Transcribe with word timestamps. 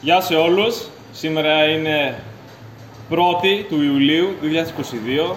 Γεια 0.00 0.20
σε 0.20 0.34
όλους. 0.34 0.88
Σήμερα 1.12 1.64
είναι 1.64 2.22
1η 3.10 3.64
του 3.68 3.82
Ιουλίου 3.82 4.28
2022 5.32 5.34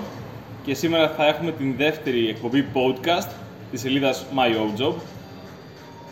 και 0.63 0.74
σήμερα 0.74 1.09
θα 1.09 1.25
έχουμε 1.25 1.51
την 1.51 1.75
δεύτερη 1.78 2.30
εκπομπή 2.30 2.66
podcast 2.74 3.30
της 3.72 3.82
σελίδας 3.82 4.25
My 4.35 4.48
Own 4.48 4.82
Job 4.82 4.93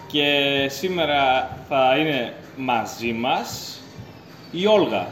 και 0.07 0.68
σήμερα 0.70 1.49
θα 1.68 1.97
είναι 1.97 2.33
μαζί 2.57 3.12
μας 3.13 3.79
η 4.52 4.66
Όλγα. 4.66 5.08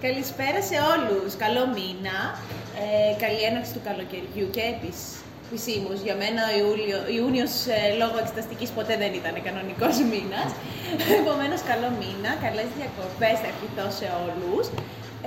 Καλησπέρα 0.00 0.62
σε 0.62 0.74
όλους. 0.74 1.36
Καλό 1.36 1.66
μήνα. 1.66 2.38
Ε, 2.78 3.24
καλή 3.26 3.42
έναρξη 3.42 3.72
του 3.72 3.80
καλοκαιριού 3.84 4.50
και 4.50 4.60
επίσης 4.60 5.21
επισήμως 5.52 5.98
για 6.06 6.16
μένα 6.22 6.42
ο 6.50 6.54
Ιούλιο, 6.60 6.98
Ιούνιος 7.18 7.52
ε, 7.76 7.78
λόγω 8.00 8.16
εξεταστικής 8.22 8.70
ποτέ 8.78 8.94
δεν 9.02 9.12
ήταν 9.20 9.34
κανονικός 9.46 9.94
μήνας. 10.12 10.50
Επομένως 11.20 11.60
καλό 11.70 11.88
μήνα, 12.00 12.30
καλές 12.44 12.68
διακοπές 12.78 13.36
θα 13.42 13.48
ευχηθώ 13.52 13.86
σε 13.98 14.06
όλους. 14.22 14.64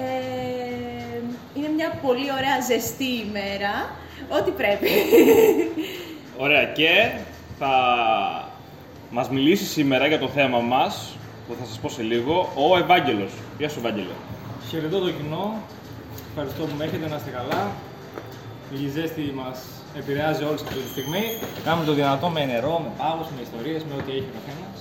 Ε, 0.06 1.20
είναι 1.56 1.70
μια 1.78 1.90
πολύ 2.06 2.28
ωραία 2.38 2.58
ζεστή 2.70 3.10
ημέρα, 3.28 3.74
ό,τι 4.38 4.52
πρέπει. 4.60 4.90
Ωραία 6.46 6.66
και 6.78 6.92
θα 7.60 7.74
μας 9.10 9.28
μιλήσεις 9.30 9.70
σήμερα 9.78 10.06
για 10.08 10.20
το 10.20 10.30
θέμα 10.38 10.60
μας, 10.60 10.94
που 11.48 11.54
θα 11.60 11.66
σας 11.66 11.78
πω 11.80 11.90
σε 11.90 12.02
λίγο, 12.02 12.36
ο 12.56 12.78
Ευάγγελος. 12.78 13.32
Γεια 13.58 13.70
σου 13.70 13.80
Ευάγγελο. 13.80 14.16
Χαιρετώ 14.70 15.00
το 15.00 15.12
κοινό. 15.12 15.46
Ευχαριστώ 16.30 16.64
που 16.64 16.76
με 16.78 16.84
έχετε 16.84 17.08
να 17.08 17.16
είστε 17.16 17.30
καλά. 17.30 17.62
Η 18.84 18.88
ζέστη 18.90 19.34
μας 19.36 19.58
επηρεάζει 20.00 20.44
όλου 20.44 20.54
αυτή 20.54 20.80
τη 20.86 20.90
στιγμή. 20.96 21.24
Κάνουμε 21.66 21.86
το 21.86 21.94
δυνατό 21.94 22.28
με 22.30 22.46
νερό, 22.46 22.76
με 22.84 22.90
πάγους, 22.98 23.28
με 23.36 23.42
ιστορίες, 23.42 23.82
με 23.84 23.94
ό,τι 24.00 24.12
έχει 24.12 24.30
ο 24.32 24.36
καθένας. 24.38 24.78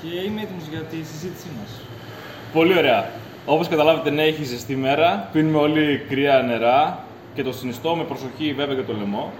Και 0.00 0.10
είμαι 0.26 0.40
έτοιμος 0.44 0.66
για 0.72 0.80
τη 0.90 0.96
συζήτησή 1.10 1.50
μας. 1.58 1.70
Πολύ 2.52 2.78
ωραία. 2.78 3.10
Όπως 3.46 3.68
καταλάβετε, 3.68 4.10
ναι, 4.10 4.22
έχει 4.22 4.44
ζεστή 4.44 4.76
μέρα. 4.76 5.28
Πίνουμε 5.32 5.58
όλοι 5.58 6.04
κρύα 6.08 6.42
νερά 6.42 7.04
και 7.34 7.42
το 7.42 7.52
συνιστώ 7.52 7.96
με 7.96 8.04
προσοχή 8.04 8.52
βέβαια 8.52 8.74
και 8.74 8.82
το 8.82 8.92
λαιμό. 8.98 9.32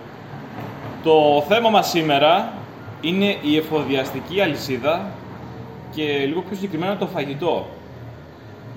Το 1.02 1.44
θέμα 1.48 1.70
μας 1.70 1.88
σήμερα 1.88 2.52
είναι 3.00 3.36
η 3.42 3.56
εφοδιαστική 3.56 4.40
αλυσίδα 4.40 5.10
και 5.94 6.02
λίγο 6.02 6.40
πιο 6.40 6.56
συγκεκριμένα 6.56 6.96
το 6.96 7.06
φαγητό. 7.06 7.66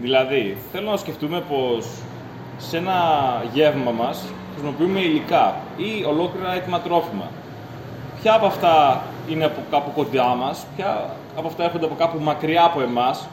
Δηλαδή, 0.02 0.58
θέλω 0.72 0.89
να 0.89 0.97
σκεφτούμε 0.97 1.44
πως 1.49 1.86
σε 2.58 2.77
ένα 2.77 2.97
γεύμα 3.53 3.92
μας 3.92 4.23
χρησιμοποιούμε 4.62 5.00
υλικά 5.00 5.56
ή 5.78 6.06
ολόκληρα 6.06 6.54
έτοιμα 6.54 6.80
τρόφιμα. 6.80 7.28
Ποια 8.22 8.34
από 8.34 8.45
αυτά 8.45 9.02
είναι 9.30 9.45
από 9.45 9.59
κάπου 9.72 9.92
κοντά 9.92 10.36
μας, 10.36 10.66
ποια 10.76 11.09
από 11.38 11.48
αυτά 11.48 11.64
έρχονται 11.64 11.86
από 11.86 11.95
κάπου 11.95 12.20
μακριά 12.23 12.64
από 12.64 12.82
εμάς 12.82 13.28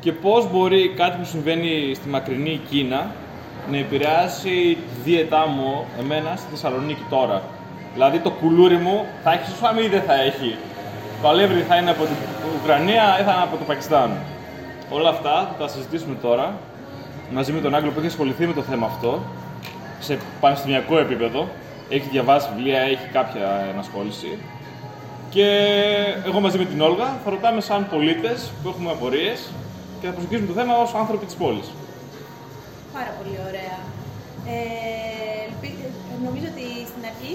και 0.00 0.12
πώς 0.12 0.50
μπορεί 0.50 0.92
κάτι 0.96 1.18
που 1.18 1.24
συμβαίνει 1.24 1.92
στη 1.94 2.08
μακρινή 2.08 2.60
Κίνα 2.70 3.06
να 3.70 3.76
επηρεάσει 3.76 4.76
τη 4.88 5.10
δίαιτά 5.10 5.46
μου 5.46 5.84
εμένα 6.00 6.36
στη 6.36 6.46
Θεσσαλονίκη 6.50 7.04
τώρα. 7.10 7.42
Δηλαδή 7.94 8.18
το 8.18 8.30
κουλούρι 8.30 8.76
μου 8.76 9.04
θα 9.24 9.32
έχει 9.32 9.50
σωσάμι 9.50 9.82
ή 9.82 9.88
δεν 9.88 10.02
θα 10.02 10.14
έχει. 10.14 10.56
Το 11.22 11.28
αλεύρι 11.28 11.60
θα 11.60 11.76
είναι 11.76 11.90
από 11.90 12.04
την 12.04 12.16
Ουκρανία 12.60 13.20
ή 13.20 13.22
θα 13.22 13.32
είναι 13.32 13.42
από 13.42 13.56
το 13.56 13.64
Πακιστάν. 13.66 14.10
Όλα 14.90 15.08
αυτά 15.08 15.30
θα 15.30 15.54
τα 15.58 15.68
συζητήσουμε 15.68 16.14
τώρα 16.22 16.54
μαζί 17.32 17.52
με 17.52 17.60
τον 17.60 17.74
Άγγλο 17.74 17.90
που 17.90 17.98
έχει 17.98 18.08
ασχοληθεί 18.08 18.46
με 18.46 18.52
το 18.52 18.62
θέμα 18.62 18.86
αυτό 18.86 19.22
σε 20.00 20.18
πανεπιστημιακό 20.40 20.98
επίπεδο. 20.98 21.48
Έχει 21.88 22.08
διαβάσει 22.08 22.48
βιβλία, 22.54 22.80
έχει 22.80 23.06
κάποια 23.12 23.46
ενασχόληση. 23.72 24.38
Και 25.30 25.46
εγώ 26.26 26.40
μαζί 26.40 26.58
με 26.58 26.64
την 26.64 26.80
Όλγα 26.80 27.08
θα 27.24 27.30
ρωτάμε 27.30 27.60
σαν 27.60 27.88
πολίτες 27.90 28.50
που 28.62 28.68
έχουμε 28.68 28.90
απορίες 28.90 29.38
και 30.00 30.06
θα 30.06 30.12
προσεγγίσουμε 30.12 30.48
το 30.52 30.56
θέμα 30.60 30.74
ως 30.84 30.94
άνθρωποι 31.02 31.24
της 31.26 31.34
πόλης. 31.42 31.66
Πάρα 32.96 33.12
πολύ 33.18 33.36
ωραία. 33.48 33.76
Ε, 34.54 34.58
ελπι- 35.46 35.82
νομίζω 36.26 36.46
ότι 36.54 36.66
στην 36.90 37.02
αρχή 37.10 37.34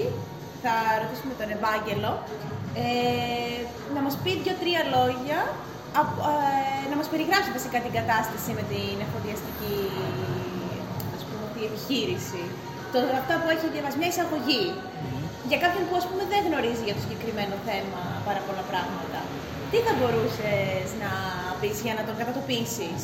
θα 0.63 0.73
ρωτήσουμε 1.01 1.33
τον 1.41 1.49
Ευάγγελο 1.57 2.11
ε, 2.83 2.85
να 3.95 4.01
μας 4.05 4.15
πει 4.23 4.31
δύο-τρία 4.43 4.81
λόγια, 4.95 5.39
απ- 6.01 6.21
ε, 6.31 6.85
να 6.91 6.95
μας 6.99 7.07
περιγράψει 7.11 7.49
βασικά 7.57 7.77
την 7.85 7.93
κατάσταση 7.99 8.49
με 8.57 8.63
την 8.71 8.95
εφοδιαστική 9.05 9.77
ας 11.63 11.69
πούμε, 11.69 11.79
αυτή 11.81 11.94
επιχείρηση. 11.94 12.41
Το, 12.94 12.97
αυτά 13.22 13.34
που 13.41 13.47
έχει 13.56 13.66
διαβάσει, 13.75 13.97
μια 14.01 14.12
εισαγωγή. 14.13 14.63
Για 15.50 15.59
κάποιον 15.63 15.84
που 15.88 15.96
ας 16.01 16.06
πούμε 16.09 16.24
δεν 16.34 16.41
γνωρίζει 16.47 16.84
για 16.88 16.96
το 16.97 17.01
συγκεκριμένο 17.06 17.56
θέμα 17.68 18.01
πάρα 18.28 18.41
πολλά 18.47 18.63
πράγματα. 18.72 19.19
Τι 19.72 19.78
θα 19.85 19.94
μπορούσες 19.97 20.85
να 21.03 21.12
πεις 21.59 21.78
για 21.85 21.94
να 21.97 22.03
τον 22.07 22.16
κατατοπίσεις; 22.22 23.01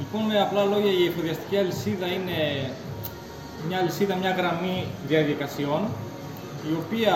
Λοιπόν, 0.00 0.22
με 0.30 0.36
απλά 0.46 0.62
λόγια, 0.72 0.92
η 1.00 1.04
εφοδιαστική 1.10 1.56
αλυσίδα 1.62 2.06
είναι 2.16 2.38
μια 3.66 3.78
αλυσίδα, 3.82 4.14
μια 4.22 4.32
γραμμή 4.38 4.76
διαδικασιών 5.10 5.82
η 6.70 6.72
οποία 6.82 7.14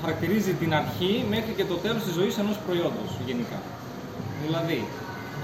χαρακτηρίζει 0.00 0.52
την 0.62 0.70
αρχή 0.80 1.12
μέχρι 1.34 1.52
και 1.58 1.64
το 1.64 1.76
τέλος 1.84 2.02
της 2.06 2.14
ζωής 2.18 2.34
ενός 2.42 2.56
προϊόντος 2.66 3.10
γενικά. 3.28 3.58
Δηλαδή, 4.44 4.80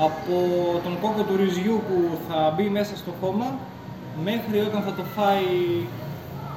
από 0.08 0.36
τον 0.84 0.94
κόκκο 1.00 1.22
του 1.22 1.36
ρυζιού 1.36 1.76
που 1.88 1.96
θα 2.28 2.38
μπει 2.54 2.66
μέσα 2.78 2.96
στο 2.96 3.12
χώμα 3.20 3.48
μέχρι 4.24 4.58
όταν 4.68 4.82
θα 4.82 4.92
το 4.98 5.02
φάει 5.16 5.52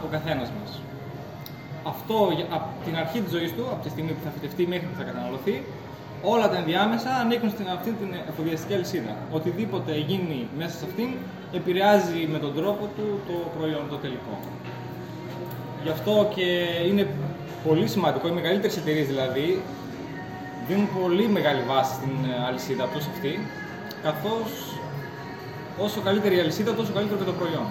ο 0.05 0.07
καθένας 0.11 0.49
μας. 0.57 0.81
Αυτό 1.83 2.17
για- 2.35 2.45
από 2.57 2.67
την 2.85 2.95
αρχή 2.97 3.19
της 3.21 3.31
ζωής 3.31 3.51
του, 3.55 3.65
από 3.73 3.81
τη 3.83 3.89
στιγμή 3.89 4.11
που 4.11 4.23
θα 4.23 4.29
φυτευτεί 4.35 4.67
μέχρι 4.67 4.85
που 4.89 4.97
θα 4.97 5.03
καταναλωθεί, 5.03 5.55
όλα 6.33 6.49
τα 6.49 6.57
ενδιάμεσα 6.57 7.09
ανήκουν 7.23 7.49
στην 7.49 7.67
αυτή 7.77 7.91
την 7.91 8.09
εφοδιαστική 8.29 8.73
αλυσίδα. 8.73 9.13
Οτιδήποτε 9.31 9.91
γίνει 10.09 10.47
μέσα 10.57 10.77
σε 10.77 10.85
αυτήν 10.89 11.09
επηρεάζει 11.53 12.27
με 12.33 12.39
τον 12.39 12.53
τρόπο 12.55 12.83
του 12.95 13.05
το 13.27 13.33
προϊόν, 13.57 13.85
το 13.89 13.95
τελικό. 13.95 14.35
Γι' 15.83 15.89
αυτό 15.89 16.31
και 16.35 16.47
είναι 16.89 17.07
πολύ 17.67 17.87
σημαντικό, 17.87 18.27
οι 18.27 18.31
μεγαλύτερες 18.31 18.77
εταιρείες 18.77 19.07
δηλαδή 19.07 19.61
δίνουν 20.67 20.87
πολύ 21.01 21.27
μεγάλη 21.27 21.61
βάση 21.67 21.93
στην 21.93 22.11
ε, 22.31 22.45
αλυσίδα 22.47 22.85
τους 22.93 23.05
αυτή, 23.13 23.39
καθώς 24.03 24.49
όσο 25.79 25.99
καλύτερη 26.01 26.35
η 26.35 26.39
αλυσίδα, 26.39 26.73
τόσο 26.73 26.91
καλύτερο 26.93 27.19
και 27.19 27.25
το 27.25 27.31
προϊόν. 27.31 27.67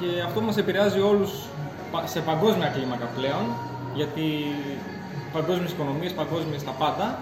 Και 0.00 0.22
αυτό 0.26 0.40
μας 0.40 0.56
επηρεάζει 0.56 1.00
όλους 1.00 1.30
πα- 1.92 2.06
σε 2.06 2.20
παγκόσμια 2.20 2.68
κλίμακα 2.68 3.04
πλέον, 3.16 3.44
γιατί 3.94 4.24
παγκόσμιες 5.32 5.70
οικονομίες, 5.70 6.12
παγκόσμιες 6.12 6.64
τα 6.64 6.70
πάντα, 6.70 7.18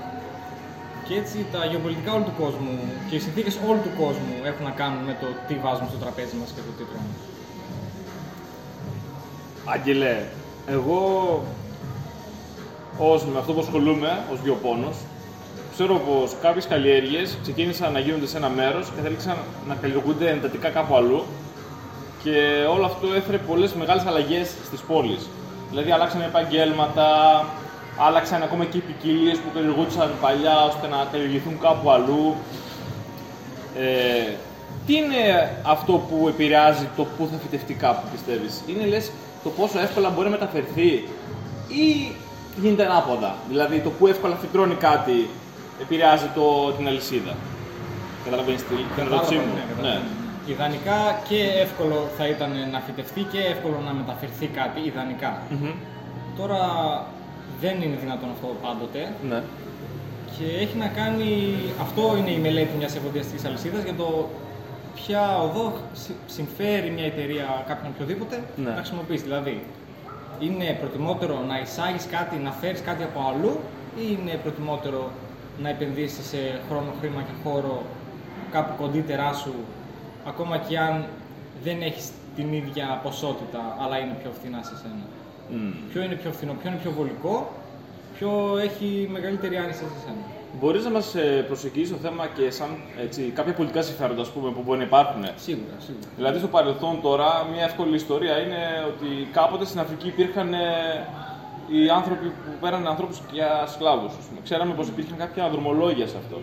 και 1.07 1.15
έτσι 1.15 1.47
τα 1.53 1.65
γεωπολιτικά 1.65 2.13
όλου 2.13 2.25
του 2.25 2.37
κόσμου 2.43 2.79
και 3.09 3.15
οι 3.17 3.19
συνθήκες 3.19 3.59
όλου 3.69 3.81
του 3.83 3.93
κόσμου 4.03 4.35
έχουν 4.45 4.65
να 4.65 4.71
κάνουν 4.71 5.03
με 5.05 5.17
το 5.21 5.27
τι 5.47 5.55
βάζουμε 5.55 5.89
στο 5.89 5.99
τραπέζι 5.99 6.37
μας 6.41 6.51
και 6.55 6.61
το 6.67 6.73
τι 6.77 6.85
τρώμε. 6.91 7.13
Άγγελε, 9.65 10.15
εγώ 10.67 11.01
ως 12.99 13.25
με 13.25 13.39
αυτό 13.39 13.53
που 13.53 13.61
ασχολούμαι, 13.61 14.25
ως 14.33 14.41
βιοπόνος, 14.41 14.97
ξέρω 15.72 15.94
πως 15.94 16.37
κάποιες 16.43 16.66
καλλιέργειες 16.66 17.38
ξεκίνησαν 17.43 17.93
να 17.93 17.99
γίνονται 17.99 18.27
σε 18.27 18.37
ένα 18.37 18.49
μέρος 18.49 18.87
και 18.94 19.00
θέλησαν 19.03 19.37
να 19.69 19.75
καλλιεργούνται 19.75 20.31
εντατικά 20.31 20.69
κάπου 20.69 20.97
αλλού 20.97 21.25
και 22.22 22.66
όλο 22.71 22.84
αυτό 22.84 23.06
έφερε 23.15 23.38
πολλές 23.38 23.72
μεγάλες 23.72 24.06
αλλαγές 24.06 24.49
στις 24.65 24.81
πόλεις. 24.81 25.28
Δηλαδή 25.71 25.91
αλλάξαν 25.91 26.21
επαγγέλματα, 26.21 27.09
άλλαξαν 27.99 28.43
ακόμα 28.43 28.65
και 28.65 28.77
οι 28.77 28.81
ποικιλίες 28.81 29.38
που 29.38 29.50
καλλιεργούνταν 29.55 30.11
παλιά 30.21 30.65
ώστε 30.65 30.87
να 30.88 31.06
καλλιεργηθούν 31.12 31.61
κάπου 31.61 31.91
αλλού. 31.91 32.34
Ε, 33.78 34.32
τι 34.87 34.94
είναι 34.94 35.50
αυτό 35.62 35.93
που 35.93 36.28
επηρεάζει 36.28 36.88
το 36.97 37.06
πού 37.16 37.28
θα 37.32 37.38
φυτευτεί 37.38 37.75
κάπου, 37.75 38.06
πιστεύεις; 38.12 38.62
Είναι 38.66 38.87
λες 38.87 39.11
το 39.43 39.50
πόσο 39.50 39.78
εύκολα 39.78 40.11
μπορεί 40.11 40.25
να 40.25 40.31
μεταφερθεί 40.31 41.09
ή 41.69 42.15
γίνεται 42.61 42.84
ανάποδα; 42.84 43.34
Δηλαδή 43.49 43.78
το 43.78 43.91
που 43.91 44.06
εύκολα 44.06 44.37
φυτρώνει 44.37 44.75
κάτι 44.75 45.28
επηρεάζει 45.84 46.29
το, 46.34 46.44
την 46.76 46.87
αλυσίδα. 46.90 47.34
Καταλαβαίνεις 48.25 48.62
την, 48.69 48.76
την 48.94 49.05
ερώτησή 49.06 49.34
μου; 49.34 49.52
Ναι, 49.56 49.62
καταλαβαίνω. 49.70 50.05
Ιδανικά 50.55 51.00
και 51.29 51.40
εύκολο 51.64 51.99
θα 52.19 52.25
ήταν 52.34 52.50
να 52.75 52.79
φυτευτεί 52.87 53.23
και 53.32 53.38
εύκολο 53.52 53.79
να 53.87 53.93
μεταφερθεί 54.00 54.46
κάτι, 54.46 54.81
ιδανικά. 54.90 55.32
Μμμ. 55.50 55.70
Τώρα 56.38 56.61
δεν 57.61 57.75
είναι 57.82 57.96
δυνατόν 58.05 58.29
αυτό 58.37 58.49
πάντοτε 58.64 59.00
ναι. 59.31 59.40
και 60.34 60.44
έχει 60.64 60.76
να 60.84 60.87
κάνει, 61.00 61.31
αυτό 61.81 62.02
είναι 62.19 62.31
η 62.31 62.38
μελέτη 62.46 62.75
μιας 62.78 62.96
εφοδιαστικής 62.96 63.44
αλυσίδας 63.44 63.82
για 63.82 63.94
το 63.94 64.28
ποια 64.94 65.23
οδό 65.46 65.73
συ- 65.93 66.20
συμφέρει 66.26 66.90
μια 66.90 67.05
εταιρεία 67.12 67.64
κάποιον 67.69 67.93
οποιοδήποτε 67.94 68.37
Ναι. 68.56 68.69
να 68.70 68.76
χρησιμοποιήσει. 68.76 69.23
Δηλαδή, 69.28 69.64
είναι 70.40 70.76
προτιμότερο 70.81 71.35
να 71.49 71.56
εισάγεις 71.58 72.06
κάτι, 72.17 72.37
να 72.37 72.50
φέρεις 72.61 72.81
κάτι 72.88 73.02
από 73.02 73.19
αλλού 73.31 73.52
ή 74.02 74.05
είναι 74.17 74.32
προτιμότερο 74.43 75.11
να 75.62 75.69
επενδύσεις 75.69 76.26
σε 76.26 76.60
χρόνο, 76.69 76.94
χρήμα 77.00 77.22
και 77.22 77.49
χώρο 77.49 77.82
κάπου 78.50 78.82
κοντύτερά 78.82 79.32
σου 79.32 79.54
ακόμα 80.25 80.58
και 80.58 80.78
αν 80.78 81.04
δεν 81.62 81.82
έχεις 81.82 82.10
την 82.37 82.52
ίδια 82.52 83.00
ποσότητα 83.02 83.76
αλλά 83.81 83.99
είναι 83.99 84.16
πιο 84.22 84.31
φθηνά 84.38 84.62
σε 84.62 84.76
σένα. 84.76 85.04
Μμ. 85.50 85.72
Ποιο 85.93 86.02
είναι 86.02 86.14
πιο 86.14 86.32
φθηνό, 86.32 86.52
ποιο 86.60 86.70
είναι 86.70 86.78
πιο 86.78 86.90
βολικό, 86.90 87.52
ποιο 88.14 88.22
ποιο 88.22 88.58
έχει 88.58 89.08
μεγαλύτερη 89.12 89.56
άνεση 89.56 89.78
σε 89.78 89.84
εσένα. 89.99 90.22
Μπορείς 90.60 90.84
να 90.84 90.90
μας 90.90 91.14
προσεγγίσεις 91.46 91.90
το 91.90 91.96
θέμα 91.96 92.26
και 92.26 92.50
σαν 92.50 92.69
έτσι, 93.04 93.22
κάποια 93.22 93.52
πολιτικά 93.52 93.82
συμφέροντα 93.82 94.22
ας 94.22 94.31
πούμε, 94.31 94.50
που 94.50 94.62
μπορεί 94.64 94.78
να 94.78 94.84
υπάρχουν; 94.84 95.22
Σίγουρα, 95.37 95.75
σίγουρα. 95.78 96.06
Δηλαδή 96.16 96.38
στο 96.38 96.49
παρελθόν 96.49 97.00
τώρα, 97.00 97.46
μια 97.52 97.64
εύκολη 97.64 97.94
ιστορία 97.94 98.38
είναι 98.38 98.62
ότι 98.87 99.28
κάποτε 99.32 99.64
στην 99.64 99.81
Αφρική 99.81 100.08
υπήρχαν 100.08 100.54
ε, 100.54 100.58
οι 101.73 101.89
άνθρωποι 101.99 102.27
που 102.27 102.51
πέραν 102.61 102.87
ανθρώπους 102.87 103.21
για 103.33 103.65
σκλάβους. 103.67 104.13
Ξέραμε 104.45 104.73
πως 104.75 104.89
υπήρχαν 104.89 105.17
κάποια 105.19 105.49
δρομολόγια 105.49 106.07
σε 106.07 106.17
αυτό. 106.17 106.37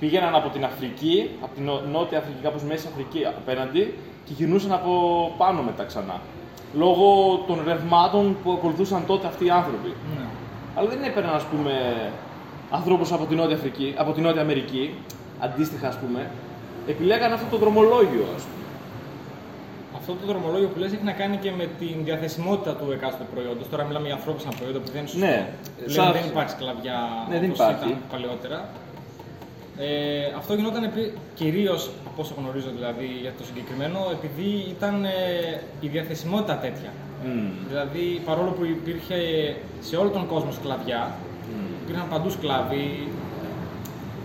Πήγαιναν 0.00 0.34
από 0.34 0.48
την 0.48 0.64
Αφρική, 0.64 1.30
από 1.42 1.54
την 1.54 1.64
Νο- 1.64 1.82
Νότια 1.92 2.18
Αφρική, 2.18 2.38
κάπως 2.42 2.62
Μέση 2.62 2.86
Αφρική 2.92 3.24
απέναντι 3.26 3.94
και 4.24 4.32
γυρνούσαν 4.36 4.72
από 4.72 4.90
πάνω 5.38 5.62
μετά 5.62 5.84
ξανά. 5.84 6.20
Λόγω 6.74 7.36
των 7.46 7.62
ρευμάτων 7.66 8.36
που 8.42 8.52
ακολουθούσαν 8.52 9.06
τότε 9.06 9.26
αυτοί 9.26 9.44
οι 9.46 9.50
άνθρωποι. 9.50 9.88
Ναι. 10.16 10.24
Αλλά 10.76 10.88
δεν 10.88 11.02
έπαιρναν, 11.02 11.34
ας 11.34 11.44
πούμε, 11.44 11.72
ανθρώπους 12.70 13.12
από 13.12 13.24
την 13.24 13.36
Νότια 13.36 13.56
Αφρική, 13.56 13.94
από 13.96 14.12
την 14.12 14.22
Νότια 14.22 14.40
Αμερική, 14.42 14.94
αντίστοιχα, 15.40 15.88
ας 15.88 15.96
πούμε, 15.98 16.30
επιλέγαν 16.86 17.32
αυτό 17.32 17.46
το 17.50 17.56
δρομολόγιο, 17.56 18.24
ας 18.36 18.42
πούμε. 18.42 18.55
Αυτό 20.08 20.18
το 20.26 20.26
δρομολόγιο 20.32 20.68
που 20.72 20.78
λες 20.82 20.92
έχει 20.96 21.04
να 21.12 21.16
κάνει 21.22 21.36
και 21.44 21.50
με 21.60 21.66
την 21.80 21.96
διαθεσιμότητα 22.08 22.72
του 22.80 22.86
εκάστοτε 22.96 23.26
προϊόντος. 23.34 23.66
Τώρα 23.72 23.82
μιλάμε 23.88 24.06
για 24.10 24.16
ανθρώπους 24.20 24.42
σαν 24.42 24.52
προϊόντα 24.58 24.78
που 24.82 24.90
δεν 24.94 25.00
είναι 25.00 25.10
σωστό. 25.12 25.26
Ναι, 25.26 25.38
Πλέον 25.90 26.06
σαν- 26.06 26.12
δεν 26.18 26.24
υπάρχει 26.32 26.50
σκλαβιά 26.56 26.98
Ναι, 27.30 27.36
δεν 27.42 27.48
όπως 27.50 27.58
υπάρχει. 27.58 27.88
ήταν 27.88 28.00
παλαιότερα. 28.12 28.58
Ε, 29.86 29.88
αυτό 30.40 30.50
γινόταν 30.58 30.82
κυρίως, 31.40 31.80
από 32.08 32.18
όσο 32.24 32.34
γνωρίζω 32.40 32.70
δηλαδή 32.78 33.08
για 33.24 33.32
το 33.38 33.42
συγκεκριμένο, 33.48 33.98
επειδή 34.16 34.48
ήταν 34.76 34.94
ε, 35.04 35.10
η 35.86 35.88
διαθεσιμότητα 35.94 36.54
τέτοια. 36.64 36.90
Μμμ. 37.24 37.48
Δηλαδή, 37.70 38.04
παρόλο 38.28 38.50
που 38.56 38.64
υπήρχε 38.76 39.18
σε 39.88 39.94
όλο 40.00 40.10
τον 40.16 40.24
κόσμο 40.32 40.50
σκλαβιά, 40.58 41.02
υπήρχαν 41.82 42.06
παντού 42.12 42.30
σκλάβοι, 42.36 42.84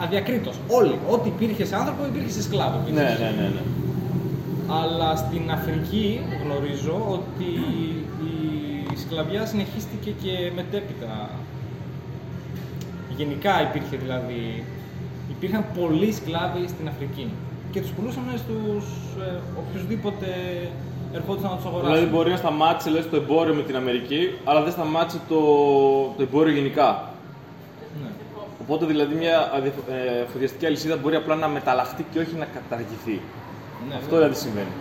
αδιακρίτως. 0.04 0.56
Όλοι. 0.80 0.96
Ό,τι 1.14 1.28
υπήρχε 1.36 1.64
σε 1.66 1.76
άνθρωπο 1.82 2.02
υπήρχε 2.12 2.32
σε 2.38 2.42
σκλάβο. 2.48 2.78
Ναι, 2.94 3.02
ναι, 3.02 3.30
ναι, 3.40 3.48
ναι. 3.56 3.62
Αλλά 4.72 5.16
στην 5.16 5.52
Αφρική 5.52 6.22
γνωρίζω 6.44 7.06
ότι 7.10 7.50
η 8.94 8.98
σκλαβιά 8.98 9.46
συνεχίστηκε 9.46 10.12
και 10.24 10.52
μετέπειτα. 10.56 11.30
Γενικά 13.18 13.62
υπήρχε 13.62 13.96
δηλαδή, 13.98 14.64
υπήρχαν 15.30 15.66
πολλοί 15.80 16.12
σκλάβοι 16.14 16.68
στην 16.68 16.88
Αφρική 16.88 17.30
και 17.72 17.82
τους 17.82 17.90
πουλούσαν 17.90 18.24
στους 18.36 18.86
ε, 19.28 19.40
οποιουσδήποτε 19.60 20.28
ερχόντουσαν 21.14 21.50
να 21.50 21.56
τους 21.56 21.66
αγοράσουν. 21.66 21.94
Δηλαδή 21.94 22.12
μπορεί 22.16 22.30
να 22.30 22.38
σταμάτησε 22.38 22.90
λες, 22.90 23.10
το 23.10 23.16
εμπόριο 23.16 23.54
με 23.54 23.62
την 23.64 23.76
Αμερική, 23.76 24.32
αλλά 24.44 24.62
δεν 24.64 24.72
σταμάτησε 24.72 25.20
το, 25.30 25.40
το 26.18 26.22
εμπόριο 26.22 26.54
γενικά. 26.54 27.10
Ναι. 28.04 28.10
Οπότε 28.62 28.86
δηλαδή 28.86 29.16
μια 29.16 29.52
αδι- 29.56 29.90
ε, 29.90 30.22
εφοδιαστική 30.22 30.66
αλυσίδα 30.66 30.98
μπορεί 30.98 31.16
απλά 31.16 31.36
να 31.36 31.48
μεταλλαχτεί 31.48 32.06
και 32.14 32.20
όχι 32.20 32.36
να 32.36 32.46
καταργηθεί. 32.46 33.22
Ναι, 33.88 33.96
Αυτό 33.96 34.10
βέβαια. 34.10 34.20
δηλαδή 34.20 34.36
συμβαίνει. 34.46 34.76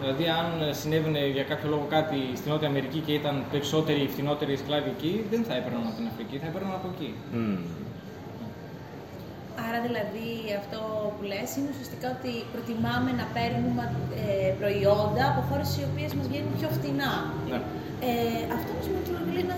Δηλαδή, 0.00 0.24
αν 0.40 0.48
συνέβαινε 0.80 1.22
για 1.36 1.44
κάποιο 1.50 1.68
λόγο 1.74 1.86
κάτι 1.96 2.18
στην 2.38 2.48
Νότια 2.52 2.68
Αμερική 2.72 2.98
και 3.06 3.12
ήταν 3.20 3.34
περισσότεροι 3.52 4.00
ή 4.06 4.08
φθηνότεροι 4.14 4.52
σκλάβοι 4.62 4.90
εκεί, 4.96 5.12
δεν 5.32 5.42
θα 5.48 5.54
έπαιρναν 5.60 5.82
από 5.88 5.96
την 5.98 6.06
Αφρική, 6.12 6.36
θα 6.42 6.46
έπαιρναν 6.50 6.72
από 6.78 6.88
εκεί. 6.94 7.10
Μμμ. 7.32 7.58
Άρα 9.66 9.78
δηλαδή 9.86 10.28
αυτό 10.62 10.80
που 11.14 11.22
λες 11.30 11.48
είναι 11.56 11.70
ουσιαστικά 11.74 12.06
ότι 12.16 12.32
προτιμάμε 12.54 13.10
να 13.20 13.26
παίρνουμε 13.36 13.84
ε, 14.24 14.50
προϊόντα 14.60 15.24
από 15.32 15.40
χώρες 15.48 15.70
οι 15.76 15.84
οποίες 15.90 16.10
μας 16.16 16.26
βγαίνουν 16.30 16.52
πιο 16.58 16.68
φτηνά. 16.76 17.12
Ναι. 17.52 17.58
Ε, 18.08 18.40
αυτό 18.56 18.70
όμως 18.74 18.86
μου 18.92 19.02
προβλήνα 19.10 19.56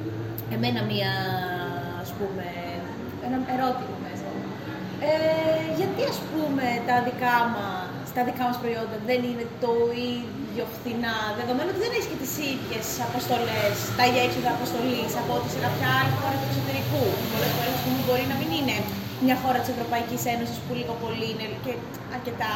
εμένα 0.54 0.80
μία, 0.90 1.12
ας 2.04 2.10
πούμε, 2.18 2.46
ένα 3.26 3.38
ερώτημα 3.54 3.96
μέσα. 4.06 4.28
Ε, 5.10 5.12
γιατί 5.78 6.00
ας 6.12 6.18
πούμε 6.30 6.66
τα 6.88 6.96
δικά 7.08 7.36
μας, 7.54 8.01
τα 8.16 8.22
δικά 8.28 8.42
μας 8.48 8.56
προϊόντα 8.62 8.96
δεν 9.10 9.20
είναι 9.28 9.46
το 9.64 9.72
ίδιο 10.12 10.64
φθηνά, 10.74 11.16
δεδομένου 11.40 11.70
ότι 11.72 11.82
δεν 11.86 11.92
έχει 11.98 12.08
και 12.12 12.20
τις 12.24 12.34
ίδιες 12.52 12.86
αποστολές, 13.08 13.74
τα 13.98 14.02
ίδια 14.08 14.22
έξοδα 14.26 14.50
αποστολής 14.58 15.12
από 15.22 15.30
ό,τι 15.38 15.48
σε 15.54 15.60
κάποια 15.66 15.88
άλλη 15.98 16.12
χώρα 16.20 16.36
του 16.40 16.46
εξωτερικού. 16.50 17.04
Πολλές 17.32 17.52
φορές 17.56 17.72
ας 17.78 17.82
πούμε, 17.84 17.98
μπορεί 18.08 18.24
να 18.32 18.36
μην 18.40 18.50
είναι 18.58 18.76
μια 19.26 19.36
χώρα 19.42 19.58
της 19.62 19.70
Ευρωπαϊκής 19.74 20.22
Ένωσης 20.34 20.58
που 20.64 20.72
λίγο 20.80 20.94
πολύ 21.04 21.26
είναι 21.32 21.46
και 21.64 21.72
αρκετά 22.16 22.52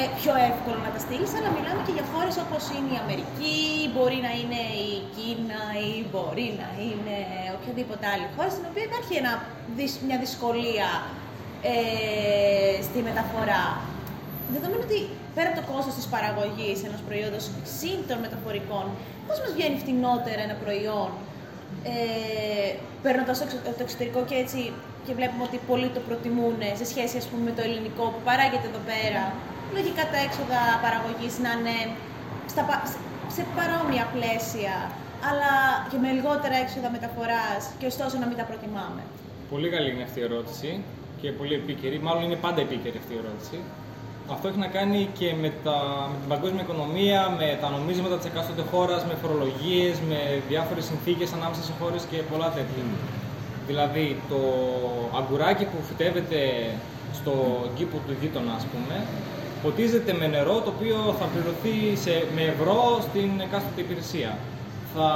ε, 0.00 0.02
πιο 0.20 0.32
εύκολο 0.50 0.78
να 0.86 0.90
τα 0.94 1.00
στείλεις, 1.04 1.32
αλλά 1.38 1.48
μιλάμε 1.56 1.80
και 1.86 1.94
για 1.96 2.06
χώρες 2.12 2.34
όπως 2.44 2.62
είναι 2.74 2.90
η 2.96 2.98
Αμερική, 3.04 3.58
μπορεί 3.94 4.18
να 4.26 4.32
είναι 4.40 4.60
η 4.88 4.90
Κίνα 5.16 5.62
ή 5.90 5.92
μπορεί 6.10 6.48
να 6.62 6.68
είναι 6.86 7.16
οποιαδήποτε 7.56 8.04
άλλη 8.12 8.26
χώρα, 8.34 8.50
στην 8.54 8.64
οποία 8.70 8.84
υπάρχει 8.90 9.12
ένα, 9.22 9.32
δυσ- 9.78 10.02
μια 10.08 10.18
δυσκολία 10.24 10.88
ε, 11.72 12.82
στη 12.88 12.98
μεταφορά. 13.08 13.64
Δεδομένου 14.54 14.82
ότι 14.88 14.98
πέρα 15.36 15.48
από 15.50 15.58
το 15.60 15.64
κόστος 15.72 15.94
της 15.98 16.06
παραγωγής 16.14 16.78
ενός 16.88 17.00
προϊόντος 17.08 17.44
συν 17.78 17.98
των 18.08 18.18
μεταφορικών, 18.24 18.84
πώς 19.26 19.36
μας 19.42 19.50
βγαίνει 19.56 19.76
φτηνότερα 19.84 20.40
ένα 20.48 20.56
προϊόν 20.64 21.10
ε, 21.92 22.68
παίρνοντας 23.04 23.34
το, 23.38 23.44
εξω- 23.46 23.64
το 23.78 23.82
εξωτερικό 23.86 24.20
και 24.28 24.36
έτσι 24.44 24.60
και 25.06 25.12
βλέπουμε 25.18 25.42
ότι 25.48 25.58
πολλοί 25.70 25.88
το 25.96 26.00
προτιμούν 26.08 26.56
σε 26.80 26.84
σχέση 26.92 27.14
ας 27.22 27.26
πούμε, 27.28 27.42
με 27.48 27.52
το 27.58 27.62
ελληνικό 27.68 28.04
που 28.12 28.20
παράγεται 28.28 28.66
εδώ 28.72 28.82
πέρα. 28.92 29.22
Λογικά 29.76 30.02
τα 30.12 30.18
έξοδα 30.26 30.60
παραγωγής 30.84 31.34
να 31.44 31.50
είναι 31.56 31.76
στα, 32.52 32.62
πα- 32.68 32.84
σε 33.36 33.42
παρόμοια 33.56 34.04
πλαίσια, 34.14 34.74
αλλά 35.28 35.52
και 35.90 35.98
με 36.02 36.08
λιγότερα 36.18 36.56
έξοδα 36.64 36.88
μεταφοράς 36.96 37.62
και 37.78 37.86
ωστόσο 37.92 38.14
να 38.22 38.26
μην 38.30 38.36
τα 38.40 38.44
προτιμάμε. 38.50 39.02
Πολύ 39.52 39.68
καλή 39.74 39.88
είναι 39.94 40.04
αυτή 40.08 40.18
η 40.22 40.26
ερώτηση 40.30 40.70
και 41.20 41.28
πολύ 41.38 41.54
επίκαιρη. 41.60 41.96
Μάλλον 42.06 42.22
είναι 42.26 42.38
πάντα 42.46 42.60
επίκαιρη 42.66 42.96
αυτή 43.02 43.12
η 43.16 43.20
ερώτηση. 43.24 43.56
Αυτό 44.32 44.48
έχει 44.48 44.58
να 44.58 44.66
κάνει 44.66 45.08
και 45.18 45.34
με, 45.40 45.52
τα, 45.64 45.76
με 46.12 46.16
την 46.20 46.28
παγκόσμια 46.28 46.62
οικονομία, 46.62 47.20
με 47.38 47.58
τα 47.62 47.68
νομίσματα 47.76 48.16
της 48.16 48.26
εκάστοτε 48.26 48.62
χώρας, 48.70 49.04
με 49.08 49.14
φορολογίες, 49.22 49.94
με 50.08 50.18
διάφορες 50.48 50.84
συνθήκες 50.84 51.32
ανάμεσα 51.32 51.62
σε 51.62 51.72
χώρες 51.80 52.02
και 52.10 52.18
πολλά 52.30 52.48
τέτοια. 52.56 52.84
Δηλαδή, 53.66 54.06
το 54.30 54.40
αγκουράκι 55.18 55.64
που 55.64 55.78
φυτεύεται 55.88 56.40
στο 57.18 57.32
κήπο 57.76 57.96
του 58.06 58.14
γείτονα, 58.20 58.52
ας 58.60 58.66
πούμε, 58.72 58.96
ποτίζεται 59.62 60.12
με 60.20 60.26
νερό 60.26 60.56
το 60.64 60.70
οποίο 60.76 60.96
θα 61.18 61.26
πληρωθεί 61.32 61.76
σε, 62.04 62.12
με 62.36 62.42
ευρώ 62.54 62.78
στην 63.08 63.30
εκάστοτε 63.46 63.80
υπηρεσία. 63.80 64.30
Θα 64.94 65.08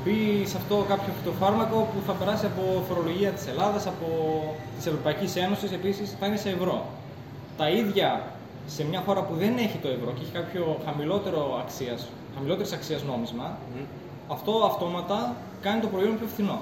μπει 0.00 0.20
σε 0.50 0.56
αυτό 0.56 0.74
κάποιο 0.88 1.12
φυτοφάρμακο 1.18 1.78
που 1.90 1.98
θα 2.06 2.12
περάσει 2.12 2.46
από 2.46 2.62
φορολογία 2.88 3.30
της 3.30 3.46
Ελλάδας, 3.52 3.86
από 3.86 4.08
της 4.76 4.86
Ευρωπαϊκής 4.86 5.36
Ένωσης, 5.36 5.72
επίσης 5.72 6.16
θα 6.20 6.26
είναι 6.26 6.36
σε 6.36 6.50
ευρώ. 6.58 6.76
Τα 7.60 7.68
ίδια 7.70 8.22
σε 8.66 8.84
μια 8.84 9.02
χώρα 9.06 9.22
που 9.22 9.34
δεν 9.34 9.52
έχει 9.58 9.78
το 9.84 9.88
ευρώ 9.88 10.10
και 10.16 10.22
έχει 10.22 10.32
κάποιο 10.40 10.62
χαμηλότερο 10.86 11.40
αξίας, 11.62 12.08
χαμηλότερης 12.34 12.72
αξίας 12.72 13.02
νόμισμα, 13.02 13.58
αυτό 14.28 14.52
αυτόματα 14.70 15.36
κάνει 15.60 15.80
το 15.80 15.86
προϊόν 15.86 16.18
πιο 16.18 16.26
φθηνό. 16.26 16.58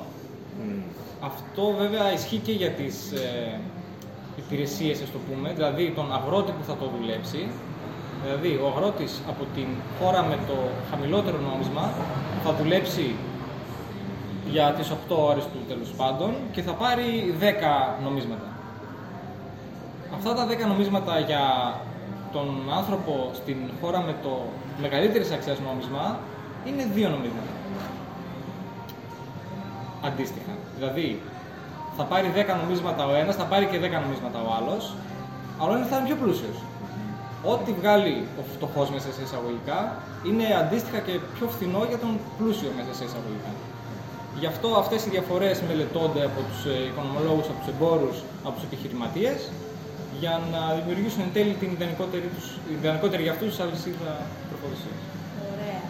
Μμμ. 0.59 0.81
Αυτό 1.21 1.63
βέβαια 1.79 2.13
ισχύει 2.13 2.43
και 2.47 2.53
για 2.53 2.71
τις 2.71 3.13
ε, 3.13 3.61
υπηρεσίες, 4.43 5.03
ας 5.03 5.11
το 5.11 5.19
πούμε, 5.27 5.53
δηλαδή 5.53 5.93
τον 5.99 6.13
αγρότη 6.13 6.53
που 6.53 6.65
θα 6.69 6.77
το 6.81 6.87
δουλέψει. 6.99 7.43
Δηλαδή, 8.23 8.61
ο 8.63 8.67
αγρότης 8.73 9.21
από 9.29 9.45
την 9.55 9.69
χώρα 9.99 10.23
με 10.23 10.39
το 10.49 10.57
χαμηλότερο 10.91 11.39
νόμισμα 11.51 11.91
θα 12.45 12.53
δουλέψει 12.61 13.15
για 14.51 14.75
τις 14.79 14.91
8 14.91 15.17
ώρες 15.31 15.45
του 15.45 15.59
τέλος 15.69 15.91
πάντων 15.97 16.31
και 16.53 16.63
θα 16.63 16.73
πάρει 16.73 17.35
10 17.41 17.99
νομίσματα. 18.05 18.48
Αυτά 20.15 20.35
τα 20.35 20.47
10 20.47 20.67
νομίσματα 20.67 21.19
για 21.19 21.75
τον 22.33 22.49
άνθρωπο 22.77 23.31
στην 23.35 23.57
χώρα 23.81 24.01
με 24.01 24.15
το 24.23 24.43
μεγαλύτερης 24.81 25.31
αξίας 25.31 25.59
νόμισμα 25.61 26.19
είναι 26.67 26.83
2 26.95 27.09
νομίσματα 27.17 27.53
αντίστοιχα. 30.03 30.53
Δηλαδή, 30.77 31.21
θα 31.97 32.05
πάρει 32.05 32.33
10 32.35 32.57
νομίσματα 32.63 33.07
ο 33.07 33.15
ένας, 33.15 33.35
θα 33.37 33.45
πάρει 33.45 33.67
και 33.67 33.79
10 33.79 34.01
νομίσματα 34.05 34.39
ο 34.47 34.49
άλλος, 34.59 34.95
αλλά 35.59 35.71
ο 35.73 35.77
ένας 35.77 35.89
θα 35.89 35.97
είναι 35.97 36.07
πιο 36.07 36.17
πλούσιος. 36.23 36.59
Ό,τι 37.53 37.71
βγάλει 37.81 38.27
ο 38.41 38.43
φτωχός 38.55 38.91
μέσα 38.91 39.09
σε 39.17 39.23
εισαγωγικά 39.27 39.81
είναι 40.29 40.47
αντίστοιχα 40.63 40.99
και 41.07 41.15
πιο 41.35 41.47
φθηνό 41.55 41.83
για 41.91 41.99
τον 41.99 42.13
πλούσιο 42.39 42.71
μέσα 42.79 42.93
σε 42.99 43.05
εισαγωγικά. 43.09 43.53
Γι' 44.41 44.51
αυτό 44.53 44.69
αυτές 44.83 45.01
οι 45.07 45.11
διαφορές 45.17 45.57
μελετώνται 45.69 46.23
από 46.31 46.41
τους 46.49 46.61
οικονομολόγους, 46.89 47.47
από 47.51 47.59
τους 47.61 47.71
εμπόρους, 47.75 48.17
από 48.47 48.55
τους 48.57 48.65
επιχειρηματίες, 48.69 49.39
για 50.23 50.35
να 50.55 50.61
δημιουργήσουν 50.79 51.21
εν 51.27 51.33
τέλει 51.37 51.55
την 51.63 51.71
ιδανικότερη, 51.77 52.27
τους, 52.37 52.47
ιδανικότερη 52.79 53.23
για 53.27 53.33
αυτούς 53.37 53.53
αλυσίδα 53.65 54.13
προποδοσία. 54.51 54.97
Ωραία. 55.53 55.83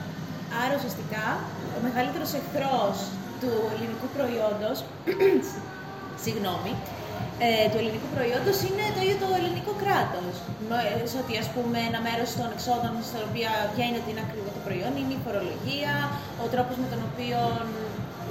Άρα 0.62 0.72
ουσιαστικά 0.78 1.24
ο 1.76 1.78
μεγαλύτερος 1.86 2.30
εχθρός 2.40 2.96
του 3.40 3.50
ελληνικού 3.74 4.06
προϊόντος, 4.16 4.76
συγγνώμη, 6.24 6.72
ε, 7.46 7.48
του 7.70 7.78
ελληνικού 7.82 8.08
προϊόντος 8.16 8.56
είναι 8.66 8.84
το 8.94 9.00
ίδιο 9.04 9.18
το 9.24 9.28
ελληνικό 9.40 9.72
κράτος. 9.82 10.34
Με- 10.68 11.06
Σε 11.12 11.16
ότι 11.22 11.32
ας 11.42 11.48
πούμε 11.54 11.78
ένα 11.90 12.00
μέρος 12.08 12.28
των 12.38 12.48
εξόδων 12.54 12.94
στα 13.08 13.18
οποία 13.28 13.50
βγαίνει 13.74 13.96
ότι 14.02 14.08
είναι 14.12 14.24
ακριβό 14.26 14.48
το 14.56 14.62
προϊόν 14.66 14.92
είναι 15.00 15.14
η 15.18 15.20
φορολογία, 15.26 15.94
ο 16.44 16.46
τρόπος 16.54 16.76
με 16.82 16.86
τον 16.92 17.00
οποίο 17.08 17.38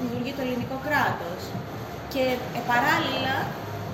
δημιουργεί 0.02 0.32
το 0.38 0.42
ελληνικό 0.46 0.78
κράτος. 0.88 1.42
Και 2.14 2.24
ε, 2.58 2.62
παράλληλα 2.72 3.36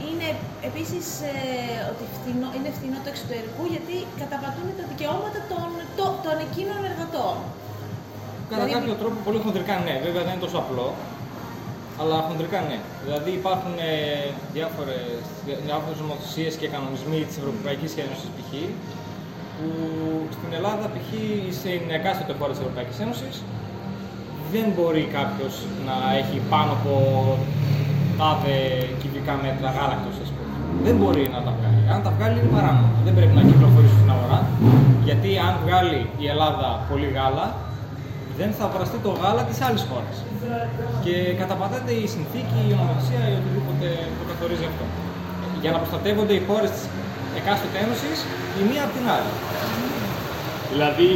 είναι 0.09 0.27
επίσης 0.69 1.05
ε, 1.31 1.35
ότι 1.91 2.03
φθηνό, 2.15 2.47
είναι 2.57 2.69
φθηνό 2.77 2.97
το 3.05 3.09
εξωτερικού 3.13 3.63
γιατί 3.73 3.95
καταπατούν 4.21 4.67
τα 4.79 4.83
δικαιώματα 4.91 5.39
των, 5.51 5.67
το, 5.97 6.05
των 6.25 6.35
εκείνων 6.47 6.79
εργατών. 6.91 7.35
Κατά 8.49 8.55
Δηλαδή- 8.55 8.73
κάποιο 8.75 8.93
τρόπο 9.01 9.17
πολύ 9.27 9.39
χοντρικά 9.45 9.75
ναι, 9.85 9.95
βέβαια 10.07 10.21
δεν 10.25 10.33
είναι 10.35 10.45
τόσο 10.47 10.59
απλό. 10.63 10.87
Αλλά 12.01 12.17
χοντρικά 12.27 12.59
ναι. 12.69 12.77
Δηλαδή 13.05 13.31
υπάρχουν 13.41 13.73
ε, 13.89 13.91
διάφορες, 14.55 15.03
διά- 15.45 15.61
διάφορες 15.67 15.97
νομοθεσίες 16.03 16.53
και 16.59 16.67
κανονισμοί 16.75 17.19
της 17.27 17.37
Ευρωπαϊκής 17.41 17.91
Ένωσης 18.03 18.29
π.χ. 18.35 18.51
που 19.55 19.67
στην 20.35 20.51
Ελλάδα 20.59 20.85
π.χ. 20.93 21.07
στην 21.59 21.81
εκάστοτε 21.97 22.33
χώρα 22.39 22.51
της 22.53 22.61
Ευρωπαϊκής 22.63 22.97
Ένωσης 23.05 23.35
δεν 24.53 24.65
μπορεί 24.75 25.03
κάποιος 25.19 25.55
να 25.87 25.95
έχει 26.21 26.37
πάνω 26.53 26.71
από 26.79 26.93
τάδε 28.19 28.57
κυβικά 29.23 29.43
μέτρα 29.45 29.69
γάλακτος 29.77 30.15
ας 30.25 30.29
πούμε. 30.35 30.51
Δεν 30.85 30.95
μπορεί 30.99 31.23
να 31.35 31.39
τα 31.45 31.51
βγάλει. 31.57 31.81
Αν 31.93 31.99
τα 32.05 32.11
βγάλει 32.15 32.35
είναι 32.39 32.51
παράνομο. 32.55 32.89
Δεν 33.05 33.13
πρέπει 33.17 33.33
να 33.39 33.43
κυκλοφορήσει 33.49 33.95
στην 33.99 34.09
αγορά. 34.15 34.39
Γιατί 35.07 35.29
αν 35.47 35.53
βγάλει 35.63 35.99
η 36.23 36.25
Ελλάδα 36.33 36.69
πολύ 36.89 37.09
γάλα, 37.15 37.45
δεν 38.39 38.49
θα 38.57 38.63
αγοραστεί 38.69 38.97
το 39.05 39.11
γάλα 39.21 39.43
της 39.49 39.57
άλλης 39.65 39.83
χώρας. 39.89 40.15
Και 41.05 41.13
καταπατάται 41.41 41.91
η 42.03 42.05
συνθήκη, 42.15 42.59
η 42.71 42.73
νομοθεσία 42.81 43.23
ή 43.31 43.33
οτιδήποτε 43.39 43.87
το 44.19 44.23
καθορίζει 44.29 44.65
αυτό. 44.71 44.85
Για 45.63 45.71
να 45.73 45.77
προστατεύονται 45.81 46.33
οι 46.37 46.41
χώρες 46.49 46.69
της 46.75 46.83
εκάστοτε 47.39 47.77
ένωσης 47.85 48.17
η 48.59 48.61
μία 48.69 48.81
από 48.85 48.93
την 48.97 49.05
άλλη. 49.15 49.31
Δηλαδή, 50.71 51.09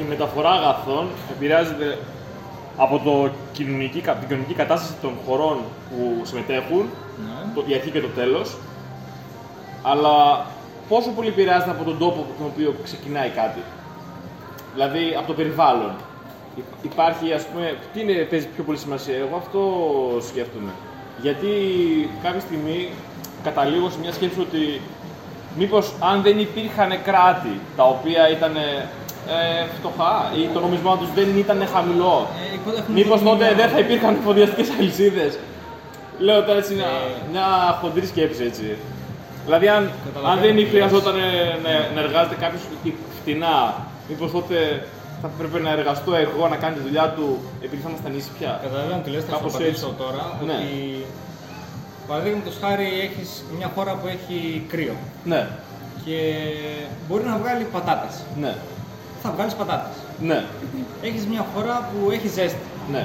η 0.00 0.02
μεταφορά 0.12 0.52
αγαθών 0.58 1.04
επηρεάζεται 1.34 1.88
από 2.76 2.98
το 3.04 3.30
κοινωνική, 3.52 4.00
κα- 4.00 4.12
την 4.12 4.28
κοινωνική 4.28 4.54
κατάσταση 4.54 4.94
των 5.02 5.12
χωρών 5.26 5.58
που 5.90 6.20
συμμετέχουν, 6.24 6.84
Ναι. 7.26 7.52
το, 7.54 7.64
η 7.66 7.74
αρχή 7.74 7.90
και 7.90 8.00
το 8.00 8.08
τέλος, 8.08 8.56
αλλά 9.82 10.46
πόσο 10.88 11.10
πολύ 11.10 11.28
επηρεάζεται 11.28 11.70
από 11.70 11.84
τον 11.84 11.98
τόπο 11.98 12.20
από 12.20 12.32
τον 12.38 12.46
οποίο 12.52 12.74
ξεκινάει 12.84 13.28
κάτι. 13.28 13.60
Δηλαδή, 14.74 15.14
από 15.18 15.26
το 15.26 15.32
περιβάλλον. 15.32 15.90
Υ- 16.56 16.84
Υπάρχει, 16.84 17.32
ας 17.32 17.44
πούμε, 17.46 17.76
τι 17.92 18.00
είναι, 18.00 18.12
παίζει 18.12 18.46
πιο 18.54 18.64
πολύ 18.64 18.78
σημασία. 18.78 19.16
Εγώ 19.16 19.36
αυτό 19.36 19.60
σκέφτομαι. 20.28 20.70
Γιατί 21.22 21.48
κάποια 22.22 22.40
στιγμή 22.40 22.88
καταλήγω 23.44 23.90
σε 23.90 23.98
μια 24.02 24.12
σκέψη 24.12 24.40
ότι 24.40 24.80
μήπως 25.58 25.92
αν 26.00 26.22
δεν 26.22 26.38
υπήρχαν 26.38 27.02
κράτη 27.02 27.60
τα 27.76 27.82
οποία 27.84 28.30
ήταν 28.30 28.52
ε, 29.34 29.66
φτωχά 29.78 30.14
ή 30.40 30.42
το 30.54 30.60
νομισμά 30.60 30.92
τους 31.00 31.08
δεν 31.18 31.28
ήταν 31.44 31.58
χαμηλό, 31.74 32.28
Ε, 32.42 32.54
έχουν 32.78 32.92
μήπως 32.98 33.18
γίνει 33.20 33.30
τότε 33.30 33.44
μια- 33.44 33.54
δεν 33.60 33.68
θα 33.68 33.78
υπήρχαν 33.84 34.14
εφοδιαστικές 34.20 34.68
αλυσίδες. 34.78 35.32
Λέω 36.18 36.42
τώρα 36.46 36.58
έτσι 36.58 36.74
μια, 36.74 36.90
Ε. 37.08 37.30
μια 37.32 37.46
χοντρή 37.80 38.06
σκέψη 38.12 38.42
έτσι. 38.50 38.66
Δηλαδή 39.46 39.68
αν, 39.76 39.82
Καταλαβαίνω 40.06 40.32
αν 40.32 40.38
δεν 40.44 40.54
τι 40.56 40.60
λες. 40.62 40.70
χρειαζόταν 40.70 41.16
ε, 41.16 41.28
να, 41.64 41.70
να 41.94 42.00
εργάζεται 42.06 42.36
κάποιος 42.44 42.62
φτηνά, 43.20 43.56
μήπως 44.08 44.30
τότε 44.36 44.56
θα 45.22 45.28
πρέπει 45.38 45.58
να 45.66 45.70
εργαστώ 45.78 46.14
εγώ 46.14 46.48
να 46.52 46.56
κάνει 46.62 46.74
τη 46.78 46.82
δουλειά 46.88 47.06
του 47.16 47.26
επειδή 47.64 47.82
θα 47.82 47.88
ήμασταν 47.90 48.12
ίσοι 48.20 48.30
πια; 48.38 48.52
Καταλαβαίνω 48.62 49.00
τι 49.04 49.10
λες, 49.14 49.24
θα 49.24 49.32
Κάπως 49.32 49.50
σου 49.52 49.56
απαντήσω 49.58 49.86
έτσι. 49.92 50.00
τώρα. 50.02 50.22
Ναι. 50.48 50.52
Ότι 50.52 51.06
παραδείγματος 52.08 52.54
χάρη 52.62 52.88
έχεις 53.06 53.28
μια 53.58 53.68
χώρα 53.74 53.92
που 54.00 54.06
έχει 54.16 54.38
κρύο 54.72 54.94
Ναι, 55.32 55.42
και 56.04 56.16
μπορεί 57.08 57.24
να 57.32 57.36
βγάλει 57.42 57.64
πατάτες. 57.74 58.14
ναι, 58.42 58.52
Θα 59.22 59.28
βγάλεις 59.34 59.54
πατάτες. 59.60 59.96
ναι, 60.28 60.38
Έχεις 61.08 61.26
μια 61.32 61.44
χώρα 61.54 61.74
που 61.90 62.10
έχει 62.10 62.28
ζέστη 62.28 62.66
ναι. 62.94 63.04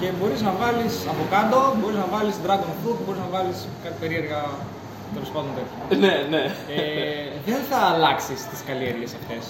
και 0.00 0.06
μπορείς 0.18 0.40
να 0.48 0.52
βάλεις 0.62 0.94
αβοκάντο, 1.12 1.60
μπορείς 1.80 1.98
να 2.04 2.08
βάλεις 2.14 2.34
dragon 2.44 2.72
fruit, 2.80 2.98
μπορείς 3.04 3.20
να 3.26 3.28
βάλεις 3.36 3.58
κάτι 3.84 3.96
περίεργα 4.02 4.40
τέλος 5.14 5.30
πάντων 5.34 5.50
τέτοια. 5.58 5.76
Ναι, 6.04 6.14
ναι. 6.34 6.42
Ε, 6.76 6.82
δεν 7.48 7.60
θα 7.70 7.78
αλλάξεις 7.92 8.38
τις 8.50 8.60
καλλιέργειες 8.68 9.12
αυτές. 9.20 9.44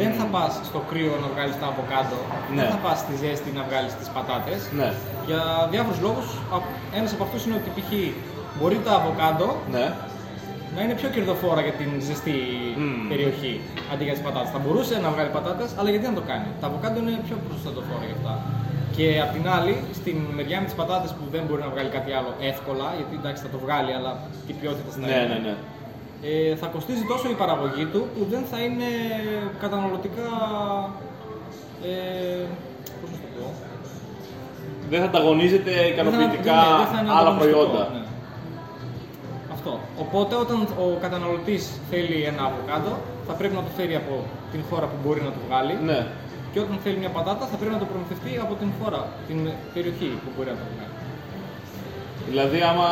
Δεν 0.00 0.10
θα 0.18 0.24
πας 0.34 0.52
στο 0.68 0.80
κρύο 0.90 1.14
να 1.24 1.28
βγάλεις 1.34 1.56
τα 1.60 1.66
αβοκάντο, 1.72 2.18
Ναι. 2.54 2.60
δεν 2.62 2.70
θα 2.74 2.78
πας 2.84 2.98
στη 3.04 3.12
ζέστη 3.22 3.50
να 3.58 3.62
βγάλεις 3.68 3.92
τις 3.98 4.08
πατάτες. 4.14 4.60
Ναι, 4.80 4.88
Για 5.28 5.42
διάφορους 5.72 6.00
λόγους. 6.06 6.26
Ένας 6.98 7.10
από 7.16 7.22
αυτούς 7.26 7.40
είναι 7.46 7.56
ότι 7.60 7.70
π.χ. 7.76 7.90
μπορεί 8.58 8.78
τα 8.86 8.92
αβοκάντο 9.00 9.48
ναι. 9.74 9.86
Να 10.76 10.80
είναι 10.84 10.94
πιο 11.00 11.08
κερδοφόρα 11.14 11.60
για 11.66 11.74
την 11.80 11.90
ζεστή 12.08 12.36
Μμμ. 12.76 13.08
περιοχή 13.12 13.54
αντί 13.92 14.02
για 14.08 14.14
τις 14.16 14.22
πατάτες. 14.26 14.50
Θα 14.54 14.60
μπορούσε 14.62 14.94
να 15.04 15.08
βγάλει 15.14 15.30
πατάτες, 15.38 15.68
αλλά 15.78 15.88
γιατί 15.92 16.04
να 16.10 16.14
το 16.20 16.24
κάνει; 16.30 16.48
Τα 16.60 16.66
αβοκάντο 16.70 16.98
είναι 17.02 17.14
πιο 17.28 17.36
προστατοφόρα 17.48 18.04
για 18.08 18.16
αυτά. 18.20 18.34
Και 18.96 19.06
απ' 19.24 19.32
την 19.36 19.44
άλλη, 19.56 19.74
στην 20.00 20.16
μεριά 20.36 20.58
με 20.62 20.66
τις 20.68 20.76
πατάτες 20.80 21.10
που 21.16 21.24
δεν 21.34 21.42
μπορεί 21.46 21.60
να 21.66 21.70
βγάλει 21.74 21.90
κάτι 21.96 22.10
άλλο 22.18 22.30
εύκολα, 22.52 22.86
γιατί 22.98 23.12
εντάξει 23.20 23.40
θα 23.46 23.50
το 23.54 23.58
βγάλει, 23.64 23.90
αλλά 23.98 24.10
τι 24.46 24.52
ποιότητα 24.60 24.88
θα 24.94 24.98
Ναι, 25.00 25.06
είναι. 25.06 25.26
ναι, 25.32 25.38
ναι. 25.46 25.54
Ε, 26.30 26.54
θα 26.60 26.66
κοστίζει 26.74 27.04
τόσο 27.12 27.26
η 27.34 27.36
παραγωγή 27.42 27.84
του 27.92 28.00
που 28.14 28.22
δεν 28.32 28.42
θα 28.50 28.58
είναι 28.66 28.88
καταναλωτικά. 29.62 30.28
Ε, 31.90 32.44
πώς 33.00 33.08
να 33.14 33.18
το 33.22 33.28
πω. 33.36 33.46
Δεν 34.90 34.98
θα 35.02 35.06
ανταγωνίζεται 35.10 35.70
ικανοποιητικά 35.92 36.54
Δεν 36.54 36.64
θα- 36.64 36.70
ναι, 36.70 36.76
δεν 36.82 36.90
θα 36.94 36.98
είναι 37.00 37.10
άλλα 37.18 37.20
ανταγωνιστικό, 37.20 37.58
προϊόντα. 37.58 37.82
ναι. 37.94 38.02
Αυτό. 39.64 39.80
Οπότε 40.04 40.34
όταν 40.44 40.58
ο 40.84 40.86
καταναλωτής 41.04 41.62
θέλει 41.90 42.18
ένα 42.30 42.42
αβοκάντο, 42.48 42.92
θα 43.26 43.32
πρέπει 43.38 43.54
να 43.54 43.62
το 43.66 43.70
φέρει 43.76 43.94
από 44.02 44.14
την 44.52 44.60
χώρα 44.68 44.86
που 44.90 44.96
μπορεί 45.02 45.20
να 45.28 45.32
το 45.36 45.40
βγάλει. 45.46 45.74
Ναι. 45.90 46.00
Και 46.52 46.60
όταν 46.64 46.78
θέλει 46.84 46.96
μια 47.02 47.12
πατάτα, 47.16 47.44
θα 47.50 47.56
πρέπει 47.56 47.74
να 47.76 47.82
το 47.82 47.88
προμηθευτεί 47.90 48.32
από 48.44 48.54
την 48.60 48.68
χώρα, 48.78 49.00
την 49.28 49.38
περιοχή 49.74 50.08
που 50.22 50.30
μπορεί 50.34 50.48
να 50.54 50.58
το 50.62 50.66
βγάλει. 50.72 50.94
Δηλαδή, 52.28 52.58
άμα 52.70 52.88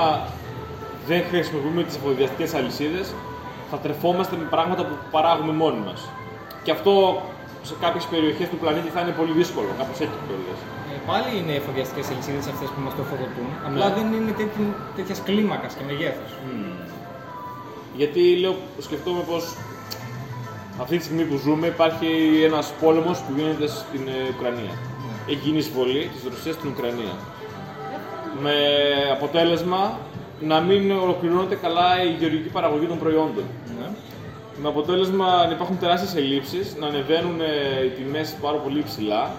δεν 1.10 1.20
χρησιμοποιούμε 1.30 1.82
τις 1.88 1.96
εφοδιαστικές 1.96 2.54
αλυσίδες, 2.58 3.06
θα 3.70 3.76
τρεφόμαστε 3.84 4.34
με 4.36 4.46
πράγματα 4.54 4.82
που 4.88 4.94
παράγουμε 5.14 5.52
μόνοι 5.62 5.80
μας. 5.88 6.00
Και 6.64 6.70
αυτό 6.76 6.92
σε 7.68 7.74
κάποιες 7.80 8.04
περιοχές 8.12 8.48
του 8.50 8.58
πλανήτη 8.62 8.88
θα 8.94 9.00
είναι 9.02 9.14
πολύ 9.20 9.32
δύσκολο, 9.40 9.68
κάπως 9.78 9.98
έτσι 10.04 10.16
το 10.28 10.34
λες. 10.44 10.60
Ε, 10.60 10.79
πάλι 11.08 11.28
είναι 11.38 11.52
εφοδιαστικέ 11.60 12.02
αλυσίδε 12.12 12.38
αυτές 12.54 12.68
που 12.74 12.80
μας 12.84 12.94
το 12.96 13.02
εφοδοτούν. 13.06 13.48
Απλά 13.68 13.86
Ναι. 13.88 13.94
δεν 13.96 14.06
είναι 14.16 14.32
τέτοιας 14.96 15.18
κλίμακας 15.26 15.72
και 15.76 15.84
μεγέθους. 15.90 16.30
Γιατί 18.00 18.20
λέω, 18.42 18.54
σκεφτόμαι 18.86 19.22
πως 19.30 19.42
αυτή 20.82 20.96
τη 20.96 21.04
στιγμή 21.04 21.24
που 21.24 21.36
ζούμε 21.36 21.66
υπάρχει 21.66 22.08
ένας 22.48 22.66
πόλεμος 22.80 23.18
που 23.22 23.32
γίνεται 23.36 23.66
στην 23.66 24.02
ε, 24.08 24.16
Ουκρανία. 24.34 24.74
Έχει 25.28 25.38
γίνει 25.44 25.58
εισβολή 25.58 26.10
της 26.14 26.22
Ρωσίας 26.32 26.54
στην 26.54 26.68
Ουκρανία. 26.70 27.14
Με 28.44 28.54
αποτέλεσμα 29.12 29.98
να 30.40 30.60
μην 30.60 30.90
ολοκληρώνεται 30.90 31.54
καλά 31.54 32.02
η 32.02 32.10
γεωργική 32.18 32.48
παραγωγή 32.48 32.86
των 32.86 32.98
προϊόντων. 32.98 33.44
Ναι. 33.78 33.86
Με 34.62 34.68
αποτέλεσμα 34.68 35.26
να 35.46 35.52
υπάρχουν 35.52 35.78
τεράστιες 35.78 36.14
ελλείψεις, 36.16 36.76
να 36.80 36.86
ανεβαίνουν 36.86 37.40
ε, 37.40 37.84
οι 37.84 37.88
τιμές 37.88 38.34
πάρα 38.42 38.56
πολύ 38.56 38.82
ψηλά. 38.82 39.30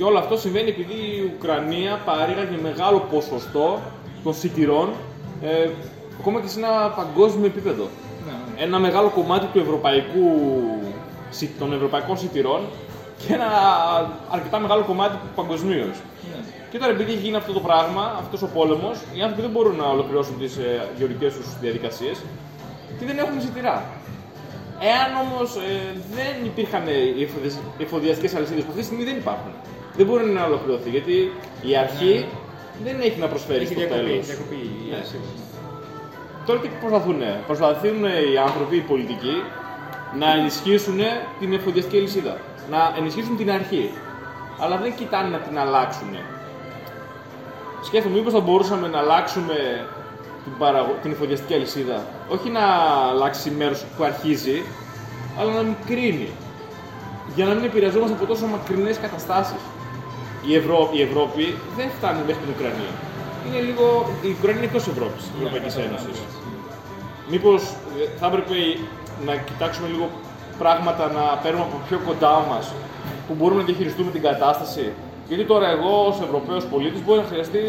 Και 0.00 0.06
όλο 0.06 0.18
αυτό 0.18 0.36
συμβαίνει 0.36 0.68
επειδή 0.68 0.94
η 0.94 1.32
Ουκρανία 1.34 2.00
παρήγαγε 2.04 2.56
μεγάλο 2.62 2.98
ποσοστό 3.10 3.78
των 4.24 4.34
σιτηρών, 4.34 4.88
ε, 5.42 5.68
ακόμα 6.20 6.40
και 6.40 6.48
σε 6.48 6.58
ένα 6.58 6.72
παγκόσμιο 6.96 7.46
επίπεδο. 7.46 7.88
Ναι, 8.26 8.32
ναι. 8.32 8.62
Ένα 8.64 8.78
μεγάλο 8.78 9.08
κομμάτι 9.08 9.46
του 9.52 9.58
ευρωπαϊκού, 9.58 10.24
σι- 11.30 11.58
των 11.58 11.72
ευρωπαϊκών 11.72 12.18
σιτηρών 12.18 12.60
και 13.18 13.32
ένα 13.34 13.48
αρκετά 14.30 14.58
μεγάλο 14.58 14.82
κομμάτι 14.82 15.16
παγκοσμίως. 15.34 15.96
Ναι. 16.30 16.40
Και 16.70 16.78
τώρα 16.78 16.90
επειδή 16.92 17.12
έχει 17.12 17.20
γίνει 17.20 17.36
αυτό 17.36 17.52
το 17.52 17.60
πράγμα, 17.60 18.16
αυτός 18.18 18.42
ο 18.42 18.48
πόλεμος, 18.54 18.98
οι 19.14 19.20
άνθρωποι 19.20 19.42
δεν 19.42 19.50
μπορούν 19.50 19.76
να 19.76 19.84
ολοκληρώσουν 19.84 20.38
τις 20.38 20.56
ε, 20.56 20.88
γεωργικές 20.98 21.34
τους 21.34 21.46
διαδικασίες 21.60 22.16
και 22.98 23.06
δεν 23.06 23.18
έχουν 23.18 23.40
σιτηρά. 23.40 23.84
Εάν 24.92 25.10
όμως 25.24 25.56
ε, 25.56 26.00
δεν 26.16 26.34
υπήρχαν 26.44 26.82
οι 27.18 27.28
εφοδιαστικές 27.78 28.34
αλυσίδες 28.34 28.62
που 28.62 28.68
αυτή 28.70 28.80
τη 28.80 28.86
στιγμή 28.86 29.04
δεν 29.04 29.16
υπάρχουν, 29.16 29.52
δεν 29.96 30.06
μπορεί 30.06 30.24
να 30.24 30.44
ολοκληρωθεί 30.44 30.90
γιατί 30.90 31.32
η 31.62 31.76
αρχή 31.76 32.26
δεν 32.84 33.00
έχει 33.00 33.18
να 33.20 33.26
προσφέρει 33.26 33.58
Έχει 33.64 33.66
στο 33.72 33.74
διακοπή, 33.80 34.04
τέλος. 34.10 34.26
διακοπή 34.26 34.54
η 34.54 34.88
Ναι. 34.90 34.96
αλυσίδα. 34.96 35.22
Τώρα 36.46 36.60
τι 36.60 36.68
προσπαθούν, 36.80 37.20
προσπαθούν 37.46 38.04
οι 38.04 38.36
άνθρωποι, 38.46 38.76
οι 38.76 38.80
πολιτικοί, 38.80 39.42
να 40.18 40.30
ενισχύσουν 40.38 40.98
την 41.40 41.52
εφοδιαστική 41.52 41.96
αλυσίδα. 41.98 42.36
Να 42.70 42.94
ενισχύσουν 42.98 43.36
την 43.36 43.50
αρχή. 43.50 43.90
Αλλά 44.60 44.76
δεν 44.76 44.94
κοιτάνε 44.94 45.28
να 45.28 45.38
την 45.38 45.58
αλλάξουν. 45.58 46.08
Σκέφτομαι, 47.82 48.14
μήπως 48.16 48.32
θα 48.32 48.40
μπορούσαμε 48.40 48.88
να 48.88 48.98
αλλάξουμε 48.98 49.86
την, 50.44 50.52
παραγω... 50.58 50.94
την 51.02 51.10
εφοδιαστική 51.10 51.54
αλυσίδα. 51.54 52.04
Όχι 52.28 52.48
να 52.50 52.60
αλλάξει 53.10 53.50
μέρος 53.50 53.84
που 53.96 54.04
αρχίζει, 54.04 54.62
αλλά 55.38 55.52
να 55.52 55.62
μικρύνει. 55.62 56.28
Για 57.34 57.44
να 57.46 57.54
μην 57.54 57.64
επηρεαζόμαστε 57.64 58.14
από 58.16 58.26
τόσο 58.26 58.46
μακρινές 58.46 58.98
καταστάσεις. 58.98 59.60
Η, 60.48 60.54
Ευρώ... 60.60 60.90
η 60.98 61.00
Ευρώπη 61.08 61.44
δεν 61.76 61.88
φτάνει 61.96 62.20
μέχρι 62.26 62.42
την 62.44 62.50
Ουκρανία. 62.54 62.92
Είναι 63.46 63.60
λίγο... 63.68 63.86
Η 64.28 64.30
Ουκρανία 64.36 64.60
είναι 64.60 64.70
εκτός 64.70 64.86
Ευρώπης, 64.94 65.22
της 65.24 65.32
Ευρωπαϊκής 65.38 65.76
Ένωσης. 65.86 66.18
Μήπως 67.32 67.60
ε, 67.98 68.02
θα 68.18 68.26
έπρεπε 68.30 68.56
να 69.26 69.32
κοιτάξουμε 69.48 69.88
λίγο 69.92 70.06
πράγματα 70.62 71.04
να 71.18 71.24
παίρνουμε 71.42 71.64
από 71.68 71.76
πιο 71.88 71.98
κοντά 72.06 72.34
μας 72.50 72.64
που 73.26 73.32
μπορούμε 73.38 73.60
να 73.60 73.66
διαχειριστούμε 73.66 74.10
την 74.16 74.22
κατάσταση; 74.28 74.84
Γιατί 75.28 75.44
τώρα 75.52 75.66
εγώ 75.76 75.92
ως 76.10 76.16
Ευρωπαίος 76.26 76.64
πολίτης 76.72 77.00
μπορεί 77.04 77.18
να 77.24 77.28
χρειαστεί 77.32 77.62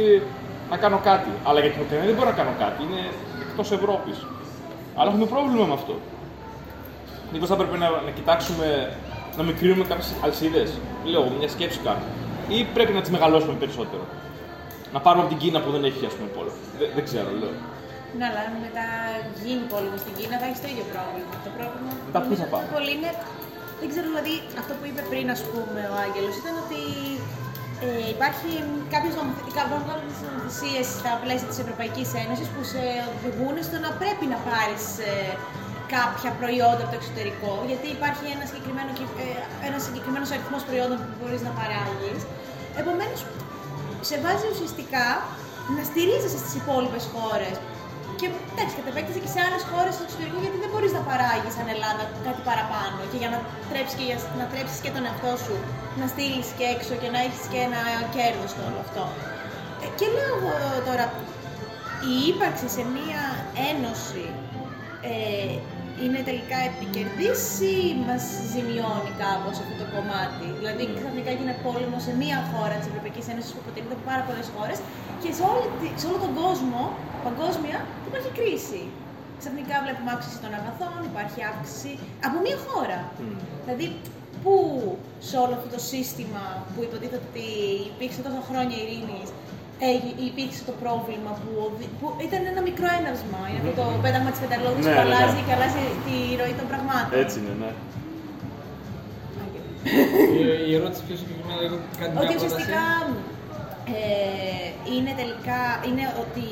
να 0.72 0.78
κάνω 0.84 1.00
κάτι. 1.10 1.32
Αλλά 1.48 1.60
για 1.64 1.72
την 1.74 1.82
Ουκρανία 1.84 2.06
δεν 2.10 2.16
μπορώ 2.16 2.30
να 2.34 2.38
κάνω 2.42 2.54
κάτι. 2.64 2.78
Είναι 2.86 3.02
εκτός 3.50 3.72
Ευρώπης. 3.72 4.18
Αλλά 4.98 5.10
έχουμε 5.12 5.26
πρόβλημα 5.34 5.66
με 5.72 5.74
αυτό. 5.74 5.96
Μήπως 7.34 7.48
θα 7.50 7.56
πρέπει 7.56 7.78
να, 7.78 7.88
να 7.90 8.12
κοιτάξουμε 8.18 8.68
να 9.38 9.44
μικρύνουμε 9.44 9.84
κάποιες 9.92 10.14
αλυσίδες; 10.24 10.70
Λέω, 11.06 11.24
μια 11.40 11.50
σκέψη 11.56 11.80
κάνω. 11.88 12.06
Ή 12.58 12.60
πρέπει 12.76 12.94
να 12.98 13.02
τις 13.04 13.12
μεγαλώσουμε 13.16 13.56
περισσότερο; 13.64 14.04
Να 14.96 15.00
πάρουμε 15.06 15.24
από 15.26 15.32
την 15.34 15.40
Κίνα 15.44 15.60
που 15.64 15.70
δεν 15.76 15.84
έχει 15.90 16.02
ας 16.10 16.14
πούμε 16.18 16.30
πόλεμο. 16.38 16.60
Δεν, 16.80 16.88
δεν 16.96 17.04
ξέρω, 17.10 17.30
λέω. 17.42 17.54
Ναι, 18.18 18.26
αλλά 18.30 18.40
αν 18.48 18.52
μετά 18.66 18.86
γίνει 19.44 19.64
πόλεμο 19.74 19.98
στην 20.04 20.14
Κίνα 20.18 20.36
θα 20.42 20.46
έχεις 20.50 20.62
το 20.64 20.68
ίδιο 20.74 20.86
πρόβλημα. 20.94 21.34
Το 21.48 21.52
πρόβλημα 21.58 21.92
Μετά 22.08 22.20
πού 22.26 22.32
θα 22.42 22.46
πάμε; 22.52 22.66
πολύ 22.76 22.92
είναι. 22.98 23.12
Δεν 23.82 23.88
ξέρω, 23.92 24.08
δηλαδή 24.12 24.34
αυτό 24.62 24.72
που 24.78 24.86
είπε 24.90 25.02
πριν, 25.12 25.26
ας 25.36 25.42
πούμε, 25.52 25.82
ο 25.94 25.96
Άγγελος 26.06 26.36
ήταν 26.42 26.54
ότι 26.66 26.82
ε, 27.86 27.88
υπάρχει 28.16 28.52
κάποιες 28.96 29.14
νομοθεσίες 29.20 30.86
στα 31.00 31.12
πλαίσια 31.24 31.48
της 31.52 31.60
Ευρωπαϊκής 31.64 32.10
Ένωσης 32.24 32.48
που 32.54 32.62
σε 32.74 32.82
οδηγούν 33.16 33.56
στο 33.68 33.78
να 33.86 33.92
πρέπει 34.02 34.26
να 34.34 34.40
πάρεις 34.50 34.84
ε, 35.10 35.12
κάποια 35.96 36.32
προϊόντα 36.40 36.82
από 36.86 36.92
το 36.94 36.98
εξωτερικό, 37.02 37.52
γιατί 37.72 37.88
υπάρχει 37.98 38.26
ένα 38.36 38.46
συγκεκριμένο, 38.50 38.90
κυ- 38.98 39.18
ε, 39.24 39.28
ένας 39.68 39.82
συγκεκριμένος 39.88 40.30
αριθμός 40.36 40.62
προϊόντων 40.68 40.98
που 41.04 41.14
μπορείς 41.20 41.42
να 41.48 41.52
παράγεις. 41.60 42.20
Επομένως, 42.82 43.20
σε 44.10 44.16
βάζει 44.24 44.46
ουσιαστικά 44.54 45.06
να 45.76 45.82
στηρίζεσαι 45.90 46.40
στις 46.44 46.54
υπόλοιπες 46.62 47.04
χώρες. 47.14 47.56
Και 48.20 48.28
εντάξει, 48.52 48.74
κατ' 48.78 48.90
επέκταση 48.94 49.20
και 49.24 49.32
σε 49.36 49.40
άλλες 49.46 49.64
χώρες 49.72 49.92
στο 49.96 50.04
εξωτερικό, 50.08 50.38
γιατί 50.46 50.58
δεν 50.64 50.70
μπορείς 50.72 50.92
να 50.98 51.02
παράγεις 51.10 51.54
σαν 51.58 51.68
Ελλάδα 51.76 52.04
κάτι 52.28 52.42
παραπάνω. 52.50 52.98
Και 53.12 53.18
για 53.22 53.30
να 53.34 53.40
τρέψεις 53.72 53.96
και, 54.00 54.06
για- 54.10 54.22
να 54.42 54.46
τρέψεις 54.52 54.78
και 54.84 54.92
τον 54.96 55.04
εαυτό 55.08 55.32
σου, 55.46 55.56
να 56.00 56.06
στείλεις 56.14 56.48
και 56.58 56.66
έξω 56.76 56.94
και 57.02 57.10
να 57.16 57.20
έχεις 57.26 57.44
και 57.52 57.60
ένα 57.68 57.82
κέρδος 58.16 58.50
στο 58.54 58.62
όλο 58.70 58.80
αυτό. 58.86 59.04
Ε, 59.84 59.88
και 59.98 60.06
λέω 60.16 60.32
εγώ 60.40 60.54
τώρα, 60.90 61.06
η 62.12 62.14
ύπαρξη 62.32 62.68
σε 62.78 62.84
μία 62.98 63.22
ένωση 63.72 64.26
ε, 65.12 65.56
είναι 66.04 66.22
τελικά 66.30 66.58
επικερδής 66.72 67.40
ή 67.74 67.76
μας 68.08 68.24
ζημιώνει 68.52 69.12
κάπως 69.24 69.56
αυτό 69.64 69.76
το 69.82 69.88
κομμάτι; 69.96 70.46
Δηλαδή 70.60 70.84
ξαφνικά 71.00 71.32
γίνεται 71.38 71.60
πόλεμο 71.68 71.98
σε 72.08 72.12
μία 72.22 72.38
χώρα 72.52 72.76
της 72.80 72.88
Ευρωπαϊκής 72.92 73.26
Ένωσης 73.34 73.52
που 73.54 73.62
αποτελείται 73.64 73.96
από 73.98 74.06
πάρα 74.12 74.24
πολλές 74.28 74.48
χώρες 74.56 74.78
και 75.22 75.30
σε, 75.38 75.44
όλη, 75.52 75.66
τη- 75.80 75.96
σε 76.02 76.06
όλο 76.10 76.20
τον 76.26 76.32
κόσμο, 76.42 76.82
παγκόσμια, 77.28 77.78
υπάρχει 78.10 78.30
κρίση. 78.40 78.82
Ξαφνικά 79.42 79.76
βλέπουμε 79.86 80.10
αύξηση 80.16 80.38
των 80.44 80.52
αγαθών, 80.60 80.98
υπάρχει 81.12 81.40
αύξηση 81.52 81.92
από 82.28 82.38
μία 82.46 82.58
χώρα. 82.68 83.00
Δηλαδή, 83.64 83.86
πού 84.44 84.54
σε 85.30 85.36
όλο 85.44 85.54
αυτό 85.58 85.70
το 85.76 85.82
σύστημα 85.92 86.44
που 86.72 86.80
υποτίθεται 86.88 87.22
ότι 87.30 87.46
υπήρξε 87.92 88.20
τόσα 88.28 88.42
χρόνια 88.50 88.78
ειρήνης, 88.84 89.28
έγι- 89.32 89.41
υπήρξε 90.30 90.62
το 90.70 90.74
πρόβλημα 90.84 91.32
που, 91.42 91.50
οδη- 91.68 91.94
που 92.00 92.08
ήταν 92.28 92.42
ένα 92.52 92.62
μικρό 92.70 92.88
έναυσμα. 93.00 93.40
Είναι 93.48 93.60
αυτό 93.64 93.72
το 93.80 93.84
πέταγμα 94.06 94.30
της 94.34 94.42
πεταλόδης 94.46 94.86
Ναι, 94.86 94.94
που 94.96 95.02
ναι, 95.02 95.08
ναι. 95.10 95.16
αλλάζει 95.16 95.40
και 95.46 95.54
αλλάζει 95.58 95.84
τη 96.06 96.16
ροή 96.40 96.54
των 96.60 96.66
πραγμάτων. 96.72 97.12
Έτσι 97.24 97.36
είναι, 97.42 97.56
ναι. 97.64 97.72
Η, 100.40 100.44
η 100.70 100.72
ερώτηση 100.80 101.02
πιο 101.08 101.16
συγκεκριμένα 101.22 101.62
είναι 101.66 101.80
κάτι 102.02 102.12
Ότι 102.22 102.34
μια 102.34 102.38
ουσιαστικά 102.40 102.84
πρόταση. 102.92 103.96
ε, 103.96 104.68
είναι 104.96 105.12
τελικά 105.22 105.60
είναι 105.88 106.06
ότι 106.24 106.46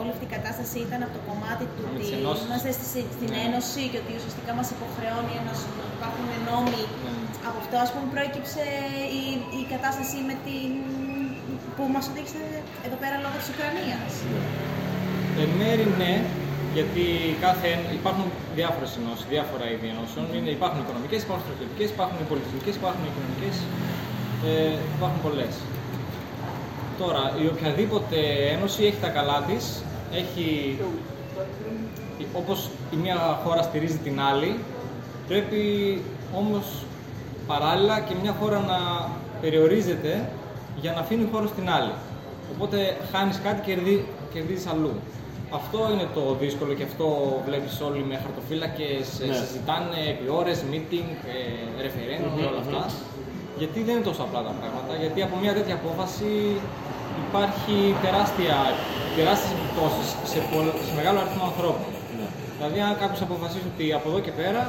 όλη 0.00 0.10
αυτή 0.14 0.24
η 0.30 0.32
κατάσταση 0.36 0.76
ήταν 0.86 1.00
από 1.06 1.12
το 1.18 1.22
κομμάτι 1.28 1.64
του 1.74 1.82
Με 1.84 1.88
ότι 1.90 1.98
τις 2.02 2.10
ενώσεις. 2.18 2.44
είμαστε 2.46 2.70
στη- 2.78 3.08
στην 3.16 3.30
Ναι. 3.34 3.40
Ένωση 3.48 3.82
και 3.90 3.98
ότι 4.02 4.12
ουσιαστικά 4.20 4.50
μας 4.58 4.68
υποχρεώνει 4.76 5.32
η 5.36 5.38
Ένωση 5.42 5.66
να 5.78 5.84
υπάρχουν 5.98 6.26
νόμοι. 6.50 6.82
Ναι. 7.04 7.12
Από 7.48 7.58
αυτό 7.62 7.74
ας 7.84 7.90
πούμε 7.92 8.06
προέκυψε 8.14 8.64
η, 9.20 9.22
η 9.60 9.62
κατάσταση 9.74 10.16
με 10.28 10.34
την, 10.46 10.70
που 11.76 11.82
μας 11.94 12.04
οδήγησε 12.10 12.42
εδώ 12.86 12.96
πέρα 13.02 13.16
λόγω 13.24 13.36
της 13.40 13.48
Ουκρανίας. 13.52 14.10
Εν 15.42 15.50
μέρη 15.60 15.86
ναι, 16.02 16.12
γιατί 16.76 17.04
κάθε, 17.44 17.66
εν- 17.74 17.90
υπάρχουν 18.00 18.26
διάφορες 18.58 18.90
ενώσεις, 19.00 19.26
διάφορα 19.34 19.64
είδη 19.72 19.88
ενώσεων. 19.94 20.24
Είναι, 20.36 20.50
υπάρχουν 20.58 20.78
οικονομικές, 20.84 21.20
υπάρχουν 21.26 21.44
στρατιωτικές, 21.48 21.88
υπάρχουν 21.94 22.18
πολιτισμικές, 22.32 22.74
υπάρχουν 22.80 23.02
κοινωνικέ. 23.16 23.50
Ε, 24.48 24.74
υπάρχουν 24.96 25.20
πολλές. 25.26 25.54
Τώρα, 27.02 27.22
η 27.42 27.46
οποιαδήποτε 27.54 28.18
ένωση 28.54 28.80
έχει 28.88 29.00
τα 29.06 29.10
καλά 29.18 29.38
της, 29.48 29.64
έχει. 30.20 30.46
Όπως 32.40 32.58
η 32.94 32.96
μία 33.02 33.40
χώρα 33.44 33.62
στηρίζει 33.62 33.96
την 34.06 34.20
άλλη, 34.30 34.50
πρέπει 35.28 35.62
όμως 36.40 36.66
παράλληλα 37.46 38.00
και 38.00 38.14
μια 38.22 38.34
χώρα 38.40 38.58
να 38.72 38.78
περιορίζεται 39.40 40.28
για 40.82 40.92
να 40.92 41.00
αφήνει 41.04 41.28
χώρο 41.32 41.46
στην 41.54 41.66
άλλη. 41.76 41.92
Οπότε 42.54 42.78
χάνεις 43.12 43.36
κάτι 43.46 43.60
και 43.66 43.72
κερδί- 43.74 44.06
κερδίζεις 44.32 44.66
αλλού. 44.72 44.92
Αυτό 45.58 45.78
είναι 45.92 46.06
το 46.16 46.22
δύσκολο 46.42 46.72
και 46.78 46.86
αυτό 46.90 47.06
βλέπεις 47.46 47.74
όλοι 47.88 48.02
με 48.10 48.14
χαρτοφύλακες, 48.22 49.06
ε, 49.22 49.26
Ναι. 49.26 49.34
συζητάνε 49.40 49.98
επί 50.12 50.26
ώρες, 50.40 50.58
meeting, 50.72 51.08
ε, 51.34 51.38
referendum 51.84 52.30
και 52.38 52.44
όλα 52.50 52.60
αυτά. 52.64 52.82
Γιατί 53.60 53.78
δεν 53.86 53.94
είναι 53.96 54.06
τόσο 54.10 54.22
απλά 54.26 54.40
τα 54.48 54.52
πράγματα, 54.60 54.92
γιατί 55.02 55.18
από 55.26 55.34
μια 55.42 55.52
τέτοια 55.58 55.74
απόφαση 55.80 56.30
υπάρχει 57.26 57.76
τεράστια, 58.04 58.56
τεράστιες 59.18 59.52
επιπτώσεις 59.58 60.08
σε, 60.32 60.38
πολλ- 60.52 60.78
σε 60.88 60.92
μεγάλο 60.98 61.18
αριθμό 61.22 61.44
ανθρώπων. 61.52 61.88
ναι. 62.18 62.26
Δηλαδή, 62.56 62.78
αν 62.86 62.92
κάποιος 63.02 63.20
αποφασίσει 63.28 63.66
ότι 63.72 63.84
από 63.98 64.06
εδώ 64.10 64.20
και 64.26 64.32
πέρα 64.40 64.62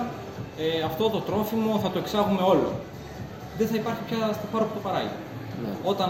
ε, 0.63 0.67
αυτό 0.89 1.03
το 1.15 1.19
τρόφιμο 1.27 1.71
θα 1.83 1.89
το 1.93 1.97
εξάγουμε 2.03 2.41
όλο, 2.53 2.69
δεν 3.57 3.67
θα 3.71 3.75
υπάρχει 3.81 4.01
πια 4.09 4.19
στη 4.37 4.45
χώρα 4.51 4.63
που 4.67 4.73
το 4.79 4.83
παράγει. 4.87 5.15
Ναι. 5.63 5.71
Όταν 5.91 6.09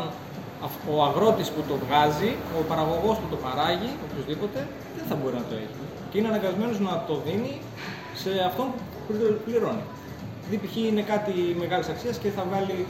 αυ- 0.67 0.86
ο 0.93 1.03
αγρότης 1.07 1.49
που 1.53 1.62
το 1.69 1.75
βγάζει, 1.83 2.31
ο 2.60 2.62
παραγωγός 2.71 3.15
που 3.21 3.27
το 3.33 3.38
παράγει, 3.45 3.89
οποιοδήποτε, 4.05 4.60
δεν 4.97 5.05
θα 5.10 5.15
μπορεί 5.19 5.36
να 5.41 5.45
το 5.49 5.55
έχει. 5.63 5.79
Και 6.10 6.17
είναι 6.17 6.27
αναγκασμένος 6.27 6.79
να 6.79 6.93
το 7.07 7.15
δίνει 7.25 7.53
σε 8.21 8.29
αυτόν 8.49 8.65
που 9.07 9.13
πλη- 9.13 9.39
πληρώνει. 9.45 9.83
Δηλαδή, 10.43 10.57
π.χ. 10.67 10.75
είναι 10.75 11.01
κάτι 11.13 11.33
μεγάλης 11.60 11.88
αξίας 11.93 12.17
και 12.17 12.29
θα 12.36 12.43
βγάλει 12.49 12.86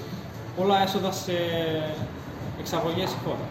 πολλά 0.58 0.78
έσοδα 0.86 1.12
σε 1.12 1.36
εξαγωγές 2.60 3.10
στη 3.10 3.17
χώρα. 3.26 3.46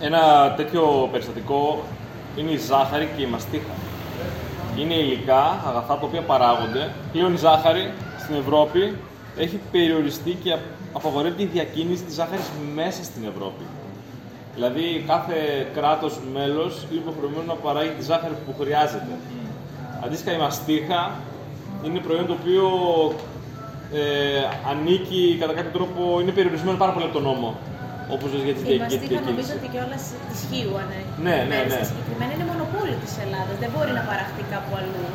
Ένα 0.00 0.54
τέτοιο 0.56 1.08
περιστατικό 1.12 1.82
είναι 2.36 2.50
η 2.50 2.56
ζάχαρη 2.56 3.08
και 3.16 3.22
η 3.22 3.26
μαστίχα. 3.26 3.74
Είναι 4.78 4.94
υλικά, 4.94 5.42
αγαθά 5.68 5.94
τα 5.98 6.06
οποία 6.06 6.20
παράγονται. 6.22 6.90
Πλέον 7.12 7.32
η 7.34 7.36
ζάχαρη 7.36 7.92
στην 8.22 8.34
Ευρώπη 8.34 8.94
έχει 9.38 9.60
περιοριστεί 9.72 10.30
και 10.42 10.56
απαγορεύεται 10.98 11.42
η 11.48 11.50
διακίνηση 11.56 12.02
της 12.08 12.14
ζάχαρης 12.18 12.48
μέσα 12.78 13.00
στην 13.08 13.22
Ευρώπη. 13.32 13.64
Δηλαδή 14.54 14.84
κάθε 15.12 15.38
κράτος 15.76 16.12
μέλος 16.36 16.72
είναι 16.90 17.00
υποχρεωμένο 17.04 17.44
να 17.52 17.56
παράγει 17.64 17.92
τη 17.98 18.02
ζάχαρη 18.10 18.34
που 18.46 18.52
χρειάζεται. 18.60 19.12
Αντίστοιχα 20.04 20.32
η 20.36 20.40
μαστίχα 20.44 21.00
είναι 21.84 21.98
προϊόν 22.06 22.26
το 22.30 22.34
οποίο 22.40 22.66
ε, 24.00 24.00
ανήκει 24.70 25.20
κατά 25.40 25.52
κάποιο 25.58 25.72
τρόπο, 25.78 26.00
είναι 26.20 26.32
περιορισμένο 26.38 26.76
πάρα 26.82 26.92
πολύ 26.94 27.04
από 27.08 27.14
τον 27.18 27.24
νόμο. 27.30 27.50
Όπως 28.14 28.28
για 28.48 28.54
τη 28.56 28.60
Η 28.60 28.64
δια- 28.66 28.76
για 28.76 28.86
τη 28.86 28.94
μαστίχα 28.94 29.20
νομίζω 29.30 29.50
διακίνηση. 29.50 29.58
ότι 29.60 29.68
κιόλα 29.74 29.96
τη 30.30 30.34
Χίουανε. 30.48 30.98
Ναι, 31.26 31.36
ναι, 31.50 31.58
ναι. 31.70 31.78
Συγκεκριμένα 31.90 32.32
είναι 32.34 32.46
μονοπόλιο 32.52 32.96
της 33.04 33.12
Ελλάδας. 33.24 33.56
Δεν 33.62 33.70
μπορεί 33.72 33.92
να 33.98 34.02
παραχθεί 34.10 34.42
κάπου 34.54 34.72
αλλού. 34.80 35.06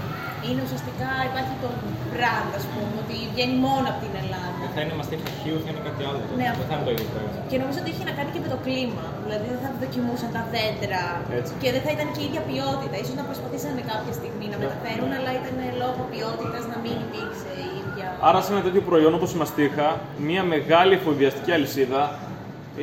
Είναι 0.47 0.61
ουσιαστικά 0.65 1.09
υπάρχει 1.29 1.55
το 1.63 1.69
brand, 2.13 2.49
ας 2.59 2.65
πούμε, 2.71 2.93
ότι 3.03 3.15
βγαίνει 3.33 3.55
μόνο 3.67 3.85
από 3.91 3.99
την 4.05 4.13
Ελλάδα. 4.23 4.52
Δεν 4.75 4.81
θα 4.83 4.87
είναι 4.87 4.95
μαστίχα 5.01 5.29
χείου, 5.41 5.57
θα 5.63 5.69
είναι 5.71 5.83
κάτι 5.87 6.01
άλλο. 6.09 6.19
Ναι, 6.41 6.47
δεν 6.59 6.65
θα 6.69 6.73
είναι 6.75 6.85
το 6.89 6.91
ίδιο 6.95 7.07
προϊόν. 7.13 7.31
Και 7.51 7.57
νομίζω 7.63 7.77
ότι 7.83 7.89
έχει 7.93 8.03
να 8.09 8.13
κάνει 8.17 8.29
και 8.35 8.41
με 8.45 8.49
το 8.53 8.57
κλίμα. 8.65 9.05
Δηλαδή 9.25 9.45
δεν 9.53 9.59
θα 9.65 9.69
δοκιμούσαν 9.83 10.29
τα 10.37 10.41
δέντρα 10.53 11.03
Έτσι. 11.39 11.51
και 11.61 11.69
δεν 11.75 11.81
θα 11.85 11.91
ήταν 11.95 12.07
και 12.15 12.21
η 12.23 12.25
ίδια 12.29 12.41
ποιότητα. 12.49 12.95
Ίσως 13.03 13.15
να 13.21 13.25
προσπαθήσανε 13.29 13.81
κάποια 13.91 14.13
στιγμή 14.19 14.45
να 14.53 14.57
μεταφέρουν, 14.63 15.09
αλλά 15.17 15.31
ήταν 15.39 15.55
λόγω 15.83 16.01
ποιότητας 16.13 16.63
να 16.71 16.77
μην 16.83 16.95
υπήρξε 17.05 17.49
η 17.65 17.67
ίδια. 17.81 18.07
Άρα 18.29 18.39
σε 18.45 18.49
ένα 18.53 18.61
τέτοιο 18.67 18.81
προϊόν 18.89 19.13
όπως 19.19 19.29
η 19.35 19.37
μαστίχα, 19.43 19.87
μια 20.27 20.41
μεγάλη 20.53 20.93
εφοδιαστική 20.99 21.51
αλυσίδα 21.57 22.01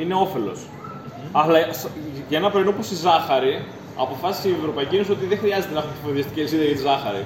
είναι 0.01 0.15
όφελος. 0.27 0.61
Αλλά 1.41 1.57
σ- 1.81 1.93
για 2.31 2.39
ένα 2.43 2.49
προϊόν 2.53 2.69
όπως 2.75 2.87
η 2.95 2.97
ζάχαρη, 3.07 3.55
αποφάσισε 4.05 4.49
η 4.53 4.55
Ευρωπαϊκή 4.61 4.95
Ένωση 4.99 5.11
ότι 5.17 5.25
δεν 5.33 5.39
χρειάζεται 5.43 5.73
να 5.77 5.81
έχουμε 5.83 5.97
εφοδιαστική 6.03 6.39
αλυσίδα 6.43 6.65
για 6.69 6.77
τη 6.79 6.83
ζάχαρη. 6.89 7.23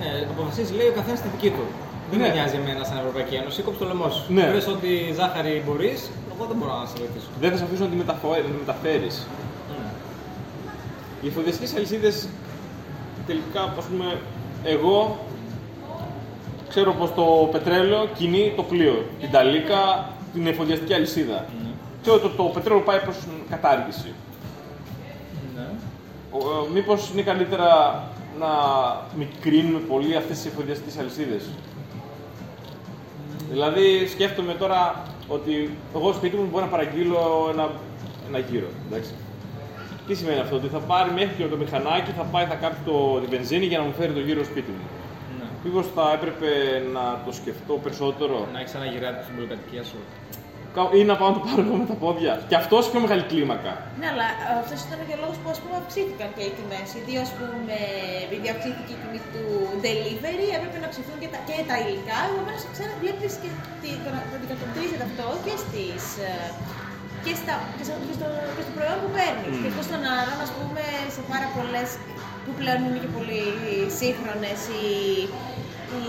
Ναι, 0.00 0.08
αποφασίζει, 0.34 0.72
λέει 0.78 0.88
ο 0.92 0.94
καθένας 0.98 1.20
τη 1.24 1.28
δική 1.34 1.50
του. 1.56 1.64
Δεν 2.12 2.20
Ναι. 2.20 2.26
με 2.28 2.32
νοιάζει 2.34 2.56
εμένα 2.56 2.84
σαν 2.84 2.96
Ευρωπαϊκή 2.98 3.34
Ένωση, 3.34 3.62
κόψε 3.62 3.78
το 3.82 3.86
λαιμό 3.86 4.08
σου. 4.10 4.22
Ναι. 4.32 4.46
Βρες 4.50 4.66
ότι 4.66 4.90
ζάχαρη 5.18 5.62
μπορείς, 5.66 6.10
εγώ 6.34 6.44
δεν 6.50 6.56
μπορώ 6.58 6.72
να 6.80 6.86
σε 6.86 6.94
βοηθήσω. 6.98 7.28
Δεν 7.40 7.50
θα 7.50 7.56
σε 7.56 7.64
αφήσουν 7.64 7.84
να 7.84 7.90
τη 7.90 7.96
μεταφο- 7.96 8.36
να 8.36 8.50
τη 8.54 8.58
μεταφέρεις. 8.64 9.26
Οι 11.22 11.26
εφοδιαστικές 11.26 11.74
αλυσίδες 11.76 12.28
τελικά, 13.26 13.62
ας 13.78 13.84
πούμε, 13.84 14.18
εγώ 14.64 15.18
ξέρω 16.68 16.92
πως 16.92 17.14
το 17.14 17.48
πετρέλαιο 17.52 18.08
κινεί 18.18 18.52
το 18.56 18.62
πλοίο. 18.62 19.04
Την 19.20 19.30
ταλίκα, 19.30 20.08
την 20.32 20.46
εφοδιαστική 20.46 20.94
αλυσίδα. 20.94 21.44
Ξέρω 22.02 22.16
ότι 22.16 22.28
το, 22.28 22.42
το 22.42 22.48
πετρέλαιο 22.54 22.82
πάει 22.82 22.98
προς 22.98 23.16
κατάργηση. 23.50 24.12
Ναι. 25.56 25.66
Ο- 26.30 26.38
ε, 26.38 26.72
Μήπως 26.74 27.10
είναι 27.12 27.22
καλύτερα 27.22 28.02
να 28.38 28.48
μικρύνουμε 29.18 29.78
πολύ 29.78 30.16
αυτές 30.16 30.36
τις 30.36 30.46
εφοδιαστικές 30.46 30.98
αλυσίδες; 30.98 31.42
Δηλαδή 33.52 34.06
σκέφτομαι 34.06 34.54
τώρα 34.54 35.02
ότι 35.28 35.76
εγώ 35.94 36.12
σπίτι 36.12 36.36
μου 36.36 36.48
μπορώ 36.50 36.64
να 36.64 36.70
παραγγείλω 36.70 37.48
ένα, 37.52 37.70
ένα 38.28 38.38
γύρο. 38.38 38.70
Εντάξει. 38.86 39.12
Τι 40.06 40.14
σημαίνει 40.14 40.40
αυτό, 40.40 40.56
ότι 40.56 40.68
θα 40.68 40.78
πάρει 40.78 41.10
μέχρι 41.10 41.34
και 41.38 41.44
το 41.54 41.56
μηχανάκι, 41.56 42.10
θα 42.18 42.22
πάει, 42.32 42.44
θα 42.52 42.54
κάψει 42.54 42.80
το, 42.84 42.94
τη 43.22 43.26
βενζίνη 43.34 43.66
για 43.66 43.78
να 43.78 43.84
μου 43.84 43.92
φέρει 43.98 44.12
το 44.12 44.20
γύρο 44.20 44.44
σπίτι 44.44 44.70
μου. 44.76 44.86
Ναι. 45.38 45.46
Μήπως 45.64 45.86
θα 45.94 46.04
έπρεπε 46.16 46.50
να 46.96 47.04
το 47.26 47.32
σκεφτώ 47.32 47.74
περισσότερο; 47.84 48.36
Να 48.52 48.58
έχεις 48.60 48.74
ένα 48.74 48.86
γυράτι 48.92 49.22
στην 49.24 49.34
πολυκατοικία 49.36 49.84
σου. 49.90 49.98
Κα- 50.76 50.92
ή 50.98 51.00
να 51.10 51.14
πάω 51.20 51.28
να 51.32 51.36
το 51.38 51.42
πάρω 51.46 51.60
εγώ 51.66 51.76
με 51.82 51.86
τα 51.92 51.96
πόδια. 52.04 52.32
Και 52.50 52.56
αυτός 52.62 52.80
σε 52.84 52.90
πιο 52.92 53.00
μεγάλη 53.04 53.24
κλίμακα. 53.30 53.72
Ναι, 54.00 54.06
αλλά 54.12 54.26
αυτός 54.62 54.78
ήταν 54.86 54.98
και 55.06 55.14
ο 55.16 55.20
λόγο 55.24 55.34
που 55.42 55.48
ας 55.54 55.58
πούμε, 55.62 55.74
αυξήθηκαν 55.82 56.28
και 56.36 56.42
οι 56.48 56.52
τιμές. 56.58 56.86
Γιατί 56.96 57.12
ας 57.24 57.30
πούμε, 57.38 57.76
επειδή 58.26 58.46
αυξήθηκε 58.54 58.92
η 58.96 58.98
τιμή 59.02 59.20
του 59.32 59.44
delivery, 59.84 60.46
έπρεπε 60.58 60.76
να 60.82 60.86
αυξηθούν 60.90 61.16
και 61.22 61.28
τα, 61.32 61.38
και 61.48 61.56
τα 61.70 61.76
υλικά. 61.84 62.18
Επομένως, 62.32 62.62
ξέρετε, 62.74 62.96
βλέπεις 63.04 63.32
και 63.42 63.50
τη- 63.82 64.00
το 64.04 64.08
να 64.16 64.20
το 64.28 64.32
αντικατοπτρίζεται 64.38 65.04
αυτό 65.10 65.26
και 65.46 65.54
στις, 65.64 66.02
ε, 66.28 66.30
και, 67.24 67.32
στα, 67.40 67.54
και, 67.76 67.84
στο, 67.88 67.94
και, 68.06 68.14
στο, 68.18 68.28
και 68.56 68.62
στο 68.66 68.72
προϊόν 68.76 68.98
που 69.02 69.10
παίρνεις. 69.16 69.50
Μμμ. 69.54 69.60
Και 69.62 69.68
εκτό 69.72 69.82
των 69.92 70.00
άλλων, 70.18 70.36
ας 70.46 70.52
πούμε, 70.56 70.82
σε 71.16 71.22
πάρα 71.32 71.48
πολλές 71.56 71.88
που 72.44 72.52
πλέον 72.60 72.80
είναι 72.86 73.00
και 73.04 73.10
πολύ 73.16 73.42
σύγχρονες 74.00 74.58
οι, 74.76 74.86
οι, 75.96 76.04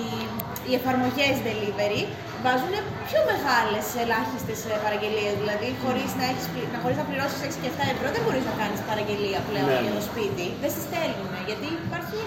οι 0.68 0.72
εφαρμογές 0.80 1.34
delivery, 1.48 2.02
βάζουν 2.46 2.74
πιο 3.10 3.20
μεγάλες 3.32 3.86
ελάχιστες 4.04 4.60
παραγγελίες. 4.86 5.34
Δηλαδή, 5.42 5.68
χωρίς 5.84 6.10
να, 6.20 6.24
έχεις, 6.32 6.46
πλη- 6.52 6.72
να, 6.74 6.78
χωρίς 6.84 6.98
να 7.02 7.06
πληρώσεις 7.10 7.40
6 7.50 7.56
και 7.64 7.70
7 7.74 7.84
ευρώ, 7.96 8.08
δεν 8.16 8.22
μπορείς 8.26 8.46
να 8.50 8.54
κάνεις 8.62 8.80
παραγγελία 8.90 9.40
πλέον 9.50 9.68
Ναι, 9.70 9.78
για 9.84 9.92
ναι. 9.94 9.98
το 9.98 10.04
σπίτι. 10.10 10.46
Δεν 10.62 10.70
στη 10.74 10.82
στέλνουν. 10.88 11.30
Γιατί 11.50 11.68
υπάρχει 11.88 12.20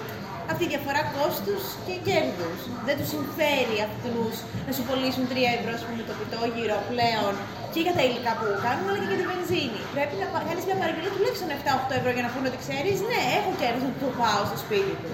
αυτή 0.51 0.63
η 0.67 0.69
διαφορά 0.73 1.01
κόστους 1.17 1.63
και 1.87 1.95
κέρδους. 2.07 2.59
Δεν 2.87 2.95
τους 2.99 3.09
συμφέρει 3.15 3.77
αυτούς 3.89 4.33
να 4.67 4.71
σου 4.75 4.83
πωλήσουν 4.87 5.23
3 5.31 5.33
ευρώ 5.57 5.71
ας 5.79 5.83
πούμε, 5.85 6.01
το 6.09 6.13
πιτόγυρο 6.19 6.77
πλέον 6.91 7.33
και 7.73 7.79
για 7.85 7.93
τα 7.97 8.03
υλικά 8.07 8.31
που 8.39 8.45
κάνουν, 8.65 8.85
αλλά 8.89 8.97
και 9.01 9.07
για 9.11 9.19
τη 9.21 9.25
βενζίνη. 9.31 9.79
Πρέπει 9.95 10.15
να 10.21 10.27
κάνεις 10.47 10.63
μια 10.69 10.77
παραγγελία 10.81 11.11
τουλάχιστον 11.15 11.49
7-8 11.59 11.91
ευρώ 11.99 12.09
για 12.17 12.23
να 12.25 12.29
πούνε 12.33 12.45
ότι 12.51 12.59
ξέρεις, 12.65 12.97
ναι, 13.09 13.21
έχω 13.37 13.49
κέρδος 13.61 13.83
να 13.87 13.91
το 14.01 14.07
πάω 14.21 14.41
στο 14.49 14.57
σπίτι 14.63 14.93
του. 15.01 15.09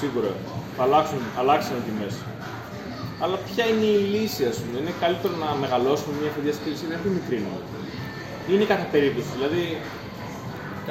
Σίγουρα. 0.00 0.30
Θα 0.76 0.82
αλλάξουν, 0.88 1.20
αλλάξουν 1.40 1.74
οι 1.80 1.82
τιμές. 1.88 2.14
Αλλά 3.22 3.36
ποια 3.48 3.64
είναι 3.70 3.88
η 3.98 4.02
λύση, 4.14 4.42
ας 4.52 4.56
πούμε; 4.60 4.74
Είναι 4.82 4.94
καλύτερο 5.04 5.34
να 5.44 5.48
μεγαλώσουμε 5.62 6.12
μια 6.20 6.28
εφοδιαστική 6.32 6.68
λύση, 6.72 6.84
να 6.92 6.98
μην 7.02 7.12
μικρύνουμε. 7.18 7.60
Είναι 8.50 8.64
κατά 8.72 8.86
περίπτωση. 8.94 9.30
Δηλαδή, 9.36 9.64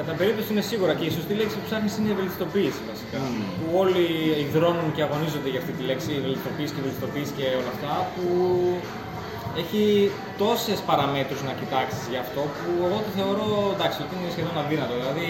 Κατά 0.00 0.14
περίπτωση 0.20 0.48
είναι 0.52 0.64
σίγουρα 0.72 0.92
και 0.98 1.06
η 1.10 1.12
σωστή 1.18 1.32
λέξη 1.40 1.54
που 1.58 1.64
ψάχνεις 1.68 1.92
είναι 1.96 2.08
η 2.10 2.14
ευελικτοποίηση 2.16 2.80
βασικά. 2.90 3.18
Μμμ. 3.22 3.42
Που 3.58 3.66
όλοι 3.82 4.04
υδρώνουν 4.44 4.88
και 4.96 5.02
αγωνίζονται 5.06 5.50
για 5.54 5.60
αυτή 5.62 5.72
τη 5.78 5.82
λέξη, 5.90 6.08
η 6.16 6.18
ευελικτοποίηση 6.22 6.72
και 6.74 6.80
η 6.80 6.84
ευελικτοποίηση 6.84 7.32
και 7.38 7.46
όλα 7.60 7.70
αυτά. 7.74 7.92
Που 8.14 8.26
έχει 9.62 9.82
τόσες 10.42 10.78
παραμέτρους 10.88 11.40
να 11.48 11.52
κοιτάξεις 11.60 12.02
γι' 12.12 12.20
αυτό 12.24 12.40
που 12.56 12.70
εγώ 12.88 12.98
το 13.06 13.10
θεωρώ 13.18 13.48
εντάξει 13.76 13.98
ότι 14.04 14.12
είναι 14.16 14.30
σχεδόν 14.34 14.54
αδύνατο. 14.62 14.92
Δηλαδή 15.00 15.28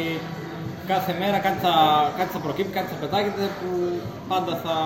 κάθε 0.93 1.13
μέρα 1.21 1.39
κάτι 1.47 1.59
θα, 1.67 1.75
κάτι 2.19 2.31
θα 2.37 2.41
προκύπτει, 2.47 2.73
κάτι 2.79 2.89
θα 2.93 2.99
πετάγεται 3.03 3.45
που 3.59 3.71
πάντα 4.31 4.53
θα, 4.65 4.77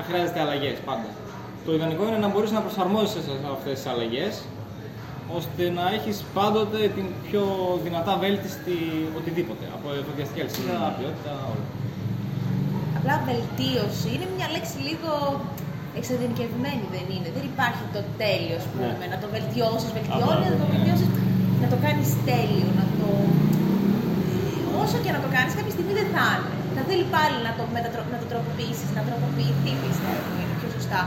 θα 0.00 0.08
χρειάζεται 0.08 0.40
αλλαγές. 0.44 0.76
Πάντα. 0.88 1.08
Το 1.64 1.70
ιδανικό 1.76 2.02
είναι 2.08 2.20
να 2.26 2.30
μπορείς 2.32 2.50
να 2.56 2.60
προσαρμόζεσαι 2.66 3.20
σε 3.26 3.32
αυτές 3.56 3.74
τις 3.78 3.86
αλλαγές 3.92 4.32
ώστε 5.38 5.62
να 5.78 5.84
έχεις 5.96 6.16
πάντοτε 6.36 6.80
την 6.96 7.06
πιο 7.26 7.44
δυνατά 7.86 8.12
βέλτιστη 8.22 8.78
οτιδήποτε. 9.18 9.64
Από 9.76 9.86
εφοδιαστική 10.00 10.40
αλυσίδα, 10.44 10.76
ποιότητα, 10.96 11.32
όλα. 11.52 11.66
Απλά 12.98 13.14
βελτίωση 13.30 14.08
είναι 14.14 14.26
μια 14.36 14.48
λέξη 14.54 14.76
λίγο 14.88 15.12
εξειδικευμένη, 15.98 16.84
δεν 16.96 17.06
είναι. 17.14 17.28
Δεν 17.36 17.44
υπάρχει 17.52 17.84
το 17.96 18.00
τέλειο, 18.22 18.56
ας 18.60 18.66
πούμε. 18.70 18.92
Ναι. 19.00 19.06
Να 19.12 19.18
το 19.22 19.28
βελτιώσεις, 19.36 19.90
Α, 19.90 19.94
βελτιώνει, 19.98 20.46
να 20.52 20.58
το 20.60 20.66
ναι. 20.66 20.72
βελτιώσεις, 20.72 21.08
να 21.62 21.66
το 21.72 21.76
κάνεις 21.84 22.08
τέλειο, 22.28 22.68
να 22.80 22.84
το. 22.98 23.08
Όσο 24.82 24.96
και 25.04 25.12
να 25.16 25.20
το 25.24 25.28
κάνεις, 25.36 25.52
κάποια 25.58 25.72
στιγμή 25.76 25.94
δεν 26.00 26.08
θα 26.14 26.26
είναι. 26.36 26.59
Θα 26.76 26.82
θέλει 26.88 27.06
πάλι 27.16 27.36
να 27.46 27.52
το, 27.58 27.62
μετατρο... 27.76 28.00
να 28.14 28.18
το 28.22 28.26
τροποποιήσεις, 28.32 28.88
να 28.98 29.02
τροποποιηθεί, 29.08 29.72
πιστεύω. 29.84 30.28
Είναι 30.40 30.54
πιο 30.60 30.68
σωστά. 30.76 31.00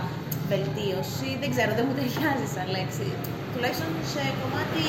Βελτίωση, 0.51 1.29
δεν 1.41 1.49
ξέρω, 1.53 1.71
δεν 1.77 1.83
μου 1.87 1.95
ταιριάζει 1.97 2.47
σαν 2.55 2.67
λέξη. 2.75 3.07
Τουλάχιστον 3.53 3.89
σε 4.13 4.23
κομμάτι 4.41 4.85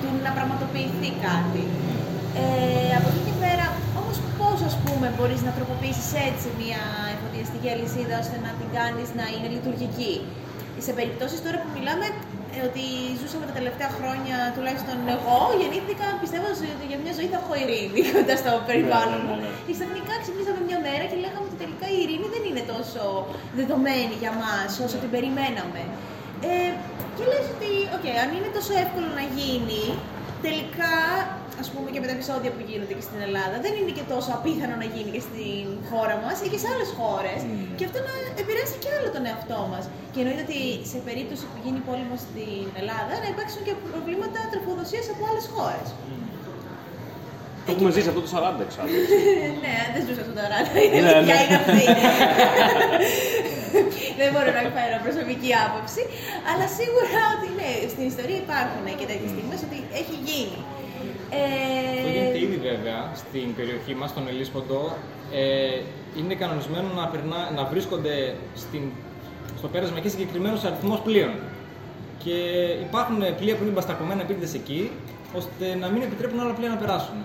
του 0.00 0.08
να 0.24 0.30
πραγματοποιηθεί 0.36 1.10
κάτι. 1.28 1.64
Ε, 2.42 2.90
από 2.98 3.06
εκεί 3.10 3.22
και 3.28 3.36
πέρα, 3.44 3.66
όμως 4.00 4.16
πώς 4.38 4.58
ας 4.70 4.76
πούμε 4.84 5.06
μπορείς 5.16 5.40
να 5.46 5.50
τροποποιήσεις 5.56 6.08
έτσι 6.28 6.46
μια 6.62 6.82
εφοδιαστική 7.14 7.68
αλυσίδα 7.74 8.14
ώστε 8.24 8.36
να 8.46 8.50
την 8.58 8.68
κάνεις 8.78 9.08
να 9.18 9.24
είναι 9.32 9.48
λειτουργική; 9.56 10.14
Σε 10.86 10.92
περιπτώσεις 10.98 11.38
τώρα 11.44 11.58
που 11.62 11.70
μιλάμε 11.76 12.06
ε, 12.10 12.14
ότι 12.68 12.84
ζούσαμε 13.20 13.44
τα 13.50 13.54
τελευταία 13.58 13.90
χρόνια, 13.98 14.36
τουλάχιστον 14.56 14.96
εγώ, 15.16 15.38
γεννήθηκα 15.60 16.06
πιστεύοντας 16.22 16.58
ότι 16.76 16.86
για 16.90 16.98
μια 17.04 17.12
ζωή 17.18 17.28
θα 17.32 17.38
έχω 17.42 17.52
ειρήνη 17.62 18.00
κοντά 18.16 18.34
στο 18.42 18.52
περιβάλλον 18.68 19.20
μου. 19.26 19.36
ναι, 19.38 19.44
ναι. 19.44 19.66
Και 19.66 19.72
ξαφνικά 19.78 20.12
ξυπνήσαμε 20.22 20.60
μια 20.68 20.78
μέρα 20.86 21.04
και 21.10 21.16
λέγαμε 21.24 21.46
ότι 21.48 21.58
τελικά 21.62 21.86
η 21.94 21.96
ειρήνη 22.02 22.26
δεν 22.34 22.42
είναι 22.48 22.64
τόσο 22.74 23.02
δεδομένη 23.58 24.14
για 24.22 24.32
μας 24.42 24.70
όσο 24.86 24.96
την 25.02 25.10
περιμέναμε. 25.14 25.82
Ε, 26.48 26.70
και 27.16 27.24
λες 27.30 27.46
ότι, 27.54 27.70
οκ, 27.96 28.04
αν 28.24 28.28
είναι 28.36 28.50
τόσο 28.58 28.72
εύκολο 28.84 29.08
να 29.18 29.24
γίνει, 29.36 29.82
τελικά, 30.46 30.94
ας 31.62 31.68
πούμε 31.72 31.88
και 31.94 32.00
με 32.02 32.06
τα 32.10 32.14
επεισόδια 32.18 32.50
που 32.54 32.62
γίνονται 32.68 32.94
και 32.98 33.06
στην 33.08 33.20
Ελλάδα, 33.28 33.56
δεν 33.64 33.72
είναι 33.78 33.92
και 33.98 34.04
τόσο 34.14 34.30
απίθανο 34.38 34.74
να 34.82 34.86
γίνει 34.94 35.10
και 35.16 35.22
στην 35.28 35.64
χώρα 35.90 36.16
μας 36.24 36.36
ή 36.44 36.46
και 36.52 36.60
σε 36.62 36.68
άλλες 36.72 36.90
χώρες. 36.98 37.38
Και 37.78 37.84
αυτό 37.88 37.98
να 38.08 38.14
επηρεάσει 38.42 38.76
και 38.82 38.90
άλλο 38.96 39.08
τον 39.16 39.22
εαυτό 39.30 39.60
μας. 39.72 39.84
Και 40.12 40.18
εννοείται 40.22 40.42
ότι 40.48 40.60
σε 40.92 40.98
περίπτωση 41.08 41.44
που 41.50 41.56
γίνει 41.64 41.80
πόλεμο 41.88 42.14
στην 42.26 42.64
Ελλάδα, 42.80 43.14
να 43.22 43.28
υπάρξουν 43.34 43.62
και 43.66 43.74
προβλήματα 43.92 44.38
τροφοδοσίας 44.52 45.06
από 45.12 45.22
άλλες 45.30 45.46
χώρες. 45.54 45.88
το 47.66 47.70
έχουμε 47.74 47.90
ζήσει 47.96 48.08
αυτό 48.12 48.22
το 48.26 48.30
40 48.34 48.62
εξάλλου. 48.66 48.94
ναι, 49.64 49.76
δεν 49.92 50.00
ζούσα 50.06 50.22
στον 50.26 50.36
τωράντα. 50.38 50.70
Η 50.84 50.88
Ναι, 51.04 51.10
αλήθεια 51.10 51.36
ναι. 51.38 51.42
είναι 51.44 51.56
αυτή. 51.62 51.84
δεν 54.20 54.28
μπορώ 54.32 54.50
να 54.56 54.62
εκφέρω 54.66 54.96
προσωπική 55.06 55.50
άποψη. 55.66 56.02
Αλλά 56.50 56.66
σίγουρα 56.78 57.20
ότι 57.34 57.48
ναι, 57.60 57.70
στην 57.92 58.04
ιστορία 58.12 58.38
υπάρχουν 58.46 58.84
και 58.98 59.06
τέτοιες 59.10 59.30
στιγμές 59.34 59.60
ότι 59.68 59.78
έχει 60.00 60.14
γίνει. 60.26 60.58
Αυτό 61.94 62.08
Ε, 62.08 62.12
γίνεται 62.12 62.40
ήδη 62.46 62.58
βέβαια 62.68 62.98
στην 63.14 63.54
περιοχή 63.54 63.94
μας, 63.94 64.10
στον 64.10 64.28
Ελίσποντο. 64.28 64.96
Ε, 65.32 65.80
είναι 66.18 66.34
κανονισμένο 66.34 66.88
να, 66.96 67.06
περνά, 67.06 67.50
να 67.56 67.64
βρίσκονται 67.64 68.34
στην, 68.56 68.82
στο 69.58 69.68
πέρασμα 69.68 69.98
εκεί 69.98 70.08
συγκεκριμένος 70.08 70.64
αριθμός 70.64 71.00
πλοίων. 71.00 71.32
Και 72.24 72.36
υπάρχουν 72.86 73.18
πλοία 73.38 73.54
που 73.56 73.62
είναι 73.62 73.72
μπαστακωμένα 73.72 74.20
επίτηδες 74.22 74.54
εκεί, 74.54 74.90
ώστε 75.36 75.64
να 75.80 75.86
μην 75.88 76.02
επιτρέπουν 76.02 76.40
άλλα 76.40 76.52
πλοία 76.52 76.68
να 76.68 76.76
περάσουν. 76.76 77.16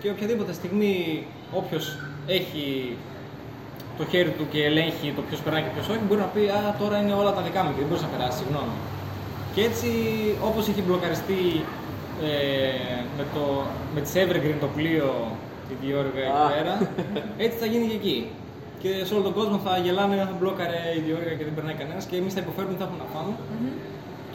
Και 0.00 0.10
οποιαδήποτε 0.10 0.52
στιγμή 0.52 1.26
όποιος 1.52 1.98
έχει 2.26 2.96
το 3.98 4.04
χέρι 4.10 4.30
του 4.30 4.46
και 4.52 4.64
ελέγχει 4.64 5.12
το 5.16 5.22
ποιος 5.28 5.40
περνάει 5.40 5.62
και 5.62 5.72
ποιος 5.74 5.88
όχι, 5.88 6.02
μπορεί 6.08 6.20
να 6.20 6.26
πει 6.34 6.40
Α, 6.40 6.76
τώρα 6.78 6.96
είναι 7.00 7.14
όλα 7.20 7.32
τα 7.32 7.42
δικά 7.46 7.62
μου 7.62 7.70
και 7.72 7.78
δεν 7.78 7.88
μπορείς 7.88 8.02
να 8.02 8.08
περάσεις, 8.08 8.40
συγγνώμη. 8.40 8.74
Και 9.54 9.62
έτσι, 9.68 9.88
όπως 10.48 10.68
είχε 10.68 10.82
μπλοκαριστεί 10.86 11.40
ε, 12.26 12.30
με, 13.18 13.24
το, 13.34 13.44
με 13.94 14.00
τις 14.04 14.12
Evergreen 14.22 14.58
το 14.64 14.68
πλοίο 14.76 15.10
τη 15.68 15.74
Διόργα 15.82 16.22
εκεί 16.28 16.42
Α. 16.46 16.48
πέρα, 16.54 16.74
έτσι 17.44 17.56
θα 17.62 17.66
γίνει 17.72 17.86
και 17.90 17.96
εκεί. 18.02 18.18
Και 18.82 18.90
σε 19.06 19.12
όλο 19.14 19.22
τον 19.28 19.34
κόσμο 19.38 19.56
θα 19.66 19.72
γελάνε, 19.84 20.14
θα 20.30 20.36
μπλόκαρε 20.38 20.80
η 20.98 21.00
Διόργα 21.06 21.32
και 21.38 21.44
δεν 21.48 21.54
περνάει 21.56 21.76
κανένας 21.82 22.04
και 22.08 22.16
εμείς 22.20 22.32
θα 22.36 22.40
υποφέρουμε, 22.44 22.74
θα 22.80 22.84
έχουμε 22.86 23.00
να 23.04 23.08
φάμε 23.14 23.32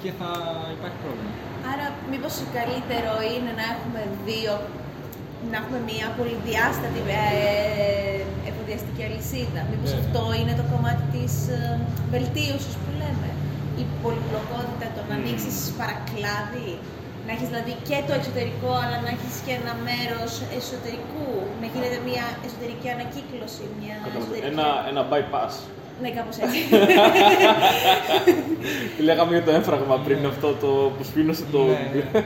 και 0.01 0.09
θα 0.19 0.29
υπάρχει 0.75 0.97
πρόβλημα. 1.03 1.31
Άρα, 1.71 1.85
μήπως 2.11 2.33
καλύτερο 2.57 3.13
είναι 3.33 3.51
να 3.59 3.65
έχουμε 3.73 4.01
δύο, 4.29 4.53
να 5.51 5.55
έχουμε 5.61 5.79
μια 5.91 6.07
πολυδιάστατη 6.19 6.99
ε, 7.17 7.21
εφοδιαστική 8.49 9.01
αλυσίδα. 9.09 9.61
Μήπως 9.71 9.89
Βέβαια. 9.91 10.03
αυτό 10.05 10.21
είναι 10.39 10.53
το 10.61 10.65
κομμάτι 10.73 11.03
της 11.15 11.33
ε, 11.57 11.59
βελτίωσης 12.13 12.75
που 12.81 12.89
λέμε. 13.01 13.29
Η 13.83 13.85
πολυπλοκότητα, 14.03 14.85
το 14.95 15.01
να 15.09 15.15
Μμμ. 15.15 15.21
ανοίξεις 15.21 15.55
παρακλάδι. 15.79 16.71
Να 17.25 17.31
έχεις 17.35 17.47
δηλαδή 17.51 17.73
και 17.89 17.97
το 18.07 18.13
εξωτερικό, 18.19 18.71
αλλά 18.83 18.97
να 19.05 19.09
έχεις 19.15 19.35
και 19.45 19.53
ένα 19.61 19.73
μέρος 19.87 20.31
εσωτερικού. 20.57 21.27
Να 21.61 21.65
γίνεται 21.73 21.99
μια 22.09 22.25
εσωτερική 22.45 22.87
ανακύκλωση. 22.95 23.63
Μια 23.81 23.95
εσωτερική... 24.07 24.47
ένα, 24.51 24.67
ένα 24.91 25.01
bypass. 25.11 25.53
Ναι, 26.01 26.09
κάπως 26.17 26.37
έτσι. 26.43 26.59
Τι 28.95 29.01
λέγαμε 29.09 29.31
για 29.35 29.43
το 29.47 29.51
έμφραγμα 29.51 29.95
πριν 30.05 30.25
αυτό 30.25 30.49
το 30.63 30.71
που 30.95 31.03
σφήνωσε 31.09 31.45
το. 31.51 31.61
Ναι, 31.63 31.89
ναι. 31.93 32.21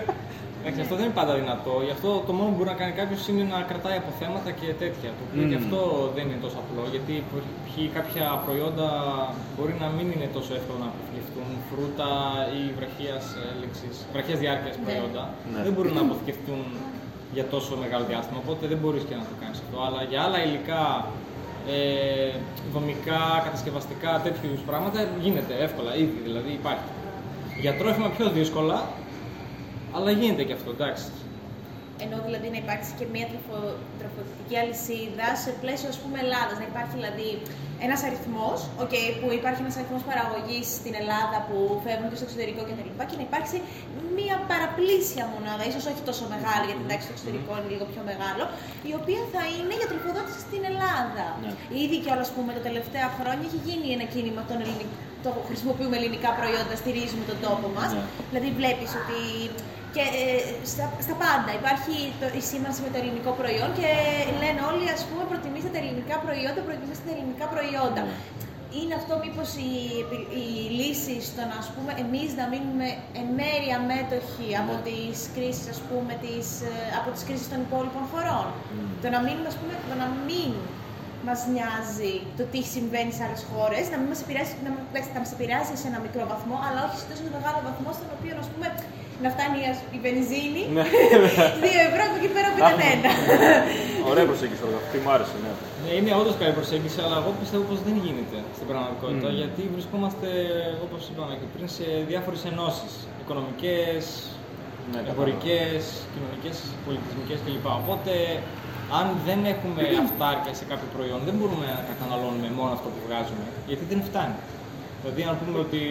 Εντάξει, 0.69 0.85
αυτό 0.87 0.95
δεν 0.99 1.05
είναι 1.07 1.19
πάντα 1.21 1.33
δυνατό. 1.41 1.73
Γι' 1.87 1.93
αυτό 1.97 2.09
το 2.27 2.31
μόνο 2.37 2.47
που 2.49 2.55
μπορεί 2.57 2.69
να 2.75 2.79
κάνει 2.81 2.93
κάποιος 3.01 3.21
είναι 3.29 3.43
να 3.53 3.59
κρατάει 3.69 3.97
αποθέματα 4.03 4.49
και 4.59 4.67
τέτοια. 4.83 5.09
Το 5.17 5.21
οποίο 5.27 5.43
και 5.51 5.57
Μμμ. 5.57 5.63
αυτό 5.63 5.79
δεν 6.15 6.23
είναι 6.29 6.41
τόσο 6.45 6.57
απλό. 6.63 6.83
Γιατί 6.93 7.13
π.χ. 7.65 7.73
κάποια 7.97 8.25
προϊόντα 8.45 8.87
μπορεί 9.55 9.73
να 9.83 9.87
μην 9.95 10.07
είναι 10.15 10.27
τόσο 10.37 10.51
εύκολο 10.59 10.77
να 10.83 10.89
αποθηκευτούν. 10.93 11.47
Φρούτα 11.69 12.11
ή 12.59 12.61
βραχίας 12.77 13.23
έλεξη, 13.51 13.87
βραχίας 14.13 14.37
διάρκειας 14.43 14.75
Ναι. 14.77 14.83
προϊόντα. 14.85 15.23
Ναι. 15.53 15.59
Δεν 15.65 15.71
μπορούν 15.75 15.93
να 15.99 16.03
αποθηκευτούν 16.07 16.61
για 17.35 17.45
τόσο 17.53 17.71
μεγάλο 17.83 18.05
διάστημα. 18.11 18.37
Οπότε 18.43 18.63
δεν 18.71 18.79
μπορείς 18.81 19.03
και 19.09 19.15
να 19.21 19.25
το 19.29 19.35
κάνεις 19.41 19.57
αυτό. 19.65 19.77
Αλλά 19.87 19.99
για 20.11 20.19
άλλα 20.25 20.39
υλικά 20.47 20.83
ε, 21.75 22.29
δομικά, 22.75 23.21
κατασκευαστικά, 23.47 24.11
τέτοιου 24.25 24.45
είδους 24.49 24.63
πράγματα 24.69 24.97
γίνεται 25.23 25.53
εύκολα 25.65 25.91
ήδη, 26.03 26.17
δηλαδή 26.27 26.51
υπάρχει. 26.61 26.89
Για 27.63 27.73
τρόφιμα 27.79 28.09
πιο 28.17 28.27
δύσκολα, 28.37 28.77
αλλά 29.95 30.11
γίνεται 30.11 30.43
και 30.43 30.53
αυτό, 30.53 30.69
εντάξει. 30.77 31.05
Ενώ 32.05 32.17
δηλαδή 32.25 32.47
να 32.55 32.59
υπάρξει 32.63 32.91
και 32.99 33.05
μια 33.13 33.27
τροφο, 33.31 33.57
τροφοδοτική 33.99 34.55
αλυσίδα 34.63 35.27
σε 35.43 35.51
πλαίσιο 35.61 35.87
ας 35.93 35.99
πούμε 36.01 36.17
Ελλάδας. 36.25 36.55
Να 36.61 36.65
υπάρχει 36.71 36.93
δηλαδή 36.99 37.29
ένας 37.85 37.99
αριθμός, 38.07 38.59
okay, 38.83 39.07
που 39.19 39.27
υπάρχει 39.39 39.59
ένας 39.65 39.75
αριθμός 39.79 40.03
παραγωγής 40.09 40.65
στην 40.79 40.93
Ελλάδα 41.01 41.37
που 41.47 41.57
φεύγουν 41.85 42.07
και 42.11 42.17
στο 42.19 42.25
εξωτερικό 42.27 42.61
κτλ. 42.67 42.91
Και, 42.99 43.05
και 43.09 43.17
να 43.21 43.25
υπάρξει 43.29 43.57
μια 44.17 44.35
παραπλήσια 44.51 45.25
μονάδα, 45.33 45.63
ίσως 45.71 45.83
όχι 45.91 46.01
τόσο 46.09 46.23
μεγάλη, 46.33 46.63
γιατί 46.69 46.81
εντάξει 46.87 47.05
το 47.09 47.13
εξωτερικό 47.15 47.51
είναι 47.57 47.69
λίγο 47.73 47.85
πιο 47.93 48.01
μεγάλο, 48.11 48.43
η 48.89 48.91
οποία 48.99 49.21
θα 49.33 49.43
είναι 49.55 49.73
για 49.79 49.87
τροφοδότηση 49.91 50.39
στην 50.47 50.61
Ελλάδα. 50.71 51.25
Ναι. 51.41 51.51
Ήδη 51.83 51.97
και 52.03 52.09
όλα, 52.13 52.23
ας 52.27 52.31
πούμε, 52.35 52.49
τα 52.57 52.63
τελευταία 52.67 53.07
χρόνια 53.17 53.45
έχει 53.49 53.59
γίνει 53.67 53.87
ένα 53.97 54.05
κίνημα 54.13 54.41
των 54.49 54.57
ελληνικών. 54.63 55.06
Το 55.27 55.41
χρησιμοποιούμε 55.49 55.95
ελληνικά 55.99 56.29
προϊόντα, 56.39 56.73
στηρίζουμε 56.81 57.23
τον 57.31 57.37
τόπο 57.45 57.67
μας. 57.77 57.89
Ναι. 57.93 58.03
Δηλαδή, 58.29 58.49
βλέπεις 58.59 58.89
ότι 59.01 59.19
και 59.95 60.03
ε, 60.21 60.41
στα, 60.71 60.85
στα 61.05 61.15
πάντα 61.23 61.51
υπάρχει 61.61 61.95
το, 62.19 62.25
η 62.39 62.41
σήμανση 62.49 62.79
με 62.85 62.89
το 62.93 62.97
ελληνικό 63.01 63.31
προϊόν 63.41 63.69
και 63.79 63.89
λένε 64.41 64.61
όλοι 64.71 64.85
ας 64.97 65.03
πούμε 65.07 65.23
προτιμήστε 65.31 65.69
τα 65.75 65.79
ελληνικά 65.83 66.15
προϊόντα, 66.25 66.59
προτιμήστε 66.67 67.03
τα 67.09 67.13
ελληνικά 67.15 67.45
προϊόντα. 67.53 68.03
Είναι 68.79 68.95
αυτό 69.01 69.13
μήπως 69.23 69.49
η, 69.69 69.71
επι- 70.03 70.29
η 70.43 70.45
λύση 70.79 71.15
στο 71.29 71.41
να 71.49 71.55
ας 71.63 71.69
πούμε 71.75 71.91
εμείς 72.03 72.29
να 72.39 72.45
μείνουμε 72.53 72.87
εν 73.19 73.27
μέρει 73.39 73.69
αμέτωχοι 73.79 74.49
από 74.63 74.73
τις 74.87 75.17
κρίσεις 75.35 75.67
ας 75.75 75.79
πούμε 75.87 76.13
τις, 76.23 76.47
ε, 76.71 76.73
από 76.99 77.09
τις 77.13 77.23
κρίσεις 77.27 77.47
των 77.51 77.59
υπόλοιπων 77.67 78.03
χωρών. 78.11 78.47
Το 79.03 79.07
να 79.13 79.19
μείνουμε 79.25 79.47
ας 79.53 79.57
πούμε, 79.59 79.73
το 79.89 79.95
να 80.01 80.07
μην 80.27 80.49
μας 81.27 81.39
νοιάζει 81.53 82.13
το 82.39 82.43
τι 82.51 82.59
συμβαίνει 82.73 83.11
σε 83.17 83.21
άλλες 83.25 83.41
χώρες, 83.51 83.83
να 83.93 83.97
μην 83.99 84.07
μας 84.11 84.19
επηρεάζει, 84.25 84.53
να, 84.65 84.69
μην- 84.73 84.85
εντάξει, 84.91 85.09
θα 85.15 85.19
μας 85.23 85.31
επηρεάζει 85.35 85.73
σε 85.81 85.85
ένα 85.91 85.99
μικρό 86.05 86.23
βαθμό, 86.33 86.55
αλλά 86.67 86.79
όχι 86.87 86.97
σε 87.01 87.05
τόσο 87.11 87.23
μεγάλο 87.37 87.59
βαθμό 87.67 87.89
στον 87.97 88.07
οποίο 88.15 88.33
ας 88.43 88.47
πούμε 88.53 88.67
να 89.23 89.29
φτάνει 89.35 89.59
ας- 89.71 89.85
η 89.97 89.99
βενζίνη 90.05 90.63
Ναι. 90.77 90.83
2 91.63 91.79
ευρώ 91.89 92.01
από 92.09 92.15
εκεί 92.19 92.29
πέρα 92.35 92.47
που 92.53 92.59
ήταν 92.63 92.79
ένα. 92.95 93.11
Ωραία 94.11 94.25
προσέγγιση 94.31 94.61
τώρα, 94.65 94.77
αυτή 94.83 94.97
μου 95.03 95.09
άρεσε, 95.15 95.35
ναι. 95.43 95.51
Ναι, 95.83 95.89
είναι 95.97 96.11
όντως 96.21 96.35
καλή 96.41 96.53
προσέγγιση, 96.59 96.97
αλλά 97.05 97.15
εγώ 97.21 97.31
πιστεύω 97.41 97.63
πως 97.71 97.79
δεν 97.87 97.95
γίνεται 98.03 98.37
στην 98.57 98.67
πραγματικότητα. 98.71 99.27
Μμμ. 99.29 99.37
Γιατί 99.41 99.61
βρισκόμαστε, 99.75 100.27
όπως 100.85 101.01
είπαμε 101.09 101.33
και 101.41 101.47
πριν, 101.53 101.65
σε 101.77 101.85
διάφορες 102.11 102.41
ενώσεις. 102.51 102.93
Οικονομικές, 103.23 104.03
Ναι, 104.93 104.99
εμπορικές, 105.11 105.81
κοινωνικές, 106.13 106.55
πολιτισμικές 106.87 107.37
κλπ. 107.45 107.65
Οπότε, 107.81 108.11
αν 108.99 109.05
δεν 109.27 109.39
έχουμε 109.53 109.81
αυτάρκεια 110.07 110.53
σε 110.59 110.65
κάποιο 110.71 110.87
προϊόν, 110.95 111.19
δεν 111.27 111.35
μπορούμε 111.37 111.65
να 111.77 111.81
καταναλώνουμε 111.91 112.47
μόνο 112.59 112.71
αυτό 112.77 112.87
που 112.93 113.01
βγάζουμε, 113.07 113.45
γιατί 113.69 113.83
δεν 113.91 113.99
φτάνει. 114.09 114.39
Δηλαδή, 115.01 115.21
αν 115.29 115.35
πούμε 115.41 115.57
ότι 115.65 115.81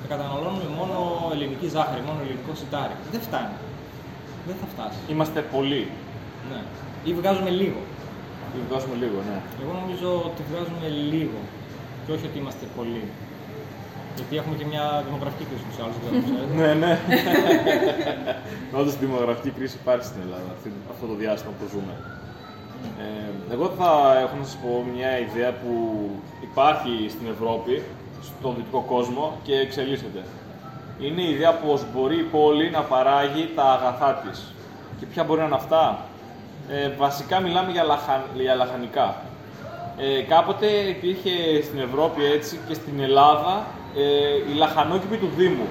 θα 0.00 0.06
καταναλώνουμε 0.14 0.66
μόνο 0.80 0.96
ελληνική 1.34 1.66
ζάχαρη, 1.76 2.02
μόνο 2.08 2.18
ελληνικό 2.24 2.52
σιτάρι, 2.60 2.94
δεν 3.14 3.20
φτάνει. 3.26 3.56
Δεν 4.48 4.56
θα 4.60 4.66
φτάσει. 4.72 4.98
Είμαστε 5.12 5.40
πολλοί. 5.54 5.84
Ναι. 6.50 6.60
Ή 7.08 7.10
βγάζουμε 7.20 7.50
λίγο. 7.60 7.80
Ή 8.56 8.58
βγάζουμε 8.68 8.96
λίγο, 9.02 9.18
ναι. 9.28 9.38
Εγώ 9.62 9.72
νομίζω 9.82 10.08
ότι 10.28 10.40
βγάζουμε 10.50 10.86
λίγο 11.12 11.38
και 12.04 12.10
όχι 12.16 12.24
ότι 12.30 12.38
είμαστε 12.42 12.64
πολλοί. 12.78 13.04
Γιατί 14.16 14.34
έχουμε 14.40 14.56
και 14.60 14.66
μια 14.72 14.84
δημογραφική 15.06 15.44
κρίση 15.50 15.64
του 15.70 15.76
άλλου, 15.84 15.96
δεν 16.04 16.10
το 16.14 16.20
ξέρετε. 16.26 16.52
Ναι, 16.60 16.70
ναι. 16.82 16.92
Όντως 18.78 18.94
η 18.98 19.00
δημογραφική 19.06 19.50
κρίση 19.56 19.74
υπάρχει 19.82 20.04
στην 20.10 20.20
Ελλάδα 20.26 20.48
αυτή- 20.56 20.72
αυτό 20.92 21.04
το 21.10 21.14
διάστημα 21.22 21.52
που 21.58 21.64
ζούμε. 21.72 21.94
Ε, 22.98 23.52
εγώ 23.52 23.72
θα 23.78 24.18
έχω 24.18 24.36
να 24.38 24.44
σας 24.44 24.56
πω 24.62 24.84
μια 24.94 25.18
ιδέα 25.18 25.52
που 25.52 25.72
υπάρχει 26.42 27.08
στην 27.08 27.26
Ευρώπη, 27.34 27.82
στον 28.22 28.54
δυτικό 28.56 28.80
κόσμο 28.80 29.32
και 29.42 29.54
εξελίσσεται. 29.54 30.22
Είναι 31.00 31.22
η 31.22 31.30
ιδέα 31.30 31.52
πως 31.52 31.84
μπορεί 31.94 32.18
η 32.18 32.22
πόλη 32.22 32.70
να 32.70 32.80
παράγει 32.80 33.50
τα 33.54 33.64
αγαθά 33.64 34.12
της. 34.12 34.54
Και 34.98 35.06
ποια 35.06 35.24
μπορεί 35.24 35.40
να 35.40 35.46
είναι 35.46 35.54
αυτά; 35.54 35.98
Ε, 36.70 36.88
βασικά 36.98 37.40
μιλάμε 37.40 37.70
για, 37.70 37.82
λαχα, 37.82 38.24
για 38.34 38.54
λαχανικά. 38.54 39.16
Ε, 39.98 40.22
κάποτε 40.22 40.66
υπήρχε 40.66 41.62
στην 41.62 41.78
Ευρώπη 41.78 42.24
έτσι 42.24 42.58
και 42.68 42.74
στην 42.74 43.00
Ελλάδα 43.00 43.66
ε, 43.96 44.52
η 44.52 44.54
λαχανόκηπη 44.56 45.16
του 45.16 45.30
Δήμου. 45.36 45.66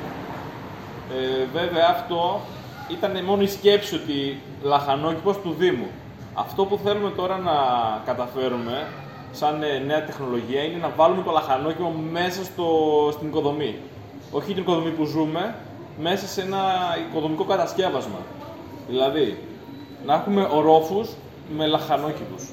Ε, 1.12 1.46
βέβαια 1.54 1.88
αυτό 1.89 2.41
ήταν 2.91 3.24
μόνο 3.24 3.41
η 3.41 3.48
σκέψη 3.48 3.96
ότι 3.96 4.41
λαχανόκηπος 4.63 5.38
του 5.38 5.56
Δήμου. 5.60 5.88
Αυτό 6.39 6.65
που 6.65 6.80
θέλουμε 6.84 7.10
τώρα 7.10 7.38
να 7.38 7.54
καταφέρουμε 8.06 8.88
σαν 9.32 9.63
ε, 9.63 9.80
νέα 9.80 10.04
τεχνολογία 10.04 10.63
είναι 10.63 10.78
να 10.78 10.89
βάλουμε 10.95 11.23
το 11.23 11.32
λαχανόκηπο 11.32 11.93
μέσα 12.12 12.43
στο, 12.43 12.67
στην 13.12 13.28
οικοδομή. 13.28 13.76
Όχι 14.32 14.54
την 14.54 14.62
οικοδομή 14.62 14.89
που 14.89 15.06
ζούμε, 15.06 15.56
μέσα 16.00 16.28
σε 16.28 16.41
ένα 16.41 16.62
οικοδομικό 17.10 17.43
κατασκεύασμα. 17.43 18.19
Δηλαδή, 18.88 19.43
να 20.06 20.13
έχουμε 20.13 20.47
ορόφους 20.52 21.10
με 21.58 21.67
λαχανόκηπους 21.67 22.50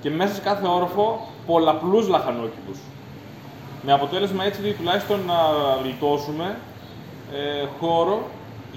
και 0.00 0.10
μέσα 0.10 0.34
σε 0.34 0.40
κάθε 0.40 0.66
όροφο 0.66 1.28
πολλαπλούς 1.46 2.08
λαχανόκηπους. 2.08 2.78
Με 3.82 3.92
αποτέλεσμα 3.92 4.44
έτσι 4.44 4.72
τουλάχιστον 4.72 5.20
να 5.26 5.36
γλιτώσουμε 5.82 6.56
ε, 7.32 7.66
χώρο 7.80 8.22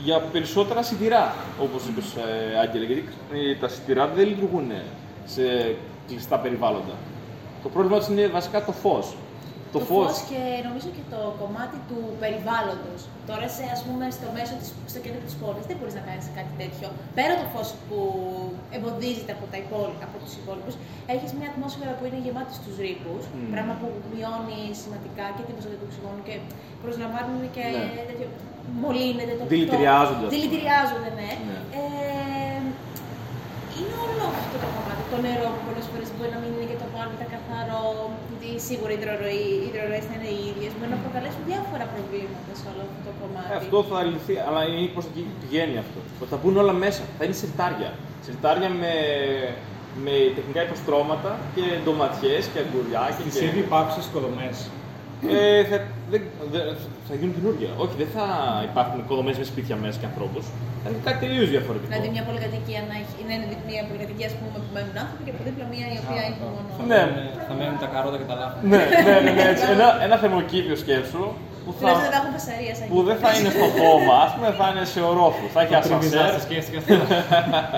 για 0.04 0.20
περισσότερα 0.20 0.84
σιτηρά, 0.84 1.36
όπως 1.62 1.86
είπες 1.88 2.16
ε, 2.16 2.60
Άγγελε, 2.60 2.86
γιατί 2.86 3.04
ε, 3.34 3.56
τα 3.56 3.68
σιτηρά 3.68 4.08
δεν 4.08 4.28
λειτουργούν 4.28 4.72
σε 5.26 5.76
κλειστά 6.08 6.40
περιβάλλοντα. 6.40 6.94
Το 7.64 7.70
πρόβλημα 7.70 7.98
τους 7.98 8.08
είναι 8.08 8.28
βασικά 8.28 8.66
το 8.66 8.72
φως. 8.72 9.16
Το, 9.80 9.86
φως. 9.90 10.14
και 10.32 10.42
νομίζω 10.68 10.88
και 10.98 11.04
το 11.14 11.20
κομμάτι 11.42 11.78
του 11.90 12.00
περιβάλλοντος. 12.22 13.00
Τώρα, 13.30 13.46
σε, 13.56 13.64
ας 13.76 13.82
πούμε, 13.86 14.06
στο 14.18 14.28
μέσο 14.38 14.54
της, 14.60 14.70
στο 14.92 15.00
κέντρο 15.04 15.22
της 15.28 15.36
πόλης 15.42 15.66
δεν 15.70 15.76
μπορείς 15.78 15.96
να 16.00 16.04
κάνεις 16.10 16.26
κάτι 16.38 16.54
τέτοιο. 16.62 16.88
Πέρα 17.18 17.34
το 17.42 17.46
φως 17.54 17.68
που 17.88 17.98
εμποδίζεται 18.76 19.32
από, 19.38 19.46
τα 19.52 19.58
υπόλοιπα, 19.64 20.04
από 20.10 20.18
τους 20.24 20.34
υπόλοιπους, 20.42 20.76
έχεις 21.14 21.30
μια 21.38 21.48
ατμόσφαιρα 21.54 21.92
που 21.98 22.04
είναι 22.08 22.20
γεμάτη 22.26 22.54
στους 22.60 22.76
ρήπους, 22.86 23.24
Μμμ. 23.30 23.50
πράγμα 23.54 23.74
που 23.80 23.88
μειώνει 24.14 24.60
σημαντικά 24.84 25.26
και 25.36 25.44
την 25.48 25.54
προσοχή 25.56 25.78
του 25.82 25.88
οξυγόνου 25.90 26.24
και 26.28 26.36
προσλαμβάνουν 26.84 27.42
και 27.56 27.66
Ναι. 27.76 28.04
τέτοιο, 28.10 28.28
μολύνεται 28.82 29.34
το 29.40 29.44
Δηλητηριάζονται, 29.54 30.20
το- 30.22 30.28
ας 30.28 30.32
πούμε. 30.32 30.36
Δηλητηριάζονται, 30.36 31.10
ναι. 31.20 31.30
Ναι. 31.50 31.58
Ε, 31.80 32.60
είναι 33.78 33.96
όλο 34.06 34.24
αυτό 34.44 34.56
το 34.64 34.68
κομμάτι. 34.76 35.02
Το 35.14 35.18
νερό 35.26 35.48
που 35.54 35.62
πολλές 35.68 35.86
φορές 35.92 36.05
μπορεί 36.16 36.32
να 36.36 36.40
μην 36.42 36.50
είναι 36.56 36.68
και 36.72 36.78
το 36.82 36.86
απόλυτα 36.90 37.26
καθαρό, 37.36 37.84
γιατί 38.30 38.50
σίγουρα 38.68 38.92
οι 38.94 38.98
υδροροοί- 39.02 39.44
οι 39.62 39.66
υδροροέ 39.70 40.02
θα 40.08 40.14
είναι 40.18 40.30
οι 40.38 40.42
ίδιε. 40.52 40.68
Μπορεί 40.76 40.92
να 40.96 41.00
προκαλέσουν 41.04 41.44
διάφορα 41.52 41.86
προβλήματα 41.94 42.52
σε 42.60 42.66
όλο 42.72 42.82
αυτό 42.88 43.00
το 43.08 43.12
κομμάτι. 43.22 43.50
Ε, 43.54 43.56
αυτό 43.62 43.78
θα 43.90 43.98
λυθεί, 44.12 44.36
αλλά 44.48 44.62
είναι 44.68 44.80
προ 44.96 45.04
εκεί 45.10 45.22
πηγαίνει 45.42 45.76
αυτό. 45.84 46.00
Ότι 46.22 46.30
θα 46.34 46.38
μπουν 46.40 46.56
όλα 46.64 46.76
μέσα. 46.86 47.02
Θα 47.18 47.24
είναι 47.26 47.38
σιρτάρια. 47.42 47.90
Σιρτάρια 48.26 48.70
με, 48.82 48.94
με 50.06 50.16
τεχνικά 50.38 50.62
υποστρώματα 50.68 51.32
και 51.56 51.64
ντοματιές 51.84 52.44
και 52.52 52.60
αγκουριά 52.64 53.04
και. 53.16 53.22
Τις 53.28 53.36
και... 53.40 53.46
ήδη 53.50 53.62
υπάρχουσες 53.68 54.06
οικοδομές. 54.10 54.56
Ε, 55.38 55.64
θα, 55.70 55.78
δεν, 56.12 56.22
δεν, 56.54 56.62
θα 57.08 57.14
γίνουν 57.20 57.34
καινούργια. 57.38 57.70
Όχι, 57.84 57.96
δεν 58.02 58.10
θα 58.16 58.26
υπάρχουν 58.70 58.96
οικοδομές 59.04 59.36
με 59.42 59.46
σπίτια 59.52 59.76
μέσα 59.84 59.96
και 60.02 60.08
ανθρώπους. 60.12 60.46
Θα 60.84 60.88
είναι 60.90 61.02
κάτι 61.08 61.20
τελείως 61.26 61.48
διαφορετικό. 61.56 61.90
Δηλαδή 61.92 62.10
μια 62.16 62.24
πολυκατοικία 62.30 62.82
να 62.90 62.96
έχει, 63.02 63.20
να 63.30 63.34
είναι 63.36 63.48
μια 63.72 63.84
πολυκατοικία 63.90 64.28
ας 64.32 64.36
πούμε, 64.38 64.50
που 64.66 64.72
μένουν 64.76 64.96
άνθρωποι 65.04 65.22
και 65.26 65.32
από 65.36 65.42
δίπλα 65.48 65.66
μια 65.74 65.86
η 65.96 65.98
οποία 66.04 66.22
έχει 66.30 66.40
μόνο. 66.56 66.68
Ναι. 66.92 67.02
Θα 67.02 67.14
μένουν- 67.14 67.34
Θα 67.48 67.54
μένουν 67.60 67.78
τα 67.84 67.88
καρότα 67.94 68.18
και 68.22 68.28
τα 68.32 68.36
λάθη. 68.42 68.58
ναι, 68.72 68.82
ναι, 69.08 69.16
ναι, 69.26 69.32
ναι, 69.38 69.44
έτσι. 69.52 69.66
Ένα, 69.76 69.88
ένα 70.06 70.16
θερμοκήπιο 70.24 70.76
σκέψου 70.84 71.24
που 71.66 71.72
θα, 71.74 71.78
Τουλάχιστον 71.80 72.04
δεν 72.06 72.14
θα 72.16 72.20
έχουν 72.22 72.32
φασαρία 72.38 72.74
σαν 72.78 72.86
που 72.92 73.00
δεν 73.10 73.18
θα 73.24 73.30
είναι 73.38 73.52
στο 73.58 73.68
χώμα, 73.80 74.16
ας 74.26 74.32
πούμε, 74.36 74.50
θα 74.60 74.66
είναι 74.72 74.84
σε 74.94 75.00
ορόφους. 75.12 75.50
Θα 75.56 75.60
έχει 75.64 75.74
Τριβιζά 75.86 76.22
ασανσέρ, 76.24 76.32
στη 76.36 76.42
σκέφτηκα 76.48 76.78
αυτό. 76.82 76.94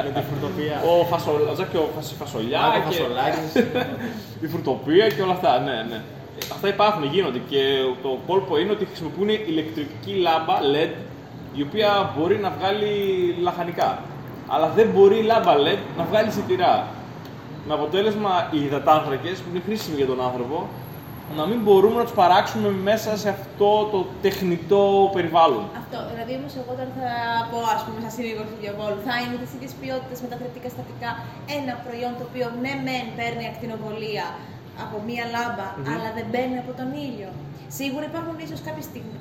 Με 0.05 0.09
τη 0.15 0.21
φρουτοπία. 0.29 0.75
ο 0.91 0.93
φασολά, 1.11 1.51
και 1.71 1.79
ο 1.85 1.87
φασ- 1.95 2.17
φασολιά 2.21 2.59
Άκο 2.67 2.77
και 2.77 2.85
φασολάκης. 2.89 3.49
η 4.45 4.47
φρουτοπία 4.51 5.05
και 5.15 5.21
όλα 5.25 5.35
αυτά. 5.37 5.51
Ναι, 5.67 5.77
ναι. 5.91 5.99
Ε, 6.39 6.53
Αυτά 6.53 6.67
υπάρχουν, 6.67 7.03
γίνονται 7.03 7.41
και 7.49 7.61
το 8.01 8.19
κόλπο 8.27 8.57
είναι 8.59 8.71
ότι 8.71 8.85
χρησιμοποιούν 8.85 9.29
ηλεκτρική 9.29 10.11
λάμπα 10.11 10.57
LED 10.73 10.93
η 11.53 11.61
οποία 11.61 12.13
μπορεί 12.17 12.37
να 12.37 12.49
βγάλει 12.49 12.91
λαχανικά. 13.41 14.01
Αλλά 14.47 14.67
δεν 14.69 14.87
μπορεί 14.89 15.17
η 15.17 15.23
λάμπα 15.23 15.53
LED 15.55 15.81
να 15.97 16.03
βγάλει 16.03 16.31
σιτηρά. 16.31 16.87
Με 17.67 17.73
αποτέλεσμα 17.73 18.49
οι 18.51 18.59
υδατάνθρακες 18.63 19.37
που 19.39 19.49
είναι 19.51 19.61
χρήσιμοι 19.65 19.95
για 19.97 20.05
τον 20.05 20.21
άνθρωπο 20.21 20.67
να 21.35 21.43
μην 21.49 21.59
μπορούμε 21.63 21.97
να 22.01 22.05
τους 22.07 22.17
παράξουμε 22.21 22.69
μέσα 22.89 23.09
σε 23.21 23.29
αυτό 23.37 23.69
το 23.93 23.99
τεχνητό 24.25 24.83
περιβάλλον. 25.15 25.63
Αυτό. 25.81 25.97
Δηλαδή 26.11 26.33
όμως 26.39 26.53
εγώ 26.59 26.71
όταν 26.77 26.89
θα 26.97 27.11
πω, 27.51 27.57
ας 27.75 27.81
πούμε, 27.85 27.97
σαν 28.03 28.11
συνήγορο 28.17 28.47
του 28.51 28.59
διαβόλου, 28.63 28.99
θα 29.07 29.15
είναι 29.21 29.35
τι 29.41 29.47
ίδιε 29.57 29.69
ποιότητε 29.81 30.15
με 30.23 30.27
τα 30.31 30.37
θρεπτικά 30.41 30.69
στατικά 30.75 31.09
ένα 31.57 31.73
προϊόν 31.85 32.13
το 32.19 32.23
οποίο 32.29 32.45
ναι, 32.63 32.73
μεν 32.85 33.05
παίρνει 33.17 33.45
ακτινοβολία 33.51 34.25
από 34.83 34.95
μία 35.07 35.25
λάμπα, 35.35 35.67
αλλά 35.93 36.09
δεν 36.17 36.25
μπαίνει 36.31 36.57
από 36.63 36.71
τον 36.79 36.89
ήλιο. 37.07 37.29
Σίγουρα 37.79 38.05
υπάρχουν 38.11 38.35
ίσως 38.45 38.61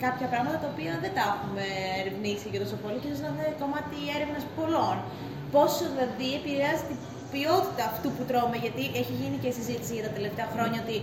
κάποια 0.05 0.27
πράγματα 0.33 0.59
τα 0.63 0.69
οποία 0.73 0.93
δεν 1.05 1.13
τα 1.17 1.25
έχουμε 1.33 1.65
ερευνήσει 2.01 2.47
και 2.53 2.61
τόσο 2.65 2.77
πολύ 2.83 2.99
και 3.01 3.09
ίσως 3.11 3.23
να 3.25 3.31
είναι 3.33 3.47
κομμάτι 3.63 3.97
έρευνας 4.17 4.45
πολλών. 4.57 4.97
Πόσο 5.55 5.83
δηλαδή 5.93 6.29
επηρεάζει 6.39 6.85
την 6.91 6.99
ποιότητα 7.33 7.83
αυτού 7.93 8.09
που 8.17 8.23
τρώμε, 8.29 8.57
γιατί 8.65 8.83
έχει 9.01 9.15
γίνει 9.21 9.37
και 9.43 9.51
συζήτηση 9.59 9.93
για 9.97 10.05
τα 10.09 10.13
τελευταία 10.19 10.49
χρόνια 10.55 10.79
ότι 10.85 10.97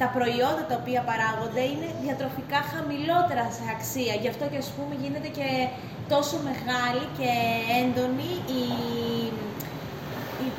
τα 0.00 0.08
προϊόντα 0.16 0.62
τα 0.70 0.76
οποία 0.82 1.00
παράγονται 1.10 1.62
είναι 1.72 1.88
διατροφικά 2.04 2.60
χαμηλότερα 2.72 3.44
σε 3.56 3.64
αξία. 3.76 4.14
Γι' 4.22 4.30
αυτό 4.32 4.44
και 4.52 4.58
ας 4.64 4.70
πούμε 4.76 4.92
γίνεται 5.02 5.30
και 5.38 5.48
τόσο 6.14 6.36
μεγάλη 6.48 7.04
και 7.18 7.30
έντονη 7.80 8.30
η, 8.60 8.62
η 9.28 9.41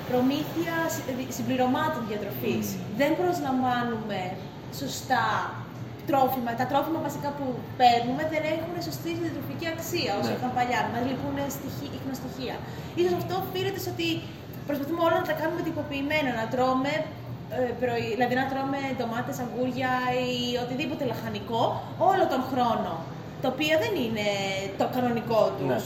προμήθεια 0.09 0.73
συ- 0.95 1.31
συμπληρωμάτων 1.37 2.01
διατροφής. 2.09 2.65
Δεν 2.99 3.11
προσλαμβάνουμε 3.19 4.19
σωστά 4.81 5.25
τρόφιμα. 6.09 6.51
Τα 6.61 6.65
τρόφιμα 6.71 6.99
βασικά 7.07 7.29
που 7.37 7.45
παίρνουμε 7.79 8.23
δεν 8.33 8.43
έχουν 8.53 8.73
σωστή 8.89 9.09
διατροφική 9.23 9.67
αξία 9.75 10.11
όσο 10.19 10.31
Ναι. 10.31 10.37
είχαν 10.37 10.51
παλιά. 10.57 10.79
Μας 10.93 11.01
λείπουν 11.09 11.35
στοιχεία, 11.57 11.91
ίχνοστοιχεία. 11.97 12.55
Ίσως 12.99 13.13
αυτό 13.21 13.33
οφείλεται 13.43 13.79
σε 13.85 13.89
ότι 13.95 14.07
προσπαθούμε 14.69 15.01
όλα 15.07 15.17
να 15.21 15.27
τα 15.29 15.35
κάνουμε 15.41 15.61
τυποποιημένα, 15.67 16.29
να 16.41 16.45
τρώμε 16.53 16.93
ε, 17.57 17.71
πρωί- 17.81 18.11
δηλαδή 18.15 18.35
να 18.41 18.45
τρώμε 18.51 18.79
ντομάτες, 18.97 19.37
αγκούρια 19.43 19.91
ή 20.29 20.33
οτιδήποτε 20.63 21.03
λαχανικό 21.11 21.63
όλο 22.11 22.23
τον 22.33 22.41
χρόνο. 22.51 22.91
Το 23.41 23.47
οποίο 23.53 23.75
δεν 23.83 23.93
είναι 24.03 24.27
το 24.79 24.85
κανονικό 24.95 25.41
τους. 25.57 25.67
Ναι. 25.71 25.79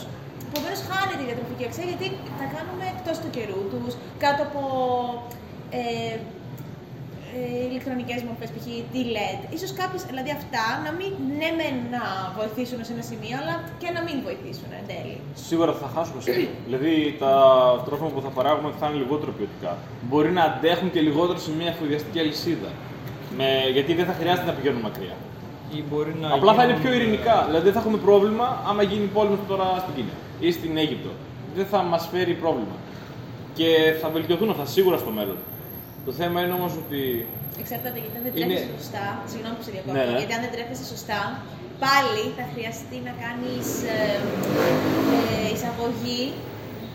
Επομένως 0.48 0.80
χάνεται 0.90 1.22
η 1.24 1.26
διατροφική 1.30 1.64
αξία 1.68 1.86
γιατί 1.92 2.06
τα 2.40 2.46
κάνουμε 2.54 2.84
εκτός 2.94 3.16
του 3.22 3.30
καιρού 3.36 3.60
τους, 3.72 3.92
κάτω 4.24 4.40
από 4.48 4.60
ε, 5.80 5.82
ε, 7.38 7.66
ηλεκτρονικές 7.70 8.20
μορφές, 8.26 8.48
π.χ. 8.54 8.66
τη 8.94 9.00
LED. 9.16 9.40
Ίσως 9.56 9.70
κάποιες, 9.80 10.02
δηλαδή 10.10 10.30
αυτά, 10.40 10.64
να 10.86 10.90
μην 10.98 11.10
ναι 11.40 11.50
μεν 11.58 11.76
να 11.94 12.02
βοηθήσουν 12.38 12.78
σε 12.86 12.92
ένα 12.96 13.04
σημείο, 13.10 13.34
αλλά 13.40 13.54
και 13.80 13.88
να 13.96 14.00
μην 14.06 14.16
βοηθήσουν 14.26 14.68
εν 14.78 14.84
τέλει. 14.92 15.16
Σίγουρα 15.48 15.72
θα 15.82 15.88
χάσουμε 15.94 16.18
σε 16.22 16.28
αυτό. 16.30 16.42
δηλαδή 16.66 16.92
τα 17.22 17.32
τρόφιμα 17.86 18.10
που 18.14 18.20
θα 18.26 18.30
παράγουμε 18.36 18.68
θα 18.80 18.84
είναι 18.88 18.98
λιγότερο 19.04 19.30
ποιοτικά. 19.38 19.72
Μπορεί 20.08 20.30
να 20.38 20.42
αντέχουν 20.50 20.88
και 20.94 21.00
λιγότερο 21.08 21.38
σε 21.46 21.50
μια 21.58 21.68
εφοδιαστική 21.74 22.18
αλυσίδα. 22.24 22.70
Με... 23.38 23.46
Γιατί 23.76 23.90
δεν 23.98 24.06
θα 24.10 24.14
χρειάζεται 24.20 24.48
να 24.50 24.54
πηγαίνουν 24.58 24.82
μακριά. 24.88 25.16
Ή 25.76 25.78
μπορεί 25.88 26.12
να 26.22 26.28
Απλά 26.38 26.52
θα 26.58 26.62
είναι 26.64 26.72
γίνουν- 26.72 26.84
πιο 26.84 26.92
ειρηνικά. 26.98 27.36
Δηλαδή 27.48 27.64
δεν 27.68 27.74
θα 27.76 27.80
έχουμε 27.82 27.98
πρόβλημα 28.08 28.46
άμα 28.70 28.82
γίνει 28.90 29.06
πόλεμος 29.16 29.38
τώρα 29.52 29.66
στην 29.84 29.94
Κίνα 29.98 30.14
ή 30.40 30.48
στην 30.52 30.76
Αίγυπτο. 30.76 31.10
Δεν 31.56 31.66
θα 31.72 31.82
μας 31.82 32.08
φέρει 32.12 32.34
πρόβλημα. 32.42 32.76
Και 33.58 33.68
θα 34.00 34.08
βελτιωθούν 34.08 34.50
αυτά 34.54 34.66
σίγουρα 34.76 34.96
στο 35.04 35.10
μέλλον. 35.18 35.38
Το 36.06 36.12
θέμα 36.20 36.36
είναι 36.42 36.54
όμως 36.60 36.72
ότι. 36.82 37.00
Εξαρτάται 37.62 37.98
γιατί 38.02 38.16
αν 38.18 38.22
δεν 38.26 38.32
Είναι- 38.34 38.46
τρέφεσαι 38.54 38.74
σωστά, 38.78 39.04
συγγνώμη 39.30 39.54
που 39.58 39.64
σε 39.66 39.70
διακόπτω, 39.74 39.96
Ναι, 39.98 40.04
ναι. 40.10 40.18
γιατί 40.20 40.32
αν 40.36 40.42
δεν 40.44 40.52
τρέφεσαι 40.56 40.86
σωστά, 40.92 41.20
πάλι 41.86 42.22
θα 42.38 42.44
χρειαστεί 42.52 42.96
να 43.08 43.12
κάνεις 43.24 43.66
ε, 43.96 43.98
ε, 45.44 45.48
εισαγωγή 45.54 46.22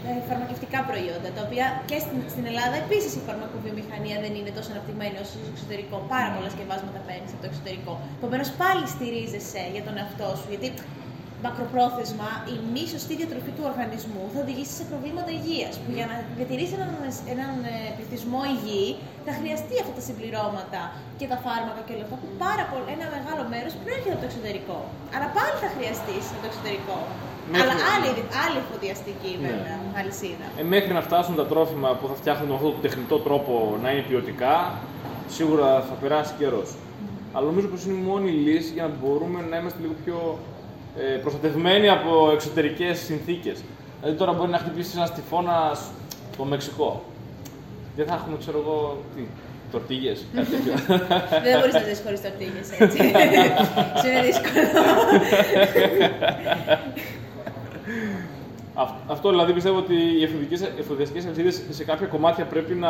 ε, 0.07 0.11
φαρμακευτικά 0.29 0.79
προϊόντα, 0.89 1.29
τα 1.37 1.41
οποία 1.47 1.65
και 1.89 1.97
στην, 2.05 2.19
στην 2.33 2.43
Ελλάδα 2.51 2.75
επίσης 2.83 3.11
η 3.19 3.21
φαρμακοβιομηχανία 3.27 4.17
δεν 4.25 4.33
είναι 4.39 4.51
τόσο 4.57 4.69
αναπτυγμένη 4.73 5.15
όσο 5.23 5.33
στο 5.39 5.49
εξωτερικό. 5.53 5.95
Πάρα 6.13 6.29
πολλά 6.35 6.49
σκευάσματα 6.55 6.99
παίρνεις 7.07 7.31
από 7.35 7.41
το 7.43 7.47
εξωτερικό. 7.51 7.93
Επομένως 8.19 8.49
πάλι 8.61 8.83
στηρίζεσαι 8.95 9.61
για 9.75 9.83
τον 9.87 9.93
εαυτό 10.01 10.27
σου, 10.39 10.47
γιατί 10.53 10.67
μακροπρόθεσμα 11.45 12.29
η 12.53 12.55
μη 12.73 12.83
σωστή 12.95 13.13
διατροφή 13.21 13.51
του 13.55 13.63
οργανισμού 13.71 14.23
θα 14.33 14.39
οδηγήσει 14.45 14.73
σε 14.79 14.85
προβλήματα 14.91 15.29
υγείας. 15.39 15.73
Που 15.83 15.89
για 15.97 16.05
να 16.11 16.15
διατηρήσει 16.39 16.73
έναν, 16.79 16.91
έναν 17.35 17.51
ε, 17.73 17.75
πληθυσμό 17.97 18.41
υγιή 18.55 18.89
θα 19.25 19.31
χρειαστεί 19.39 19.75
αυτά 19.83 19.93
τα 19.99 20.03
συμπληρώματα 20.09 20.81
και 21.19 21.25
τα 21.31 21.37
φάρμακα 21.45 21.81
και 21.85 21.93
όλα 21.95 22.05
αυτά 22.07 22.17
που 22.21 22.27
πάρα 22.45 22.63
πολύ, 22.71 22.87
ένα 22.97 23.05
μεγάλο 23.15 23.41
μέρος 23.53 23.73
προέρχεται 23.81 24.13
από 24.15 24.21
το 24.23 24.27
εξωτερικό. 24.31 24.77
Αλλά 25.15 25.27
πάλι 25.37 25.55
θα 25.63 25.69
χρειαστεί 25.75 26.15
από 26.33 26.39
το 26.43 26.47
εξωτερικό. 26.51 26.97
Μέχρι- 27.51 27.61
Αλλά 27.63 27.75
άλλη, 27.93 28.09
άλλη 28.45 28.59
φωτιαστική 28.71 29.31
Ναι. 29.35 29.41
βέβαια 29.47 29.77
αλυσίδα. 29.99 30.47
Ε, 30.61 30.63
μέχρι 30.75 30.91
να 30.97 31.01
φτάσουν 31.07 31.33
τα 31.41 31.45
τρόφιμα 31.51 31.89
που 31.99 32.05
θα 32.11 32.15
φτιάχνουν 32.21 32.47
με 32.51 32.55
αυτόν 32.59 32.71
τον 32.75 32.81
τεχνητό 32.85 33.17
τρόπο 33.27 33.51
να 33.83 33.87
είναι 33.91 34.03
ποιοτικά, 34.09 34.55
σίγουρα 35.35 35.67
θα 35.89 35.95
περάσει 36.01 36.31
καιρός. 36.41 36.69
Αλλά 37.35 37.45
νομίζω 37.51 37.67
πως 37.73 37.81
είναι 37.85 37.97
η 38.01 38.03
μόνη 38.11 38.31
λύση 38.45 38.71
για 38.77 38.83
να 38.87 38.91
μπορούμε 38.99 39.39
να 39.51 39.55
είμαστε 39.59 39.79
λίγο 39.83 39.95
πιο 40.03 40.17
ε, 40.97 41.17
προστατευμένοι 41.17 41.89
από 41.89 42.29
εξωτερικές 42.33 42.99
συνθήκες. 42.99 43.63
Δηλαδή 43.99 44.17
τώρα 44.17 44.33
μπορεί 44.33 44.51
να 44.51 44.57
χτυπήσει 44.57 44.97
ένα 44.97 45.09
τυφώνα 45.09 45.71
στο 46.33 46.43
Μεξικό. 46.43 47.03
Δεν 47.95 48.05
θα 48.05 48.13
έχουμε, 48.13 48.37
ξέρω 48.39 48.57
εγώ, 48.65 48.97
τι, 49.15 49.21
τορτίγες, 49.71 50.25
κάτι 50.35 50.49
τέτοιο. 50.49 50.73
Δεν 51.43 51.59
μπορείς 51.59 51.73
να 51.73 51.79
ζει 51.79 52.01
χωρίς 52.03 52.21
τορτίγες 52.21 52.71
έτσι. 52.79 52.97
Σου 53.99 54.07
είναι 54.07 54.21
δύσκολο. 54.21 54.53
Αυ- 58.75 59.11
Αυτό 59.11 59.29
δηλαδή 59.29 59.53
πιστεύω 59.53 59.77
ότι 59.77 59.93
οι 59.93 60.23
εφοδιαστικέ 60.79 61.21
αλυσίδες 61.27 61.61
σε 61.69 61.83
κάποια 61.83 62.07
κομμάτια 62.07 62.45
πρέπει 62.45 62.73
να, 62.73 62.89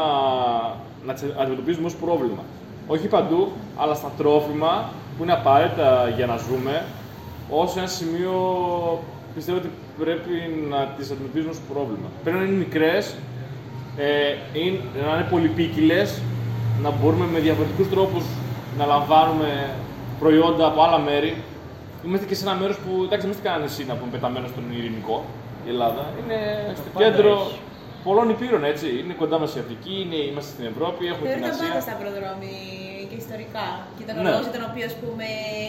να 1.06 1.14
τις 1.14 1.24
αντιμετωπίζουμε 1.40 1.86
ως 1.86 1.96
πρόβλημα. 1.96 2.44
Όχι 2.88 3.08
παντού, 3.08 3.52
αλλά 3.78 3.94
στα 3.94 4.12
τρόφιμα 4.18 4.90
που 5.18 5.24
είναι 5.24 5.34
απαραίτητα 5.34 6.10
για 6.16 6.26
να 6.26 6.38
ζούμε, 6.38 6.84
ω 7.50 7.74
ένα 7.78 7.88
σημείο 7.88 8.34
πιστεύω 9.36 9.58
ότι 9.58 9.70
πρέπει 10.00 10.34
να 10.70 10.78
τις 10.98 11.12
αντιμετωπίζουμε 11.12 11.52
ως 11.52 11.60
πρόβλημα. 11.74 12.08
Πρέπει 12.24 12.38
να 12.38 12.44
είναι 12.44 12.56
μικρές, 12.66 13.16
ε, 13.98 14.36
είναι- 14.60 14.80
να 15.08 15.14
είναι 15.16 15.28
πολυπίκυλες, 15.30 16.22
να 16.82 16.90
μπορούμε 16.92 17.26
με 17.26 17.40
διαφορετικούς 17.40 17.90
τρόπους 17.90 18.24
να 18.78 18.86
λαμβάνουμε 18.86 19.70
προϊόντα 20.20 20.66
από 20.68 20.82
άλλα 20.84 21.00
μέρη. 21.00 21.36
Είμαστε 22.06 22.26
και 22.26 22.36
σε 22.36 22.44
ένα 22.48 22.56
μέρος 22.56 22.78
που 22.84 22.92
εντάξει, 23.04 23.26
είμαστε 23.26 23.44
κανένα 23.48 23.64
νησί 23.64 23.86
να 23.86 23.96
πούμε 23.96 24.12
πεταμένο 24.12 24.48
στον 24.48 24.64
ειρηνικό. 24.78 25.24
Η 25.66 25.70
Ελλάδα 25.70 26.04
είναι 26.20 26.40
στο 26.76 26.90
πάντα 26.94 27.10
κέντρο 27.10 27.32
έχει. 27.32 27.60
πολλών 28.04 28.30
υπήρων, 28.30 28.64
έτσι. 28.72 28.88
Είναι 29.04 29.14
κοντά 29.22 29.38
μας 29.40 29.56
η 29.56 29.60
Αφρική, 29.64 29.94
είναι, 30.04 30.16
είμαστε 30.30 30.52
στην 30.56 30.66
Ευρώπη, 30.72 31.02
έχουμε 31.12 31.26
την 31.30 31.30
Θεωρείται 31.30 31.50
Ασία. 31.56 31.68
πάντα 31.68 31.82
στα 31.88 31.96
προδρόμι 32.02 32.54
και 32.80 32.83
ιστορικά. 33.24 33.68
Και 33.98 34.04
τον 34.08 34.16
Ναι. 34.16 34.24
λόγο 34.34 34.48
τον 34.56 34.64
οποίο 34.70 34.86
ας 34.92 34.96
πούμε, 35.02 35.26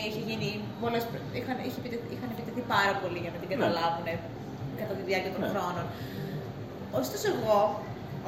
είχε 0.06 0.20
γίνει 0.28 0.48
πολλές, 0.82 1.02
είχαν, 1.38 1.56
είχε 1.66 1.78
επιτεθεί, 1.82 2.06
είχαν 2.14 2.28
επιτεθεί 2.34 2.62
πάρα 2.74 2.92
πολύ 3.02 3.18
για 3.24 3.30
να 3.34 3.38
την 3.40 3.48
Ναι. 3.50 3.54
καταλάβουν 3.56 4.06
κατά 4.80 4.92
τη 4.98 5.02
διάρκεια 5.08 5.32
των 5.34 5.42
Ναι. 5.44 5.50
χρόνων. 5.52 5.84
Ωστόσο, 7.00 7.26
εγώ 7.34 7.56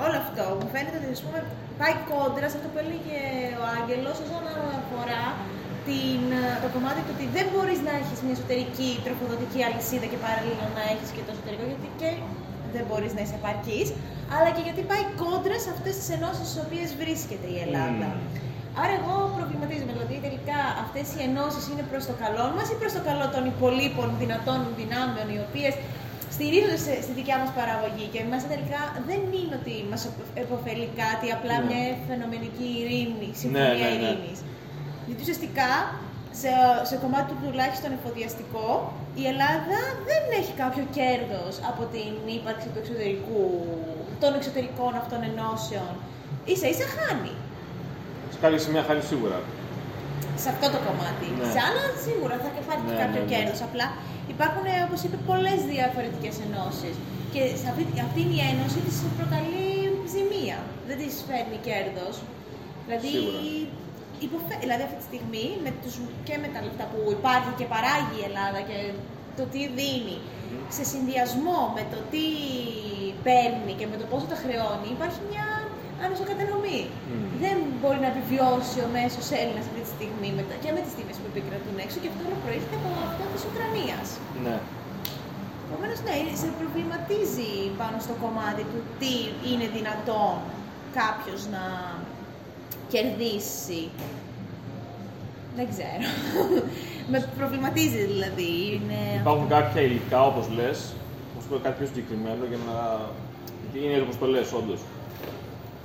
όλο 0.04 0.16
αυτό 0.24 0.42
μου 0.60 0.68
φαίνεται 0.74 0.96
ότι 1.00 1.08
ας 1.18 1.22
πούμε, 1.24 1.38
πάει 1.80 1.94
κόντρα 2.10 2.46
σε 2.50 2.56
αυτό 2.58 2.68
που 2.72 2.78
έλεγε 2.84 3.18
ο 3.62 3.64
Άγγελος 3.78 4.16
όσον 4.24 4.44
αφορά 4.80 5.24
την, 5.88 6.22
το 6.62 6.68
κομμάτι 6.74 7.00
του 7.06 7.12
ότι 7.16 7.26
δεν 7.36 7.46
μπορείς 7.52 7.78
να 7.88 7.92
έχεις 8.00 8.18
μια 8.26 8.34
εσωτερική 8.38 8.90
τροφοδοτική 9.04 9.60
αλυσίδα 9.68 10.06
και 10.12 10.18
παράλληλα 10.24 10.66
να 10.78 10.82
έχεις 10.92 11.08
και 11.14 11.22
το 11.26 11.30
εσωτερικό, 11.34 11.64
γιατί 11.72 11.88
και 12.00 12.10
δεν 12.74 12.84
μπορείς 12.88 13.12
να 13.16 13.20
είσαι 13.24 13.36
επαρκής, 13.40 13.88
αλλά 14.34 14.48
και 14.54 14.62
γιατί 14.66 14.82
πάει 14.90 15.04
κόντρα 15.22 15.56
σε 15.64 15.70
αυτές 15.76 15.94
τις 15.98 16.08
ενώσεις 16.16 16.46
στις 16.50 16.60
οποίες 16.66 16.88
βρίσκεται 17.02 17.46
η 17.54 17.58
Ελλάδα. 17.66 18.08
Άρα, 18.82 18.92
εγώ 19.00 19.14
προβληματίζομαι. 19.36 19.92
Δηλαδή, 19.96 20.16
τελικά 20.26 20.58
αυτές 20.84 21.06
οι 21.14 21.20
ενώσεις 21.28 21.64
είναι 21.70 21.84
προς 21.90 22.02
το 22.10 22.14
καλό 22.24 22.44
μας 22.56 22.66
ή 22.72 22.74
προς 22.80 22.92
το 22.96 23.02
καλό 23.08 23.26
των 23.34 23.42
υπολείπων 23.52 24.06
δυνατών 24.22 24.58
δυνάμεων, 24.80 25.26
οι 25.34 25.38
οποίες 25.46 25.74
στηρίζονται 26.36 26.80
σε- 26.86 27.00
στη 27.06 27.12
δικιά 27.20 27.36
μας 27.42 27.50
παραγωγή 27.58 28.06
και 28.12 28.20
μέσα 28.32 28.46
τελικά 28.54 28.80
δεν 29.08 29.20
είναι 29.38 29.54
ότι 29.60 29.74
μας 29.92 30.02
επωφελεί 30.44 30.88
κάτι, 31.02 31.26
απλά 31.36 31.56
Ναι. 31.58 31.64
μια 31.68 31.82
φαινομενική 32.08 32.68
ειρήνη, 32.80 33.28
συμφωνία 33.40 33.72
ναι, 33.72 33.88
ναι. 33.88 33.92
ειρήνης. 33.94 34.38
Γιατί 35.06 35.20
ουσιαστικά 35.24 35.70
σε, 36.40 36.50
σε 36.90 36.96
κομμάτι 37.02 37.26
του 37.30 37.38
τουλάχιστον 37.46 37.90
εφοδιαστικό, 37.98 38.68
η 39.22 39.24
Ελλάδα 39.32 39.78
δεν 40.08 40.22
έχει 40.40 40.52
κάποιο 40.62 40.84
κέρδος 40.98 41.54
από 41.70 41.82
την 41.94 42.12
ύπαρξη 42.38 42.66
του 42.72 42.78
εξωτερικού, 42.82 43.40
των 44.22 44.30
εξωτερικών 44.38 44.92
αυτών 45.02 45.20
ενώσεων. 45.30 45.92
Ίσα 46.52 46.66
ίσα 46.74 46.86
χάνει 46.96 47.34
Σε 48.36 48.42
κάποια 48.44 48.58
σημεία 48.64 48.82
χάνεις 48.88 49.06
σίγουρα. 49.12 49.38
σε 50.42 50.48
αυτό 50.54 50.66
το 50.74 50.78
κομμάτι. 50.86 51.26
Ναι. 51.38 51.46
Σε 51.54 51.60
άλλα 51.66 51.84
σίγουρα 52.06 52.34
θα 52.42 52.48
υπάρχει 52.62 52.86
Ναι, 52.90 52.98
κάποιο 53.02 53.20
ναι, 53.22 53.26
ναι. 53.26 53.32
κέρδος. 53.32 53.58
Απλά 53.68 53.86
υπάρχουν, 54.34 54.64
ε, 54.72 54.76
όπως 54.86 55.00
είπε, 55.06 55.16
πολλές 55.30 55.58
διαφορετικές 55.74 56.34
ενώσεις. 56.46 56.94
Και 57.32 57.42
σε 57.60 57.66
αυτή, 57.72 57.82
αυτή 58.08 58.22
η 58.36 58.38
ένωση 58.52 58.78
της 58.86 58.96
προκαλεί 59.18 59.66
ζημία. 60.14 60.58
Δεν 60.88 60.96
της 61.00 61.14
φέρνει 61.28 61.58
κέρδος. 61.68 62.14
Δηλαδή, 62.86 63.10
Σίγουρα. 63.16 63.40
υποφε- 64.26 64.60
δηλαδή 64.64 64.82
αυτή 64.88 64.96
τη 65.02 65.06
στιγμή 65.10 65.46
με 65.64 65.70
τους, 65.82 65.94
και 66.26 66.34
με 66.42 66.48
τα 66.54 66.60
λεφτά 66.66 66.84
που 66.90 66.98
υπάρχει 67.18 67.50
και 67.58 67.66
παράγει 67.74 68.16
η 68.22 68.24
Ελλάδα 68.28 68.60
και 68.68 68.78
το 69.38 69.44
τι 69.52 69.60
δίνει 69.78 70.16
σε 70.76 70.82
συνδυασμό 70.92 71.60
με 71.76 71.82
το 71.92 71.98
τι 72.12 72.24
παίρνει 73.26 73.72
και 73.78 73.86
με 73.92 73.96
το 74.00 74.04
πόσο 74.10 74.26
τα 74.32 74.36
χρεώνει 74.42 74.88
υπάρχει 74.96 75.20
μια 75.32 75.45
ανισοκατανομή. 76.08 76.80
Μμμ. 76.90 77.26
Δεν 77.44 77.56
μπορεί 77.80 77.98
να 78.04 78.08
επιβιώσει 78.14 78.78
ο 78.86 78.88
μέσος 78.98 79.26
Έλληνας 79.40 79.64
αυτή 79.70 79.80
τη 79.86 79.90
στιγμή 79.96 80.28
με 80.38 80.42
τα- 80.48 80.58
και 80.62 80.70
με 80.76 80.80
τις 80.84 80.92
τιμές 80.96 81.16
που 81.20 81.28
επικρατούν 81.32 81.74
έξω 81.84 81.96
και 82.02 82.08
αυτό 82.12 82.20
όλο 82.28 82.36
προέρχεται 82.44 82.76
από 82.80 82.88
αυτό 83.08 83.22
της 83.34 83.42
Ουκρανίας. 83.48 84.06
Ναι. 84.46 84.56
Επομένως, 85.68 85.98
ναι, 86.06 86.14
σε 86.42 86.48
προβληματίζει 86.60 87.50
πάνω 87.80 87.96
στο 88.06 88.14
κομμάτι 88.24 88.62
του 88.70 88.80
τι 89.00 89.12
είναι 89.50 89.66
δυνατόν 89.76 90.34
κάποιος 91.00 91.40
να 91.54 91.64
κερδίσει. 92.92 93.82
Δεν 95.58 95.66
ξέρω. 95.72 96.06
με 97.12 97.18
προβληματίζει 97.38 98.00
δηλαδή. 98.12 98.50
Είναι... 98.74 98.98
Υπάρχουν 99.24 99.48
κάποια 99.48 99.80
υλικά, 99.80 100.20
όπως 100.30 100.46
λες, 100.58 100.78
να 101.34 101.38
σου 101.42 101.48
πω 101.48 101.56
κάτι 101.62 101.76
πιο 101.78 101.86
συγκεκριμένο 101.86 102.42
για 102.50 102.58
να. 102.68 102.76
Γιατί 103.62 103.76
είναι 103.86 104.00
όπως 104.02 104.18
το 104.18 104.26
λες, 104.26 104.52
όντως. 104.52 104.80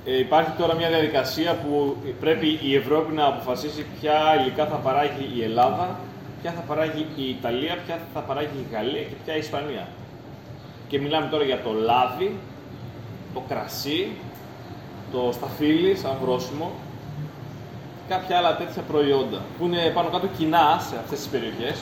Ε, 0.06 0.18
υπάρχει 0.18 0.50
τώρα 0.58 0.74
μια 0.74 0.88
διαδικασία 0.88 1.54
που 1.54 1.96
πρέπει 2.20 2.58
η 2.62 2.74
Ευρώπη 2.76 3.12
να 3.14 3.24
αποφασίσει 3.26 3.86
ποια 4.00 4.14
υλικά 4.40 4.66
θα 4.66 4.76
παράγει 4.76 5.30
η 5.36 5.42
Ελλάδα, 5.42 5.98
ποια 6.42 6.52
θα 6.52 6.60
παράγει 6.60 7.06
η 7.16 7.28
Ιταλία, 7.28 7.76
ποια 7.86 7.98
θα 8.14 8.20
παράγει 8.20 8.56
η 8.58 8.74
Γαλλία 8.74 9.02
και 9.02 9.14
ποια 9.24 9.34
η 9.34 9.38
Ισπανία. 9.38 9.86
Και 10.88 10.98
μιλάμε 11.00 11.26
τώρα 11.26 11.44
για 11.44 11.60
το 11.62 11.72
λάδι, 11.72 12.36
το 13.34 13.42
κρασί, 13.48 14.10
το 15.12 15.30
σταφύλι 15.32 15.96
σαν 15.96 16.12
βρόσιμο, 16.22 16.70
κάποια 18.08 18.36
άλλα 18.36 18.56
τέτοια 18.56 18.82
προϊόντα 18.82 19.38
που 19.58 19.64
είναι 19.66 19.90
πάνω 19.94 20.08
κάτω 20.08 20.26
κοινά 20.38 20.78
σε 20.88 20.96
αυτές 21.02 21.18
τις 21.18 21.28
περιοχές 21.28 21.76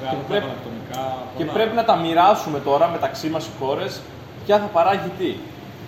Μεγάλα 0.00 0.18
πρέπει- 0.28 0.44
ατομικά, 0.60 1.16
και 1.36 1.44
πολλά. 1.44 1.52
πρέπει 1.56 1.74
να 1.76 1.84
τα 1.84 1.96
μοιράσουμε 1.96 2.58
τώρα 2.58 2.88
μεταξύ 2.88 3.28
μας 3.28 3.46
οι 3.46 3.50
χώρες 3.60 4.00
ποια 4.44 4.58
θα 4.58 4.66
παράγει 4.66 5.10
τι. 5.18 5.34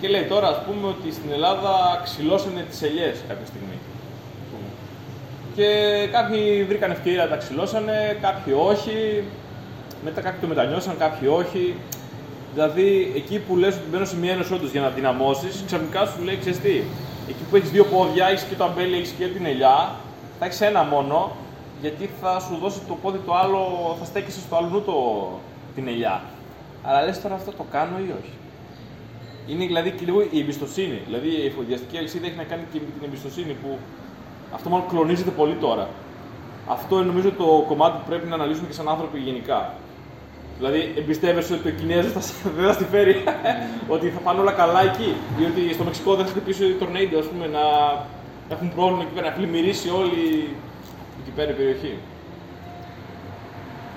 Και 0.01 0.07
λέει 0.07 0.23
τώρα 0.23 0.47
ας 0.47 0.61
πούμε 0.65 0.87
ότι 0.87 1.11
στην 1.11 1.31
Ελλάδα 1.31 2.01
ξυλώσανε 2.03 2.61
τις 2.69 2.81
ελιές 2.81 3.17
κάποια 3.27 3.45
στιγμή. 3.45 3.77
Και 5.55 5.69
κάποιοι 6.11 6.63
βρήκαν 6.63 6.91
ευκαιρία 6.91 7.23
να 7.23 7.29
τα 7.29 7.35
ξυλώσανε, 7.35 8.17
κάποιοι 8.21 8.53
όχι. 8.57 9.23
Μετά 10.03 10.21
κάποιοι 10.21 10.39
το 10.41 10.47
μετανιώσαν, 10.47 10.97
κάποιοι 10.97 11.27
όχι. 11.31 11.75
Δηλαδή 12.53 13.13
εκεί 13.15 13.39
που 13.39 13.55
λες 13.55 13.75
ότι 13.75 13.83
μπαίνω 13.91 14.05
σε 14.05 14.17
μια 14.17 14.31
ένωση 14.31 14.53
όντως 14.53 14.71
για 14.71 14.81
να 14.81 14.89
δυναμώσεις, 14.89 15.63
ξαφνικά 15.65 16.05
σου 16.05 16.23
λέει 16.23 16.37
ξέρεις 16.37 16.59
τι. 16.59 16.81
Εκεί 17.29 17.43
που 17.49 17.55
έχεις 17.55 17.69
δύο 17.69 17.85
πόδια, 17.85 18.27
έχεις 18.27 18.43
και 18.43 18.55
το 18.55 18.63
αμπέλι, 18.63 18.95
έχεις 18.95 19.13
και 19.17 19.27
την 19.27 19.45
ελιά, 19.45 19.95
θα 20.39 20.45
έχεις 20.45 20.61
ένα 20.61 20.83
μόνο, 20.83 21.31
γιατί 21.81 22.09
θα 22.21 22.39
σου 22.39 22.57
δώσει 22.61 22.79
το 22.87 22.93
πόδι 23.01 23.19
το 23.25 23.35
άλλο, 23.35 23.95
θα 23.99 24.05
στέκεσαι 24.05 24.39
στο 24.39 24.55
αλλού 24.55 24.81
το, 24.81 25.29
την 25.75 25.87
ελιά. 25.87 26.21
Αλλά 26.83 27.03
λες 27.03 27.21
τώρα 27.21 27.35
αυτό 27.35 27.51
το 27.51 27.65
κάνω 27.71 27.97
ή 27.97 28.09
όχι; 28.21 28.36
Είναι 29.47 29.65
δηλαδή 29.65 29.91
και 29.91 30.05
λίγο 30.05 30.21
η 30.31 30.39
εμπιστοσύνη. 30.39 31.01
Δηλαδή 31.05 31.27
η 31.27 31.45
εφοδιαστική 31.45 31.97
αλυσίδα 31.97 32.25
έχει 32.27 32.35
να 32.35 32.43
κάνει 32.43 32.63
και 32.71 32.79
με 32.79 32.89
την 32.99 33.03
εμπιστοσύνη 33.07 33.53
που 33.61 33.77
αυτό 34.55 34.69
μάλλον 34.69 34.87
κλονίζεται 34.87 35.29
πολύ 35.29 35.55
τώρα. 35.55 35.89
Αυτό 36.67 36.95
είναι 36.97 37.05
νομίζω 37.05 37.31
το 37.31 37.63
κομμάτι 37.67 37.97
που 37.97 38.03
πρέπει 38.09 38.27
να 38.27 38.35
αναλύσουμε 38.35 38.67
και 38.67 38.73
σαν 38.73 38.87
άνθρωποι 38.89 39.19
γενικά. 39.19 39.73
Δηλαδή, 40.57 40.93
εμπιστεύεσαι 40.97 41.53
ότι 41.53 41.67
ο 41.67 41.71
Κινέζος 41.71 42.11
θα, 42.11 42.19
σε- 42.19 42.33
δεν 42.57 42.65
θα 42.65 42.73
στη 42.73 42.83
φέρει, 42.93 43.23
ότι 43.95 44.09
θα 44.09 44.19
πάνε 44.19 44.39
όλα 44.39 44.51
καλά 44.51 44.81
εκεί. 44.83 45.09
Ή 45.39 45.43
ότι 45.51 45.73
στο 45.73 45.83
Μεξικό 45.83 46.15
δεν 46.15 46.25
θα 46.25 46.31
χτυπήσει 46.31 46.65
η 46.65 46.73
τορνέιντο, 46.81 47.19
ας 47.19 47.25
πούμε, 47.25 47.45
να 47.47 47.63
να 48.49 48.55
έχουν 48.55 48.73
πρόβλημα 48.75 49.01
εκεί 49.03 49.13
πέρα, 49.15 49.29
να 49.29 49.35
πλημμυρίσει 49.35 49.89
όλη 49.89 50.23
εκεί 51.21 51.31
πέρα 51.35 51.49
η 51.51 51.53
περιοχή. 51.53 51.93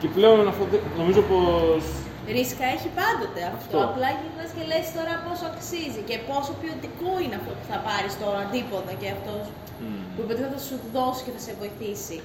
Και 0.00 0.08
πλέον 0.16 0.48
αυτό 0.52 0.64
δεν- 0.70 0.80
νομίζω 0.98 1.20
πως 1.30 1.82
Ρίσκα 2.38 2.64
έχει 2.76 2.88
πάντοτε 3.00 3.40
αυτό. 3.54 3.76
Αυτό. 3.78 3.78
Απλά 3.90 4.08
γυρνά 4.18 4.39
και 4.54 4.62
λες 4.70 4.86
τώρα 4.96 5.14
πόσο 5.26 5.44
αξίζει 5.52 6.02
και 6.08 6.16
πόσο 6.30 6.52
ποιοτικό 6.60 7.12
είναι 7.22 7.36
αυτό 7.40 7.52
που 7.58 7.66
θα 7.72 7.78
πάρεις 7.86 8.12
τώρα 8.22 8.38
αντίποδα 8.46 8.92
και 9.00 9.08
αυτός 9.16 9.42
που 10.12 10.18
υποτίθεται 10.24 10.52
θα 10.56 10.62
σου 10.68 10.76
δώσει 10.94 11.20
και 11.24 11.32
θα 11.36 11.42
σε 11.46 11.52
βοηθήσει. 11.60 12.18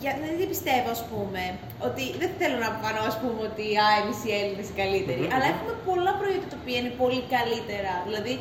Για, 0.00 0.12
δηλαδή 0.16 0.36
δεν 0.42 0.50
πιστεύω, 0.54 0.88
ας 0.96 1.02
πούμε, 1.10 1.42
ότι 1.88 2.04
δεν 2.20 2.30
θέλω 2.38 2.56
να 2.66 2.70
φανώ, 2.82 3.02
ας 3.12 3.16
πούμε, 3.20 3.40
ότι 3.50 3.64
α, 3.84 3.86
εμείς 4.00 4.18
οι 4.26 4.30
Έλληνες 4.40 4.66
οι 4.70 4.76
καλύτεροι, 4.82 5.24
αλλά 5.34 5.46
έχουμε 5.52 5.72
πολλά 5.88 6.12
προϊόντα 6.20 6.46
τα 6.52 6.58
οποία 6.60 6.76
είναι 6.80 6.92
πολύ 7.02 7.22
καλύτερα. 7.34 7.92
Δηλαδή, 8.08 8.34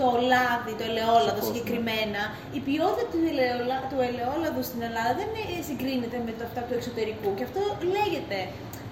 το 0.00 0.08
λάδι, 0.32 0.72
το 0.78 0.84
ελαιόλαδο 0.90 1.40
Σαφώς, 1.40 1.46
ναι. 1.46 1.48
συγκεκριμένα, 1.48 2.22
η 2.58 2.60
ποιότητα 2.66 3.04
του, 3.12 3.20
ελαιόλα, 3.30 3.78
του 3.90 3.98
ελαιόλαδου 4.08 4.62
στην 4.70 4.80
Ελλάδα 4.88 5.10
δεν 5.20 5.30
ε, 5.40 5.62
συγκρίνεται 5.68 6.18
με 6.26 6.32
το 6.38 6.42
αυτά 6.48 6.60
του 6.66 6.74
εξωτερικού. 6.78 7.28
Και 7.36 7.44
αυτό 7.48 7.60
λέγεται, 7.96 8.38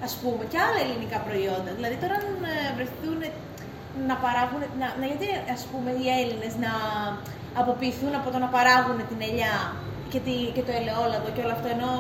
ας 0.07 0.13
πούμε, 0.21 0.43
και 0.51 0.59
άλλα 0.67 0.79
ελληνικά 0.85 1.19
προϊόντα. 1.29 1.71
Δηλαδή, 1.79 1.97
τώρα 2.03 2.15
αν 2.21 2.27
ε, 2.53 2.57
βρεθούν 2.77 3.21
να 4.11 4.15
παράγουν, 4.25 4.61
να, 4.81 4.87
να, 5.01 5.05
γιατί 5.11 5.27
ας 5.57 5.63
πούμε 5.71 5.91
οι 6.01 6.07
Έλληνες 6.21 6.53
να 6.65 6.73
αποποιηθούν 7.61 8.13
από 8.21 8.29
το 8.35 8.39
να 8.45 8.49
παράγουν 8.57 8.99
την 9.11 9.21
ελιά 9.29 9.55
και, 10.13 10.21
τη, 10.27 10.35
και 10.55 10.63
το 10.67 10.73
ελαιόλαδο 10.81 11.29
και 11.35 11.43
όλο 11.45 11.55
αυτό, 11.59 11.69
ενώ 11.77 11.91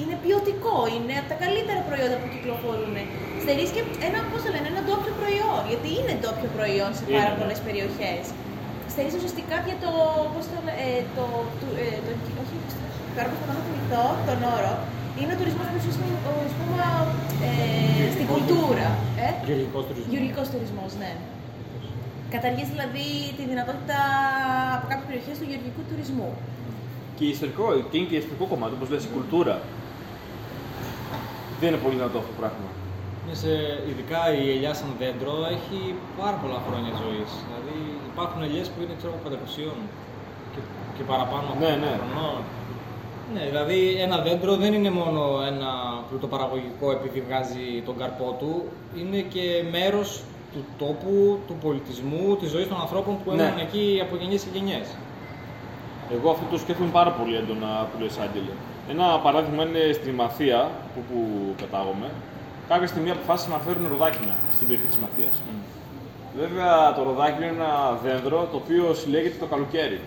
είναι 0.00 0.16
ποιοτικό, 0.24 0.76
είναι 0.96 1.14
από 1.20 1.28
τα 1.32 1.36
καλύτερα 1.44 1.80
προϊόντα 1.88 2.16
που 2.20 2.28
κυκλοφορούν. 2.34 2.94
Στερείς 3.42 3.70
και 3.74 3.82
ένα, 4.08 4.18
πώς 4.30 4.40
το 4.44 4.48
λένε, 4.54 4.68
ένα 4.72 4.82
ντόπιο 4.86 5.12
προϊόν, 5.20 5.60
γιατί 5.70 5.88
είναι 5.98 6.12
ντόπιο 6.20 6.48
προϊόν 6.56 6.90
σε 6.98 7.04
πάρα 7.16 7.30
Είναι. 7.32 7.38
πολλές 7.40 7.58
περιοχές. 7.66 8.22
Στερείς 8.92 9.12
ουσιαστικά 9.18 9.56
για 9.68 9.78
το, 9.84 9.90
πώς 10.32 10.44
το, 10.52 10.56
λέ- 10.66 10.80
ε, 10.86 10.88
το, 11.16 11.24
του, 11.60 11.68
ε, 11.84 11.86
το, 12.04 12.10
όχι, 12.42 12.54
πώς 12.64 12.72
το- 12.78 12.92
τώρα 13.14 13.28
προσπαθώ 13.32 13.52
να 13.58 13.62
θυμηθώ 13.66 14.04
τον 14.28 14.38
όρο, 14.56 14.72
είναι 15.20 15.32
ο 15.34 15.38
τουρισμός 15.40 15.66
που 15.70 15.76
ουσιαστικά, 15.80 16.06
ας 16.48 16.54
πούμε, 16.58 16.84
ε, 17.48 17.50
στην 18.14 18.26
κουλτούρα. 18.32 18.88
Ε; 19.26 19.28
Γεωργικός 19.48 19.82
τουρισμός. 19.88 20.10
Γεωργικός 20.12 20.46
τουρισμός, 20.52 20.90
ναι. 21.02 21.12
Καταργείς 22.34 22.68
δηλαδή 22.74 23.06
τη 23.38 23.42
δυνατότητα 23.52 23.98
από 24.76 24.84
κάποιες 24.90 25.06
περιοχές 25.08 25.36
του 25.40 25.46
γεωργικού 25.50 25.82
τουρισμού. 25.90 26.28
και 27.16 27.24
ιστορικό, 27.36 27.64
και 27.90 27.96
είναι 27.98 28.08
και 28.10 28.18
ιστορικό 28.24 28.44
κομμάτι, 28.52 28.72
όπως 28.78 28.88
λες, 28.92 29.02
η 29.08 29.10
κουλτούρα. 29.16 29.56
Δεν 31.60 31.68
είναι 31.70 31.82
πολύ 31.84 31.94
δυνατό 31.98 32.16
αυτό 32.22 32.30
το 32.34 32.38
πράγμα. 32.42 32.68
Είναι 33.22 33.36
σε, 33.42 33.52
ειδικά 33.90 34.20
η 34.42 34.44
ελιά 34.54 34.72
σαν 34.78 34.90
δέντρο 35.00 35.34
έχει 35.56 35.78
πάρα 36.20 36.36
πολλά 36.42 36.58
χρόνια 36.66 36.92
ζωής. 37.02 37.30
Δηλαδή 37.46 37.76
υπάρχουν 38.12 38.38
ελιές 38.46 38.66
που 38.72 38.78
είναι 38.82 38.94
ξέρω, 39.00 39.12
500 39.24 39.76
και, 40.52 40.60
και 40.96 41.02
παραπάνω 41.10 41.48
Ναι, 41.62 41.72
ναι. 41.84 41.92
χρονών. 42.00 42.40
Ναι, 43.34 43.42
δηλαδή 43.50 43.96
ένα 44.00 44.18
δέντρο 44.18 44.56
δεν 44.56 44.72
είναι 44.72 44.90
μόνο 44.90 45.22
ένα 45.52 45.70
πλουτοπαραγωγικό 46.08 46.90
επειδή 46.90 47.20
βγάζει 47.28 47.82
τον 47.86 47.96
καρπό 47.98 48.36
του, 48.38 48.52
είναι 49.00 49.20
και 49.34 49.44
μέρος 49.70 50.22
του 50.52 50.64
τόπου, 50.78 51.38
του 51.46 51.54
πολιτισμού, 51.64 52.36
της 52.40 52.50
ζωής 52.50 52.68
των 52.68 52.80
ανθρώπων 52.80 53.14
που 53.24 53.30
Ναι. 53.30 53.42
έμειναν 53.42 53.58
εκεί 53.66 53.84
από 54.04 54.16
γενιές 54.20 54.40
σε 54.40 54.48
γενιές. 54.52 54.86
Εγώ 56.16 56.30
αυτό 56.30 56.44
το 56.50 56.58
σκέφτομαι 56.58 56.90
πάρα 56.90 57.10
πολύ 57.10 57.34
έντονα 57.36 57.70
που 57.88 58.02
λες 58.02 58.18
Άγγελε. 58.24 58.52
Ένα 58.90 59.06
παράδειγμα 59.24 59.62
είναι 59.64 59.92
στη 59.92 60.10
Μαθία, 60.10 60.70
που, 60.94 61.00
που 61.08 61.18
κατάγομαι. 61.60 62.08
Κάποια 62.68 62.86
στιγμή 62.86 63.10
αποφάσισαν 63.10 63.52
να 63.52 63.58
φέρουν 63.58 63.84
ροδάκινα 63.92 64.34
στην 64.54 64.66
περιοχή 64.68 64.88
της 64.92 64.98
Μαθίας. 65.04 65.36
Βέβαια 66.40 66.94
το 66.96 67.02
ροδάκινο 67.08 67.44
είναι 67.46 67.54
ένα 67.62 67.98
δέντρο 68.04 68.38
το 68.52 68.56
οποίο 68.62 68.84
συλλέγεται 69.00 69.36
το 69.44 69.46
καλοκαίρι. 69.52 70.00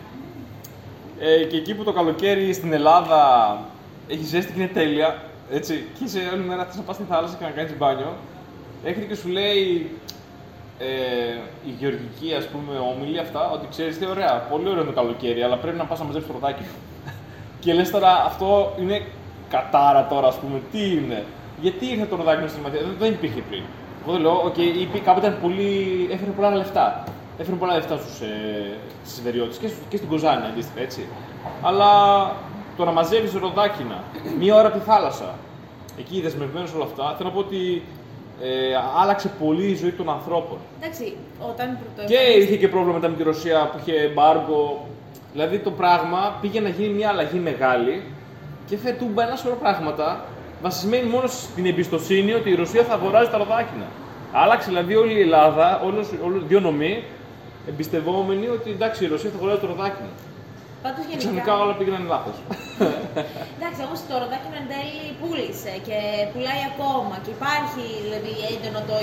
Ε, 1.23 1.43
και 1.43 1.57
εκεί 1.57 1.73
που 1.73 1.83
το 1.83 1.91
καλοκαίρι 1.91 2.53
στην 2.53 2.73
Ελλάδα 2.73 3.21
έχει 4.07 4.23
ζέστη 4.23 4.51
και 4.53 4.59
είναι 4.59 4.71
τέλεια, 4.73 5.21
έτσι, 5.51 5.85
και 5.97 6.03
είσαι 6.03 6.19
όλη 6.33 6.43
μέρα 6.43 6.65
θες 6.65 6.75
να 6.75 6.81
πας 6.81 6.95
στη 6.95 7.05
θάλασσα 7.09 7.35
και 7.39 7.43
να 7.43 7.49
κάνεις 7.49 7.77
μπάνιο, 7.77 8.13
έρχεται 8.83 9.05
και 9.05 9.15
σου 9.15 9.27
λέει 9.27 9.91
ε, 10.79 10.85
οι 11.65 11.71
γεωργικοί 11.79 12.33
ας 12.37 12.47
πούμε 12.47 12.73
όμιλοι 12.77 13.19
αυτά, 13.19 13.51
ότι 13.51 13.67
ξέρεις 13.69 13.97
τι 13.97 14.05
ωραία, 14.05 14.47
πολύ 14.51 14.69
ωραίο 14.69 14.81
είναι 14.81 14.91
το 14.91 14.95
καλοκαίρι, 15.01 15.41
αλλά 15.41 15.57
πρέπει 15.57 15.77
να 15.77 15.85
πας 15.85 15.99
να 15.99 16.05
μαζέψεις 16.05 16.31
το 16.31 16.37
ροδάκινό 16.39 16.63
σου. 16.63 16.79
και 17.63 17.73
λες 17.73 17.89
τώρα 17.91 18.23
αυτό 18.25 18.75
είναι 18.79 19.05
κατάρα 19.49 20.07
τώρα 20.07 20.27
ας 20.27 20.35
πούμε, 20.35 20.61
τι 20.71 20.91
είναι; 20.91 21.23
Γιατί 21.61 21.85
ήρθε 21.85 22.05
το 22.05 22.15
ροδάκινο 22.15 22.47
στην 22.47 22.61
Ημαθία, 22.61 22.79
δεν, 22.81 22.95
δεν 22.99 23.11
υπήρχε 23.11 23.41
πριν. 23.49 23.63
Εγώ 24.03 24.11
δεν 24.11 24.21
λέω, 24.21 24.41
OK, 24.45 24.53
okay, 24.57 24.99
κάποτε 25.03 25.27
ήταν 25.27 25.39
πολύ, 25.41 26.07
έφερε 26.11 26.31
πολλά 26.31 26.55
λεφτά. 26.55 27.03
Έφερε 27.37 27.55
πολλά 27.57 27.73
λεφτά 27.75 27.97
στους, 27.97 28.19
ε, 28.21 28.77
στις 29.05 29.17
Ιβεριώτες 29.19 29.57
και, 29.57 29.67
στους- 29.67 29.85
και 29.89 29.97
στην 29.97 30.09
Κοζάνη 30.09 30.45
αντίστοιχα, 30.45 30.81
έτσι. 30.81 31.05
Αλλά 31.61 31.89
το 32.77 32.85
να 32.85 32.91
μαζεύεις 32.91 33.33
ροδάκινα 33.33 34.03
μία 34.39 34.55
ώρα 34.55 34.67
από 34.67 34.77
τη 34.77 34.83
θάλασσα, 34.83 35.33
εκεί 35.99 36.21
δεσμευμένος 36.21 36.73
όλα 36.73 36.83
αυτά, 36.83 37.15
θέλω 37.17 37.29
να 37.29 37.35
πω 37.35 37.39
ότι 37.41 37.83
ε, 38.43 38.47
άλλαξε 39.01 39.31
πολύ 39.43 39.65
η 39.65 39.75
ζωή 39.75 39.91
των 39.91 40.09
ανθρώπων. 40.09 40.57
Εντάξει, 40.81 41.15
όταν 41.49 41.77
Και 42.05 42.15
είχε 42.41 42.55
και 42.57 42.67
πρόβλημα 42.67 42.93
μετά 42.93 43.07
με 43.09 43.15
τη 43.15 43.23
Ρωσία 43.23 43.69
που 43.71 43.77
είχε 43.81 43.99
εμπάργκο. 44.01 44.85
Δηλαδή 45.31 45.57
το 45.59 45.71
πράγμα 45.71 46.37
πήγε 46.41 46.59
να 46.59 46.69
γίνει 46.69 46.93
μια 46.93 47.09
αλλαγή 47.09 47.37
μεγάλη 47.39 48.03
και 48.67 48.75
έφερε 48.75 48.95
τούμπα 48.95 49.23
ένα 49.23 49.35
σωρό 49.35 49.55
πράγματα 49.55 50.25
βασισμένη 50.61 51.09
μόνο 51.09 51.27
στην 51.27 51.65
εμπιστοσύνη 51.65 52.33
ότι 52.33 52.49
η 52.49 52.55
Ρωσία 52.55 52.83
θα 52.83 52.93
αγοράζει 52.93 53.29
τα 53.29 53.37
ροδάκινα. 53.37 53.85
Άλλαξε 54.33 54.67
δηλαδή 54.69 54.95
όλη 54.95 55.13
η 55.13 55.21
Ελλάδα, 55.21 55.81
όλος, 55.85 56.07
όλο, 56.25 56.41
δύο 56.47 56.59
νομοί, 56.59 57.03
εμπιστευόμενοι 57.69 58.47
ότι 58.57 58.69
εντάξει 58.77 58.99
η 59.05 59.07
Ρωσία 59.13 59.29
θα 59.33 59.37
αγοράζει 59.39 59.59
τα 59.63 59.67
ροδάκινα. 59.71 60.11
Πάντως 60.83 61.03
Και 61.05 61.09
γενικά. 61.11 61.21
ξαφνικά 61.23 61.53
όλα 61.63 61.73
πήγαιναν 61.77 62.03
λάθος. 62.13 62.37
Εντάξει, 63.57 63.79
όμως 63.87 63.99
το 64.09 64.13
ροδάκινο 64.23 64.55
εν 64.61 64.67
τέλει 64.73 65.01
πούλησε 65.19 65.73
και 65.87 65.97
πουλάει 66.31 66.63
ακόμα 66.71 67.15
και 67.23 67.31
υπάρχει 67.37 67.83
δηλαδή 68.05 68.31
έντονο 68.53 68.79
το 68.89 68.95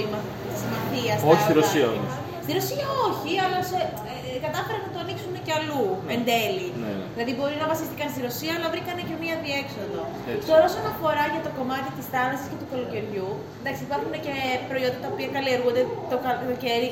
συμμαθία 0.61 1.13
στα 1.19 1.27
Όχι 1.33 1.43
στη 1.47 1.53
Ρωσία 1.61 1.85
ροδάκινα. 1.87 2.03
όμως. 2.03 2.15
Στη 2.45 2.51
Ρωσία 2.59 2.87
όχι, 3.09 3.31
αλλά 3.45 3.59
σε, 3.71 3.79
ε, 4.13 4.18
κατάφεραν 4.47 4.80
να 4.86 4.91
το 4.95 4.99
ανοίξουν 5.05 5.34
και 5.47 5.53
αλλού 5.59 5.84
εν 6.14 6.20
τέλει. 6.30 6.68
Ναι, 6.82 6.93
ναι. 7.01 7.07
Δηλαδή 7.14 7.32
μπορεί 7.39 7.57
να 7.62 7.66
βασίστηκαν 7.72 8.07
στη 8.12 8.20
Ρωσία, 8.28 8.53
αλλά 8.57 8.68
βρήκανε 8.74 9.03
και 9.09 9.16
μία 9.22 9.36
διέξοδο. 9.45 10.03
Έτσι. 10.32 10.45
Τώρα, 10.51 10.62
όσον 10.70 10.84
αφορά 10.93 11.24
για 11.34 11.43
το 11.47 11.51
κομμάτι 11.59 11.91
της 11.97 12.07
θάλασσας 12.12 12.47
και 12.51 12.59
του 12.61 12.68
καλοκαιριού, 12.72 13.30
εντάξει, 13.61 13.80
υπάρχουν 13.89 14.12
και 14.26 14.34
προϊόντα 14.70 14.99
τα 15.05 15.09
οποία 15.12 15.28
καλλιεργούνται 15.36 15.82
το 16.12 16.16
καλοκαίρι, 16.26 16.89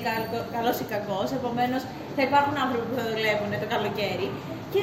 καλός 0.56 0.76
ή 0.84 0.86
κακός. 0.94 1.28
Επομένως, 1.38 1.82
θα 2.16 2.22
υπάρχουν 2.28 2.54
άνθρωποι 2.64 2.86
που 2.90 2.96
θα 3.00 3.04
δουλεύουν 3.12 3.50
το 3.62 3.68
καλοκαίρι. 3.74 4.26
Και 4.72 4.80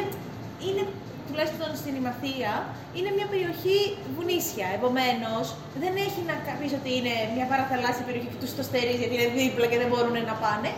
είναι, 0.68 0.84
τουλάχιστον 1.28 1.70
στην 1.82 1.94
Ημαθία, 2.02 2.52
είναι 2.98 3.10
μια 3.18 3.28
περιοχή 3.34 3.80
βουνίσια. 4.16 4.68
Επομένως, 4.78 5.46
δεν 5.82 5.94
έχει 6.06 6.22
να 6.30 6.36
πεις 6.60 6.72
ότι 6.80 6.90
είναι 6.98 7.14
μια 7.36 7.46
παραθαλάσσια 7.52 8.06
περιοχή 8.08 8.28
και 8.34 8.40
τους 8.44 8.54
το 8.58 8.64
στερεί 8.70 8.94
γιατί 9.02 9.14
είναι 9.18 9.30
δίπλα 9.40 9.66
και 9.72 9.78
δεν 9.82 9.90
μπορούν 9.92 10.16
να 10.32 10.36
πάνε. 10.46 10.70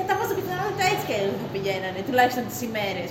Κατά 0.00 0.12
πάσα 0.18 0.34
πιθανότητα 0.40 0.84
έτσι 0.92 1.04
και 1.08 1.14
αλλιώς 1.18 1.36
θα 1.42 1.48
πηγαίνανε, 1.54 2.00
τουλάχιστον 2.08 2.42
τις 2.50 2.58
ημέρες. 2.68 3.08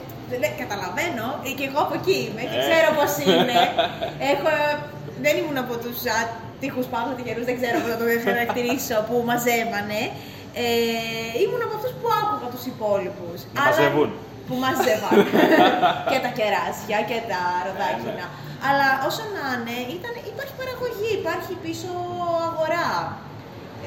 Καταλαβαίνω, 0.64 1.26
ε, 1.48 1.50
και 1.58 1.66
εγώ 1.70 1.80
από 1.86 1.94
εκεί 2.00 2.18
είμαι 2.28 2.44
και 2.52 2.60
Ε. 2.62 2.64
ξέρω 2.66 2.90
πώς 2.98 3.12
είναι. 3.24 3.58
Έχω, 4.32 4.52
δεν 5.24 5.34
ήμουν 5.40 5.58
από 5.66 5.74
τους 5.84 6.00
τείχου 6.62 6.84
παύλα 6.94 7.14
τυχερού, 7.18 7.42
δεν 7.50 7.56
ξέρω 7.60 7.78
πώς 7.84 7.90
να 7.94 8.00
το 8.02 8.06
χαρακτηρίσω, 8.30 8.96
που 9.08 9.16
μαζεύανε. 9.30 10.02
Ε, 10.64 10.66
ήμουν 11.44 11.62
από 11.68 11.74
αυτούς 11.80 11.94
που 12.00 12.08
άκουγα 12.20 12.48
τους 12.54 12.64
υπόλοιπους. 12.74 13.38
Να 13.56 13.60
μαζεύουν. 13.66 14.10
Που 14.48 14.56
μαζεύαν. 14.64 15.16
και 16.12 16.20
τα 16.26 16.32
κεράσια 16.38 17.00
και 17.10 17.20
τα 17.32 17.42
ροδάκινα. 17.66 18.14
Ναι, 18.20 18.28
Αλλά 18.68 18.88
όσο 19.08 19.24
να 19.36 19.44
είναι, 19.56 19.78
ήταν, 19.98 20.14
υπάρχει 20.32 20.56
παραγωγή, 20.62 21.10
υπάρχει 21.22 21.54
πίσω 21.64 21.92
αγορά. 22.50 22.88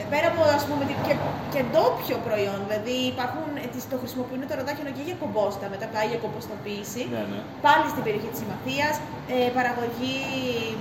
Ε, 0.01 0.03
Πέρα 0.15 0.27
από 0.33 0.41
ας 0.59 0.65
πούμε 0.69 0.83
τι- 0.89 1.01
και, 1.07 1.15
και 1.53 1.61
ντόπιο 1.71 2.17
προϊόν, 2.27 2.59
δηλαδή 2.67 2.95
υπάρχουν, 3.13 3.49
ε, 3.65 3.67
τις- 3.73 3.87
το 3.93 3.97
χρησιμοποιούν 4.03 4.43
το 4.51 4.55
ροδάκινο 4.61 4.91
και 4.97 5.05
για 5.09 5.17
κομπόστα, 5.23 5.65
μετά 5.75 5.87
πάει 5.95 6.07
για 6.13 6.21
κομποστοποίηση. 6.25 7.03
Ναι, 7.15 7.23
ναι. 7.33 7.41
Πάλι 7.67 7.85
στην 7.93 8.03
περιοχή 8.07 8.29
της 8.33 8.41
Συμμαθίας, 8.43 8.95
ε, 9.35 9.37
παραγωγή 9.59 10.17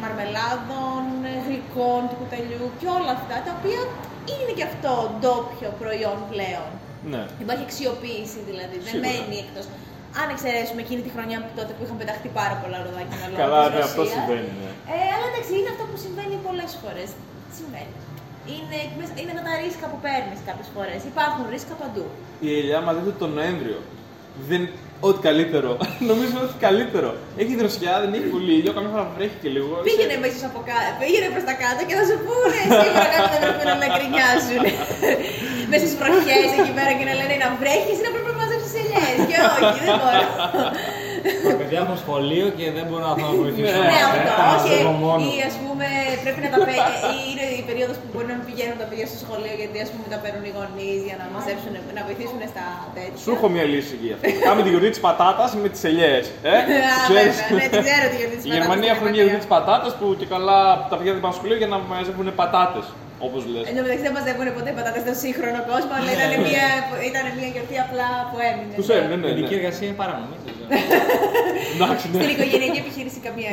μαρμελάδων, 0.03 1.01
ε, 1.29 1.33
γλυκών 1.45 2.01
του 2.09 2.15
κουταλιού 2.21 2.65
και 2.79 2.87
όλα 2.97 3.11
αυτά, 3.19 3.35
τα 3.45 3.51
οποία 3.57 3.81
είναι 4.33 4.51
και 4.57 4.65
αυτό 4.71 4.91
ντόπιο 5.19 5.69
προϊόν 5.81 6.17
πλέον. 6.31 6.69
Ναι. 7.13 7.21
Υπάρχει 7.43 7.63
αξιοποίηση 7.69 8.39
δηλαδή, 8.49 8.75
δεν 8.85 8.91
Σίγουρα. 8.93 9.05
μένει 9.09 9.37
εκτός. 9.45 9.65
Αν 10.21 10.27
εξαιρέσουμε 10.33 10.79
εκείνη 10.85 11.01
τη 11.05 11.11
χρονιά 11.15 11.37
που 11.43 11.51
τότε 11.59 11.71
που 11.75 11.81
είχαν 11.85 11.97
πεταχτεί 12.01 12.29
πάρα 12.41 12.55
πολλά 12.61 12.77
ροδάκινα 12.85 13.25
λόγω 13.31 13.39
Καλά, 13.43 13.61
της 13.65 13.73
ναι, 13.75 13.83
αυτό 13.89 14.01
Ρωσίας. 14.01 14.15
συμβαίνει. 14.17 14.51
Ναι. 14.63 14.71
Ε, 14.93 15.05
αλλά 15.15 15.25
εντάξει, 15.31 15.51
είναι 15.59 15.69
αυτό 15.73 15.83
που 15.89 15.97
συμβαίνει 16.05 16.35
πολλές 16.47 16.71
φορές. 16.81 17.09
Συμβαίνει. 17.59 17.95
Είναι, 18.55 18.77
είναι 19.21 19.33
με 19.37 19.41
τα 19.47 19.53
ρίσκα 19.63 19.85
που 19.91 19.99
παίρνεις 20.05 20.39
κάποιες 20.49 20.69
φορές. 20.75 20.99
Υπάρχουν 21.13 21.41
ρίσκα 21.53 21.73
παντού. 21.81 22.05
Η 22.47 22.49
ελιά 22.59 22.79
μαζεύεται 22.85 23.17
τον 23.23 23.31
Νοέμβριο. 23.37 23.79
Δεν... 24.49 24.61
Ό,τι 25.09 25.19
καλύτερο. 25.27 25.71
Νομίζω 26.11 26.37
ότι 26.45 26.55
καλύτερο. 26.67 27.09
Έχει 27.41 27.53
δροσιά, 27.61 27.93
δεν 28.03 28.11
έχει 28.17 28.27
πολύ 28.35 28.51
ήλιο, 28.59 28.71
καμιά 28.75 28.91
φορά 28.93 29.05
βρέχει 29.15 29.37
και 29.43 29.49
λίγο. 29.55 29.71
Πήγαινε 29.87 30.15
Είσαι- 30.15 30.23
μέσα 30.25 30.45
από 30.51 30.59
κάτω, 30.69 30.89
πήγαινε 31.01 31.27
προς 31.35 31.45
τα 31.49 31.55
κάτω 31.63 31.81
και 31.87 31.95
θα 31.99 32.03
σου 32.09 32.17
πούνε 32.25 32.59
σίγουρα 32.81 33.07
κάποιοι 33.15 33.37
δεν 33.43 33.51
πρέπει 33.59 33.79
να 33.85 33.89
γκρινιάζουν. 33.95 34.63
μέσα 35.71 35.83
στις 35.87 35.97
βροχές 36.01 36.47
εκεί 36.59 36.71
πέρα 36.77 36.91
και 36.97 37.05
να 37.09 37.13
λένε 37.19 37.35
να 37.43 37.49
βρέχεις 37.61 37.95
ή 37.99 38.03
να 38.07 38.11
πρέπει 38.13 38.29
να 38.33 38.37
μαζέψεις 38.41 38.73
ελιές. 38.81 39.17
Και 39.29 39.37
όχι, 39.55 39.79
δεν 39.85 39.93
μπορώ. 39.99 40.25
Τα 41.49 41.53
παιδιά 41.59 41.77
έχουν 41.83 41.97
σχολείο 42.03 42.47
και 42.57 42.65
δεν 42.77 42.83
μπορούν 42.87 43.05
να 43.09 43.13
να 43.23 43.29
βοηθήσουν. 43.41 43.81
Ναι, 43.83 43.91
Ναι, 43.93 43.99
Ε, 44.01 44.03
αυτό. 44.07 44.19
τα 44.29 44.33
Και, 44.39 44.45
μαζεύω 44.51 44.91
μόνο. 45.05 45.21
ή 45.31 45.35
ας 45.49 45.55
πούμε 45.63 45.85
πρέπει 46.23 46.41
να 46.45 46.49
τα 46.53 46.59
παίρνει. 46.67 46.91
ή 47.11 47.13
είναι 47.29 47.45
η 47.61 47.63
περίοδος 47.69 47.97
που 48.01 48.07
μπορεί 48.11 48.27
να 48.31 48.35
μην 48.37 48.45
πηγαίνουν 48.49 48.77
τα 48.81 48.87
παιδιά 48.89 49.05
στο 49.11 49.17
σχολείο 49.25 49.53
γιατί 49.61 49.77
ας 49.85 49.89
πούμε 49.93 50.05
τα 50.13 50.19
παίρνουν 50.23 50.43
οι 50.49 50.51
γονείς 50.57 50.99
για 51.07 51.15
να 51.21 51.25
μαζέψουν, 51.35 51.73
να 51.97 52.01
βοηθήσουν 52.07 52.39
στα 52.53 52.65
τέτοια. 52.95 53.19
Σου 53.23 53.31
έχω 53.35 53.45
μια 53.55 53.65
λύση 53.71 53.91
εκεί. 53.97 54.09
Κάμε 54.47 54.59
τη 54.65 54.69
γιορτή 54.73 54.89
της 54.95 55.01
πατάτας 55.07 55.49
με 55.63 55.67
τις 55.73 55.81
ελιές. 55.89 56.23
Ε, 56.49 56.51
Α, 56.59 56.61
ξέρεις. 57.07 57.35
βέβαια, 57.39 57.57
ναι, 57.59 57.65
την 57.73 57.79
ξέρω 57.87 58.05
τη 58.11 58.15
γιορτή 58.19 58.35
της 58.39 58.45
Οι 58.47 58.51
Γερμανοί 58.55 58.85
πατάτας 58.85 58.93
έχουν 58.95 59.05
στην 59.07 59.13
μια 59.15 59.19
γιορτή 59.19 59.35
Γερμανία. 59.35 59.41
της 59.43 59.47
πατάτας 59.53 59.91
που 59.99 60.05
και 60.19 60.27
καλά 60.35 60.59
τα 60.91 60.95
παιδιά 60.97 61.11
δεν 61.15 61.21
πάνε 61.23 61.33
στο 61.33 61.39
σχολείο 61.41 61.57
για 61.61 61.69
να 61.73 61.77
μαζεύουν 61.91 62.27
πατάτες. 62.41 62.85
Όπως 63.27 63.41
λες. 63.51 63.63
Εν 63.69 63.73
τω 63.77 63.81
μεταξύ 63.85 64.03
δεν 64.07 64.13
μαζεύουν 64.17 64.47
ποτέ 64.57 64.69
πατάτες 64.77 65.01
στο 65.05 65.13
σύγχρονο 65.23 65.59
κόσμο, 65.71 65.93
αλλά 65.99 66.09
ήταν 66.17 66.31
μια, 66.47 66.65
ήταν 67.09 67.23
μια 67.37 67.49
γιορτή 67.53 67.75
απλά 67.85 68.09
που 68.29 68.37
έμεινε. 68.49 68.73
Τους 68.79 68.89
έμεινε, 68.97 69.15
ναι. 69.21 69.25
Παιδική 69.27 69.53
ναι. 69.55 69.59
εργασία 69.61 69.85
είναι 69.89 69.99
παράνομη. 70.01 70.35
δεν 70.45 70.51
ξέρω. 70.55 70.69
Εντάξει, 71.75 72.05
ναι. 72.11 72.17
Στην 72.23 72.31
οικογενειακή 72.35 72.79
επιχείρηση 72.85 73.19
καμία 73.27 73.51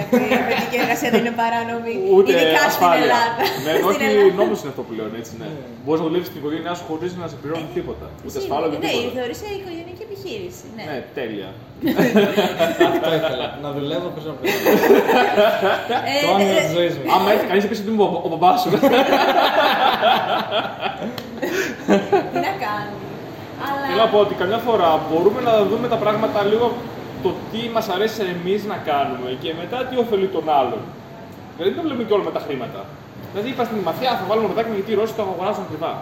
παιδική 0.51 0.77
εργασία 0.83 1.09
δεν 1.15 1.21
είναι 1.25 1.37
παράνομη. 1.43 1.93
Ούτε 2.17 2.31
Ειδικά 2.33 2.63
στην 2.63 2.71
ασφάλεια. 2.73 3.05
Ελλάδα. 3.07 3.43
Ναι, 3.67 3.73
Στην 3.77 3.89
όχι 3.91 4.03
Ελλάδα. 4.09 4.39
νόμος 4.41 4.59
είναι 4.63 4.71
αυτό 4.75 4.83
πλέον, 4.91 5.11
έτσι 5.21 5.33
ναι. 5.41 5.49
Μπορείς 5.85 6.01
να 6.03 6.07
δουλεύει 6.09 6.27
στην 6.31 6.39
οικογένειά 6.41 6.73
σου 6.79 6.85
χωρίς 6.91 7.11
να 7.21 7.27
σε 7.33 7.37
πληρώνει 7.43 7.69
τίποτα. 7.77 8.07
Ούτε 8.27 8.31
Σίγουρα. 8.33 8.41
ασφάλεια, 8.45 8.67
ούτε 8.73 8.79
Ναι, 8.87 8.93
τίποτα. 8.97 9.15
θεωρείσαι 9.19 9.47
οικογενειακή 9.61 9.98
επιχείρηση. 10.19 10.65
Ναι. 10.77 10.83
Ναι, 10.91 10.99
τέλεια. 11.19 11.51
Αυτό 12.93 13.15
ήθελα. 13.15 13.47
Να 13.63 13.71
δουλεύω 13.73 14.07
όπω 14.13 14.21
να 14.29 14.33
Ε, 16.13 16.21
Το 16.25 16.29
όνειρο 16.35 16.57
ε, 16.59 16.61
της 16.61 16.73
ζωής 16.77 16.95
μου. 16.97 17.05
Άμα 17.15 17.29
έρθει 17.33 17.47
κανείς 17.51 17.63
να 17.65 17.69
πει 17.71 17.77
ότι 17.81 17.91
είμαι 17.91 18.03
ο, 18.03 18.21
ο 18.27 18.29
μπαμπάς 18.29 18.61
σου. 18.61 18.71
Τι 22.33 22.39
να 22.49 22.53
κάνει. 22.67 22.95
Αλλά... 23.67 23.85
Θέλω 23.89 24.03
να 24.07 24.11
πω 24.13 24.19
ότι 24.19 24.35
καμιά 24.35 24.59
φορά 24.67 24.91
μπορούμε 25.09 25.41
να 25.49 25.53
δούμε 25.71 25.87
τα 25.89 25.99
πράγματα 26.03 26.39
λίγο 26.51 26.67
το 27.23 27.31
τι 27.51 27.61
μας 27.75 27.87
αρέσει 27.89 28.21
εμείς 28.35 28.61
να 28.73 28.77
κάνουμε 28.91 29.31
και 29.43 29.51
μετά 29.61 29.79
τι 29.89 29.95
ωφελεί 30.03 30.29
τον 30.37 30.47
άλλον. 30.61 30.83
Δηλαδή 31.57 31.75
δεν 31.75 31.83
το 31.83 31.89
λέμε 31.91 32.03
και 32.07 32.13
όλα 32.17 32.25
με 32.25 32.35
τα 32.37 32.43
χρήματα. 32.47 32.81
Δηλαδή 33.31 33.49
είπα 33.53 33.65
στην 33.69 33.79
μαθιά 33.89 34.11
θα 34.21 34.25
βάλουμε 34.29 34.47
ροδάκι 34.51 34.71
γιατί 34.79 34.91
οι 34.93 34.95
Ρώσοι 35.01 35.15
το 35.19 35.23
αγοράζουν 35.23 35.65
ακριβά. 35.69 35.93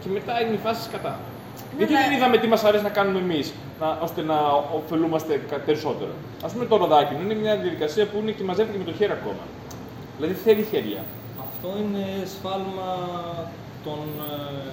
Και 0.00 0.08
μετά 0.16 0.34
είναι 0.42 0.54
η 0.58 0.60
φάση 0.64 0.82
κατά. 0.94 1.12
Γιατί 1.78 1.92
αλλά- 1.94 2.02
δεν 2.06 2.12
είδαμε 2.16 2.36
τι 2.38 2.46
μας 2.46 2.64
αρέσει 2.64 2.82
να 2.82 2.88
κάνουμε 2.98 3.18
εμείς, 3.18 3.52
ώστε 4.02 4.22
να 4.22 4.36
ωφελούμαστε 4.78 5.40
κα- 5.50 5.56
περισσότερο. 5.68 6.10
Α 6.46 6.48
πούμε 6.48 6.64
το 6.66 6.76
ροδάκι 6.76 7.14
είναι 7.24 7.34
μια 7.34 7.56
διαδικασία 7.56 8.06
που 8.06 8.16
είναι 8.20 8.30
και 8.30 8.42
μαζεύεται 8.48 8.72
και 8.76 8.82
με 8.84 8.90
το 8.90 8.96
χέρι 8.98 9.12
ακόμα. 9.12 9.44
Δηλαδή 10.16 10.34
θέλει 10.44 10.62
χέρια. 10.70 11.00
Αυτό 11.46 11.68
είναι 11.82 12.04
σφάλμα 12.34 12.88
των, 13.84 14.00
ε, 14.30 14.70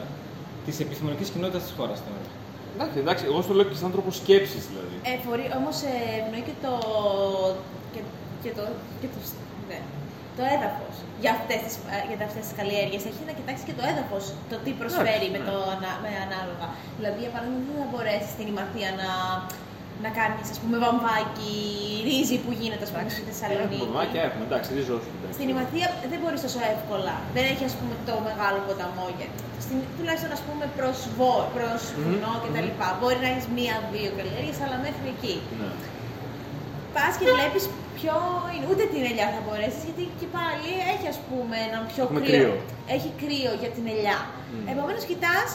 της 0.66 0.80
επιστημονικής 0.80 1.30
κοινότητας 1.30 1.62
της 1.64 1.74
χώρας. 1.78 1.98
θεωρώ. 2.06 2.26
Εντάξει, 2.76 2.98
εντάξει, 3.04 3.24
εγώ 3.32 3.40
στο 3.46 3.54
λέω 3.54 3.66
και 3.70 3.76
σαν 3.82 3.92
τρόπος 3.96 4.16
σκέψης 4.22 4.64
δηλαδή. 4.72 4.96
Ε, 5.10 5.14
φορεί, 5.28 5.46
όμως 5.60 5.76
ε, 5.92 5.94
ευνοεί 6.22 6.44
και 6.50 6.56
το, 6.66 6.74
και, 7.94 8.00
και 8.44 8.52
το, 8.58 8.64
και 9.02 9.08
το, 9.14 9.18
ναι, 9.70 9.80
το 10.38 10.42
έδαφος 10.56 10.96
για 11.24 11.32
αυτές 11.38 11.60
τις, 11.66 11.74
ε, 11.96 11.98
για 12.10 12.18
αυτές 12.30 12.44
τις 12.48 12.56
καλλιέργειες. 12.60 13.02
Έχει 13.10 13.22
να 13.30 13.34
κοιτάξει 13.38 13.64
και 13.68 13.76
το 13.80 13.84
έδαφος, 13.92 14.24
το 14.52 14.56
τι 14.64 14.72
προσφέρει 14.82 15.28
με, 15.36 15.40
το, 15.48 15.56
ανα- 15.76 16.00
με 16.06 16.12
ανάλογα. 16.26 16.68
Δηλαδή, 16.98 17.18
για 17.26 17.32
παράδειγμα, 17.34 17.60
δεν 17.68 17.76
θα 17.82 17.88
μπορέσεις 17.92 18.32
στην 18.36 18.46
Ημαθία 18.54 18.90
να, 19.02 19.10
να 20.06 20.10
κάνεις, 20.20 20.46
ας 20.54 20.60
πούμε, 20.62 20.76
βαμβάκι, 20.86 21.54
ρύζι 22.08 22.38
που 22.44 22.52
γίνεται, 22.60 22.84
ας 22.88 22.92
πούμε, 22.94 23.10
στη 23.18 23.24
Θεσσαλονίκη. 23.30 23.84
Μπομάκια 23.84 24.22
έχουμε, 24.28 24.44
εντάξει, 24.50 24.70
ριζόσου. 24.80 25.12
Στην 25.38 25.48
Ημαθία 25.54 25.88
δεν 26.12 26.20
μπορείς 26.22 26.40
τόσο 26.48 26.62
εύκολα. 26.76 27.14
Δεν 27.36 27.44
έχει 27.52 27.64
ας 27.70 27.76
πούμε 27.80 27.94
το 28.08 28.14
μεγάλο 28.30 28.60
ποταμό. 28.68 29.06
για- 29.18 29.32
Στην, 29.66 29.78
τουλάχιστον 29.98 30.32
ας 30.38 30.42
πούμε 30.48 30.66
προς, 30.78 30.98
βο, 31.18 31.32
προς 31.56 31.82
βουνό 32.04 32.34
κτλ. 32.44 32.70
Μπορεί 33.00 33.18
να 33.26 33.30
έχεις 33.34 33.48
μία-δύο 33.58 34.10
καλλιέργειες, 34.20 34.58
αλλά 34.66 34.76
μέχρι 34.86 35.06
εκεί. 35.16 35.36
Ναι. 35.62 35.70
Πας 36.96 37.14
και 37.20 37.26
βλέπεις 37.38 37.64
ποιο 38.02 38.16
είναι. 38.54 38.66
Ούτε 38.72 38.84
την 38.94 39.02
ελιά 39.10 39.28
θα 39.36 39.40
μπορέσεις, 39.46 39.82
γιατί 39.88 40.04
και 40.20 40.28
πάλι 40.38 40.70
έχει 40.94 41.08
ας 41.14 41.20
πούμε 41.28 41.56
ένα 41.68 41.78
πιο 41.92 42.02
Έχουμε 42.06 42.22
κρύο. 42.28 42.38
κρύο. 42.40 42.54
Έχει 42.96 43.10
κρύο 43.22 43.52
για 43.62 43.72
την 43.76 43.86
ελιά. 43.94 44.18
Mm. 44.28 44.72
Επομένως, 44.74 45.04
κοιτάς 45.12 45.48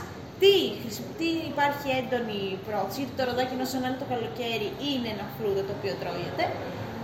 τι, 0.43 0.55
χρησι- 0.83 1.11
τι 1.21 1.29
υπάρχει 1.53 1.89
έντονη 2.01 2.41
πρόθεση, 2.67 2.97
γιατί 3.01 3.15
το 3.19 3.23
ροδάκι 3.29 3.55
όσο 3.67 3.77
να 3.83 3.87
είναι 3.89 4.01
το 4.05 4.09
καλοκαίρι 4.13 4.69
είναι 4.89 5.09
ένα 5.15 5.25
φρούτο 5.37 5.61
το 5.69 5.73
οποίο 5.79 5.95
τρώγεται. 6.03 6.45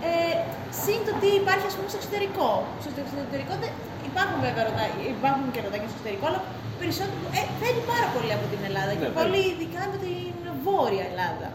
Ε, 0.09 0.35
συν 0.83 0.99
το 1.07 1.11
τι 1.21 1.29
υπάρχει 1.41 1.65
ας 1.71 1.75
πούμε 1.77 1.87
στο 1.91 1.97
εξωτερικό. 2.01 2.49
Στο 2.83 2.89
εξωτερικό 3.03 3.53
δεν- 3.63 3.75
υπάρχουν 4.09 4.37
βέβαια 4.47 4.63
ροδάκια, 4.69 5.03
υπάρχουν 5.17 5.45
και 5.53 5.59
ροδάκια 5.65 5.87
στο 5.89 5.97
εξωτερικό, 5.97 6.25
αλλά 6.29 6.39
περισσότερο 6.81 7.17
ε, 7.37 7.41
φεύγει 7.59 7.83
πάρα 7.93 8.07
πολύ 8.15 8.31
από 8.37 8.45
την 8.53 8.61
Ελλάδα 8.69 8.91
Ναι, 8.93 8.97
και 8.99 9.05
βέβαια. 9.07 9.19
πολύ 9.23 9.41
ειδικά 9.51 9.81
από 9.89 9.97
την 10.05 10.31
βόρεια 10.67 11.03
Ελλάδα. 11.11 11.47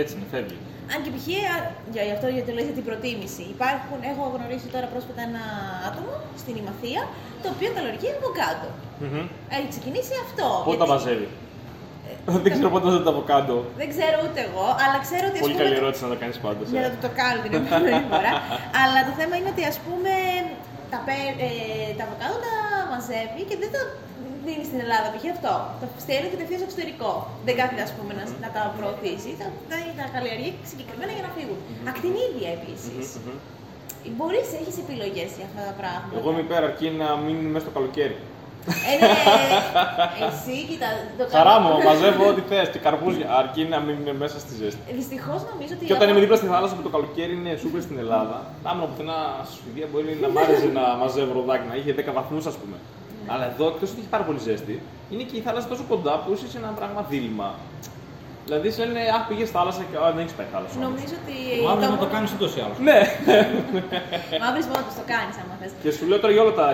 Έτσι 0.00 0.12
είναι, 0.16 0.28
φεύγει. 0.34 0.58
Αν 0.92 0.98
και 1.04 1.10
π.χ. 1.14 1.26
α- 1.56 1.68
για 1.94 2.02
γι' 2.08 2.14
αυτό 2.16 2.26
γιατί 2.34 2.46
το 2.50 2.54
λέω 2.56 2.64
για 2.68 2.76
την 2.80 2.86
προτίμηση. 2.90 3.42
Υπάρχουν, 3.56 3.98
έχω 4.10 4.22
γνωρίσει 4.34 4.66
τώρα 4.74 4.86
πρόσφατα 4.92 5.20
ένα 5.30 5.42
άτομο 5.88 6.14
στην 6.42 6.54
Ημαθία 6.62 7.02
το 7.42 7.46
οποίο 7.54 7.68
καλλιεργεί 7.76 8.08
αβοκάντο. 8.18 8.68
Μμμ. 9.02 9.24
Έχει 9.56 9.68
ξεκινήσει 9.74 10.14
αυτό. 10.26 10.46
Πότε 10.66 10.78
τα 10.82 10.86
γιατί- 10.86 10.92
μαζεύει. 10.94 11.28
Δεν 12.44 12.50
ξέρω 12.54 12.68
πότε 12.74 12.84
μαζεύει 12.88 13.04
τα 13.08 13.12
αβοκάντο. 13.16 13.56
Δεν 13.80 13.88
ξέρω 13.94 14.16
ούτε 14.26 14.40
εγώ, 14.48 14.66
αλλά 14.84 14.96
ξέρω 15.06 15.24
ότι. 15.30 15.38
ας 15.40 15.44
Πολύ 15.44 15.54
πούμε, 15.54 15.62
καλή 15.64 15.74
το- 15.76 15.82
ερώτηση 15.82 16.02
να 16.06 16.10
το 16.14 16.18
κάνεις 16.22 16.36
πάντω. 16.44 16.62
Για 16.74 16.82
να 16.86 16.90
το, 16.94 16.98
το 17.06 17.10
κάνω 17.20 17.38
την 17.44 17.52
επόμενη 17.60 18.02
φορά. 18.12 18.32
αλλά 18.82 18.98
το 19.08 19.12
θέμα 19.18 19.34
είναι 19.38 19.50
ότι 19.54 19.62
ας 19.72 19.78
πούμε 19.86 20.12
τα, 20.92 20.98
πε- 21.06 21.36
ε, 21.46 21.50
τα 21.98 22.02
αβοκάντο 22.06 22.36
τα 22.46 22.54
μαζεύει 22.92 23.42
και 23.48 23.56
δεν 23.62 23.70
τα 23.74 23.82
δίνεις 24.46 24.66
στην 24.70 24.80
Ελλάδα 24.84 25.08
π.χ. 25.14 25.24
αυτό. 25.36 25.52
Τα 25.80 25.86
στέλνει 26.04 26.28
κατευθείαν 26.34 26.58
στο 26.60 26.68
εξωτερικό. 26.70 27.10
Δεν 27.46 27.54
κάθεται 27.58 27.82
ας 27.88 27.92
πούμε 27.96 28.12
να, 28.18 28.24
να 28.44 28.48
τα 28.56 28.62
προωθήσει. 28.76 29.30
Τα, 29.40 29.46
τα, 29.70 29.76
τα 29.98 30.04
καλλιεργεί 30.14 30.50
συγκεκριμένα 30.70 31.12
για 31.16 31.24
να 31.26 31.30
φύγουν. 31.36 31.58
Ακτινίδια 31.92 32.50
επίσης. 32.58 33.06
Μπορείς, 34.16 34.48
έχεις 34.60 34.76
επιλογές 34.84 35.30
για 35.38 35.46
αυτά 35.48 35.62
τα 35.68 35.74
πράγματα. 35.80 36.14
Εγώ 36.18 36.28
είμαι 36.30 36.42
υπέρ 36.46 36.60
αρκεί 36.70 36.88
να 37.00 37.06
μείνει 37.24 37.46
μέσα 37.54 37.64
στο 37.66 37.74
καλοκαίρι. 37.76 38.16
Ε, 38.90 38.94
ναι, 39.00 39.10
εσύ, 40.28 40.56
κοίτα, 40.68 40.88
το 41.18 41.24
Χαρά 41.36 41.56
μου, 41.60 41.70
μαζεύω 41.88 42.24
ό,τι 42.32 42.42
θες 42.50 42.68
και 42.72 42.78
καρπούζια. 42.86 43.26
Αρκεί 43.40 43.62
να 43.72 43.78
μείνει 43.84 44.12
μέσα 44.22 44.36
στη 44.44 44.52
ζέστη. 44.60 44.80
Δυστυχώς 45.00 45.40
νομίζω 45.50 45.72
ότι. 45.76 45.84
Και 45.88 45.94
όταν 45.98 46.08
είμαι 46.08 46.20
δίπλα 46.24 46.36
στη 46.36 46.46
θάλασσα 46.46 46.74
που 46.76 46.82
το 46.88 46.92
καλοκαίρι 46.96 47.32
είναι 47.40 47.52
σούπερ 47.62 47.80
στην 47.86 47.98
Ελλάδα, 48.04 48.36
να 48.64 48.70
ήμουν 48.74 48.88
πουθενά 48.90 49.18
στη 49.46 49.54
Σουηδία 49.58 49.86
μπορεί 49.92 50.18
να 50.22 50.28
μ' 50.28 50.38
άρεσε 50.42 50.68
να 50.78 50.84
μαζεύω 51.00 51.32
ροδάκι, 51.38 51.66
να 51.70 51.74
είχε 51.78 51.92
10 51.98 52.12
βαθμούς 52.18 52.44
ας 52.46 52.56
πούμε. 52.60 52.76
Αλλά 53.26 53.44
εδώ 53.52 53.66
εκτός 53.72 53.88
ότι 53.90 53.98
έχει 54.00 54.08
πάρα 54.16 54.24
πολύ 54.28 54.38
ζέστη, 54.38 54.74
είναι 55.10 55.22
και 55.22 55.36
η 55.36 55.40
θάλασσα 55.46 55.68
τόσο 55.68 55.84
κοντά 55.88 56.14
που 56.22 56.32
είσαι 56.32 56.48
σε 56.52 56.58
ένα 56.58 56.68
πράγμα 56.80 57.00
δίλημα. 57.10 57.48
Δηλαδή 58.46 58.70
σε 58.70 58.84
λένε 58.88 59.00
Αχ, 59.16 59.22
πήγες 59.28 59.48
στη 59.48 59.56
θάλασσα 59.56 59.82
και 59.90 59.96
«Α, 60.04 60.06
δεν 60.14 60.20
έχεις 60.24 60.36
πάει 60.38 60.48
θάλασσα. 60.54 60.74
όμως». 60.76 60.86
Νομίζω 60.88 61.14
ότι. 61.22 61.36
Μάλλον 61.66 61.90
να 61.96 62.00
το 62.04 62.08
κάνεις 62.14 62.30
ούτως 62.36 62.50
ή 62.58 62.60
άλλως. 62.64 62.78
Ναι, 62.88 62.98
Μαύρης 64.42 64.66
μόνο 64.72 64.82
το 65.00 65.04
κάνεις, 65.14 65.34
άμα 65.42 65.54
θες. 65.60 65.70
και 65.84 65.90
σου 65.96 66.04
λέω 66.10 66.18
τώρα 66.22 66.32
για 66.36 66.42
όλα 66.46 66.54
τα 66.60 66.66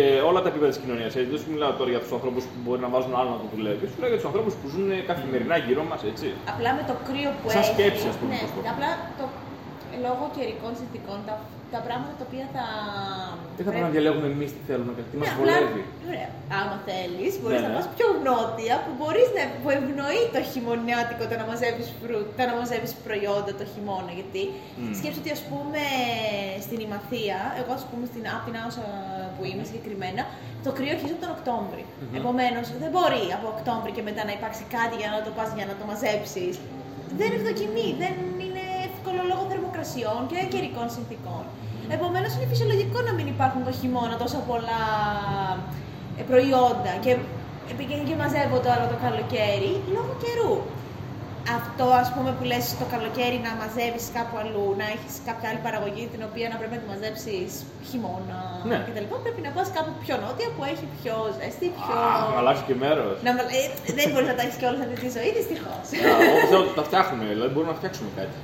ε, 0.00 0.20
όλα 0.30 0.40
τα 0.44 0.48
επίπεδα 0.52 0.70
της 0.74 0.80
κοινωνίας. 0.82 1.12
Δεν 1.32 1.38
σου 1.42 1.48
μιλάω 1.54 1.72
τώρα 1.80 1.90
για 1.94 2.00
τους 2.04 2.12
ανθρώπους 2.16 2.42
που 2.50 2.56
μπορεί 2.64 2.80
να 2.86 2.90
βάζουν 2.94 3.12
άλλο 3.20 3.30
να 3.36 3.38
το 3.42 3.46
δουλεύει. 3.54 3.84
Σου 3.92 3.98
λέω 4.00 4.08
για 4.12 4.18
τους 4.20 4.28
ανθρώπους 4.30 4.52
που 4.58 4.66
ζουν 4.72 4.88
καθημερινά 5.10 5.56
γύρω 5.66 5.82
μας, 5.90 6.00
έτσι. 6.12 6.26
Απλά 6.54 6.70
με 6.78 6.82
το 6.90 6.94
κρύο 7.08 7.30
που 7.38 7.46
Σαν 7.54 7.62
έχει. 7.62 7.72
σκέψη, 7.74 8.04
ας 8.12 8.16
πούμε, 8.20 8.32
Ναι, 8.34 8.40
πώς 8.42 8.50
το 8.56 8.60
πω. 8.64 8.68
απλά 8.74 8.90
το, 9.18 9.24
λόγω 10.06 10.24
καιρικών 10.36 10.72
συνθηκών, 10.80 11.18
τα, 11.28 11.34
τα 11.74 11.80
πράγματα 11.86 12.12
τα 12.20 12.24
οποία 12.28 12.46
θα. 12.54 12.64
Δεν 13.56 13.64
θα 13.66 13.70
πρέπει 13.72 13.86
να 13.88 13.94
διαλέγουμε 13.96 14.28
εμείς 14.36 14.50
τι 14.54 14.60
θέλουμε 14.68 14.92
και 14.96 15.02
τι 15.08 15.14
μας 15.18 15.26
Ναι, 15.26 15.32
απλά, 15.34 15.40
βολεύει. 15.40 15.82
ωραία, 16.10 16.30
άμα 16.60 16.76
θέλεις, 16.88 17.32
μπορείς 17.40 17.58
Ναι, 17.60 17.64
να 17.66 17.70
ναι. 17.70 17.76
πας 17.78 17.86
πιο 17.96 18.08
νότια 18.26 18.74
που 18.84 18.92
μπορείς 18.98 19.28
να 19.36 19.42
που 19.62 19.68
ευνοεί 19.78 20.22
το 20.34 20.40
χειμωνιάτικο 20.50 21.22
το 21.30 21.34
να 21.40 21.46
μαζεύεις 21.50 21.88
φρούτα, 22.00 22.42
να 22.50 22.54
μαζεύεις 22.60 22.92
προϊόντα 23.06 23.52
το 23.60 23.64
χειμώνα. 23.72 24.10
Γιατί 24.18 24.42
Μμ. 24.80 24.92
σκέψου 24.98 25.20
ότι 25.22 25.32
ας 25.38 25.42
πούμε 25.50 25.82
στην 26.66 26.78
Ημαθία, 26.86 27.38
εγώ 27.60 27.72
ας 27.78 27.84
πούμε 27.90 28.04
στην 28.12 28.24
από 28.34 28.42
την 28.46 28.54
Άουσα 28.62 28.84
που 29.34 29.42
είμαι 29.50 29.64
συγκεκριμένα, 29.68 30.22
το 30.64 30.70
κρύο 30.76 30.90
αρχίζει 30.96 31.14
από 31.16 31.22
τον 31.24 31.32
οκτωβρη 31.36 31.82
Επομένως, 32.20 32.66
δεν 32.82 32.90
μπορεί 32.94 33.24
από 33.36 33.46
Οκτώβρη 33.54 33.90
και 33.96 34.04
μετά 34.08 34.22
να 34.28 34.32
υπάρξει 34.38 34.64
κάτι 34.76 34.94
για 35.00 35.10
να 35.14 35.18
το 35.26 35.30
πας 35.36 35.48
για 35.58 35.66
να 35.70 35.74
το 35.80 35.84
μαζέψεις. 35.90 36.54
Δεν 37.20 37.26
είναι 37.32 37.38
ευδοκιμή, 37.40 37.88
δεν 38.02 38.12
είναι 38.20 38.26
εύκολο 38.26 38.26
λόγω 38.26 38.27
θερμοκρασιών 39.82 40.20
και 40.30 40.38
καιρικών 40.52 40.86
συνθήκων. 40.96 41.42
Επομένως, 41.96 42.30
είναι 42.34 42.46
φυσιολογικό 42.52 42.98
να 43.08 43.12
μην 43.18 43.26
υπάρχουν 43.34 43.60
το 43.68 43.72
χειμώνα 43.80 44.14
τόσα 44.22 44.40
πολλά 44.50 44.82
ε, 46.20 46.22
προϊόντα 46.30 46.92
και 47.04 47.12
πηγαίνει 47.78 48.04
και 48.08 48.16
μαζεύονται 48.22 48.68
όλα 48.74 48.86
το 48.92 48.98
καλοκαίρι 49.06 49.72
λόγω 49.96 50.12
καιρού. 50.24 50.54
Αυτό 51.60 51.86
ας 52.02 52.08
πούμε 52.14 52.30
που 52.36 52.44
λες 52.50 52.64
το 52.82 52.86
καλοκαίρι 52.94 53.38
να 53.46 53.52
μαζεύεις 53.60 54.04
κάπου 54.16 54.34
αλλού, 54.42 54.66
να 54.80 54.86
έχεις 54.94 55.14
κάποια 55.28 55.46
άλλη 55.50 55.62
παραγωγή 55.66 56.04
την 56.12 56.20
οποία 56.28 56.46
να 56.52 56.56
πρέπει 56.60 56.74
να 56.76 56.80
τη 56.82 56.88
μαζέψεις 56.92 57.50
χειμώνα 57.88 58.38
Ναι. 58.70 58.78
κτλ. 58.86 59.06
Πρέπει 59.24 59.40
να 59.46 59.50
πας 59.56 59.68
κάπου 59.76 59.92
πιο 60.04 60.14
νότια 60.24 60.48
που 60.54 60.62
έχει 60.72 60.86
πιο 60.98 61.14
ζέστη, 61.38 61.66
πιο... 61.80 61.94
Α, 62.06 62.10
να 62.32 62.38
αλλάξεις 62.42 62.64
και 62.68 62.76
μέρος. 62.84 63.14
Να, 63.26 63.30
μα- 63.36 63.50
ε, 63.58 63.62
δεν 63.98 64.06
μπορείς 64.10 64.28
να 64.32 64.36
τα 64.38 64.42
έχεις 64.46 64.56
κιόλας 64.60 64.80
αυτή 64.84 64.96
τη 65.04 65.08
ζωή, 65.16 65.30
δυστυχώς. 65.38 65.84
Εγώ 66.28 66.34
πιστεύω 66.42 66.62
ότι 66.66 66.74
τα 66.80 66.84
φτιάχνουμε, 66.88 67.22
δηλαδή 67.34 67.50
μπορούμε 67.54 67.72
να 67.74 67.78
φτιάξουμε 67.80 68.10
κάτι. 68.20 68.36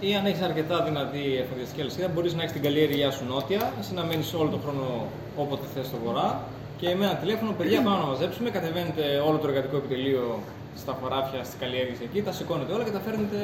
Ή 0.00 0.14
αν 0.14 0.26
έχεις 0.26 0.42
αρκετά 0.42 0.76
δυνατή 0.88 1.24
εφοδιαστική 1.42 1.80
αλυσίδα, 1.80 2.08
μπορείς 2.08 2.34
να 2.34 2.40
έχεις 2.42 2.52
την 2.52 2.62
καλλιέργειά 2.62 3.10
σου 3.10 3.24
νότια, 3.32 3.72
εσύ 3.80 3.94
να 3.94 4.04
μένεις 4.04 4.34
όλο 4.34 4.48
τον 4.54 4.60
χρόνο 4.64 4.84
όποτε 5.36 5.64
θες 5.74 5.86
στο 5.86 5.98
βορρά 6.04 6.28
και 6.80 6.88
με 6.98 7.04
ένα 7.04 7.16
τηλέφωνο, 7.22 7.50
παιδιά, 7.58 7.82
πάμε 7.82 7.98
να 7.98 8.08
μαζέψουμε. 8.12 8.50
Κατεβαίνετε 8.50 9.02
όλο 9.28 9.36
το 9.42 9.46
εργατικό 9.48 9.76
επιτελείο 9.76 10.24
στα 10.82 10.92
χωράφια, 11.00 11.40
στις 11.44 11.56
καλλιέργειες 11.62 12.00
εκεί, 12.06 12.18
τα 12.22 12.32
σηκώνετε 12.32 12.72
όλα 12.72 12.84
και 12.84 12.94
τα 12.98 13.02
φέρνετε 13.06 13.38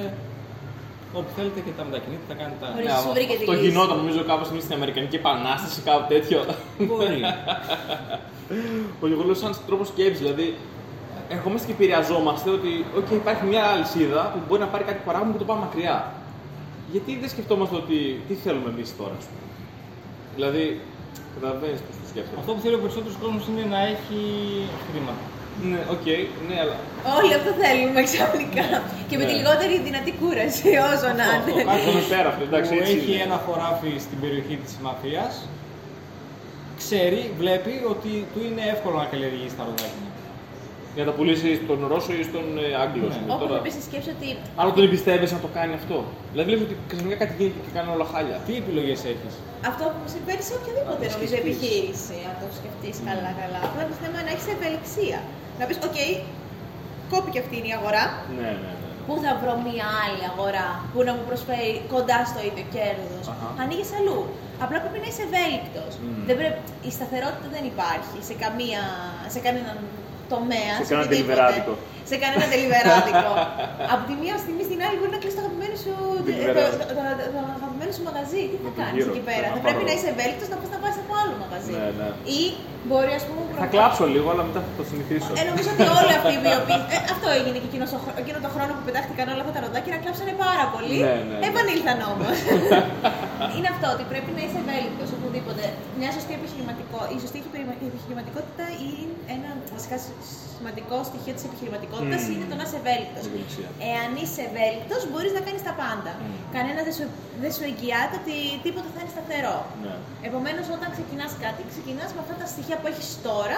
όπου 1.19 1.31
θέλετε 1.37 1.61
και 1.67 1.73
τα 1.79 1.83
μετακινείτε, 1.89 2.25
τα 2.31 2.37
κάνετε. 2.41 2.65
Ορίστε. 2.77 2.93
τα... 2.93 3.03
σου 3.05 3.11
βρήκε 3.17 3.35
τη 3.39 3.45
το 3.51 3.53
λύση. 3.53 3.65
γινόταν 3.67 3.97
νομίζω 4.03 4.21
κάπως 4.31 4.49
εμείς 4.53 4.63
στην 4.67 4.75
Αμερικανική 4.79 5.17
Επανάσταση, 5.23 5.79
κάπου 5.89 6.05
τέτοιο. 6.15 6.39
Μπορεί. 6.87 7.21
Ο 9.03 9.05
εγώ 9.07 9.23
λέω 9.29 9.39
σαν 9.43 9.53
τρόπος 9.69 9.89
σκέψης, 9.93 10.19
δηλαδή 10.19 10.47
ερχόμαστε 11.29 11.67
και 11.67 11.73
επηρεαζόμαστε 11.79 12.49
ότι 12.51 12.85
okay, 12.99 13.17
υπάρχει 13.23 13.45
μια 13.53 13.65
αλυσίδα 13.73 14.21
που 14.33 14.39
μπορεί 14.47 14.61
να 14.61 14.71
πάρει 14.73 14.85
κάτι 14.85 15.01
παράγωγμα 15.07 15.33
και 15.33 15.39
το 15.39 15.49
πάμε 15.51 15.61
μακριά. 15.61 15.97
Γιατί 16.95 17.11
δεν 17.23 17.29
σκεφτόμαστε 17.35 17.75
ότι 17.83 17.97
τι 18.29 18.35
θέλουμε 18.45 18.69
εμείς 18.75 18.89
τώρα, 19.01 19.15
ας 19.21 19.27
πούμε. 19.31 19.45
Δηλαδή, 20.37 20.65
καταλαβαίνεις 21.35 21.81
πώς 21.87 21.95
το 22.01 22.07
σκέφτομαι. 22.13 22.39
Αυτό 22.43 22.51
που 22.55 22.61
θέλει 22.65 22.77
ο 22.81 22.83
περισσότερος 22.85 23.17
κόσμος 23.23 23.43
είναι 23.51 23.65
να 23.75 23.81
έχει 23.93 24.19
χρήματα. 24.87 25.25
Ναι, 25.71 25.81
οκ, 25.95 26.07
ναι, 26.49 26.57
αλλά. 26.63 26.77
Όλοι 27.19 27.33
αυτό 27.39 27.51
θέλουμε 27.63 28.01
ξαφνικά. 28.11 28.65
και 29.09 29.17
με 29.21 29.25
τη 29.29 29.33
Ναι. 29.33 29.39
λιγότερη 29.41 29.75
δυνατή 29.89 30.13
κούραση, 30.21 30.69
όσο 30.93 31.09
να 31.21 31.27
Αυτό, 31.37 31.51
είναι. 31.51 31.63
αυτό. 31.63 31.75
Αυτό 31.79 31.91
με 31.99 32.05
πέρα, 32.15 32.29
αυτό, 32.33 32.43
εντάξει, 32.49 32.69
που 32.73 32.79
έτσι 32.81 32.97
έχει 32.99 33.13
είναι. 33.15 33.25
ένα 33.29 33.37
χωράφι 33.47 33.93
στην 34.07 34.19
περιοχή 34.23 34.57
της 34.65 34.73
Μαφίας, 34.87 35.33
ξέρει, 36.81 37.21
βλέπει 37.41 37.75
ότι 37.95 38.13
του 38.33 38.41
είναι 38.49 38.63
εύκολο 38.75 38.97
να 39.03 39.07
καλλιεργήσει 39.13 39.55
τα 39.59 39.65
ροδάκια. 39.69 40.07
Για 40.95 41.03
να 41.05 41.09
τα 41.11 41.15
πουλήσει 41.17 41.49
στον 41.65 41.79
Ρώσο 41.93 42.13
ή 42.21 42.23
στον 42.31 42.47
ε, 42.65 42.67
Άγγλο. 42.85 43.05
ας 43.11 43.17
πούμε. 43.19 43.33
Όπω 43.35 43.45
Τώρα, 43.45 43.61
επίσης 43.63 43.83
σκέψω 43.89 44.11
ότι 44.17 44.29
άλλο 44.61 44.71
τον 44.77 44.83
εμπιστεύεσαι 44.89 45.35
να 45.39 45.43
το 45.47 45.51
κάνει 45.59 45.73
αυτό. 45.81 45.97
Δηλαδή 46.33 46.47
βλέπεις 46.51 46.65
ότι 46.69 46.77
ξαφνικά 46.91 47.17
κάτι 47.23 47.33
γίνεται 47.39 47.61
και 47.67 47.73
κάνει 47.77 47.89
όλα 47.97 48.07
χάλια. 48.13 48.37
Τι 48.47 48.53
επιλογές 48.63 48.99
έχεις; 49.13 49.35
αυτό 49.71 49.85
που 49.95 50.03
συμβαίνει 50.15 50.43
σε 50.49 50.53
οποιαδήποτε 50.59 51.05
Να 51.05 51.11
το 51.11 51.15
νομίζω 51.15 51.33
σκεφτείς. 51.33 51.55
επιχείρηση, 51.55 52.17
αν 52.29 52.35
το 52.43 52.47
σκεφτείς 52.59 52.97
καλά-καλά. 53.09 53.59
Απλά 53.69 53.83
το 53.91 53.95
θέμα 54.03 54.17
είναι 54.19 54.27
να 54.29 54.33
έχεις 54.35 54.47
ευελιξία. 54.55 55.19
Να 55.59 55.65
πεις, 55.69 55.79
OK, 55.89 55.99
κόπηκε 57.13 57.39
αυτή 57.45 57.55
είναι 57.59 57.71
η 57.73 57.77
αγορά. 57.81 58.05
Ναι, 58.41 58.51
ναι, 58.65 58.73
ναι. 58.83 58.93
Πού 59.07 59.15
θα 59.25 59.33
βρω 59.43 59.55
μία 59.69 59.87
άλλη 60.05 60.23
αγορά 60.33 60.69
που 60.93 60.99
να 61.07 61.13
μου 61.17 61.25
προσφέρει 61.31 61.73
κοντά 61.95 62.19
στο 62.31 62.41
ίδιο 62.49 62.65
κέρδος. 62.75 63.25
Αχα. 63.33 63.47
Ανοίγεις 63.63 63.91
αλλού. 63.99 64.19
Απλά 64.65 64.77
πρέπει 64.83 64.99
να 65.05 65.09
είσαι 65.11 65.23
ευέλικτος. 65.29 65.93
Μμ. 66.01 66.07
Δεν 66.29 66.35
πρέπει... 66.41 66.59
Η 66.89 66.91
σταθερότητα 66.99 67.47
δεν 67.57 67.65
υπάρχει 67.73 68.19
σε, 68.29 68.35
καμία... 68.43 68.83
σε 69.35 69.39
κανέναν 69.47 69.77
τομέας. 70.33 70.77
Σε 70.81 70.85
κανένα 70.91 71.05
οτιδήποτε. 71.07 71.15
τελιβεράδικο. 71.15 71.73
Σε 72.11 72.17
κανένα 72.23 72.45
τελιβεράδικο. 72.55 73.31
Από 73.95 74.03
τη 74.09 74.15
μία 74.23 74.37
στιγμή 74.45 74.63
στην 74.69 74.79
άλλη 74.87 74.97
μπορεί 74.99 75.13
να 75.17 75.21
κλείσει 75.23 75.37
το 75.39 75.43
αγαπημένο 75.45 75.77
σου, 75.85 75.93
το, 76.19 76.23
Τελιβεράδικο. 76.29 76.83
το, 76.89 76.95
το, 76.99 77.25
το 77.35 77.41
αγαπημένο 77.59 77.91
σου 77.97 78.03
μαγαζί. 78.09 78.43
Τι 78.53 78.57
θα 78.57 78.63
Με 78.65 78.71
το 78.71 78.79
κάνεις 78.81 78.97
γύρο, 78.99 79.13
εκεί 79.15 79.23
πέρα; 79.31 79.47
να 79.47 79.55
Θα 79.57 79.61
πάρω. 79.61 79.67
πρέπει 79.67 79.83
να 79.89 79.93
είσαι 79.97 80.09
ευέλικτος 80.15 80.49
να 80.53 80.57
πας 80.63 80.71
να 80.75 80.79
πάει 80.83 80.95
από 81.05 81.13
άλλο 81.23 81.35
μαγαζί. 81.45 81.73
Ναι, 81.77 81.87
ναι. 81.99 82.09
Ή 82.39 82.41
μπορεί, 82.89 83.13
ας 83.21 83.25
πούμε, 83.29 83.41
Θα 83.45 83.53
προ- 83.57 83.73
κλάψω 83.75 84.05
λίγο, 84.15 84.27
αλλά 84.33 84.43
μετά 84.49 84.61
θα 84.67 84.73
το 84.79 84.85
συνηθίσω. 84.91 85.31
ε, 85.41 85.43
νομίζω 85.51 85.69
ότι 85.75 85.85
όλοι 86.01 86.13
αυτοί 86.21 86.33
οι 86.37 86.55
οποίοι. 86.61 86.81
Ε, 86.95 86.99
αυτό 87.15 87.27
έγινε 87.39 87.57
και 87.63 87.69
εκείνος, 87.71 87.91
εκείνο 88.23 88.39
το 88.47 88.51
χρόνο 88.55 88.71
που 88.77 88.83
πετάχτηκαν 88.89 89.25
όλα 89.35 89.43
αυτά 89.45 89.53
τα 89.57 89.61
ροδάκια 89.65 89.91
να 89.97 90.01
κλάψανε 90.05 90.33
πάρα 90.47 90.65
πολύ. 90.75 90.97
Ναι, 91.07 91.15
ναι, 91.29 91.35
ναι. 91.41 91.47
Επανήλθαν 91.51 91.99
όμως. 92.13 92.37
είναι 93.57 93.69
αυτό 93.75 93.87
ότι 93.95 94.05
πρέπει 94.13 94.31
να 94.37 94.43
είσαι 94.47 94.59
ευέλικτος 94.65 95.09
οπουδήποτε. 95.35 95.65
Μια 96.01 96.11
σωστή 96.17 96.33
επιχειρηματικό, 96.41 96.99
η 97.15 97.17
σωστή 97.25 97.39
επιχειρημα- 97.43 97.79
επιχειρηματικότητα 97.93 98.65
είναι 98.89 99.15
ένα 99.37 99.51
βασικά 99.77 99.97
σημαντικό 100.57 100.97
στοιχείο 101.11 101.33
της 101.37 101.45
επιχειρηματικότητας 101.49 102.21
Μμμ. 102.25 102.33
είναι 102.35 102.47
το 102.51 102.57
να 102.61 102.65
είσαι 102.67 102.79
ευέλικτος. 102.83 103.23
Ευελιξία. 103.31 103.69
Εάν 103.93 104.11
είσαι 104.23 104.41
ευέλικτος, 104.51 105.01
μπορείς 105.11 105.33
να 105.39 105.43
κάνεις 105.47 105.63
τα 105.69 105.75
πάντα. 105.83 106.13
Μμ. 106.17 106.25
Κανένα 106.57 106.81
δεν 106.87 106.95
σου, 106.99 107.05
δεν 107.43 107.51
σου 107.57 107.63
εγγυάται 107.71 108.15
ότι 108.23 108.35
τίποτα 108.65 108.89
θα 108.95 108.99
είναι 109.03 109.13
σταθερό. 109.17 109.57
Ναι. 109.85 109.95
Επομένως, 110.29 110.67
όταν 110.77 110.89
ξεκινάς 110.97 111.33
κάτι, 111.45 111.61
ξεκινάς 111.73 112.09
με 112.17 112.21
αυτά 112.25 112.35
τα 112.43 112.47
στοιχεία 112.53 112.77
που 112.81 112.87
έχεις 112.93 113.09
τώρα, 113.29 113.57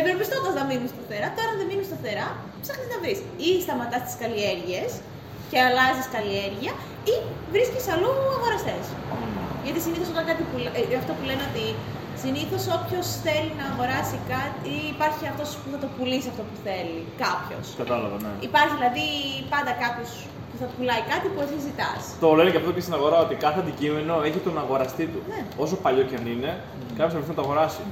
ευελπιστώντας 0.00 0.52
να 0.58 0.64
μείνουν 0.68 0.88
σταθερά. 0.94 1.28
Τώρα, 1.36 1.48
αν 1.52 1.56
δεν 1.60 1.66
μείνουν 1.70 1.86
σταθερά, 1.90 2.26
ψάχνεις 2.64 2.88
να 2.92 2.98
βρεις. 3.02 3.18
Ή 3.48 3.50
σταματάς 3.66 4.00
τις 4.06 4.16
καλλιέργειες 4.22 4.90
και 5.50 5.58
αλλάζεις 5.66 6.06
καλλιέργεια, 6.16 6.72
ή 7.12 7.14
βρίσκεις 7.54 7.84
αλλού 7.92 8.10
αγοραστές. 8.38 8.84
Γιατί 9.64 9.78
συνήθως 9.86 10.08
όταν 10.14 10.24
κάτι 10.30 10.42
που, 10.48 10.56
λέ- 10.64 10.76
ε, 10.92 10.96
αυτό 11.02 11.12
που 11.18 11.24
λένε 11.30 11.42
ότι 11.50 11.64
συνήθως 12.22 12.62
όποιος 12.78 13.06
θέλει 13.26 13.52
να 13.60 13.64
αγοράσει 13.72 14.16
κάτι, 14.34 14.72
υπάρχει 14.94 15.24
αυτός 15.32 15.48
που 15.60 15.66
θα 15.72 15.78
το 15.84 15.88
πουλήσει 15.96 16.28
αυτό 16.32 16.42
που 16.48 16.56
θέλει. 16.66 16.98
Κάποιος. 17.26 17.66
Κατάλαβα, 17.82 18.16
ναι. 18.24 18.32
Υπάρχει 18.48 18.74
δηλαδή 18.78 19.06
πάντα 19.54 19.72
κάποιος 19.84 20.10
που 20.50 20.56
θα 20.62 20.66
πουλάει 20.74 21.02
κάτι 21.12 21.26
που 21.32 21.38
εσύ 21.44 21.56
ζητάς. 21.68 22.00
Το 22.24 22.28
λένε 22.38 22.50
και 22.52 22.60
αυτό 22.62 22.70
και 22.76 22.82
στην 22.86 22.94
αγορά 22.98 23.18
ότι 23.26 23.34
κάθε 23.46 23.58
αντικείμενο 23.64 24.14
έχει 24.28 24.40
τον 24.46 24.54
αγοραστή 24.64 25.04
του. 25.12 25.20
Ναι. 25.32 25.40
Όσο 25.64 25.74
παλιό 25.84 26.04
και 26.08 26.16
αν 26.20 26.26
είναι, 26.34 26.50
κάποιος 26.98 27.12
θα 27.14 27.18
βρεθεί 27.20 27.32
να 27.34 27.38
το 27.40 27.44
αγοράσει. 27.46 27.82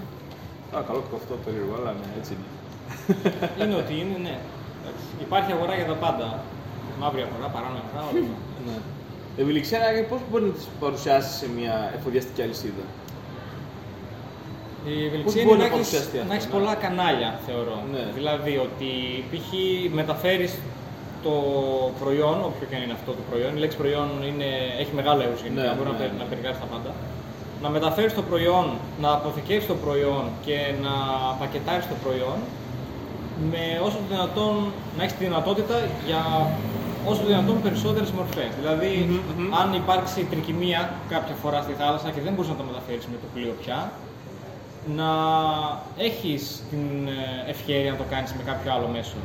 Α, 0.74 0.76
καλό 0.88 1.00
και 1.08 1.16
αυτό 1.20 1.32
περίεργο, 1.44 1.74
αλλά 1.78 1.90
ναι, 2.00 2.08
έτσι 2.18 2.30
είναι. 2.36 2.48
είναι 3.60 3.76
ότι 3.82 3.92
είναι, 4.02 4.16
ναι. 4.26 4.36
Εντάξει. 4.80 5.04
Υπάρχει 5.26 5.50
αγορά 5.56 5.74
για 5.80 5.86
τα 5.92 5.96
πάντα. 6.04 6.26
Μαύρη 7.00 7.20
αγορά, 7.28 7.46
παράνομη 7.54 7.80
αγορά, 7.84 8.02
όλα 8.10 8.20
αυτά. 8.24 8.38
Ναι. 8.66 8.76
Ευελιξία, 9.40 9.78
πώς 10.08 10.20
μπορεί 10.30 10.44
να 10.44 10.52
τη 10.52 10.60
παρουσιάσεις 10.80 11.34
σε 11.40 11.46
μια 11.56 11.74
εφοδιαστική 11.96 12.42
αλυσίδα; 12.42 12.84
Η 14.86 14.94
Πώς 14.94 15.06
ευελιξία 15.06 15.42
μπορεί 15.44 15.56
είναι 15.58 15.68
να 15.68 15.70
να 15.70 15.76
έχεις, 15.76 15.76
παρουσιαστεί 15.76 16.16
αυτό, 16.18 16.28
να 16.28 16.34
έχεις 16.36 16.46
ναι. 16.48 16.54
πολλά 16.56 16.74
κανάλια, 16.84 17.30
θεωρώ. 17.46 17.76
Ναι. 17.92 18.04
Δηλαδή 18.18 18.52
ότι 18.66 18.90
π.χ. 19.30 19.48
μεταφέρεις 20.00 20.52
το 21.26 21.34
προϊόν, 22.02 22.36
όποιο 22.48 22.64
και 22.68 22.76
αν 22.78 22.82
είναι 22.84 22.96
αυτό 23.00 23.10
το 23.18 23.22
προϊόν, 23.30 23.50
η 23.56 23.58
λέξη 23.62 23.76
προϊόν 23.82 24.08
είναι, 24.28 24.48
έχει 24.82 24.92
μεγάλο 25.00 25.20
έργο 25.26 25.36
γενικά, 25.42 25.62
Ναι, 25.62 25.72
μπορεί 25.76 25.88
ναι, 25.88 25.94
να, 25.94 25.98
περι- 26.00 26.12
ναι. 26.16 26.22
να 26.22 26.26
περιγράψει 26.30 26.60
τα 26.64 26.68
πάντα. 26.74 26.90
Να 27.62 27.68
μεταφέρεις 27.76 28.12
το 28.18 28.22
προϊόν, 28.30 28.66
να 29.04 29.08
αποθηκεύσεις 29.18 29.68
το 29.72 29.76
προϊόν 29.84 30.24
και 30.46 30.56
να 30.86 30.94
πακετάρεις 31.40 31.86
το 31.92 31.96
προϊόν 32.04 32.38
με 33.50 33.62
όσο 33.86 33.96
το 34.02 34.06
δυνατόν, 34.14 34.54
να 34.96 35.00
έχεις 35.04 35.14
τη 35.16 35.24
δυνατότητα 35.28 35.76
για 36.08 36.20
όσο 37.10 37.20
το 37.20 37.26
δυνατόν 37.26 37.62
περισσότερες 37.62 38.10
μορφές. 38.10 38.50
Δηλαδή, 38.60 38.90
Μμμ, 39.08 39.44
μμμ. 39.44 39.54
αν 39.60 39.68
υπάρξει 39.82 40.20
τρικυμία 40.32 40.80
κάποια 41.08 41.34
φορά 41.42 41.58
στη 41.62 41.72
θάλασσα 41.80 42.08
και 42.14 42.20
δεν 42.26 42.32
μπορείς 42.34 42.50
να 42.50 42.56
το 42.60 42.64
μεταφέρεις 42.70 43.04
με 43.12 43.16
το 43.22 43.26
πλοίο 43.34 43.54
πια, 43.62 43.78
να 45.00 45.10
έχεις 46.08 46.62
την 46.70 46.84
ε, 47.08 47.50
ευκαιρία 47.54 47.90
να 47.90 47.96
το 47.96 48.04
κάνεις 48.10 48.30
με 48.38 48.42
κάποιο 48.50 48.68
άλλο 48.74 48.86
μέσο. 48.96 49.16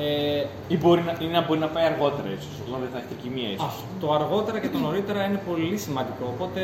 Ε, 0.00 0.44
Ή 0.68 0.76
μπορεί 0.82 1.02
να, 1.08 1.12
ή 1.24 1.26
να 1.36 1.40
μπορεί 1.46 1.58
να 1.66 1.70
πάει 1.74 1.84
αργότερα, 1.92 2.28
ίσως, 2.38 2.54
όταν 2.68 2.80
δεν 2.84 2.90
θα 2.92 2.98
έχει 3.00 3.08
τρικυμία, 3.12 3.48
ίσως. 3.56 3.74
Α, 3.78 3.82
το 4.02 4.06
αργότερα 4.18 4.58
και 4.62 4.68
το 4.74 4.78
νωρίτερα 4.86 5.20
είναι 5.28 5.40
πολύ 5.50 5.76
σημαντικό. 5.86 6.24
Οπότε 6.34 6.60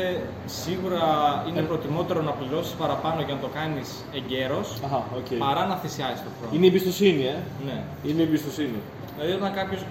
σίγουρα 0.63 1.01
είναι 1.49 1.59
Ε. 1.65 1.69
προτιμότερο 1.71 2.19
να 2.29 2.31
πληρώσεις 2.39 2.73
παραπάνω 2.83 3.19
για 3.27 3.33
να 3.37 3.41
το 3.45 3.49
κάνεις 3.59 3.87
εγκαίρως 4.19 4.59
Αχα, 4.85 4.99
οκ. 5.19 5.29
παρά 5.45 5.63
να 5.71 5.75
θυσιάσεις 5.81 6.21
το 6.25 6.29
χρόνο. 6.37 6.51
Είναι 6.55 6.65
η 6.65 6.69
εμπιστοσύνη, 6.73 7.23
ε. 7.33 7.37
Ναι. 7.67 7.77
Είναι 8.09 8.21
η 8.23 8.25
εμπιστοσύνη. 8.29 8.79
Δηλαδή, 9.15 9.31
όταν 9.39 9.49
κάποιος 9.59 9.81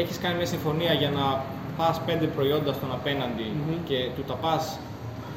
έχεις 0.00 0.18
κάνει 0.22 0.36
μια 0.40 0.46
συμφωνία 0.54 0.92
για 0.92 1.10
να 1.18 1.24
πας 1.78 1.96
πέντε 2.06 2.26
προϊόντα 2.36 2.72
στον 2.78 2.90
απέναντι 2.98 3.46
Μμμ. 3.56 3.76
και 3.88 3.98
του 4.16 4.22
τα 4.30 4.34
πας 4.44 4.62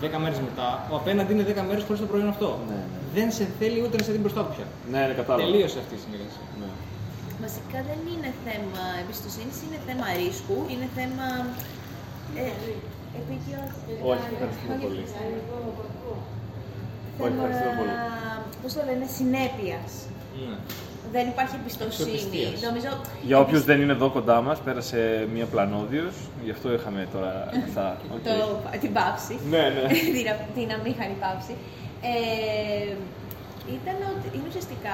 10 0.01 0.17
μέρες 0.23 0.39
μετά, 0.49 0.69
ο 0.91 0.95
απέναντι 1.01 1.29
είναι 1.33 1.45
10 1.53 1.61
μέρες 1.69 1.83
χωρίς 1.87 2.01
το 2.03 2.07
προϊόν 2.11 2.29
αυτό. 2.35 2.49
Ναι, 2.69 2.73
ναι. 2.75 2.83
Δεν 3.17 3.27
σε 3.37 3.45
θέλει 3.59 3.79
ούτε 3.85 3.95
να 3.99 4.03
σε 4.07 4.11
δει 4.13 4.19
μπροστά 4.23 4.41
του 4.45 4.51
πια. 4.55 4.65
Ναι, 4.91 5.01
ναι, 5.07 5.13
κατάλαβα. 5.19 5.43
Τελείωσε 5.45 5.77
αυτή 5.83 5.93
η 5.99 6.01
συνεργασία. 6.05 6.45
Ναι. 6.61 6.69
Βασικά 7.45 7.79
δεν 7.89 7.99
είναι 8.13 8.29
θέμα 8.47 8.83
εμπιστοσύνης, 9.01 9.57
είναι 9.65 9.79
θέμα 9.87 10.05
ρίσκου, 10.21 10.57
είναι 10.73 10.87
θέμα. 10.97 11.27
Ε, 12.43 12.51
επίκαιος, 13.19 13.71
Όχι, 14.11 14.25
ευχαριστούμε 14.33 14.75
πολύ. 14.85 15.01
Όχι, 17.23 17.29
Θέμα, 17.29 17.35
ευχαριστούμε 17.35 17.73
πολύ. 17.79 17.93
πώς 18.61 18.71
το 18.77 18.81
λένε, 18.89 19.05
συνέπειας. 19.17 19.91
Ναι. 20.47 20.55
Δεν 21.11 21.27
υπάρχει 21.27 21.55
εμπιστοσύνη. 21.61 22.11
Αξιοπιστίας. 22.11 22.61
Νομίζω. 22.69 22.89
Για 23.29 23.37
όποιους 23.39 23.63
δεν 23.69 23.81
είναι 23.81 23.91
εδώ 23.91 24.09
κοντά 24.09 24.41
μας, 24.41 24.57
πέρασε 24.59 25.27
μία 25.33 25.45
πλανόδιος, 25.45 26.13
γι' 26.43 26.51
αυτό 26.51 26.73
είχαμε 26.73 27.07
τώρα 27.13 27.33
αυτά. 27.67 27.97
Οκ. 28.15 28.23
Το, 28.23 28.33
την 28.83 28.91
παύση. 28.97 29.35
Ναι, 29.53 29.63
ναι. 29.75 29.83
την, 30.15 30.25
α- 30.33 30.45
την 30.57 30.67
αμήχανη 30.77 31.15
πάυση. 31.23 31.53
Ε, 32.11 32.91
ήταν 33.77 33.97
ότι 34.13 34.27
είναι 34.35 34.47
ουσιαστικά. 34.51 34.93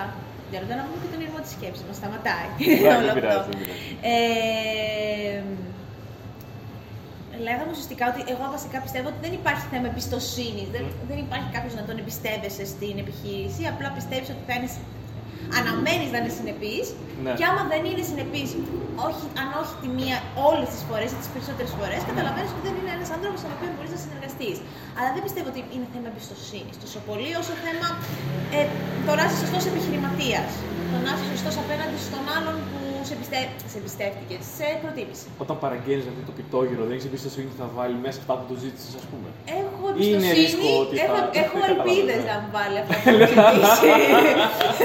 Για 0.52 0.60
να 0.80 0.84
πούμε 0.88 0.98
και 1.04 1.10
τον 1.14 1.22
ειρμό 1.26 1.40
της 1.46 1.52
σκέψης 1.58 1.84
μας. 1.88 1.96
Σταματάει. 2.02 2.50
Δεν 2.84 2.96
όλο 3.00 3.12
πειράζει, 3.18 3.38
αυτό. 3.40 3.52
δεν 3.52 3.58
πειράζει. 3.62 3.82
Ε, 4.12 5.38
λέγαμε 7.48 7.70
ουσιαστικά 7.76 8.04
ότι 8.12 8.22
εγώ 8.34 8.46
βασικά 8.56 8.78
πιστεύω 8.86 9.08
ότι 9.12 9.20
δεν 9.26 9.34
υπάρχει 9.42 9.66
θέμα 9.74 9.88
εμπιστοσύνης. 9.92 10.68
Δεν, 10.76 10.84
δεν 11.10 11.18
υπάρχει 11.26 11.50
κάποιος 11.56 11.74
να 11.80 11.84
τον 11.88 11.96
εμπιστεύεσαι 12.02 12.66
στην 12.74 12.96
επιχείρηση. 13.04 13.62
Απλά 13.74 13.88
πιστεύεις 13.98 14.28
ότι 14.36 14.44
θα 14.50 14.54
είναι. 14.58 14.70
Αναμένεις 15.60 16.10
να 16.14 16.18
είναι 16.22 16.34
συνεπής. 16.40 16.78
Ναι. 17.24 17.32
Και 17.38 17.46
άμα 17.50 17.62
δεν 17.72 17.82
είναι 17.90 18.04
συνεπή, 18.12 18.44
όχι, 19.08 19.26
αν 19.42 19.48
όχι 19.62 19.76
τη 19.84 19.90
μία, 19.98 20.18
όλες 20.50 20.68
τις 20.74 20.82
φορές 20.90 21.10
ή 21.16 21.18
τις 21.22 21.30
περισσότερες 21.34 21.72
φορές, 21.80 22.00
καταλαβαίνεις 22.12 22.50
ότι 22.56 22.64
δεν 22.68 22.76
είναι 22.80 22.92
ένας 22.98 23.10
άνθρωπος 23.16 23.40
με 23.44 23.48
τον 23.50 23.56
οποίο 23.58 23.70
μπορείς 23.76 23.92
να 23.96 24.00
συνεργαστείς. 24.06 24.58
Αλλά 24.98 25.10
δεν 25.16 25.22
πιστεύω 25.26 25.48
ότι 25.54 25.62
είναι 25.74 25.88
θέμα 25.94 26.08
εμπιστοσύνης 26.12 26.76
τόσο 26.84 27.00
πολύ 27.10 27.30
όσο 27.42 27.54
θέμα 27.66 27.88
ε, 28.58 28.60
το 29.08 29.12
να 29.18 29.24
είσαι 29.26 29.38
σωστός 29.44 29.64
επιχειρηματίας. 29.72 30.50
Το 30.92 30.98
να 31.06 31.12
είσαι 31.14 31.26
σωστός 31.34 31.56
απέναντι 31.64 31.98
στον 32.08 32.24
άλλον 32.36 32.56
που 32.70 32.85
σε, 33.10 33.14
πιστε... 33.20 33.38
σε 33.72 33.78
εμπιστεύτηκε, 33.82 34.36
σε 34.58 34.66
προτίμησε. 34.84 35.26
Όταν 35.44 35.56
παραγγέλνεις 35.64 36.06
αυτό 36.12 36.22
το 36.30 36.34
πιτόγυρο, 36.40 36.82
δεν 36.88 36.94
έχεις 36.96 37.08
εμπιστοσύνη 37.12 37.46
ότι 37.52 37.58
θα 37.64 37.68
βάλει 37.78 37.96
μέσα 38.06 38.18
αυτά 38.24 38.34
που 38.40 38.46
το 38.52 38.56
ζήτησες, 38.64 38.92
ας 39.02 39.06
πούμε. 39.12 39.28
Έχω 39.60 39.84
Είναι 39.88 39.94
εμπιστοσύνη, 39.94 40.28
ρίσκο 40.42 40.68
ότι 40.84 40.96
έχω, 41.06 41.16
θα- 41.16 41.30
έχω 41.44 41.56
Καταλαβαίνω, 41.58 41.74
ελπίδες 41.74 42.22
ναι. 42.24 42.30
να 42.32 42.36
μου 42.42 42.50
βάλει 42.58 42.78
αυτά 42.84 42.94
που 43.02 43.08
μου 43.12 43.18
ζητήσει. 43.32 43.90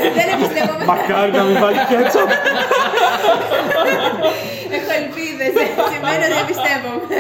δεν 0.19 0.27
εμπιστεύομαι. 0.35 0.85
Μακάρι 0.93 1.31
να 1.39 1.43
μην 1.49 1.57
βάλει 1.65 1.81
κέτσαπ. 1.91 2.29
Έχω 4.79 4.91
ελπίδες. 5.01 5.53
Σημαίνει 5.93 6.23
ότι 6.29 6.35
δεν 6.39 6.47
πιστεύομαι. 6.53 7.19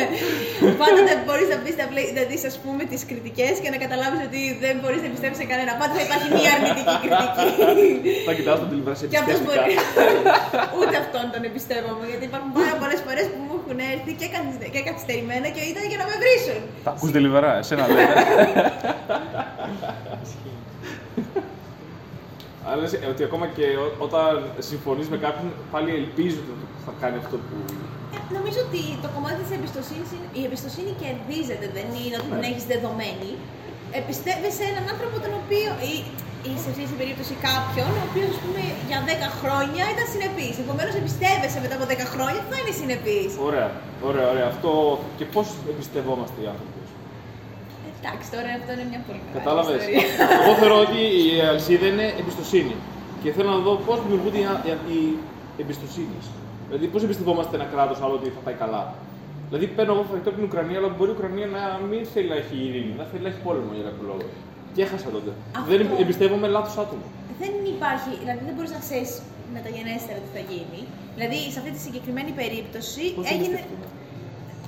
Πάντοτε 0.82 1.12
μπορείς 1.24 1.48
να 1.52 1.56
πεις, 1.62 1.74
να 2.18 2.22
δεις, 2.30 2.42
ας 2.50 2.56
πούμε, 2.62 2.82
τις 2.90 3.00
κριτικές 3.10 3.54
και 3.62 3.70
να 3.74 3.78
καταλάβεις 3.84 4.20
ότι 4.28 4.40
δεν 4.64 4.74
μπορείς 4.80 5.00
να 5.04 5.08
πιστεύει 5.14 5.36
σε 5.42 5.46
κανένα. 5.50 5.72
Πάντα 5.80 5.92
θα 5.98 6.02
υπάρχει 6.06 6.28
μία 6.38 6.50
αρνητική 6.56 6.94
κριτική. 7.04 7.46
Θα 8.26 8.32
κοιτάω 8.38 8.56
τον 8.62 8.68
τηλεόραση 8.70 9.04
Και 9.12 9.18
αυτός 9.22 9.36
εμπιστεύτηκα. 9.38 9.82
μπορεί. 9.94 10.78
Ούτε 10.78 10.94
αυτόν 11.04 11.24
τον 11.32 11.40
εμπιστεύομαι. 11.48 12.04
Γιατί 12.10 12.24
υπάρχουν 12.30 12.50
πάρα 12.58 12.74
πολλές 12.80 13.00
φορές 13.06 13.26
που 13.32 13.38
μου 13.46 13.54
έχουν 13.60 13.78
έρθει 13.94 14.12
και, 14.20 14.26
καθυστε- 14.34 14.70
και 14.74 14.80
καθυστερημένα 14.88 15.46
και 15.54 15.62
ήταν 15.72 15.84
για 15.90 15.98
να 16.02 16.06
με 16.10 16.14
βρίσουν. 16.22 16.60
Τα 16.86 16.90
ακούς 16.94 17.10
τελειβερά, 17.16 17.50
εσένα 17.62 17.84
λέτε. 17.94 18.14
Αλλά 22.70 22.80
λες, 22.82 22.92
ε, 23.04 23.06
ότι 23.12 23.22
ακόμα 23.28 23.46
και 23.56 23.64
ό- 23.84 23.94
όταν 24.06 24.32
συμφωνείς 24.70 25.06
με 25.12 25.16
κάποιον, 25.24 25.46
πάλι 25.74 25.90
ελπίζω 26.00 26.38
ότι 26.54 26.64
θα 26.86 26.92
κάνει 27.02 27.16
αυτό 27.24 27.36
που... 27.46 27.56
Ε, 28.14 28.18
Νομίζω 28.38 28.58
ότι 28.66 28.80
το 29.04 29.08
κομμάτι 29.16 29.38
της 29.44 29.52
εμπιστοσύνης, 29.58 30.08
η 30.40 30.42
εμπιστοσύνη 30.48 30.90
κερδίζεται, 31.02 31.66
δεν 31.76 31.86
είναι 32.02 32.16
ότι 32.20 32.28
την 32.34 32.40
Ναι. 32.42 32.48
έχεις 32.50 32.64
δεδομένη. 32.72 33.30
Εμπιστεύεσαι 34.00 34.64
έναν 34.72 34.84
άνθρωπο 34.92 35.16
τον 35.24 35.32
οποίο. 35.42 35.70
ή, 35.92 35.94
ή 36.50 36.52
σε 36.62 36.68
αυτή 36.72 36.84
την 36.92 36.98
περίπτωση 37.02 37.34
κάποιον, 37.50 37.90
ο 38.00 38.02
οποίος 38.08 38.34
πούμε 38.42 38.62
για 38.90 38.98
10 39.10 39.28
χρόνια 39.40 39.84
ήταν 39.94 40.06
συνεπής. 40.14 40.54
Επομένως, 40.64 40.92
εμπιστεύεσαι 41.00 41.58
μετά 41.64 41.74
από 41.78 41.86
10 41.92 42.06
χρόνια 42.14 42.38
ότι 42.42 42.50
θα 42.54 42.58
είναι 42.60 42.74
συνεπής. 42.80 43.30
Ωραία, 43.48 43.68
ωραία, 44.08 44.26
ωραία. 44.32 44.46
Αυτό 44.52 44.70
και 45.18 45.24
πώς 45.34 45.46
εμπιστευόμαστε 45.72 46.38
οι 46.42 46.48
άνθρωποι; 46.52 46.69
Εντάξει, 48.00 48.26
τώρα 48.34 48.48
αυτό 48.60 48.70
είναι 48.74 48.86
μια 48.92 49.00
πολύ 49.06 49.20
μεγάλη 49.24 49.36
Κατάλαβες. 49.38 49.80
ιστορία. 49.80 50.04
Εγώ 50.42 50.52
θεωρώ 50.60 50.76
ότι 50.86 51.00
η 51.20 51.26
αλυσίδα 51.50 51.86
είναι 51.92 52.06
εμπιστοσύνη. 52.20 52.74
Και 53.22 53.30
θέλω 53.36 53.50
να 53.56 53.60
δω 53.66 53.72
πώς 53.86 53.96
δημιουργούνται 54.04 54.38
οι, 54.42 54.46
α- 54.52 54.62
οι, 54.68 54.72
οι 55.56 55.60
εμπιστοσύνες. 55.64 56.24
Δηλαδή 56.68 56.86
πώς 56.92 57.00
εμπιστευόμαστε 57.06 57.52
ένα 57.60 57.66
κράτος 57.72 57.98
άλλο 58.04 58.14
ότι 58.20 58.28
θα 58.36 58.42
πάει 58.46 58.56
καλά. 58.64 58.82
Δηλαδή 59.48 59.66
παίρνω 59.76 59.92
εγώ 59.96 60.04
φαγητό 60.10 60.28
από 60.30 60.38
την 60.38 60.46
Ουκρανία, 60.48 60.76
αλλά 60.80 60.88
μπορεί 60.96 61.10
η 61.12 61.14
Ουκρανία 61.18 61.46
να 61.56 61.62
μην 61.90 62.00
θέλει 62.12 62.28
να 62.34 62.38
έχει 62.42 62.56
ειρήνη, 62.66 62.92
να 63.00 63.04
θέλει 63.10 63.22
να 63.26 63.30
έχει 63.32 63.40
πόλεμο 63.46 63.70
για 63.78 63.84
κάποιο 63.88 64.04
λόγο. 64.10 64.24
Και 64.74 64.80
έχασα 64.86 65.08
τότε. 65.16 65.30
Αυτό. 65.58 65.68
Δεν 65.72 65.80
εμπιστεύομαι 66.02 66.46
λάθος 66.56 66.74
άτομο. 66.84 67.04
δεν 67.42 67.52
υπάρχει, 67.74 68.10
δηλαδή 68.22 68.42
δεν 68.48 68.54
μπορείς 68.56 68.72
να 68.76 68.80
ξέρεις 68.86 69.10
μεταγενέστερα 69.56 70.18
τι 70.24 70.30
θα 70.36 70.42
γίνει. 70.50 70.80
Δηλαδή, 71.16 71.38
σε 71.54 71.58
αυτή 71.60 71.70
τη 71.76 71.80
συγκεκριμένη 71.86 72.30
περίπτωση 72.40 73.02
Πώς 73.18 73.24
έγινε. 73.32 73.46
εμπιστευτούμε. 73.46 73.86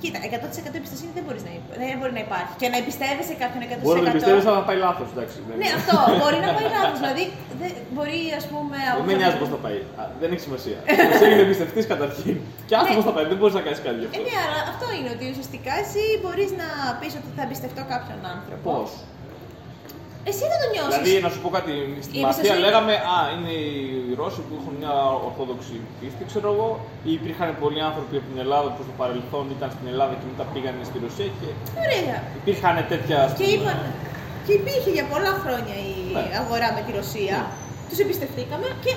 Κοίτα, 0.03 0.19
100% 0.37 0.79
εμπιστοσύνη 0.79 1.11
δεν, 1.17 1.23
μπορείς 1.25 1.43
να, 1.47 1.51
υπ- 1.57 1.73
δεν 1.81 1.95
μπορεί 1.99 2.13
να 2.19 2.23
υπάρχει. 2.27 2.53
Και 2.61 2.67
να 2.73 2.77
εμπιστεύεσαι 2.81 3.33
κάποιον 3.43 3.61
100%. 3.67 3.85
Μπορεί 3.87 4.01
να 4.07 4.11
εμπιστεύεσαι, 4.13 4.47
αλλά 4.49 4.59
θα 4.61 4.65
πάει 4.69 4.79
λάθος, 4.87 5.07
εντάξει. 5.15 5.37
δεν- 5.47 5.57
Ναι, 5.63 5.69
αυτό 5.79 5.93
μπορεί 6.19 6.37
να 6.45 6.49
πάει 6.57 6.67
λάθος. 6.77 6.97
Δηλαδή, 7.03 7.23
δεν, 7.61 7.71
μπορεί 7.93 8.19
ας 8.39 8.45
πούμε. 8.51 8.77
Δεν 8.87 8.93
από 9.01 9.07
με 9.09 9.13
νοιάζει 9.21 9.37
πώς 9.41 9.49
θα 9.55 9.59
πάει. 9.65 9.79
Α, 10.01 10.03
δεν 10.21 10.27
έχει 10.33 10.43
σημασία. 10.47 10.77
Εσύ 11.13 11.25
είναι 11.33 11.43
εμπιστευτή 11.47 11.79
καταρχήν. 11.93 12.35
Και 12.67 12.73
άστο 12.77 12.89
Ναι. 12.91 12.97
πώ 12.97 13.01
θα 13.09 13.13
πάει, 13.15 13.25
δεν 13.31 13.37
μπορείς 13.39 13.55
να 13.59 13.63
κάνεις 13.65 13.79
κάτι 13.85 13.97
γι' 14.01 14.07
Ε, 14.07 14.09
αυτό. 14.11 14.21
ναι, 14.27 14.35
αλλά 14.45 14.59
αυτό 14.73 14.85
είναι 14.97 15.09
ότι 15.15 15.25
ουσιαστικά 15.33 15.71
εσύ 15.83 16.03
μπορείς 16.21 16.49
να 16.61 16.67
πεις 16.99 17.11
ότι 17.19 17.29
θα 17.37 17.41
εμπιστευτώ 17.47 17.81
κάποιον 17.93 18.19
άνθρωπο. 18.33 18.61
Πώς; 18.69 18.89
Εσύ 20.29 20.43
θα 20.51 20.57
το 20.61 20.67
νιώσεις. 20.73 20.91
Δηλαδή, 20.95 21.11
να 21.27 21.29
σου 21.33 21.39
πω 21.43 21.49
κάτι, 21.57 21.73
στη 22.05 22.13
Η 22.19 22.21
Μαστία 22.25 22.25
εμπιστοσύνη- 22.25 22.63
λέγαμε 22.65 22.93
Α, 23.15 23.17
είναι 23.33 23.53
οι 23.65 23.75
Ρώσοι 24.19 24.41
που 24.47 24.53
έχουν 24.59 24.73
μια 24.81 24.93
ορθόδοξη 25.27 25.75
πίστη, 25.99 26.21
ξέρω 26.31 26.47
εγώ, 26.55 26.69
ή 27.09 27.11
υπήρχαν 27.19 27.47
πολλοί 27.63 27.79
άνθρωποι 27.89 28.13
από 28.19 28.27
την 28.31 28.39
Ελλάδα 28.45 28.67
που 28.73 28.81
στο 28.87 28.93
παρελθόν 29.01 29.43
ήταν 29.57 29.69
στην 29.75 29.85
Ελλάδα 29.91 30.13
και 30.19 30.27
μετά 30.31 30.43
πήγαν 30.53 30.75
στη 30.89 30.97
Ρωσία 31.05 31.27
και 31.39 31.47
Ωραία. 31.83 32.17
υπήρχαν 32.41 32.75
τέτοια. 32.91 33.17
ας 33.25 33.31
Και 33.39 33.45
πούμε, 33.45 33.55
είπαν. 33.55 33.77
Και 34.45 34.53
υπήρχε 34.61 34.89
για 34.97 35.05
πολλά 35.11 35.31
χρόνια 35.43 35.75
η 35.91 35.93
Ναι. 36.15 36.23
αγορά 36.41 36.67
με 36.75 36.81
τη 36.85 36.91
Ρωσία. 36.99 37.37
Τους 37.89 37.97
εμπιστευτήκαμε 38.03 38.67
και 38.83 38.91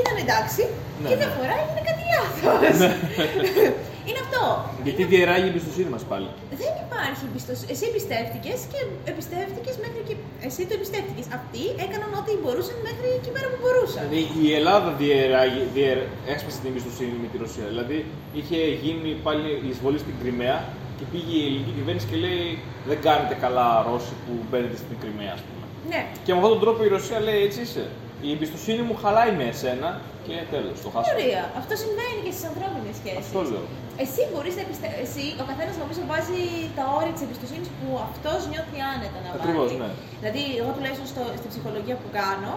ήταν 0.00 0.14
εντάξει. 0.24 0.62
Ναι, 1.00 1.06
και 1.08 1.14
ναι. 1.14 1.20
μια 1.20 1.30
φορά 1.36 1.54
έγινε 1.62 1.80
κάτι 1.88 2.02
λάθος. 2.12 2.78
είναι 4.08 4.20
αυτό. 4.26 4.42
Γιατί 4.86 5.02
διαιράγει 5.12 5.46
η 5.48 5.52
εμπιστοσύνη 5.54 5.88
μας 5.94 6.04
πάλι. 6.10 6.28
Δεν 6.62 6.72
υπάρχει 6.84 7.22
εμπιστοσύνη. 7.30 7.68
Εσύ 7.74 7.84
εμπιστεύτηκες 7.90 8.58
και 8.72 8.80
εμπιστεύτηκες 9.10 9.74
μέχρι 9.84 9.98
εκεί. 10.04 10.14
Εσύ 10.48 10.60
το 10.68 10.72
εμπιστεύτηκες. 10.78 11.26
Αυτοί 11.38 11.62
έκαναν 11.84 12.10
ό,τι 12.20 12.32
μπορούσαν 12.42 12.76
μέχρι 12.88 13.08
εκεί 13.18 13.30
πέρα 13.34 13.46
που 13.52 13.58
μπορούσαν. 13.62 14.00
Δηλαδή 14.04 14.24
η 14.46 14.48
Ελλάδα 14.58 14.88
διεράγει, 15.00 15.62
διερ, 15.76 15.98
έσπασε 16.34 16.56
την 16.60 16.68
εμπιστοσύνη 16.72 17.14
με 17.22 17.26
τη 17.32 17.36
Ρωσία. 17.44 17.66
Δηλαδή 17.72 17.98
είχε 18.38 18.58
γίνει 18.84 19.10
πάλι 19.26 19.48
η 19.66 19.68
εισβολή 19.72 19.98
στην 20.04 20.14
Κρυμαία 20.20 20.58
και 20.98 21.04
πήγε 21.12 21.34
η 21.42 21.44
ελληνική 21.48 21.72
κυβέρνηση 21.78 22.06
και 22.10 22.18
λέει 22.24 22.44
Δεν 22.90 22.98
κάνετε 23.06 23.34
καλά 23.44 23.66
Ρώσοι 23.88 24.14
που 24.24 24.32
μπαίνετε 24.48 24.76
στην 24.82 24.96
Κρυμαία, 25.02 25.32
ας 25.38 25.42
πούμε. 25.46 25.64
Ναι. 25.92 26.00
Και 26.24 26.30
με 26.32 26.38
αυτόν 26.38 26.52
τον 26.56 26.62
τρόπο 26.64 26.78
η 26.88 26.90
Ρωσία 26.96 27.18
λέει 27.26 27.40
Έτσι 27.48 27.60
είσαι. 27.66 27.84
Η 28.26 28.28
εμπιστοσύνη 28.36 28.82
μου 28.88 28.96
χαλάει 29.02 29.32
με 29.40 29.44
εσένα 29.52 29.88
και 30.26 30.34
τέλος, 30.52 30.76
το 30.84 30.88
χάσαμε. 30.94 31.14
Ωραία. 31.16 31.44
Αυτό 31.60 31.74
συμβαίνει 31.82 32.18
και 32.24 32.32
στις 32.34 32.44
ανθρώπινες 32.50 32.94
σχέσεις. 33.00 33.26
Αυτό 33.26 33.40
λέω. 33.52 33.66
Εσύ 34.04 34.20
μπορείς 34.30 34.54
να 34.58 34.62
εμπιστεύεσαι. 34.66 35.02
Εσύ, 35.06 35.24
ο 35.42 35.44
καθένας 35.50 35.74
νομίζω 35.82 36.00
βάζει 36.12 36.40
τα 36.78 36.84
όρια 36.98 37.12
της 37.16 37.22
εμπιστοσύνης 37.26 37.68
που 37.78 37.86
αυτός 38.08 38.38
νιώθει 38.52 38.78
άνετα 38.92 39.18
να 39.24 39.28
Ακριβώς, 39.38 39.68
βάλει. 39.68 39.80
ναι. 39.82 39.90
Δηλαδή, 40.20 40.42
εγώ 40.60 40.70
τουλάχιστον 40.76 41.06
στο, 41.12 41.22
στην 41.40 41.50
ψυχολογία 41.52 41.96
που 42.02 42.08
κάνω, 42.20 42.52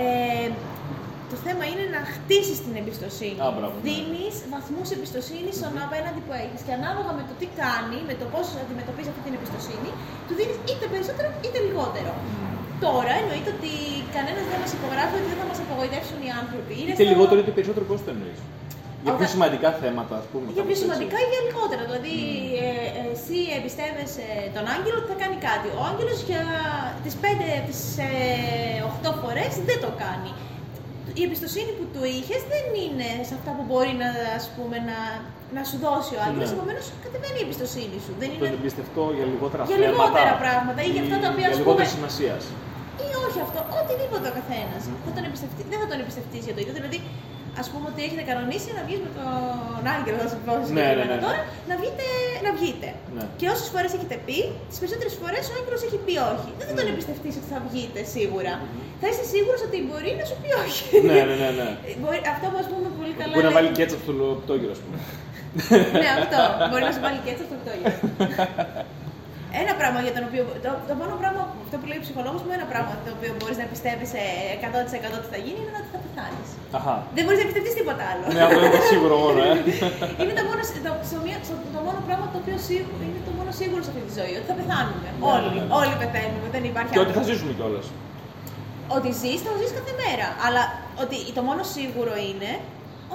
ε, 0.00 0.48
το 1.32 1.36
θέμα 1.46 1.64
είναι 1.70 1.84
να 1.96 2.00
χτίσεις 2.14 2.58
την 2.64 2.74
εμπιστοσύνη. 2.80 3.38
Α, 3.44 3.46
μπράβο, 3.56 3.74
ναι. 3.78 3.84
Δίνεις 3.88 4.34
βαθμούς 4.54 4.88
εμπιστοσύνης 4.96 5.54
στον 5.60 5.72
απέναντι 5.86 6.20
που 6.26 6.32
έχεις. 6.42 6.60
Και 6.66 6.72
ανάλογα 6.78 7.10
με 7.18 7.22
το 7.28 7.34
τι 7.40 7.46
κάνει, 7.62 7.98
με 8.10 8.14
το 8.20 8.26
πώς 8.34 8.46
αντιμετωπίζεις 8.64 9.10
αυτή 9.12 9.22
την 9.26 9.34
εμπιστοσύνη, 9.38 9.90
του 10.26 10.34
δίνεις 10.38 10.56
είτε 10.70 10.84
περισσότερο 10.94 11.28
είτε 11.44 11.58
λιγότερο. 11.68 12.12
Τώρα 12.86 13.12
εννοείται 13.22 13.50
ότι 13.56 13.72
κανένας 14.16 14.44
δεν 14.50 14.58
μας 14.64 14.72
υπογράφει 14.78 15.14
ότι 15.20 15.28
δεν 15.32 15.38
θα 15.42 15.46
μας 15.50 15.58
απογοητεύσουν 15.64 16.18
οι 16.26 16.30
άνθρωποι. 16.42 16.72
Είναι 16.80 16.92
Είτε 16.94 17.02
στο- 17.04 17.12
λιγότερο 17.12 17.38
είτε 17.42 17.52
περισσότερο 17.58 17.84
πώς 17.90 17.98
το 18.04 18.10
εννοείς; 18.16 18.38
Για 19.04 19.12
πιο 19.16 19.24
Όταν- 19.24 19.34
σημαντικά 19.34 19.68
θέματα, 19.82 20.14
ας 20.22 20.26
πούμε. 20.30 20.46
για 20.46 20.54
κάπως 20.56 20.66
πιο 20.68 20.74
έτσι. 20.76 20.84
σημαντικά 20.86 21.16
ή 21.24 21.26
για 21.32 21.40
λιγότερα. 21.48 21.82
Δηλαδή, 21.88 22.14
ε, 22.64 22.68
ε, 22.98 23.02
εσύ 23.14 23.38
εμπιστεύεσαι 23.58 24.26
τον 24.56 24.64
Άγγελο 24.74 24.96
ότι 25.00 25.08
θα 25.12 25.18
κάνει 25.22 25.36
κάτι. 25.48 25.66
Ο 25.78 25.80
Άγγελος 25.90 26.18
για 26.30 26.42
τις 27.04 27.14
5 27.24 27.48
τις 27.68 27.80
8 28.90 29.10
φορές 29.22 29.52
δεν 29.68 29.78
το 29.84 29.90
κάνει. 30.04 30.30
Η 31.20 31.22
εμπιστοσύνη 31.28 31.70
που 31.78 31.84
του 31.94 32.02
είχες 32.16 32.42
δεν 32.54 32.64
είναι 32.84 33.08
σε 33.28 33.32
αυτά 33.38 33.50
που 33.56 33.62
μπορεί 33.68 33.92
να, 34.02 34.08
ας 34.38 34.46
πούμε, 34.56 34.76
να, 34.90 34.98
να 35.56 35.62
σου 35.68 35.76
δώσει 35.86 36.12
ο 36.18 36.20
Άγγελος. 36.26 36.50
Ναι. 36.50 36.56
Επομένως, 36.58 36.84
κατεβαίνει 37.04 37.38
η 37.42 37.44
εμπιστοσύνη 37.46 37.96
σου. 38.04 38.12
Δεν 38.22 38.28
Το 38.30 38.44
είναι... 38.46 38.58
εμπιστευτώ 38.60 39.02
για 39.16 39.26
λιγότερα 39.32 39.62
Για 39.70 39.76
θέματα. 39.76 39.90
λιγότερα 39.94 40.32
πράγματα 40.44 40.78
ή 40.86 40.88
για 40.94 41.02
αυτά 41.06 41.16
τα 41.22 41.28
οποία, 41.32 41.46
Για 41.48 41.54
ας 41.56 41.60
λιγότερη 41.60 41.88
πούμε, 41.88 41.96
σημασίας. 41.96 42.42
ή 43.06 43.08
όχι 43.26 43.38
αυτό, 43.46 43.58
οτιδήποτε 43.80 44.26
ο 44.32 44.34
καθένας. 44.38 44.82
Θα 45.06 45.10
τον 45.16 45.22
εμπιστευτεί, 45.28 45.60
δεν 45.72 45.78
θα 45.82 45.86
τον 45.90 45.98
εμπιστευτείς 46.02 46.42
για 46.46 46.54
το 46.56 46.60
ίδιο. 46.62 46.74
Δηλαδή, 46.80 46.98
ας 47.62 47.68
πούμε 47.72 47.86
ότι 47.92 48.00
έχετε 48.06 48.22
κανονίσει 48.30 48.68
να 48.78 48.82
βγεις 48.86 49.00
με 49.06 49.10
τον 49.18 49.82
Άγγελο, 49.94 50.16
θα 50.24 50.28
σου 50.32 50.38
πω 50.46 50.52
Ναι, 50.56 50.64
συγκεκριμένα 50.66 51.02
ναι, 51.02 51.04
ναι, 51.10 51.16
ναι. 51.18 51.24
τώρα, 51.26 51.40
να, 51.70 51.74
βγείτε, 51.80 52.04
να 52.46 52.50
βγείτε. 52.58 52.88
Ναι. 53.16 53.24
Και 53.40 53.46
όσες 53.54 53.68
φορές 53.74 53.90
έχετε 53.96 54.16
πει, 54.26 54.38
τις 54.70 54.78
περισσότερες 54.80 55.14
φορές 55.22 55.42
ο 55.50 55.52
Άγγελος 55.58 55.80
έχει 55.88 55.98
πει 56.06 56.14
όχι. 56.34 56.50
Δεν 56.58 56.66
θα 56.68 56.74
τον 56.78 56.84
Ναι. 56.86 56.92
εμπιστευτείς 56.94 57.32
ότι 57.40 57.48
θα 57.54 57.58
βγείτε 57.68 58.00
σίγουρα. 58.14 58.52
Θα 59.00 59.06
είσαι 59.10 59.24
σίγουρος 59.34 59.60
ότι 59.68 59.76
μπορεί 59.88 60.10
να 60.20 60.24
σου 60.28 60.36
πει 60.42 60.48
όχι. 60.64 60.82
Ναι, 61.10 61.20
ναι, 61.28 61.36
ναι. 61.42 61.50
ναι. 61.58 61.68
Μπορεί, 62.00 62.18
αυτό 62.34 62.44
που 62.52 62.58
ας 62.64 62.68
πούμε 62.70 62.88
πολύ 63.00 63.14
καλά. 63.20 63.32
Μπορεί 63.34 63.46
να 63.48 63.52
λέει- 63.52 63.58
βάλει 63.58 63.70
κέτσαπ 63.78 64.00
στο 64.06 64.14
πτώγυρο, 64.42 64.72
ας 64.76 64.80
πούμε. 64.84 64.98
ναι, 66.02 66.08
αυτό. 66.20 66.40
Μπορεί 66.70 66.82
να 66.88 66.92
σου 66.96 67.02
βάλει 67.06 67.18
και 67.24 67.30
έτσι 67.34 67.42
αυτό 67.46 67.56
το 67.66 67.70
ίδιο. 67.78 67.92
Ένα 69.62 69.72
πράγμα 69.80 69.98
για 70.06 70.12
τον 70.16 70.22
οποίο. 70.28 70.42
Το, 70.64 70.70
το 70.90 70.94
μόνο 71.00 71.12
πράγμα, 71.22 71.40
αυτό 71.64 71.76
που 71.80 71.86
λέει 71.90 71.98
ο 72.02 72.04
ψυχολόγος 72.06 72.40
μου, 72.44 72.52
ένα 72.58 72.66
πράγμα 72.72 72.92
το 73.06 73.10
οποίο 73.16 73.30
μπορείς 73.38 73.58
να 73.62 73.66
πιστεύεις 73.72 74.10
100% 74.14 75.18
ότι 75.20 75.28
θα 75.34 75.38
γίνει 75.44 75.58
είναι 75.64 75.72
ότι 75.82 75.90
θα 75.94 75.98
πεθάνεις. 76.04 76.48
Αχα. 76.78 76.94
Δεν 77.16 77.22
μπορείς 77.24 77.38
να 77.42 77.46
πιστευτείς 77.48 77.74
τίποτα 77.78 78.02
άλλο. 78.12 78.24
Ναι, 78.36 78.42
αυτό 78.46 78.58
είναι 78.60 78.72
το 78.78 78.82
σίγουρο 78.92 79.14
μόνο, 79.24 79.38
ε. 79.50 79.52
είναι 80.22 80.34
το 80.40 80.44
μόνο, 80.50 80.60
το, 80.86 80.92
σημείο- 81.12 81.42
το, 81.48 81.54
το 81.74 81.80
μόνο 81.86 81.98
πράγμα 82.06 82.26
το 82.32 82.38
οποίο 82.42 82.56
σίγου- 82.68 83.00
είναι 83.06 83.20
το 83.28 83.32
μόνο 83.38 83.50
σίγουρο 83.60 83.80
σε 83.86 83.90
αυτή 83.92 84.02
τη 84.08 84.12
ζωή. 84.20 84.32
Ότι 84.38 84.46
θα 84.50 84.56
πεθάνουμε. 84.60 85.08
όλοι. 85.32 85.48
ναι, 85.56 85.60
ναι. 85.68 85.72
Όλοι 85.80 85.94
πεθαίνουμε. 86.02 86.46
Δεν 86.54 86.62
υπάρχει 86.70 86.90
Και 86.94 87.02
ότι 87.04 87.12
θα 87.16 87.22
άλλο. 87.22 87.28
ζήσουμε 87.30 87.52
κιόλας. 87.58 87.86
Ότι 88.96 89.08
ζεις, 89.20 89.38
θα 89.46 89.50
ζεις 89.60 89.70
κάθε 89.78 89.92
μέρα. 90.02 90.26
Αλλά 90.46 90.62
ότι 91.02 91.16
το 91.36 91.42
μόνο 91.48 91.62
σίγουρο 91.76 92.14
είναι 92.28 92.50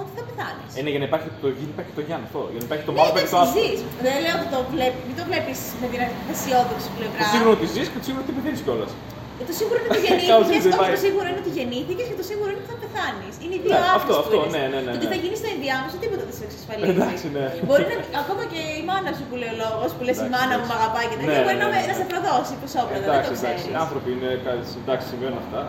ότι 0.00 0.10
θα 0.16 0.22
πεθάνεις. 0.28 0.70
Ε, 0.76 0.80
ναι, 0.84 0.90
για 0.94 1.00
να 1.02 1.06
υπάρχει 1.10 1.28
το 1.42 1.48
γη, 1.56 1.64
υπάρχει 1.74 1.92
το 1.98 2.02
Γιάννη 2.06 2.24
αυτό. 2.28 2.40
Για 2.52 2.60
να 2.62 2.66
υπάρχει 2.68 2.84
το 2.88 2.92
Ναι, 2.92 2.98
μάλλον 2.98 3.12
υπάρχει 3.14 3.30
το 3.34 3.38
άσπρο. 3.42 3.56
ζεις. 3.64 3.78
Δεν 4.06 4.14
λέω 4.24 4.34
ότι 4.40 4.48
το 4.54 4.60
βλέπει, 4.74 4.98
μην 5.08 5.16
το 5.20 5.24
βλέπεις 5.30 5.58
με 5.82 5.86
την 5.92 5.98
αισιόδοξη 6.32 6.88
πλευρά. 6.96 7.18
Το 7.22 7.26
σίγουρο 7.34 7.50
ότι 7.56 7.66
ζεις 7.74 7.86
και 7.92 7.98
το 8.00 8.04
σίγουρο 8.08 8.22
ότι 8.26 8.32
πεθαίνεις 8.36 8.60
κιόλας. 8.66 8.92
Ε, 9.40 9.44
Το 9.50 9.54
σίγουρο 9.60 9.76
είναι 9.80 9.88
ότι 9.92 10.00
Κάπως 10.30 10.48
γεννήθηκες, 10.48 10.56
έτσι 10.58 10.68
όχι 10.70 10.80
πάει. 10.82 10.92
το 10.96 11.00
σίγουρο 11.06 11.26
είναι 11.30 11.40
ότι 11.44 11.52
γεννήθηκες 11.58 12.06
και 12.10 12.16
το 12.20 12.24
σίγουρο 12.30 12.48
είναι 12.52 12.60
ότι 12.62 12.70
θα 12.74 12.78
πεθάνεις. 12.82 13.34
Είναι 13.44 13.54
οι 13.56 13.60
δύο 13.64 13.70
Ναι, 13.72 13.80
άκρες 13.82 13.98
αυτό, 14.00 14.12
του 14.16 14.22
αυτό, 14.24 14.36
είναι. 14.44 14.50
ναι, 14.56 14.62
ναι, 14.74 14.80
ναι, 14.86 14.92
Το 14.94 14.98
τι 15.02 15.06
ναι. 15.08 15.12
θα 15.12 15.18
γίνεις 15.22 15.38
στο 15.42 15.48
ενδιάμεσο, 15.54 15.96
τίποτα 16.02 16.22
δεν 16.28 16.34
σε 16.38 16.44
εξασφαλίζει. 16.48 16.90
Εντάξει, 16.94 17.26
ναι. 17.36 17.46
Μπορεί 17.68 17.84
να, 17.90 17.96
ακόμα 18.24 18.42
και 18.52 18.60
η 18.80 18.82
μάνα 18.90 19.10
σου 19.18 19.24
που 19.28 19.34
λέει 19.40 19.52
ο 19.54 19.56
λόγος, 19.64 19.88
που 19.96 20.02
λες 20.06 20.16
η 20.16 20.18
Εντάξει, 20.18 20.34
μάνα 20.34 20.54
μου 20.60 20.66
εντάξει. 20.66 20.70
με 20.70 20.74
αγαπάει 20.80 21.06
και 21.10 21.16
τέτοια, 21.20 21.38
Ναι, 21.38 21.44
μπορεί 21.46 21.58
ναι, 21.60 21.64
να, 21.64 21.68
ναι, 21.74 21.80
με- 21.82 21.88
να 21.90 21.94
ναι. 21.96 22.00
σε 22.00 22.04
προδώσει 22.10 22.52
πισόπλατα, 22.62 23.00
δεν 23.02 23.08
Εντάξει, 23.10 23.30
το 23.32 23.36
εντάξει. 23.40 23.62
ξέρεις. 23.62 23.82
Άνθρωποι 23.84 24.08
είναι 24.16 24.30
κάτι. 24.46 24.64
Εντάξει, 24.82 25.04
συμβαίνουν 25.12 25.38
αυτά. 25.44 25.60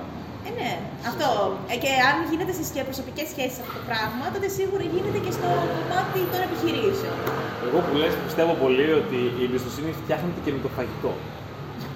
Ε, 0.47 0.49
ναι, 0.59 0.71
αυτό. 1.09 1.27
Ε, 1.71 1.75
και 1.83 1.91
αν 2.09 2.15
γίνεται 2.31 2.53
στι 2.57 2.65
προσωπικές 2.89 3.27
σχέσεις 3.33 3.57
αυτό 3.63 3.73
το 3.79 3.83
πράγμα, 3.89 4.25
τότε 4.33 4.47
σίγουρα 4.57 4.83
γίνεται 4.93 5.19
και 5.25 5.33
στο 5.37 5.49
κομμάτι 5.75 6.19
των 6.31 6.39
επιχειρήσεων. 6.47 7.15
Εγώ 7.67 7.77
που 7.85 7.93
λες 8.01 8.13
πιστεύω 8.27 8.53
πολύ 8.63 8.87
ότι 9.01 9.19
η 9.39 9.43
εμπιστοσύνη 9.47 9.89
φτιάχνεται 10.01 10.39
και 10.45 10.51
με 10.55 10.59
το 10.65 10.69
φαγητό. 10.77 11.11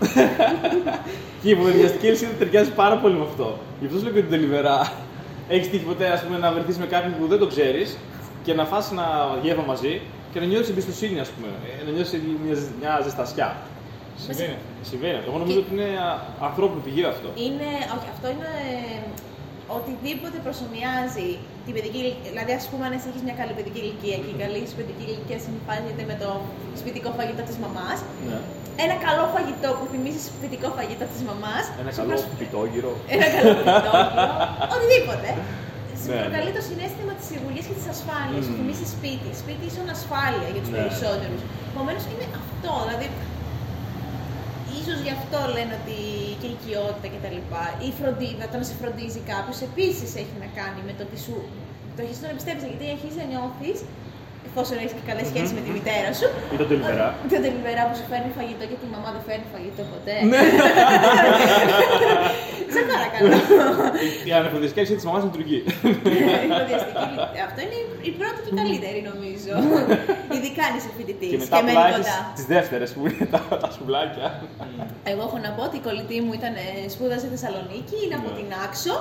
και 1.39 1.47
η 1.49 1.53
υπομεδιαστική 1.55 2.05
αλυσίδα 2.09 2.33
ταιριάζει 2.39 2.71
πάρα 2.81 2.95
πολύ 3.01 3.15
με 3.21 3.25
αυτό. 3.29 3.47
Γι' 3.79 3.85
αυτό 3.87 3.97
σου 3.97 4.05
λέω 4.05 4.13
και 4.15 4.23
την 4.27 4.33
τελειβερά. 4.35 4.77
Έχεις 5.53 5.67
τύχει 5.71 5.85
ποτέ 5.91 6.07
ας 6.15 6.21
πούμε, 6.23 6.37
να 6.43 6.49
βρεθείς 6.55 6.77
με 6.83 6.87
κάποιον 6.93 7.13
που 7.17 7.23
δεν 7.31 7.39
το 7.43 7.47
ξέρεις 7.53 7.89
και 8.45 8.53
να 8.59 8.63
φας 8.71 8.85
ένα 8.93 9.07
γεύμα 9.43 9.63
μαζί 9.71 9.93
και 10.31 10.39
να 10.39 10.45
νιώθεις 10.45 10.69
εμπιστοσύνη, 10.69 11.19
ας 11.25 11.29
πούμε. 11.33 11.49
Ε, 11.79 11.83
Να 11.85 11.91
νιώθεις 11.95 12.11
μια, 12.45 12.55
μια 12.79 12.93
ζεστασιά. 13.03 13.49
Συμβαίνει. 14.25 14.57
Συμβαίνει. 14.89 15.15
αυτό. 15.19 15.27
Εγώ 15.31 15.37
νομίζω 15.43 15.59
ότι 15.63 15.71
είναι 15.75 15.89
α, 16.07 16.09
ανθρώπινο 16.49 16.81
πηγαίο 16.87 17.07
αυτό. 17.15 17.27
Είναι, 17.45 17.69
όχι, 17.95 18.07
αυτό 18.15 18.27
είναι 18.33 18.49
ε, 18.75 19.01
οτιδήποτε 19.77 20.37
προσωμιάζει 20.45 21.29
την 21.65 21.71
παιδική 21.75 21.99
ηλικία. 22.03 22.29
Δηλαδή, 22.33 22.51
ας 22.59 22.65
πούμε, 22.69 22.83
αν 22.87 22.91
εσύ 22.97 23.07
έχεις 23.11 23.23
μια 23.27 23.35
καλή 23.41 23.53
παιδική 23.57 23.79
ηλικία 23.85 24.17
και 24.23 24.29
η 24.35 24.37
καλή 24.43 24.59
σου 24.69 24.75
παιδική 24.79 25.03
ηλικία 25.11 25.39
συμφάνεται 25.47 26.03
με 26.11 26.15
το 26.23 26.29
σπιτικό 26.81 27.09
φαγητό 27.17 27.43
της 27.49 27.57
μαμάς, 27.63 27.97
Ναι. 28.29 28.39
ένα 28.85 28.95
καλό 29.05 29.23
φαγητό 29.35 29.69
που 29.77 29.85
θυμίζεις 29.91 30.23
σπιτικό 30.37 30.67
φαγητό 30.77 31.05
της 31.13 31.21
μαμάς. 31.29 31.63
Ένα 31.83 31.91
καλό 31.99 32.15
πιτόγυρο. 32.41 32.91
Ένα 33.15 33.25
καλό 33.35 33.51
φαγητό. 33.59 33.91
οτιδήποτε. 34.75 35.29
Σου 36.03 36.09
Ναι, 36.13 36.19
προκαλεί 36.23 36.51
το 36.57 36.63
συνέστημα 36.69 37.11
της 37.19 37.25
σιγουριά 37.29 37.63
και 37.67 37.75
της 37.79 37.87
ασφάλειας. 37.95 38.41
Σου 38.45 38.51
Μμμ. 38.53 38.57
θυμίζεις 38.59 38.89
σπίτι. 38.95 39.29
Σπίτι 39.41 39.63
ίσον 39.71 39.87
ασφάλεια 39.97 40.47
για 40.53 40.61
τους 40.63 40.71
Ναι. 40.73 40.77
περισσότερους. 40.79 41.41
Επομένως 41.71 42.03
είναι 42.11 42.25
αυτό. 42.41 42.71
Δηλαδή, 42.87 43.05
ίσως 44.81 44.99
γι' 45.05 45.13
αυτό 45.19 45.37
λένε 45.55 45.73
ότι 45.81 45.97
και 46.41 46.47
η 46.51 46.53
οικειότητα 46.57 47.07
και 47.13 47.19
τα 47.25 47.29
λοιπά, 47.37 47.63
η 47.87 47.89
φροντίδα, 47.99 48.45
το 48.51 48.55
να 48.61 48.65
σε 48.69 48.75
φροντίζει 48.81 49.21
κάποιος, 49.31 49.57
επίσης 49.69 50.09
έχει 50.21 50.35
να 50.43 50.47
κάνει 50.59 50.79
με 50.87 50.93
το 50.97 51.01
ότι 51.07 51.17
σου 51.25 51.35
το 51.95 51.99
έχει 52.05 52.15
να 52.25 52.29
πιστεύει. 52.37 52.59
Γιατί 52.71 52.85
αρχίζεις 52.95 53.17
να 53.21 53.25
νιώθεις, 53.31 53.77
εφόσον 54.49 54.75
έχεις 54.81 54.93
και 54.97 55.05
καλές 55.09 55.25
σχέσεις 55.31 55.51
με 55.57 55.61
τη 55.65 55.69
μητέρα 55.77 56.09
σου, 56.19 56.27
Ή 56.53 56.55
τον 56.61 56.67
τελειβερά. 56.71 57.07
το 57.33 57.37
τελειβερά 57.45 57.83
που 57.87 57.95
σου 57.99 58.05
φέρνει 58.11 58.29
φαγητό 58.39 58.63
και 58.69 58.77
τη 58.81 58.87
μαμά 58.93 59.09
δεν 59.15 59.23
φέρνει 59.27 59.47
φαγητό 59.53 59.83
ποτέ. 59.93 60.15
Ναι. 62.71 62.77
Σε 62.77 62.81
παρακαλώ. 62.93 63.29
Η 64.29 64.31
ανεφοδιαστική 64.39 64.79
αλυσίδα 64.81 64.99
της 65.01 65.07
μαμάς 65.09 65.23
λειτουργεί. 65.29 65.59
Η 66.47 66.49
φοδιαστική 66.59 67.05
λη- 67.15 67.41
Αυτό 67.47 67.59
είναι 67.65 67.77
η- 67.83 67.89
η 68.09 68.11
πρώτη 68.19 68.39
και 68.45 68.51
καλύτερη 68.61 68.99
νομίζω. 69.11 69.53
Ειδικά 70.35 70.61
αν 70.67 70.73
είσαι 70.77 70.89
φοιτητής 70.97 71.29
και 71.31 71.37
και, 71.37 71.43
μετά 71.43 71.57
μένει 71.65 71.77
απλά 71.77 71.87
έχει 71.91 71.99
κοντά. 72.01 72.17
τι 72.37 72.43
δεύτερες 72.55 72.89
που 72.95 73.01
είναι 73.09 73.25
τα, 73.33 73.39
τα 73.63 73.69
σουβλάκια. 73.75 74.27
Εγώ 75.11 75.21
έχω 75.27 75.37
να 75.45 75.49
πω 75.55 75.61
ότι 75.69 75.75
η 75.81 75.83
κολλητή 75.87 76.17
μου 76.25 76.33
ήταν, 76.39 76.53
ε, 76.65 76.67
σπούδασε 76.93 77.23
στη 77.23 77.29
Θεσσαλονίκη, 77.35 77.95
είναι 78.03 78.15
από 78.19 78.29
Ναι. 78.31 78.37
την 78.39 78.47
Άξο. 78.65 78.95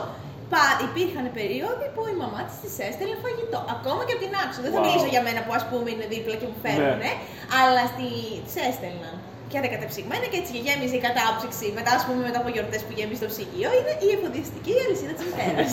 Πα, 0.52 0.64
υπήρχαν 0.88 1.26
περίοδοι 1.40 1.86
που 1.94 2.00
η 2.12 2.14
μαμά 2.22 2.40
της 2.48 2.56
της 2.64 2.74
έστελνε 2.88 3.16
φαγητό. 3.24 3.58
Ακόμα 3.76 4.00
και 4.06 4.12
από 4.16 4.22
την 4.26 4.34
Άξο. 4.44 4.58
Δεν 4.64 4.70
θα 4.74 4.78
Wow. 4.80 4.84
μιλήσω 4.84 5.08
για 5.14 5.22
μένα 5.26 5.40
που 5.46 5.52
ας 5.58 5.64
πούμε 5.70 5.88
είναι 5.94 6.06
δίπλα 6.14 6.34
και 6.40 6.46
μου 6.50 6.58
φέρνουν, 6.64 6.98
Ναι. 7.04 7.12
αλλά 7.60 7.82
στη... 7.92 8.06
της 8.46 8.54
έστελναν. 8.68 9.14
Και 9.50 9.58
κατεψυγμένα 9.74 10.26
και 10.30 10.38
έτσι 10.40 10.50
και 10.54 10.60
γέμιζε 10.66 10.96
η 11.00 11.02
κατάψυξη. 11.08 11.66
Μετά, 11.78 11.90
ας 11.98 12.02
πούμε, 12.06 12.20
μετά 12.28 12.38
από 12.42 12.48
γιορτές 12.54 12.80
που 12.86 12.92
γέμιζε 12.98 13.20
το 13.24 13.30
ψυγείο, 13.32 13.70
είναι 13.78 13.92
η 14.06 14.08
εφοδιαστική 14.16 14.72
αλυσίδα 14.84 15.12
της 15.16 15.24
μητέρας. 15.28 15.70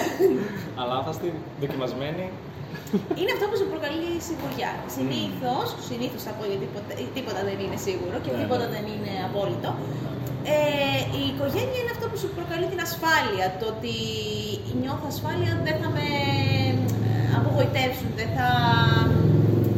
Αλλά 0.80 0.92
αν 0.98 1.02
θα 1.06 1.12
είστε 1.14 1.26
δοκιμασμένοι, 1.62 2.24
είναι 3.20 3.32
αυτό 3.36 3.44
που 3.50 3.56
σου 3.60 3.66
προκαλεί 3.72 4.10
σιγουριά. 4.26 4.70
Συνήθως, 4.96 5.66
συνήθως 5.88 6.20
θα 6.26 6.32
πω 6.36 6.42
γιατί 6.50 6.66
ποτέ- 6.76 6.98
τίποτα 7.16 7.40
δεν 7.48 7.56
είναι 7.64 7.78
σίγουρο 7.86 8.16
και 8.24 8.30
Ναι, 8.32 8.38
τίποτα 8.40 8.66
ναι. 8.66 8.72
δεν 8.74 8.84
είναι 8.92 9.12
απόλυτο. 9.28 9.70
Ε, 10.54 10.58
η 11.20 11.22
οικογένεια 11.32 11.78
είναι 11.82 11.92
αυτό 11.96 12.06
που 12.10 12.16
σου 12.22 12.28
προκαλεί 12.38 12.66
την 12.72 12.80
ασφάλεια. 12.86 13.46
Το 13.60 13.64
ότι 13.74 13.94
νιώθω 14.82 15.06
ασφάλεια 15.14 15.52
δεν 15.66 15.76
θα 15.82 15.88
με 15.96 16.06
ε, 17.10 17.24
απογοητεύσουν, 17.38 18.10
δεν 18.20 18.28
θα, 18.36 18.48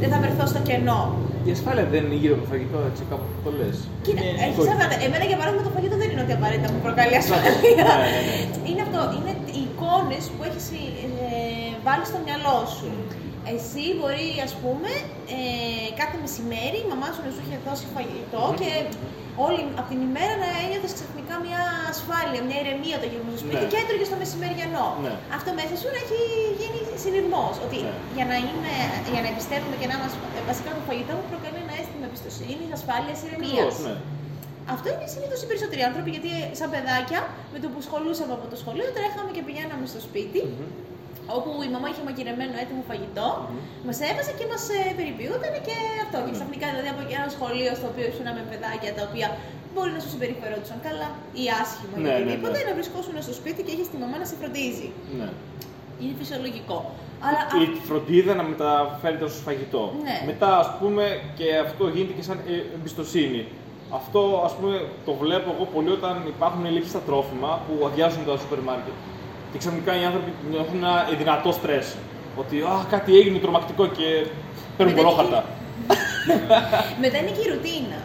δεν 0.00 0.08
θα 0.12 0.18
βρεθώ 0.24 0.44
στο 0.52 0.60
κενό. 0.68 1.02
Η 1.48 1.50
ασφάλεια 1.56 1.84
δεν 1.92 2.02
είναι 2.06 2.18
γύρω 2.22 2.34
από 2.36 2.42
το 2.44 2.48
φαγητό, 2.52 2.78
έτσι 2.90 3.02
κάπου 3.10 3.26
το 3.44 3.50
λες. 3.58 3.76
Κοίτα, 4.04 4.20
Ναι, 4.24 4.30
έχεις 4.44 4.58
όχι. 4.60 4.70
αυτά. 4.74 4.86
Εμένα 5.06 5.24
για 5.30 5.38
παράδειγμα 5.40 5.64
το 5.68 5.72
φαγητό 5.76 5.96
δεν 6.02 6.08
είναι 6.12 6.22
ότι 6.26 6.34
απαραίτητα 6.38 6.68
μου 6.72 6.80
προκαλεί 6.86 7.14
ασφάλεια. 7.22 7.52
Ναι, 7.78 7.94
ναι, 8.04 8.20
ναι. 8.28 8.38
Είναι 8.68 8.82
αυτό, 8.86 9.00
είναι 9.16 9.32
οι 9.56 9.60
εικόνες 9.68 10.24
που 10.34 10.40
έχεις 10.48 10.66
βάλεις 11.86 12.06
στο 12.12 12.18
μυαλό 12.26 12.56
σου. 12.76 12.90
Εσύ 13.54 13.84
μπορεί, 13.98 14.28
ας 14.46 14.52
πούμε, 14.62 14.90
ε, 15.36 15.38
κάθε 16.00 16.16
μεσημέρι 16.24 16.78
η 16.84 16.86
μαμά 16.92 17.08
σου 17.14 17.20
να 17.26 17.30
σου 17.34 17.40
είχε 17.44 17.56
δώσει 17.66 17.84
φαγητό 17.96 18.44
και 18.60 18.70
όλη 19.46 19.60
από 19.80 19.88
την 19.92 20.00
ημέρα 20.08 20.34
να 20.42 20.48
ένιωθες 20.64 20.92
ξαφνικά 20.98 21.34
μια 21.46 21.62
ασφάλεια, 21.92 22.40
μια 22.48 22.58
ηρεμία 22.62 22.96
το 23.02 23.06
γύρο 23.10 23.24
στο 23.30 23.38
σπίτι 23.42 23.64
Ναι. 23.64 23.70
και 23.72 23.78
έτρωγες 23.82 24.08
το 24.12 24.16
μεσημεριανό. 24.22 24.86
Ναι. 25.04 25.12
Αυτό 25.36 25.48
μέσα 25.60 25.74
σου 25.80 25.88
να 25.94 25.98
έχει 26.04 26.18
γίνει 26.60 26.78
συνειρμός. 27.04 27.54
Ότι 27.66 27.78
Ναι. 27.86 27.94
για, 28.16 28.26
να 28.30 28.36
είναι, 28.48 28.72
για 29.14 29.20
να 29.24 29.28
εμπιστεύουμε 29.32 29.76
και 29.80 29.88
να 29.92 29.96
μας, 30.02 30.12
ε, 30.38 30.40
βασικά 30.50 30.70
το 30.76 30.82
φαγητό 30.88 31.12
μου 31.18 31.26
προκαλεί 31.32 31.58
ένα 31.66 31.74
αίσθημα 31.80 32.04
εμπιστοσύνης, 32.10 32.68
ασφάλειας, 32.78 33.18
ηρεμίας. 33.26 33.52
Ακριβώς, 33.52 33.76
ναι. 33.86 33.94
Αυτό 34.74 34.86
είναι 34.92 35.06
συνήθως 35.14 35.38
οι 35.42 35.46
περισσότεροι 35.50 35.82
άνθρωποι, 35.88 36.10
γιατί 36.16 36.30
σαν 36.60 36.68
παιδάκια, 36.74 37.20
με 37.52 37.58
το 37.62 37.66
που 37.72 37.80
σχολούσαμε 37.88 38.32
από 38.38 38.46
το 38.52 38.56
σχολείο, 38.62 38.88
τρέχαμε 38.96 39.30
και 39.36 39.42
πηγαίναμε 39.48 39.84
στο 39.92 40.00
σπίτι, 40.08 40.40
όπου 41.36 41.50
η 41.66 41.68
μαμά 41.74 41.86
είχε 41.90 42.02
μαγειρεμένο 42.08 42.54
έτοιμο 42.62 42.82
φαγητό, 42.90 43.28
μας 43.88 43.98
έβαζε 44.10 44.32
και 44.38 44.46
μας 44.52 44.62
ε, 44.76 44.78
περιποιούταν 44.98 45.54
και 45.66 45.76
αυτό. 46.04 46.16
Και 46.24 46.32
ξαφνικά 46.38 46.66
δηλαδή 46.72 46.88
από 46.94 47.00
ένα 47.18 47.28
σχολείο 47.36 47.72
στο 47.78 47.86
οποίο 47.92 48.04
ήσουν 48.12 48.26
με 48.38 48.42
παιδάκια 48.50 48.90
τα 48.98 49.02
οποία 49.08 49.28
μπορεί 49.72 49.90
να 49.96 50.00
σου 50.04 50.10
συμπεριφερόντουσαν 50.14 50.78
καλά 50.88 51.08
ή 51.42 51.44
άσχημα 51.62 51.94
ή 51.96 52.00
Ναι, 52.00 52.02
ναι, 52.04 52.12
ναι. 52.14 52.20
οτιδήποτε, 52.22 52.58
να 52.68 52.72
βρισκόσουν 52.78 53.14
στο 53.26 53.34
σπίτι 53.40 53.60
και 53.66 53.72
είχε 53.74 53.84
τη 53.92 53.96
μαμά 54.02 54.16
να 54.22 54.26
σε 54.30 54.34
φροντίζει. 54.40 54.88
ναι. 55.20 55.28
Είναι 56.02 56.14
φυσιολογικό. 56.20 56.78
Αλλά 57.26 57.40
Η 57.64 57.66
φροντίδα 57.88 58.32
να 58.40 58.44
μεταφέρεται 58.52 59.24
ως 59.30 59.34
φαγητό. 59.46 59.84
Ναι. 60.06 60.16
Μετά, 60.30 60.50
ας 60.58 60.70
πούμε, 60.80 61.04
και 61.38 61.46
αυτό 61.66 61.82
γίνεται 61.94 62.12
και 62.18 62.22
σαν 62.28 62.38
ε, 62.48 62.54
εμπιστοσύνη. 62.76 63.42
Αυτό, 63.98 64.42
ας 64.44 64.52
πούμε, 64.56 64.74
το 65.06 65.12
βλέπω 65.22 65.48
εγώ 65.56 65.64
πολύ 65.74 65.90
όταν 65.98 66.14
υπάρχουν 66.34 66.62
ελλείψεις 66.66 66.90
στα 66.90 67.00
τρόφιμα 67.08 67.50
που 67.66 67.86
αδειάζουν 67.86 68.24
τα 68.26 68.36
σούπερ 68.42 68.58
μάρκετ. 68.68 68.96
Και 69.54 69.60
ξαφνικά 69.62 69.92
οι 70.00 70.04
άνθρωποι 70.08 70.30
έχουν 70.64 70.76
ένα 70.84 70.94
δυνατό 71.18 71.50
στρες. 71.58 71.86
Ότι 72.42 72.56
α, 72.60 72.74
κάτι 72.94 73.10
έγινε 73.20 73.38
τρομακτικό 73.44 73.84
και 73.96 74.06
παίρνουν 74.76 74.94
Μετά 74.94 75.00
πολλόχαρτα. 75.06 75.40
μετά 77.04 77.16
είναι 77.20 77.32
και 77.36 77.42
η 77.46 77.50
ρουτίνα. 77.54 78.00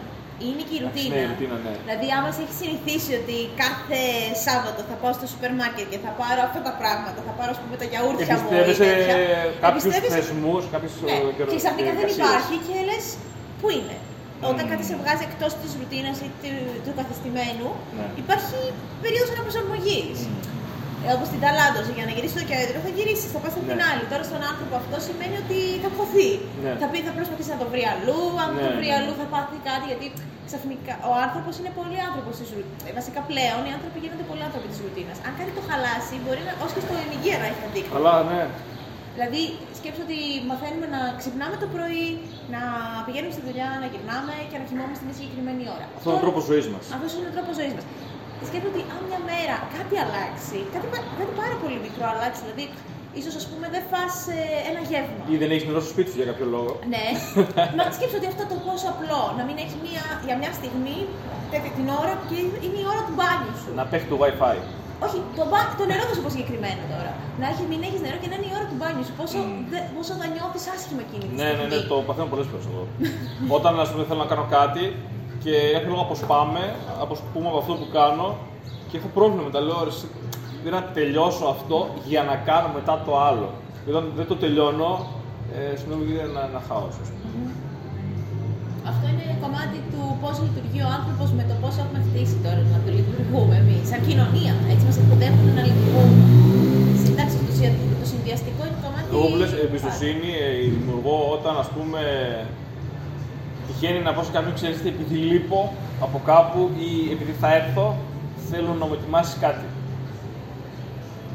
Είναι 0.46 0.62
και 0.68 0.74
η 0.78 0.80
ρουτίνα. 0.84 1.12
Ναι, 1.14 1.22
ρουτίνα, 1.32 1.56
ναι. 1.64 1.72
Δηλαδή, 1.84 2.06
άμα 2.16 2.28
σε 2.36 2.40
έχει 2.44 2.56
συνηθίσει 2.62 3.12
ότι 3.20 3.36
κάθε 3.62 4.00
Σάββατο 4.46 4.80
θα 4.90 4.96
πάω 5.00 5.12
στο 5.18 5.26
σούπερ 5.32 5.50
μάρκετ 5.60 5.86
και 5.92 6.00
θα 6.06 6.12
πάρω 6.20 6.40
αυτά 6.48 6.60
τα 6.68 6.72
πράγματα, 6.80 7.18
θα 7.28 7.32
πάρω 7.38 7.50
ας 7.56 7.60
πούμε 7.62 7.74
τα 7.82 7.86
γιαούρτια 7.90 8.34
μου. 8.40 8.48
ή 8.52 8.56
Εμπιστεύεσαι 8.62 8.86
τέτοια, 8.90 9.16
κάποιους 9.64 9.82
εμπιστεύεσαι- 9.84 10.16
θεσμούς, 10.18 10.62
κάποιους 10.74 10.92
Ναι, 11.06 11.16
ε, 11.16 11.44
και 11.50 11.58
ξαφνικά 11.62 11.90
δεν 11.98 12.06
διαδικασίες. 12.08 12.28
υπάρχει 12.28 12.56
και 12.66 12.76
λες, 12.88 13.04
πού 13.60 13.66
είναι. 13.78 13.96
Όταν 14.50 14.64
κάτι 14.72 14.84
σε 14.90 14.94
βγάζει 15.00 15.24
εκτός 15.28 15.50
της 15.60 15.70
ρουτίνας 15.80 16.16
ή 16.26 16.28
του, 16.42 16.52
του 16.84 16.92
καθεστημένου, 16.98 17.68
Ναι. 17.98 18.06
υπάρχει 18.22 18.58
περίοδος 19.02 19.30
αναπροσαρμογής. 19.34 20.18
Ε, 20.26 20.28
Όπως 21.16 21.26
στην 21.32 21.40
Ταλάντο, 21.44 21.80
για 21.98 22.04
να 22.08 22.12
γυρίσει 22.16 22.36
το 22.40 22.44
κέντρο 22.52 22.76
θα 22.86 22.90
γυρίσει, 22.96 23.26
θα 23.34 23.38
πας 23.42 23.52
από 23.58 23.64
την 23.70 23.78
Ναι. 23.82 23.88
άλλη. 23.90 24.04
Τώρα 24.12 24.24
στον 24.30 24.42
άνθρωπο 24.50 24.74
αυτό 24.82 24.96
σημαίνει 25.08 25.36
ότι 25.44 25.58
θα 25.84 25.88
χωθεί. 25.96 26.30
Ναι. 26.64 26.72
Θα, 26.82 26.86
πει, 26.92 26.98
θα 27.08 27.12
προσπαθήσει 27.18 27.50
να 27.54 27.58
το 27.62 27.66
βρει 27.72 27.82
αλλού, 27.92 28.20
αν 28.42 28.48
δεν 28.54 28.60
το 28.66 28.70
Ναι, 28.72 28.78
βρει 28.78 28.88
ναι. 28.92 28.96
αλλού 28.98 29.12
θα 29.20 29.26
πάθει 29.34 29.56
κάτι. 29.68 29.84
Γιατί 29.92 30.06
ξαφνικά 30.48 30.94
ο 31.10 31.12
άνθρωπος 31.26 31.52
είναι 31.60 31.72
πολύ 31.80 31.98
άνθρωπος 32.08 32.34
της 32.40 32.48
ρουτίνα. 32.56 32.90
Βασικά 33.00 33.20
πλέον 33.30 33.60
οι 33.68 33.72
άνθρωποι 33.76 33.98
γίνονται 34.04 34.26
πολύ 34.30 34.42
άνθρωποι 34.48 34.68
της 34.72 34.78
ρουτίνας. 34.84 35.18
Αν 35.26 35.32
κάτι 35.40 35.52
το 35.58 35.62
χαλάσει, 35.68 36.14
μπορεί 36.24 36.42
να, 36.48 36.52
ως 36.64 36.70
και 36.74 36.82
στο 36.86 36.94
ενηγεία 37.06 37.36
να 37.42 37.46
έχει 37.50 37.62
αντίκτυπο. 37.68 37.96
Αλλά 37.98 38.14
ναι. 38.30 38.42
Δηλαδή, 39.16 39.42
σκέψω 39.78 40.00
ότι 40.06 40.18
μαθαίνουμε 40.50 40.86
να 40.96 41.00
ξυπνάμε 41.20 41.56
το 41.64 41.68
πρωί, 41.74 42.06
να 42.54 42.60
πηγαίνουμε 43.06 43.32
στη 43.36 43.42
δουλειά, 43.48 43.68
να 43.82 43.86
γυρνάμε 43.92 44.34
και 44.50 44.56
να 44.60 44.64
κοιμόμαστε 44.68 45.02
μια 45.08 45.16
συγκεκριμένη 45.18 45.62
ώρα. 45.76 45.86
Αυτό 45.98 46.06
είναι 46.10 46.18
ο 46.20 46.24
τρόπος 46.26 46.42
ζωής 46.50 46.66
μας. 46.72 46.84
Αυτός 46.96 47.10
είναι 47.16 47.28
ο 47.30 47.34
τρόπος 47.36 47.54
ζωής 47.60 47.72
μας. 47.76 47.84
Σκέφτομαι 48.48 48.72
ότι 48.74 48.82
αν 48.94 49.00
μια 49.08 49.20
μέρα 49.30 49.56
κάτι 49.76 49.94
αλλάξει, 50.04 50.58
κάτι, 50.74 50.86
πα- 50.92 51.08
κάτι 51.20 51.32
πάρα 51.42 51.56
πολύ 51.62 51.78
μικρό 51.86 52.04
αλλάξει, 52.14 52.40
δηλαδή 52.44 52.64
ίσως 53.20 53.34
ας 53.40 53.46
πούμε 53.50 53.66
δεν 53.74 53.82
φας 53.92 54.14
ε, 54.38 54.40
ένα 54.70 54.80
γεύμα. 54.90 55.22
Ή 55.32 55.34
δεν 55.42 55.48
έχεις 55.54 55.64
νερό 55.68 55.80
στο 55.84 55.90
σπίτι 55.94 56.08
σου 56.12 56.18
για 56.20 56.28
κάποιο 56.30 56.46
λόγο. 56.56 56.70
Ναι, 56.94 57.04
μα 57.78 57.84
σκέψω 57.96 58.16
ότι 58.20 58.28
αυτό 58.32 58.42
το 58.52 58.56
πόσο 58.66 58.86
απλό 58.94 59.22
να 59.38 59.42
μην 59.48 59.56
έχεις 59.62 59.76
μια, 59.86 60.04
για 60.28 60.36
μια 60.40 60.52
στιγμή 60.58 60.98
τέτοια 61.52 61.72
την 61.78 61.86
ώρα 62.00 62.12
και 62.28 62.36
είναι 62.64 62.78
η 62.84 62.86
ώρα 62.92 63.02
του 63.06 63.14
μπάνιου 63.18 63.54
σου. 63.62 63.70
Να 63.80 63.84
πέφτει 63.90 64.08
το 64.12 64.18
WiFi. 64.24 64.58
Όχι, 65.06 65.18
το, 65.38 65.44
μπα... 65.50 65.60
το 65.80 65.84
νερό 65.90 66.02
θα 66.08 66.14
σου 66.16 66.22
πω 66.24 66.30
συγκεκριμένα 66.34 66.82
τώρα. 66.94 67.12
Να 67.40 67.46
έχει, 67.52 67.62
μην 67.70 67.80
έχεις 67.88 68.00
νερό 68.04 68.16
και 68.22 68.28
να 68.32 68.36
είναι 68.38 68.48
η 68.52 68.54
ώρα 68.58 68.66
του 68.70 68.76
μπάνιου 68.80 69.04
σου. 69.08 69.14
Πόσο, 69.20 69.38
δε, 69.72 69.78
πόσο 69.96 70.12
θα 70.20 70.26
νιώθεις 70.34 70.64
άσχημα 70.74 71.00
εκείνη 71.06 71.24
τη 71.28 71.32
Ναι, 71.40 71.48
ναι, 71.48 71.50
στιγμή. 71.50 71.68
ναι, 71.72 71.88
το 71.90 71.94
παθαίνω 72.08 72.28
πολλές 72.32 72.46
φορές 72.50 72.64
εγώ. 72.72 72.82
Όταν 73.56 73.72
ας 73.84 73.88
πούμε, 73.92 74.02
θέλω 74.08 74.20
να 74.24 74.30
κάνω 74.32 74.44
κάτι 74.58 74.82
και 75.44 75.54
έχω 75.76 75.86
λόγο 75.92 76.02
αποσπάμε, 76.08 76.62
αποσπούμε 77.04 77.48
από 77.52 77.58
αυτό 77.62 77.72
που 77.80 77.88
κάνω 77.98 78.26
και 78.88 78.96
έχω 79.00 79.08
πρόβλημα 79.16 79.42
μετά. 79.48 79.60
Λέω 79.66 79.80
ρε, 79.86 79.92
εσύ, 79.96 80.06
δεν 80.64 80.72
να 80.76 80.82
τελειώσω 80.98 81.44
αυτό 81.54 81.78
για 82.10 82.22
να 82.30 82.34
κάνω 82.48 82.68
μετά 82.78 82.94
το 83.06 83.12
άλλο. 83.28 83.48
Και 83.82 83.90
όταν 83.92 84.04
δεν 84.18 84.26
το 84.30 84.36
τελειώνω, 84.42 84.90
ε, 85.56 85.76
σου 85.78 85.84
λέω 85.88 85.98
γίνεται 86.08 86.28
ένα, 86.32 86.42
ένα 86.50 86.60
χάος. 86.68 86.94
Αυτό 88.90 89.04
είναι 89.12 89.24
κομμάτι 89.44 89.78
του 89.92 90.02
πώς 90.22 90.34
λειτουργεί 90.46 90.80
ο 90.88 90.90
άνθρωπος 90.98 91.28
με 91.38 91.42
το 91.50 91.54
πώς 91.62 91.74
έχουμε 91.82 92.00
χτίσει 92.06 92.36
τώρα 92.44 92.60
να 92.74 92.78
το 92.84 92.90
λειτουργούμε 92.98 93.54
εμείς. 93.62 93.82
Σαν 93.90 94.00
κοινωνία. 94.08 94.52
Έτσι 94.72 94.84
μας 94.88 94.96
εκπαιδεύουν 95.02 95.46
να 95.58 95.62
λειτουργούμε. 95.68 96.14
Εντάξει, 97.12 97.36
το, 97.48 97.52
συ- 97.58 97.78
το 98.00 98.06
συνδυαστικό 98.12 98.60
είναι 98.68 98.78
κομμάτι. 98.84 99.06
Εγώ 99.14 99.24
που 99.30 99.36
λες 99.42 99.52
εμπιστοσύνη 99.66 100.30
ε, 100.44 100.48
δημιουργώ 100.76 101.16
όταν 101.36 101.54
ας 101.62 101.68
πούμε 101.74 102.00
τυχαίνει 103.70 104.00
να 104.06 104.12
πω 104.14 104.22
σε 104.22 104.30
κάποιον 104.36 104.54
ξέρεις 104.54 104.78
τι, 104.82 104.88
επειδή 104.94 105.14
λείπω 105.30 105.58
από 106.06 106.20
κάπου 106.30 106.60
ή 106.86 107.12
επειδή 107.14 107.32
θα 107.40 107.48
έρθω 107.60 107.86
θέλω 108.50 108.72
να 108.80 108.84
μου 108.86 108.94
ετοιμάσει 108.98 109.34
κάτι. 109.44 109.66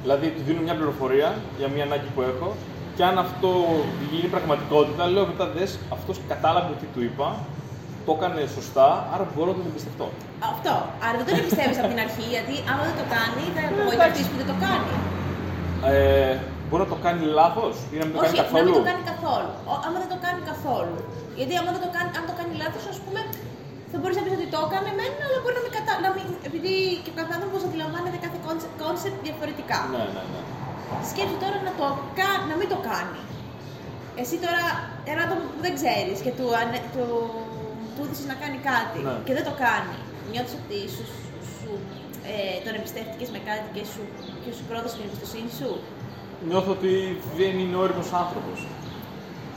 Δηλαδή 0.04 0.28
του 0.36 0.42
δίνω 0.48 0.62
μια 0.68 0.76
πληροφορία 0.80 1.30
για 1.60 1.68
μια 1.74 1.84
ανάγκη 1.90 2.10
που 2.16 2.22
έχω 2.32 2.50
και 2.96 3.04
αν 3.10 3.16
αυτό 3.26 3.50
γίνει 4.12 4.28
πραγματικότητα, 4.36 5.02
λέω 5.14 5.26
μετά 5.32 5.46
δες, 5.56 5.72
αυτός 5.96 6.16
κατάλαβε 6.32 6.74
τι 6.82 6.88
του 6.94 7.02
είπα, 7.08 7.28
το 8.06 8.12
έκανε 8.18 8.42
σωστά, 8.58 8.88
άρα 9.14 9.24
μπορώ 9.34 9.50
να 9.52 9.58
τον 9.60 9.66
εμπιστευτώ. 9.72 10.08
Αυτό. 10.52 10.74
Άρα 11.06 11.16
δεν 11.20 11.26
τον 11.30 11.36
εμπιστεύεις 11.42 11.78
από 11.82 11.90
την 11.94 12.00
αρχή, 12.06 12.26
γιατί 12.36 12.54
άμα 12.72 12.82
δεν 12.90 12.96
το 13.02 13.06
κάνει, 13.16 13.42
θα 13.56 13.62
απογοητευτείς 13.72 14.26
που 14.30 14.36
δεν 14.42 14.48
το 14.52 14.58
κάνει. 14.66 14.94
Ε, 15.94 16.34
μπορεί 16.68 16.82
να 16.86 16.92
το 16.94 17.00
κάνει 17.06 17.22
λάθος 17.40 17.74
ή 17.94 17.96
να 18.02 18.06
μην 18.06 18.14
το 18.16 18.20
Όχι, 18.20 18.26
κάνει 18.28 18.38
να 18.40 18.44
καθόλου. 18.46 18.70
μην 18.70 18.78
το 18.82 18.86
κάνει 18.90 19.04
καθόλου. 19.12 19.52
Ο- 19.72 19.80
άμα 19.86 19.98
δεν 20.04 20.10
το 20.14 20.18
κάνει 20.26 20.42
καθόλου. 20.52 20.98
Γιατί 21.40 21.54
άμα 21.60 21.70
δεν 21.76 21.82
το 21.86 21.90
κάνει, 21.98 22.10
αν 22.20 22.24
το 22.30 22.34
κάνει 22.40 22.54
λάθος, 22.62 22.84
ας 22.94 23.00
πούμε, 23.04 23.20
θα 23.92 23.98
μπορείς 24.00 24.16
να 24.20 24.24
πεις 24.26 24.34
ότι 24.40 24.48
το 24.56 24.60
έκανε 24.68 24.90
μεν, 25.00 25.14
αλλά 25.26 25.38
μπορεί 25.42 25.56
να 25.60 25.64
μην 25.66 25.74
κατά. 25.78 25.94
Να 26.06 26.10
μην, 26.16 26.26
επειδή 26.50 26.74
και 27.04 27.12
ο 27.14 27.16
κάθε 27.20 27.32
άνθρωπος 27.38 27.56
αντιλαμβάνεται 27.68 28.18
κάθε 28.26 28.38
concept 28.84 29.18
διαφορετικά. 29.28 29.80
Ναι, 29.94 30.04
ναι, 30.16 30.24
ναι. 30.34 30.42
Σκέψου 31.12 31.38
τώρα 31.44 31.58
να, 31.68 31.72
το, 31.80 31.86
κα- 32.20 32.42
να 32.50 32.56
μην 32.60 32.68
το 32.74 32.78
κάνει. 32.90 33.22
Εσύ 34.22 34.36
τώρα 34.46 34.64
ένα 35.12 35.22
άτομο 35.26 35.44
που 35.54 35.62
δεν 35.66 35.74
ξέρεις 35.80 36.18
και 36.26 36.32
του, 36.38 36.48
ανε- 36.62 36.88
του, 36.96 37.06
του 37.94 38.02
έδωσες 38.06 38.28
να 38.34 38.36
κάνει 38.44 38.58
κάτι 38.72 39.00
Ναι. 39.08 39.16
και 39.28 39.34
δεν 39.38 39.46
το 39.50 39.54
κάνει. 39.66 39.96
Νιώθεις 40.32 40.54
ότι 40.62 40.78
σου, 40.96 41.04
σου, 41.58 41.70
ε, 42.32 42.56
τον 42.66 42.74
εμπιστεύτηκες 42.80 43.30
με 43.36 43.40
κάτι 43.50 43.68
και 43.76 43.84
σου, 43.94 44.02
και 44.44 44.52
σου 44.58 44.64
πρόδωσε 44.70 44.96
την 44.98 45.06
εμπιστοσύνη 45.08 45.52
σου; 45.60 45.70
Νιώθω 46.50 46.72
ότι 46.78 46.92
δεν 47.40 47.54
είναι 47.62 47.76
όριμος 47.84 48.10
άνθρωπος. 48.24 48.58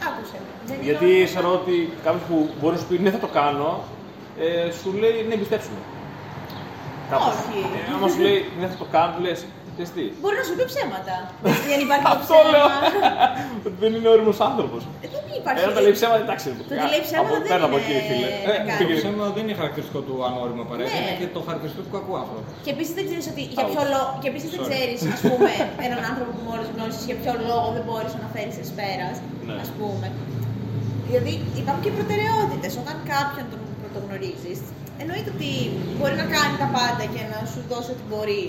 Άκουσε 0.09 0.37
με. 0.45 0.49
Δεν 0.67 0.75
είναι 0.77 0.85
Γιατί 0.89 1.05
όλο- 1.17 1.25
ξέρω 1.25 1.49
ότι 1.61 1.75
κάποιος 2.05 2.23
που 2.29 2.37
μπορεί 2.61 2.75
να 2.75 2.81
σου 2.81 2.87
πει 2.91 2.99
ναι, 2.99 3.11
θα 3.11 3.19
το 3.19 3.27
κάνω, 3.39 3.71
ε, 4.41 4.71
σου 4.81 4.89
λέει 5.03 5.17
ναι, 5.29 5.35
εμπιστέψουμε. 5.35 5.81
Κάπως. 7.11 7.27
Όχι. 7.27 7.59
Ε, 7.91 7.95
άμα 7.95 8.09
σου 8.09 8.21
λέει 8.27 8.39
ναι, 8.61 8.67
θα 8.73 8.77
το 8.83 8.87
κάνω, 8.95 9.11
του 9.17 9.23
λες. 9.23 9.41
Ξέρεις 9.79 9.93
τι. 9.99 10.05
Μπορεί 10.23 10.37
να 10.41 10.45
σου 10.49 10.55
πει 10.59 10.65
ψέματα. 10.73 11.15
δεν 11.71 11.79
υπάρχει 11.87 12.05
το 12.13 12.15
Αυτό 12.19 12.35
ψέμα. 12.39 12.51
λέω. 12.53 12.67
ότι 13.69 13.77
δεν 13.83 13.91
είναι 13.97 14.09
όριμος 14.15 14.39
άνθρωπος. 14.51 14.81
Ε, 15.05 15.07
Δεν 15.15 15.23
υπάρχει. 15.41 15.59
Ένα 15.65 15.73
τα 15.77 15.81
λέει 15.85 15.95
ψέματα, 15.99 16.21
εντάξει. 16.27 16.47
Το 16.59 16.63
ότι 16.75 16.87
λέει 16.95 17.03
ψέματα 17.09 17.29
από- 17.29 17.43
δεν 17.45 17.51
πέρα 17.53 17.65
από 17.71 17.77
είναι 17.79 17.99
εκεί, 18.01 18.07
φίλε. 18.09 18.29
να 18.49 18.53
Ε, 18.53 18.59
κάνει. 18.69 18.79
Το 18.81 18.85
πήγαινε. 18.89 19.01
ψέμα 19.03 19.25
δεν 19.37 19.43
είναι 19.47 19.57
χαρακτηριστικό 19.61 20.01
του 20.07 20.15
ανώριμου 20.29 20.63
απαραίτητα, 20.67 20.97
Ναι. 20.99 21.03
είναι 21.03 21.15
και 21.21 21.29
το 21.37 21.41
χαρακτηριστικό 21.47 21.83
του 21.87 21.93
κακού 21.97 22.13
άνθρωπου. 22.23 22.49
Και 22.65 22.73
επίσης 22.75 22.93
δεν 22.99 23.05
ξέρεις 23.09 23.27
ότι 23.33 23.43
για 23.55 23.63
Ouch. 23.65 23.71
ποιο 23.73 23.83
λόγο. 23.95 24.11
Και 24.23 24.29
επίσης 24.33 24.49
δεν 24.55 24.61
Sorry. 24.63 24.69
ξέρεις, 24.71 24.99
ας 25.17 25.21
πούμε, 25.29 25.51
έναν 25.87 26.01
άνθρωπο 26.11 26.31
που 26.37 26.43
μόλις 26.51 26.67
γνώρισες 26.75 27.05
για 27.09 27.17
ποιο 27.21 27.33
λόγο 27.51 27.67
δεν 27.77 27.85
μπορείς 27.89 28.13
να 28.23 28.27
φέρεις 28.35 28.57
εσπέρα. 28.65 29.09
Ναι. 29.49 29.55
Α 29.65 29.67
πούμε. 29.79 30.07
Δηλαδή 31.09 31.33
υπάρχουν 31.61 31.83
και 31.87 31.93
προτεραιότητες. 31.99 32.73
Όταν 32.83 32.97
κάποιον 33.13 33.45
τον 33.53 33.61
πρωτογνωρίζεις, 33.83 34.59
εννοείται 35.03 35.31
ότι 35.37 35.51
μπορεί 35.97 36.15
να 36.23 36.27
κάνει 36.37 36.55
τα 36.63 36.69
πάντα 36.77 37.05
και 37.15 37.23
να 37.33 37.39
σου 37.53 37.61
δώσει 37.71 37.91
ό,τι 37.95 38.05
μπορεί 38.11 38.43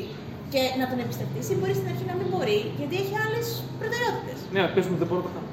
και 0.53 0.61
να 0.79 0.85
τον 0.91 0.97
εμπιστευτείς, 1.03 1.45
ή 1.51 1.55
μπορεί 1.59 1.73
στην 1.79 1.87
αρχή 1.93 2.05
να 2.11 2.15
μην 2.19 2.27
μπορεί, 2.31 2.59
γιατί 2.79 2.95
έχει 3.03 3.15
άλλες 3.25 3.47
προτεραιότητες. 3.79 4.37
Ναι, 4.55 4.61
πες 4.73 4.85
μου, 4.89 4.95
δεν 5.01 5.07
μπορώ 5.09 5.19
να 5.23 5.27
το 5.27 5.33
κάνω. 5.35 5.49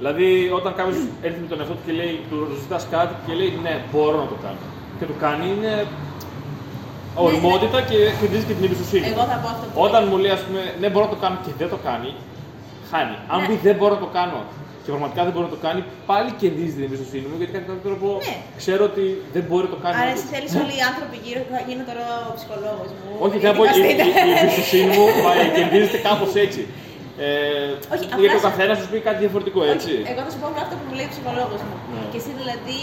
Δηλαδή, 0.00 0.28
όταν 0.58 0.70
κάποιος 0.78 0.98
έρθει 1.26 1.40
με 1.44 1.48
τον 1.52 1.58
εαυτό 1.60 1.74
του 1.78 1.84
και 1.88 1.94
λέει, 2.00 2.14
του 2.30 2.38
ζητάς 2.62 2.82
κάτι 2.94 3.14
και 3.24 3.32
λέει 3.40 3.50
ναι, 3.66 3.74
μπορώ 3.90 4.18
να 4.24 4.28
το 4.32 4.38
κάνω. 4.44 4.62
Και 4.98 5.06
το 5.10 5.16
κάνει, 5.24 5.44
είναι 5.54 5.72
οριμότητα 7.26 7.78
και 7.90 7.98
κερδίζει 8.20 8.44
και 8.48 8.56
την 8.58 8.64
εμπιστοσύνη. 8.68 9.04
Εγώ 9.12 9.22
θα 9.30 9.36
πω 9.42 9.48
αυτό 9.54 9.64
που 9.70 9.76
Όταν 9.86 10.00
μου 10.08 10.16
λέει, 10.22 10.32
ας 10.38 10.42
πούμε, 10.46 10.62
ναι, 10.80 10.88
μπορώ 10.92 11.04
να 11.08 11.12
το 11.14 11.20
κάνω 11.24 11.36
και 11.44 11.52
δεν 11.60 11.68
το 11.74 11.78
κάνει, 11.88 12.10
χάνει. 12.90 13.16
Αν 13.32 13.38
Ναι. 13.40 13.46
πει 13.48 13.54
δεν 13.66 13.74
μπορώ 13.78 13.94
να 13.98 14.02
το 14.06 14.10
κάνω 14.18 14.38
και 14.82 14.88
πραγματικά 14.92 15.20
δεν 15.26 15.32
μπορεί 15.34 15.46
να 15.50 15.54
το 15.56 15.60
κάνει, 15.66 15.80
πάλι 16.10 16.28
κερδίζει 16.42 16.72
την 16.78 16.84
εμπιστοσύνη 16.88 17.24
μου 17.30 17.36
γιατί 17.40 17.52
κατά 17.56 17.66
κάποιο 17.70 17.84
τρόπο 17.88 18.08
Ναι. 18.28 18.36
ξέρω 18.62 18.82
ότι 18.90 19.04
δεν 19.34 19.42
μπορεί 19.48 19.64
να 19.68 19.72
το 19.74 19.80
κάνει. 19.84 19.94
Άρα 20.00 20.10
όντως. 20.10 20.18
εσύ 20.20 20.26
θέλεις 20.34 20.52
όλοι 20.62 20.74
οι 20.78 20.82
άνθρωποι 20.90 21.16
γύρω, 21.24 21.40
θα 21.54 21.60
γίνω 21.68 21.82
τώρα 21.90 22.04
ο 22.30 22.32
ψυχολόγος 22.38 22.90
μου. 22.98 23.08
Όχι, 23.24 23.36
γιατί 23.42 23.44
θέλω 23.44 23.54
να 23.54 23.58
πω, 23.58 23.64
η, 23.66 23.80
η, 23.80 23.86
δικαστείτε. 23.90 24.30
η 24.30 24.32
εμπιστοσύνη 24.42 24.88
μου 24.96 25.04
μα, 25.24 25.32
κερδίζεται 25.58 25.98
κάπως 26.08 26.32
έτσι. 26.46 26.62
Ε, 27.28 27.32
Όχι, 27.94 28.04
γιατί 28.10 28.26
απλά 28.28 28.38
ο 28.40 28.42
σε- 28.44 28.48
καθένας 28.48 28.76
σου 28.80 28.88
πει 28.92 28.98
κάτι 29.08 29.18
διαφορετικό, 29.24 29.60
έτσι. 29.74 29.92
Όχι, 29.98 30.10
εγώ 30.12 30.20
θα 30.26 30.30
σου 30.32 30.40
πω 30.42 30.46
απλά 30.52 30.62
αυτό 30.66 30.74
που 30.78 30.84
μου 30.88 30.94
λέει 30.98 31.06
ο 31.10 31.12
ψυχολόγος 31.14 31.60
μου. 31.66 31.76
Ναι. 31.92 32.02
Και 32.12 32.18
εσύ 32.22 32.30
δηλαδή 32.40 32.78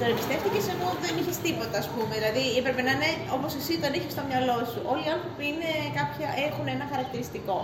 τον 0.00 0.06
εμπιστεύτηκες 0.12 0.64
ενώ 0.74 0.86
δεν 1.04 1.12
είχες 1.20 1.36
τίποτα, 1.46 1.76
ας 1.82 1.86
πούμε. 1.92 2.12
Δηλαδή 2.18 2.42
έπρεπε 2.60 2.80
να 2.88 2.92
είναι 2.96 3.10
όπως 3.36 3.52
εσύ 3.60 3.72
τον 3.84 3.92
είχες 3.96 4.12
στο 4.16 4.22
μυαλό 4.30 4.56
σου. 4.72 4.78
Όλοι 4.92 5.04
οι 5.08 5.12
άνθρωποι 5.16 5.44
είναι 5.52 5.70
κάποια, 5.98 6.28
έχουν 6.48 6.64
ένα 6.76 6.84
χαρακτηριστικό. 6.92 7.58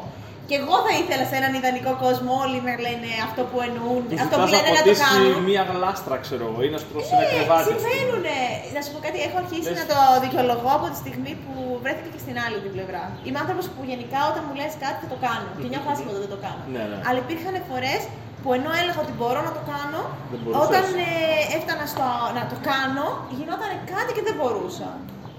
Και 0.51 0.59
εγώ 0.63 0.77
θα 0.87 0.93
ήθελα 1.03 1.25
σε 1.31 1.37
έναν 1.41 1.53
ιδανικό 1.61 1.93
κόσμο 2.05 2.31
όλοι 2.45 2.59
να 2.69 2.75
λένε 2.87 3.11
αυτό 3.29 3.41
που 3.51 3.57
εννοούν, 3.69 4.03
Του 4.09 4.17
αυτό 4.25 4.35
που 4.41 4.47
ζητάς 4.49 4.55
λένε 4.55 4.69
να 4.71 4.75
να 4.79 4.83
το 4.87 4.91
ποτίσει 4.91 5.05
κάνουν. 5.07 5.43
μία 5.51 5.63
γλάστρα, 5.71 6.15
ξέρω 6.25 6.43
εγώ, 6.51 6.59
ή 6.67 6.69
να 6.75 6.79
στρώσει 6.85 7.11
ένα 7.17 7.25
Ε, 7.29 7.31
κρεβάτι. 7.33 7.65
συμβαίνουνε. 7.71 8.39
Να 8.77 8.81
σου 8.85 8.91
πω 8.95 8.99
κάτι, 9.07 9.19
έχω 9.27 9.37
αρχίσει 9.43 9.69
Λες. 9.73 9.79
να 9.81 9.85
το 9.93 9.99
δικαιολογώ 10.25 10.71
από 10.79 10.87
τη 10.93 10.97
στιγμή 11.03 11.33
που 11.45 11.53
βρέθηκα 11.85 12.09
και 12.15 12.21
στην 12.25 12.37
άλλη 12.45 12.57
την 12.65 12.73
πλευρά. 12.77 13.03
Είμαι 13.27 13.39
άνθρωπος 13.45 13.65
που 13.75 13.81
γενικά 13.91 14.21
όταν 14.31 14.43
μου 14.47 14.55
λες 14.61 14.73
κάτι 14.85 14.99
θα 15.05 15.09
το 15.15 15.19
κάνω. 15.27 15.49
Και 15.61 15.69
νιώθω 15.73 15.89
άσχημα 15.93 16.11
όταν 16.13 16.23
δεν 16.27 16.33
το 16.37 16.41
κάνω. 16.47 16.63
Ναι, 16.75 16.83
ναι. 16.91 16.97
Αλλά 17.07 17.19
υπήρχαν 17.25 17.55
φορές 17.71 18.01
που 18.43 18.49
ενώ 18.59 18.71
έλεγα 18.81 19.01
ότι 19.05 19.13
μπορώ 19.19 19.41
να 19.49 19.53
το 19.59 19.63
κάνω, 19.75 20.01
Δεν 20.33 20.39
μπορούσες. 20.43 20.63
όταν 20.67 20.85
ε, 21.09 21.11
έφτανα 21.57 21.85
στο 21.95 22.07
να 22.39 22.43
το 22.53 22.57
κάνω, 22.71 23.07
γινόταν 23.39 23.71
κάτι 23.93 24.11
και 24.17 24.23
δεν 24.29 24.35
μπορούσα. 24.39 24.89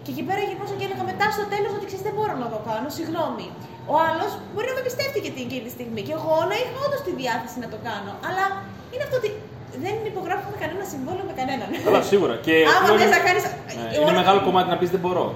Και 0.03 0.11
εκεί 0.13 0.23
πέρα 0.27 0.41
γινόσα 0.49 0.75
και 0.79 0.85
έλεγα 0.87 1.03
μετά 1.11 1.25
στο 1.35 1.43
τέλος 1.53 1.71
ότι 1.77 1.85
ξέρεις 1.89 2.03
δεν 2.07 2.13
μπορώ 2.17 2.33
να 2.43 2.47
το 2.53 2.59
κάνω, 2.69 2.87
συγγνώμη. 2.99 3.47
Ο 3.93 3.95
άλλος 4.07 4.31
μπορεί 4.51 4.67
να 4.71 4.75
με 4.79 4.83
πιστεύτηκε 4.87 5.27
την 5.35 5.41
εκείνη 5.47 5.61
τη 5.67 5.71
στιγμή 5.77 6.01
και 6.07 6.13
εγώ 6.19 6.33
να 6.51 6.55
είχα 6.61 6.77
όντως 6.85 7.01
τη 7.07 7.11
διάθεση 7.21 7.57
να 7.63 7.67
το 7.73 7.77
κάνω. 7.89 8.11
Αλλά 8.27 8.43
είναι 8.93 9.03
αυτό 9.07 9.15
ότι 9.21 9.29
δεν 9.85 9.95
υπογράφουμε 10.11 10.55
κανένα 10.63 10.83
συμβόλαιο 10.93 11.25
με 11.29 11.33
κανέναν. 11.39 11.67
Καλά, 11.87 12.01
σίγουρα. 12.11 12.35
Και 12.45 12.53
Άμα 12.69 12.79
πλέον 12.83 12.97
θες 12.99 13.07
είναι- 13.07 13.17
να 13.17 13.21
κάνεις... 13.27 13.43
Ναι, 13.47 13.85
Εγώ- 13.95 14.03
είναι 14.07 14.17
μεγάλο 14.21 14.39
κομμάτι 14.47 14.67
να 14.73 14.77
πεις 14.81 14.89
δεν 14.95 15.01
μπορώ. 15.05 15.27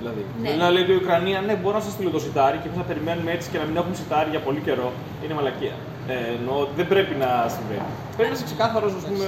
Δηλαδή, 0.00 0.22
Ναι. 0.42 0.48
ναι. 0.50 0.56
να 0.62 0.66
λέει 0.74 0.84
η 0.94 0.98
Ουκρανία, 1.02 1.38
ναι, 1.48 1.54
μπορώ 1.60 1.76
να 1.80 1.84
σας 1.86 1.92
στείλω 1.96 2.10
το 2.16 2.20
σιτάρι 2.26 2.56
και 2.60 2.66
εμείς 2.68 2.78
να 2.82 2.86
περιμένουμε 2.90 3.30
έτσι 3.36 3.46
και 3.52 3.58
να 3.62 3.64
μην 3.68 3.76
έχουμε 3.80 3.94
σιτάρι 4.02 4.28
για 4.34 4.42
πολύ 4.46 4.60
καιρό. 4.66 4.88
Είναι 5.22 5.34
μαλακία. 5.38 5.74
Ε, 6.12 6.14
εννοώ 6.38 6.56
ότι 6.64 6.72
δεν 6.80 6.86
πρέπει 6.92 7.14
να 7.24 7.30
συμβαίνει. 7.54 7.90
Πρέπει 8.16 8.30
να 8.32 8.36
είσαι 8.36 8.46
ξεκάθαρος, 8.50 8.92
ας 9.00 9.04
πούμε. 9.08 9.26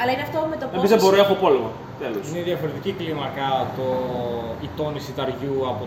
Αλλά 0.00 0.10
είναι 0.14 0.24
αυτό 0.28 0.38
με 0.52 0.56
το 0.60 0.64
Να 0.66 0.70
πώ. 0.72 0.80
πεις 0.82 0.90
δεν 0.94 1.00
μπορώ, 1.02 1.16
έχω 1.26 1.34
πόλεμο. 1.44 1.68
Τέλος. 2.02 2.22
Είναι 2.30 2.42
διαφορετική 2.50 2.90
κλίμακα 3.00 3.46
το, 3.78 3.86
η 4.66 4.68
τόνη 4.78 5.00
σιταριού 5.06 5.56
από, 5.72 5.82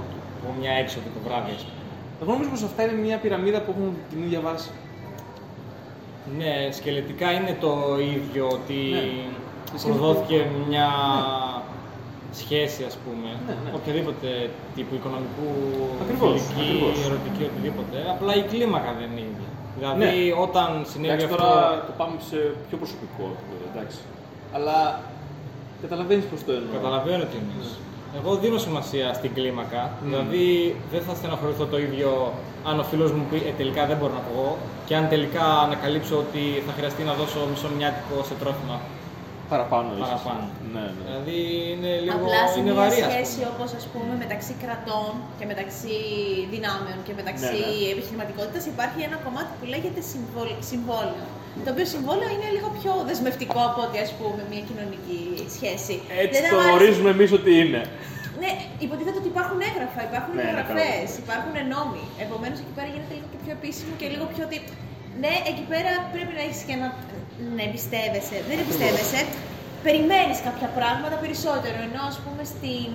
από 0.45 0.53
μια 0.59 0.71
έξοδο 0.81 1.07
το 1.15 1.21
βράδυ. 1.27 1.51
ας 1.57 1.63
πούμε. 1.65 1.81
Εγώ 2.21 2.29
νομίζω 2.33 2.49
πως 2.55 2.63
αυτά 2.69 2.79
είναι 2.83 2.97
μια 3.07 3.17
πυραμίδα 3.23 3.59
που 3.63 3.69
έχουν 3.75 3.87
την 4.09 4.19
ίδια 4.25 4.39
βάση. 4.47 4.69
Ναι, 6.39 6.53
σκελετικά 6.77 7.27
είναι 7.37 7.53
το 7.65 7.71
ίδιο 8.15 8.43
ότι 8.57 8.79
Ναι. 9.73 9.79
προδόθηκε 9.83 10.37
μια 10.69 10.89
σχέση, 12.41 12.81
ας 12.89 12.95
πούμε, 13.03 13.29
Ναι, 13.47 13.53
ναι. 13.63 13.69
οποιοδήποτε 13.79 14.29
τύπου 14.75 14.93
οικονομικού, 14.99 15.49
Ακριβώς, 16.03 16.29
φιλική, 16.31 16.61
ακριβώς. 16.61 16.97
ερωτική, 17.07 17.41
οτιδήποτε. 17.49 17.97
Απλά 18.13 18.31
η 18.41 18.43
κλίμακα 18.51 18.91
δεν 18.99 19.07
είναι 19.11 19.23
ίδια. 19.31 19.49
Δηλαδή, 19.77 19.99
Ναι. 20.05 20.33
όταν 20.45 20.69
συνέβη 20.91 21.13
Εντάξει, 21.13 21.25
αυτό. 21.29 21.37
τώρα 21.43 21.61
το 21.87 21.93
πάμε 21.99 22.15
σε 22.29 22.37
πιο 22.67 22.75
προσωπικό 22.81 23.23
επίπεδο, 23.35 23.63
εντάξει. 23.71 23.99
Αλλά 24.55 24.77
καταλαβαίνεις 25.83 26.25
πώ 26.31 26.35
το 26.47 26.51
εννοώ. 26.59 26.71
Καταλαβαίνω 26.79 27.23
τι 27.31 27.35
εννοείς. 27.43 27.69
Εγώ 28.19 28.35
δίνω 28.35 28.57
σημασία 28.57 29.13
στην 29.13 29.33
κλίμακα. 29.33 29.81
Δηλαδή 30.03 30.75
δεν 30.91 31.01
θα 31.07 31.13
στεναχωρηθώ 31.15 31.65
το 31.65 31.77
ίδιο 31.79 32.33
αν 32.69 32.79
ο 32.79 32.83
φίλος 32.83 33.11
μου 33.11 33.25
πει 33.29 33.37
ε, 33.49 33.51
τελικά 33.57 33.85
δεν 33.89 33.97
μπορώ 33.97 34.13
να 34.19 34.23
βγω 34.29 34.57
και 34.87 34.95
αν 34.95 35.07
τελικά 35.13 35.45
ανακαλύψω 35.67 36.15
ότι 36.17 36.41
θα 36.67 36.71
χρειαστεί 36.77 37.01
να 37.09 37.13
δώσω 37.19 37.39
μισομηνιάτικο 37.51 38.15
σε 38.29 38.33
τρόφιμα. 38.41 38.77
Παραπάνω, 39.53 39.89
ίσως. 39.95 40.07
Παραπάνω. 40.09 40.43
Ναι, 40.75 40.85
ναι. 40.95 41.01
Δηλαδή 41.07 41.37
είναι 41.73 41.91
λίγο 42.05 42.17
Απλά 42.25 42.41
σε 42.51 42.57
είναι 42.59 42.71
μια 42.71 42.79
βαρύ, 42.81 42.99
ας 43.01 43.11
σχέση 43.11 43.37
πούμε. 43.39 43.49
όπως 43.53 43.69
ας 43.79 43.85
πούμε 43.91 44.11
μεταξύ 44.23 44.53
κρατών 44.63 45.11
και 45.39 45.45
μεταξύ 45.51 45.95
δυνάμεων 46.53 46.97
και 47.05 47.13
μεταξύ 47.19 47.55
Ναι, 47.59 47.65
ναι. 47.85 47.93
επιχειρηματικότητας 47.95 48.63
υπάρχει 48.73 48.99
ένα 49.09 49.17
κομμάτι 49.25 49.51
που 49.57 49.65
λέγεται 49.73 50.01
συμβόλ- 50.13 50.59
συμβόλαιο. 50.71 51.25
Το 51.63 51.69
οποίο 51.73 51.85
συμβόλαιο 51.95 52.29
είναι 52.35 52.49
λίγο 52.55 52.69
πιο 52.79 52.91
δεσμευτικό 53.09 53.59
από 53.69 53.79
ότι 53.87 53.97
ας 54.05 54.11
πούμε 54.17 54.41
μια 54.51 54.63
κοινωνική 54.69 55.19
σχέση. 55.55 55.95
Έτσι 56.23 56.35
Δεν 56.41 56.43
το 56.51 56.55
θα 56.55 56.61
άρεσε- 56.63 56.75
ορίζουμε 56.77 57.09
εμείς 57.15 57.31
ότι 57.39 57.51
είναι. 57.63 57.81
Ναι, 58.41 58.51
υποτίθεται 58.85 59.19
ότι 59.23 59.29
υπάρχουν 59.35 59.59
έγγραφα, 59.69 59.99
υπάρχουν 60.09 60.33
Ναι, 60.37 60.41
ναι, 60.43 60.49
εγγραφές, 60.51 61.09
καλά. 61.11 61.21
υπάρχουν 61.23 61.53
νόμοι. 61.75 62.03
Επομένως 62.25 62.57
εκεί 62.63 62.73
πέρα 62.77 62.87
γίνεται 62.93 63.13
λίγο 63.17 63.27
και 63.33 63.39
πιο 63.43 63.51
επίσημο 63.59 63.91
και 63.99 64.07
λίγο 64.13 64.25
πιο 64.33 64.41
ότι. 64.47 64.57
Ναι, 65.23 65.33
εκεί 65.51 65.63
πέρα 65.71 65.91
πρέπει 66.13 66.33
να 66.37 66.41
έχεις 66.47 66.61
και 66.67 66.75
να, 66.81 66.87
να 67.57 67.61
εμπιστεύεσαι. 67.67 68.37
Δεν 68.49 68.57
εμπιστεύεσαι. 68.63 69.19
Περιμένεις 69.87 70.37
κάποια 70.47 70.69
πράγματα 70.77 71.15
περισσότερο. 71.23 71.77
Ενώ 71.87 72.01
ας 72.11 72.17
πούμε 72.23 72.41
στην, 72.53 72.91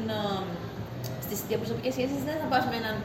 στις 1.24 1.38
διαπροσωπικές 1.48 1.92
σχέσεις 1.96 2.20
δεν 2.28 2.36
θα 2.40 2.46
πας 2.52 2.62
με, 2.70 2.76
έναν- 2.82 3.00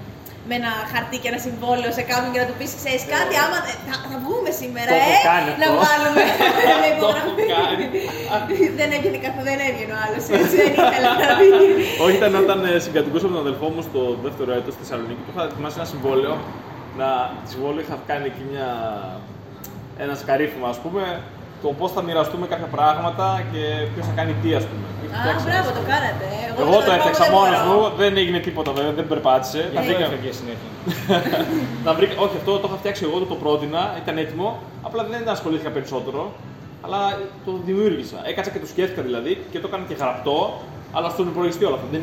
με 0.48 0.54
ένα 0.62 0.72
χαρτί 0.92 1.18
και 1.22 1.30
ένα 1.34 1.40
συμβόλαιο 1.48 1.92
σε 1.98 2.04
κάποιον 2.12 2.30
και 2.34 2.42
να 2.44 2.48
του 2.50 2.56
πεις: 2.60 2.70
Ξέρεις 2.82 3.04
κάτι, 3.16 3.34
άμα 3.46 3.58
δεν- 3.66 3.80
θα, 3.88 3.96
θα 4.12 4.18
βγούμε 4.24 4.50
σήμερα, 4.62 4.90
Το 4.94 4.98
έχω 5.04 5.16
ε! 5.22 5.28
κάνει 5.32 5.50
να 5.62 5.68
αυτό. 5.70 5.80
βάλουμε 5.86 6.22
με 6.84 6.88
υπογραφή. 6.96 7.44
κάνει. 7.56 7.84
δεν 8.80 8.90
έβγαινε 8.96 9.18
καθόλου, 9.26 9.46
δεν 9.52 9.60
έβγαινε 9.70 9.94
ο 9.98 10.00
άλλος. 10.06 10.24
Έτσι 10.42 10.56
δεν 10.64 10.72
ήθελα 10.84 11.10
να 11.24 11.30
δει. 11.40 11.50
Όχι, 12.06 12.16
ήταν 12.22 12.34
όταν 12.44 12.58
ε, 12.70 12.72
συγκατοικούσα 12.86 13.26
με 13.30 13.34
τον 13.38 13.44
αδελφό 13.46 13.68
μου 13.74 13.82
στο 13.90 14.02
δεύτερο 14.26 14.50
έτος 14.60 14.72
στη 14.76 14.82
Θεσσαλονίκη, 14.84 15.22
του 15.26 15.32
είχα 15.34 15.44
ετοιμάσει 15.50 15.76
ένα 15.80 15.88
συμβόλαιο. 15.94 16.34
Να, 17.00 17.08
συμβόλαιο 17.52 17.82
είχα 17.86 17.98
κάνει 18.10 18.26
εκεί 18.32 18.44
μια, 18.52 18.70
ένα 20.04 20.14
σκαρίφημα, 20.22 20.68
ας 20.74 20.80
πούμε, 20.84 21.04
το 21.66 21.70
πώς 21.80 21.90
θα 21.96 22.02
μοιραστούμε 22.08 22.46
κάποια 22.54 22.70
πράγματα 22.76 23.28
και 23.52 23.62
ποιος 23.94 24.06
θα 24.10 24.14
κάνει 24.20 24.34
τι, 24.42 24.50
ας 24.60 24.66
πούμε. 24.70 24.86
Είχα 25.06 25.16
Α, 25.18 25.22
φτιάξει 25.22 25.46
ένα 25.48 25.54
μπράβο, 25.54 25.70
το 25.80 25.84
κάνατε. 25.92 26.26
ε. 26.40 26.62
Εγώ 26.62 26.70
με 26.70 26.76
το 26.82 26.86
τον 26.88 26.94
έφτιαξα 26.98 27.26
επόμενο 27.26 27.40
μόνος 27.46 27.60
δεν 27.60 27.68
μου, 27.70 27.76
μπορώ. 27.80 27.96
δεν 28.02 28.12
έγινε 28.22 28.40
τίποτα 28.48 28.72
βέβαια, 28.78 28.94
δεν 29.00 29.08
περπάτησε. 29.12 29.62
Τα 29.62 29.82
Δεν 29.82 29.84
βρήκα. 29.88 30.06
έφευγε 30.10 30.32
συνέχεια. 30.40 30.70
Να 31.86 31.92
βρήκα, 31.98 32.14
όχι, 32.26 32.36
αυτό 32.42 32.52
το 32.62 32.66
είχα 32.68 32.78
φτιάξει 32.82 33.02
εγώ, 33.08 33.16
το, 33.24 33.28
το 33.34 33.38
πρότεινα, 33.44 33.82
ήταν 34.02 34.16
έτοιμο. 34.24 34.48
Απλά 34.88 35.02
δεν 35.12 35.22
ασχολήθηκα 35.36 35.70
περισσότερο. 35.78 36.22
Αλλά 36.86 37.00
το 37.46 37.52
δημιούργησα. 37.66 38.18
Έκατσα 38.32 38.50
και 38.54 38.62
το 38.64 38.70
σκέφτηκα 38.74 39.02
δηλαδή 39.08 39.32
και 39.52 39.60
το 39.62 39.68
έκανα 39.70 39.84
και 39.90 39.96
γραπτό. 40.02 40.38
Αλλά 40.98 41.08
στον 41.16 41.26
υπολογιστή 41.32 41.64
όλα 41.70 41.76
αυτά. 41.80 41.88
Δεν, 41.96 42.02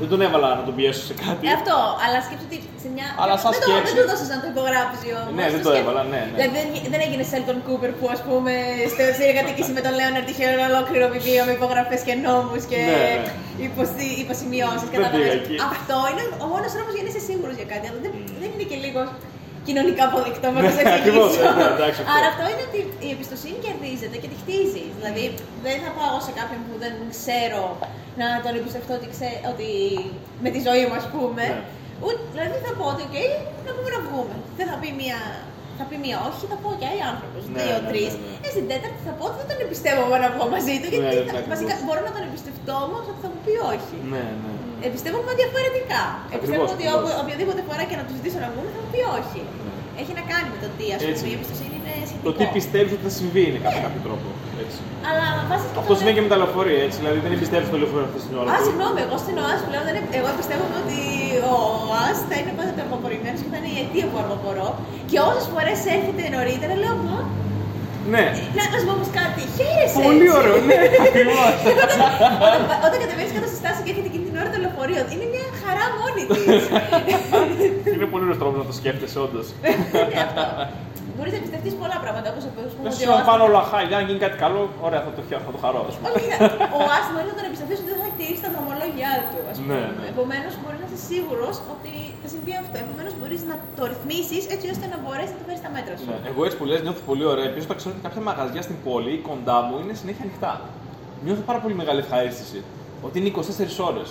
δεν 0.00 0.08
τον 0.12 0.20
έβαλα 0.26 0.48
να 0.58 0.62
τον 0.68 0.74
πιέσω 0.78 1.02
σε 1.10 1.14
κάτι. 1.24 1.42
Ε, 1.48 1.52
αυτό, 1.58 1.76
αλλά 2.04 2.18
σκέψου 2.26 2.46
ότι 2.50 2.58
σε 2.82 2.88
μια. 2.94 3.06
Αλλά 3.22 3.34
σαν 3.42 3.50
δεν, 3.52 3.60
το, 3.62 3.66
σκέψη- 3.68 3.86
δεν 3.88 3.96
το 4.00 4.04
δώσες 4.10 4.28
να 4.34 4.38
το 4.42 4.46
υπογράψει 4.54 5.08
όμως. 5.20 5.32
Ναι, 5.38 5.46
δεν 5.54 5.60
το 5.66 5.70
σκέφ- 5.70 5.82
έβαλα, 5.82 6.02
ναι, 6.12 6.20
ναι. 6.22 6.36
Δηλαδή 6.36 6.52
δεν, 6.58 6.66
δεν 6.92 7.00
έγινε 7.06 7.24
Σέλτον 7.32 7.58
Κούπερ 7.66 7.90
που 7.98 8.06
ας 8.14 8.20
πούμε 8.26 8.52
στο 8.92 9.02
συνεργατική 9.18 9.62
με 9.76 9.80
τον 9.86 9.92
Λέοναρντ 9.98 10.28
είχε 10.32 10.44
ένα 10.56 10.64
ολόκληρο 10.72 11.06
βιβλίο 11.14 11.42
με 11.48 11.52
υπογραφές 11.58 12.00
και 12.06 12.14
νόμους 12.26 12.62
και 12.70 12.80
Ναι, 12.90 13.00
ναι. 13.00 13.32
υποσυ- 13.68 14.16
υποσημειώσεις. 14.24 14.88
Δεν 14.94 15.00
πήγα 15.14 15.32
εκεί. 15.40 15.56
Αυτό 15.74 15.96
είναι 16.10 16.24
ο 16.44 16.46
μόνος 16.52 16.70
τρόπος 16.74 16.92
για 16.96 17.02
να 17.04 17.08
είσαι 17.10 17.22
σίγουρος 17.30 17.54
για 17.60 17.68
κάτι. 17.72 17.84
Αλλά 17.88 17.98
δεν, 18.04 18.12
δεν 18.40 18.48
είναι 18.54 18.66
και 18.70 18.78
λίγο 18.86 19.00
κοινωνικά 19.68 20.02
αποδεκτό 20.10 20.46
με 20.54 20.58
το 20.66 20.70
σε 20.76 20.82
Ναι, 20.86 20.94
ακριβώς, 20.98 21.30
εξηγήσω. 21.32 21.56
ναι, 21.58 21.66
εντάξει, 21.76 21.98
αυτό. 22.02 22.12
Άρα 22.16 22.26
αυτό 22.32 22.42
είναι 22.52 22.62
ότι 22.68 22.78
η 23.06 23.08
εμπιστοσύνη 23.14 23.56
κερδίζεται 23.66 24.16
και 24.22 24.28
τη 24.32 24.36
χτίζεις. 24.42 24.88
Δηλαδή 24.98 25.24
δεν 25.66 25.76
θα 25.84 25.90
πάω 25.98 26.16
σε 26.26 26.32
κάποιον 26.38 26.60
που 26.66 26.74
δεν 26.84 26.92
ξέρω 27.14 27.62
να 28.20 28.26
τον 28.44 28.52
εμπιστευτώ 28.58 28.92
ότι, 28.98 29.06
ξέ, 29.14 29.30
ότι 29.52 29.68
με 30.44 30.48
τη 30.54 30.58
ζωή 30.68 30.82
μου, 30.88 30.96
ας 31.02 31.06
πούμε. 31.14 31.44
Ναι. 31.52 31.60
Ούτε, 32.06 32.20
δηλαδή 32.34 32.56
θα 32.66 32.72
πω 32.78 32.84
ότι, 32.92 33.02
οκ, 33.08 33.16
να 33.66 33.70
πούμε 33.76 33.88
να 33.96 34.00
βγούμε. 34.06 34.34
Δεν 34.58 34.66
θα 34.70 34.76
πει 34.80 34.88
μία, 35.00 35.18
θα 35.78 35.84
πει 35.88 35.96
μία 36.04 36.16
όχι, 36.28 36.42
θα 36.52 36.56
πω 36.62 36.68
οκ, 36.76 36.84
άνθρωπος. 37.12 37.42
Ναι, 37.44 37.54
δύο, 37.64 37.76
ναι, 37.82 37.88
τρεις. 37.90 38.12
ναι, 38.14 38.20
ναι. 38.40 38.46
Ε, 38.46 38.48
στην 38.54 38.64
τέταρτη 38.70 39.00
θα 39.08 39.12
πω 39.18 39.24
ότι 39.28 39.36
δεν 39.40 39.48
τον 39.50 39.58
εμπιστεύομαι 39.64 40.16
να 40.24 40.28
βγω 40.34 40.44
μαζί 40.54 40.74
του. 40.80 40.88
Γιατί 40.92 41.04
Ναι, 41.04 41.12
θα- 41.16 41.38
ακριβώς. 41.40 41.50
βασικά 41.54 41.72
μπορώ 41.86 42.00
να 42.08 42.12
τον 42.16 42.22
εμπιστευτώ 42.28 42.74
όμως 42.88 43.02
ότι 43.10 43.20
θα 43.24 43.28
μου 43.32 43.40
πει 43.44 43.54
όχι. 43.74 43.96
Ναι, 44.12 44.24
ναι. 44.42 44.52
Εμπιστεύομαι 44.86 45.32
διαφορετικά. 45.40 46.02
Εμπιστεύομαι 46.34 46.72
ότι 46.76 46.86
ακριβώς. 46.86 46.98
όπου- 46.98 47.16
οποιαδήποτε 47.22 47.60
φορά 47.68 47.82
και 47.88 47.96
να 48.00 48.04
τους 48.06 48.14
ζητήσω 48.18 48.38
να 48.44 48.48
βγούμε 48.52 48.68
θα 48.74 48.80
μου 48.82 48.90
πει 48.94 49.00
όχι. 49.20 49.40
Έχει 50.02 50.12
να 50.18 50.22
κάνει 50.32 50.48
με 50.54 50.58
το 50.64 50.68
τι, 50.78 50.86
ας 50.96 51.00
Έτσι. 51.02 51.12
πούμε, 51.18 51.28
η 51.32 51.34
εμπιστοσύνη 51.38 51.68
είναι 51.70 51.71
σχετικό. 51.71 51.71
Το 52.26 52.30
τι 52.38 52.44
πιστεύεις 52.56 52.90
ότι 52.96 53.04
θα 53.08 53.12
συμβεί 53.20 53.42
είναι 53.48 53.60
κατά 53.66 53.78
κάποιο 53.86 54.00
τρόπο. 54.06 54.26
Έτσι. 54.64 54.78
Αλλά 55.08 55.26
βάζεις 55.48 55.68
και 55.72 55.78
Αυτό 55.82 55.92
το- 55.92 55.98
σημαίνει 55.98 56.14
και 56.18 56.24
με 56.26 56.30
τα 56.32 56.38
λεωφορεία, 56.40 56.80
έτσι. 56.86 56.96
Δηλαδή 57.02 57.18
δεν 57.24 57.32
εμπιστεύει 57.36 57.66
το 57.74 57.78
λεωφορείο 57.82 58.06
αυτή 58.10 58.18
την 58.28 58.34
ώρα. 58.40 58.48
Α, 58.52 58.56
του. 58.58 58.64
συγγνώμη, 58.66 58.98
εγώ 59.06 59.16
στην 59.24 59.36
ΟΑΣ 59.42 59.60
πλέον 59.68 59.84
δεν 59.88 59.94
είναι- 59.98 60.12
εγώ 60.20 60.28
πιστεύω 60.40 60.64
ότι 60.82 60.98
ο 61.52 61.54
ΟΑΣ 61.92 62.16
θα 62.28 62.34
είναι 62.40 62.52
πάντα 62.58 62.70
αργοπορημένο 62.84 63.36
και 63.42 63.48
θα 63.52 63.56
είναι 63.60 63.70
η 63.74 63.78
αιτία 63.82 64.06
που 64.10 64.16
αργοπορώ. 64.22 64.68
Και 65.10 65.18
όσες 65.28 65.46
φορές 65.52 65.78
έρχεται 65.96 66.22
νωρίτερα, 66.36 66.74
λέω 66.84 66.96
Μα, 67.06 67.18
Ναι. 68.14 68.24
να 68.58 68.62
να 68.72 68.76
σου 68.80 68.86
πω 68.88 68.92
όμως 68.98 69.10
κάτι, 69.20 69.40
χαίρεσαι. 69.56 69.96
Πολύ 70.08 70.26
έτσι». 70.28 70.38
ωραίο, 70.40 70.56
ναι, 70.68 70.76
ακριβώς. 71.08 71.54
όταν, 72.46 72.60
όταν 72.86 72.98
κατεβαίνεις 73.02 73.32
κάτω 73.36 73.48
στη 73.52 73.58
στάση 73.62 73.78
και 73.84 73.90
έρχεται 73.92 74.08
εκείνη 74.12 74.24
την 74.28 74.36
ώρα 74.40 74.48
το 74.54 74.58
λεωφορείο, 74.64 75.00
είναι 75.12 75.26
μια 75.34 75.46
χαρά 75.62 75.84
μόνη 76.00 76.22
της. 76.30 76.62
Είναι 77.96 78.08
πολύ 78.12 78.22
ωραίος 78.26 78.38
τρόπος 78.42 78.58
να 78.62 78.66
το 78.70 78.74
σκέφτεσαι, 78.80 79.18
όντως. 79.26 79.46
Μπορείς 81.16 81.32
να 81.34 81.38
εμπιστευτείς 81.42 81.72
πολλά 81.82 81.96
πράγματα 82.04 82.26
όπως 82.32 82.42
πούμε. 82.74 82.86
Δεν 82.86 82.92
ότι 82.92 83.02
σου 83.04 83.08
ο 83.08 83.12
να 83.12 83.16
ΟΑΣ- 83.18 83.28
πάνε 83.30 83.42
όλα 83.48 83.62
χάλια, 83.72 83.94
αν 84.00 84.04
γίνει 84.08 84.20
κάτι 84.26 84.36
καλό, 84.44 84.60
ωραία, 84.86 85.00
θα 85.06 85.10
το, 85.16 85.20
χα- 85.28 85.42
θα 85.46 85.50
το 85.54 85.58
χαρώ. 85.64 85.80
ας 85.90 85.94
πούμε. 85.96 86.08
Όχι, 86.16 86.26
ο 86.76 86.78
ΟΑΣ 86.88 87.04
μπορεί 87.12 87.26
να 87.32 87.36
τον 87.38 87.44
εμπιστευτείς 87.48 87.78
ότι 87.82 87.90
δεν 87.94 88.00
θα 88.04 88.10
τηρήσει 88.18 88.42
τα 88.46 88.50
δρομολόγια 88.54 89.10
του. 89.30 89.38
Ας 89.52 89.56
πούμε. 89.58 89.68
Ναι, 89.72 89.80
ναι. 89.98 90.04
Επομένως, 90.12 90.52
μπορεί 90.60 90.76
να 90.82 90.86
είσαι 90.88 91.00
σίγουρος 91.10 91.54
ότι 91.74 91.92
θα 92.22 92.28
συμβεί 92.34 92.52
αυτό. 92.62 92.74
Επομένως, 92.84 93.12
μπορείς 93.18 93.40
να 93.50 93.54
το 93.78 93.82
ρυθμίσεις 93.92 94.42
έτσι 94.54 94.66
ώστε 94.74 94.84
να 94.92 94.96
μπορέσεις 95.02 95.32
να 95.34 95.38
το 95.40 95.44
φέρεις 95.48 95.60
στα 95.64 95.70
μέτρα 95.76 95.94
σου. 96.00 96.06
Ναι. 96.10 96.18
Εγώ 96.30 96.40
έτσι 96.46 96.56
που 96.60 96.64
λες 96.70 96.80
νιώθω 96.86 97.02
πολύ 97.10 97.24
ωραία. 97.32 97.46
Επίσης, 97.50 97.66
όταν 97.68 97.76
ξέρω 97.80 97.92
ότι 97.94 98.02
κάποια 98.06 98.20
μαγαζιά 98.28 98.62
στην 98.66 98.76
πόλη 98.86 99.10
ή 99.18 99.20
κοντά 99.30 99.56
μου 99.66 99.74
είναι 99.82 99.94
συνέχεια 100.02 100.24
ανοιχτά. 100.26 100.52
Νιώθω 101.24 101.42
πάρα 101.50 101.60
πολύ 101.64 101.74
μεγάλη 101.80 102.00
ευχαρίστηση. 102.04 102.58
Ότι 103.06 103.14
είναι 103.18 103.28
24 103.28 103.88
ώρες. 103.90 104.08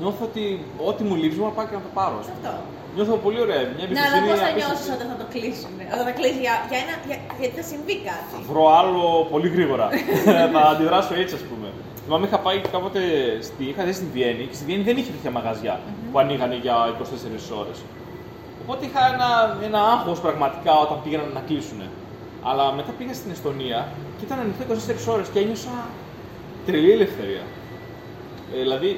Νιώθω 0.00 0.22
ότι 0.30 0.42
ό,τι 0.88 1.02
μου 1.08 1.14
λείψει, 1.20 1.36
μπορώ 1.38 1.50
να 1.52 1.56
πάω 1.58 1.66
και 1.70 1.76
να 1.80 1.84
το 1.86 1.92
πάρω. 1.98 2.16
ας 2.22 2.26
πούμε. 2.26 2.38
Αυτό. 2.48 2.52
Νιώθω 2.94 3.14
πολύ 3.26 3.40
ωραία. 3.46 3.60
Μια 3.76 3.86
Ναι, 3.96 4.00
αλλά 4.06 4.16
εμπιστοσύνη. 4.18 4.28
πώς 4.30 4.38
θα 4.44 4.48
απίστευτη. 4.50 4.60
νιώσεις 4.60 4.88
όταν 4.96 5.06
θα 5.12 5.16
το 5.22 5.26
κλείσουν. 5.34 5.72
Όταν 5.94 6.04
θα 6.08 6.14
κλείσει 6.18 6.40
για, 6.46 6.54
για 6.70 6.78
ένα. 6.84 6.94
Για, 7.08 7.18
γιατί 7.42 7.54
θα 7.60 7.64
συμβεί 7.72 7.96
κάτι; 8.08 8.34
βρω 8.50 8.64
άλλο 8.80 9.02
πολύ 9.32 9.48
γρήγορα. 9.54 9.86
θα 10.54 10.62
αντιδράσω 10.74 11.12
έτσι, 11.22 11.34
ας 11.40 11.44
πούμε. 11.50 11.68
Θυμάμαι 12.04 12.24
είχα 12.28 12.38
πάει 12.46 12.58
κάποτε 12.74 13.00
στη, 13.48 13.62
είχα 13.70 13.82
δει 13.88 13.92
στη 14.00 14.06
Βιέννη 14.14 14.44
και 14.50 14.56
στη 14.58 14.64
Βιέννη 14.68 14.84
δεν 14.88 14.96
είχε 15.00 15.10
τέτοια 15.16 15.32
μαγαζιά 15.38 15.74
που 16.10 16.16
ανοίγανε 16.22 16.56
για 16.64 16.74
24 17.54 17.60
ώρες. 17.62 17.78
Οπότε 18.62 18.80
είχα 18.88 19.02
ένα, 19.14 19.28
ένα 19.68 19.80
άγχος 19.94 20.18
πραγματικά 20.26 20.72
όταν 20.84 20.96
πήγαιναν 21.02 21.28
να 21.38 21.42
κλείσουν. 21.48 21.80
Αλλά 22.48 22.64
μετά 22.78 22.90
πήγα 22.98 23.14
στην 23.20 23.30
Εστονία 23.30 23.88
και 24.18 24.24
ήταν 24.28 24.38
ανοιχτό 24.44 24.62
24 25.08 25.14
ώρες 25.14 25.28
και 25.32 25.38
ένιωσα 25.38 25.74
τρελή 26.66 26.90
ελευθερία. 26.98 27.44
Ε, 28.54 28.58
δηλαδή 28.64 28.90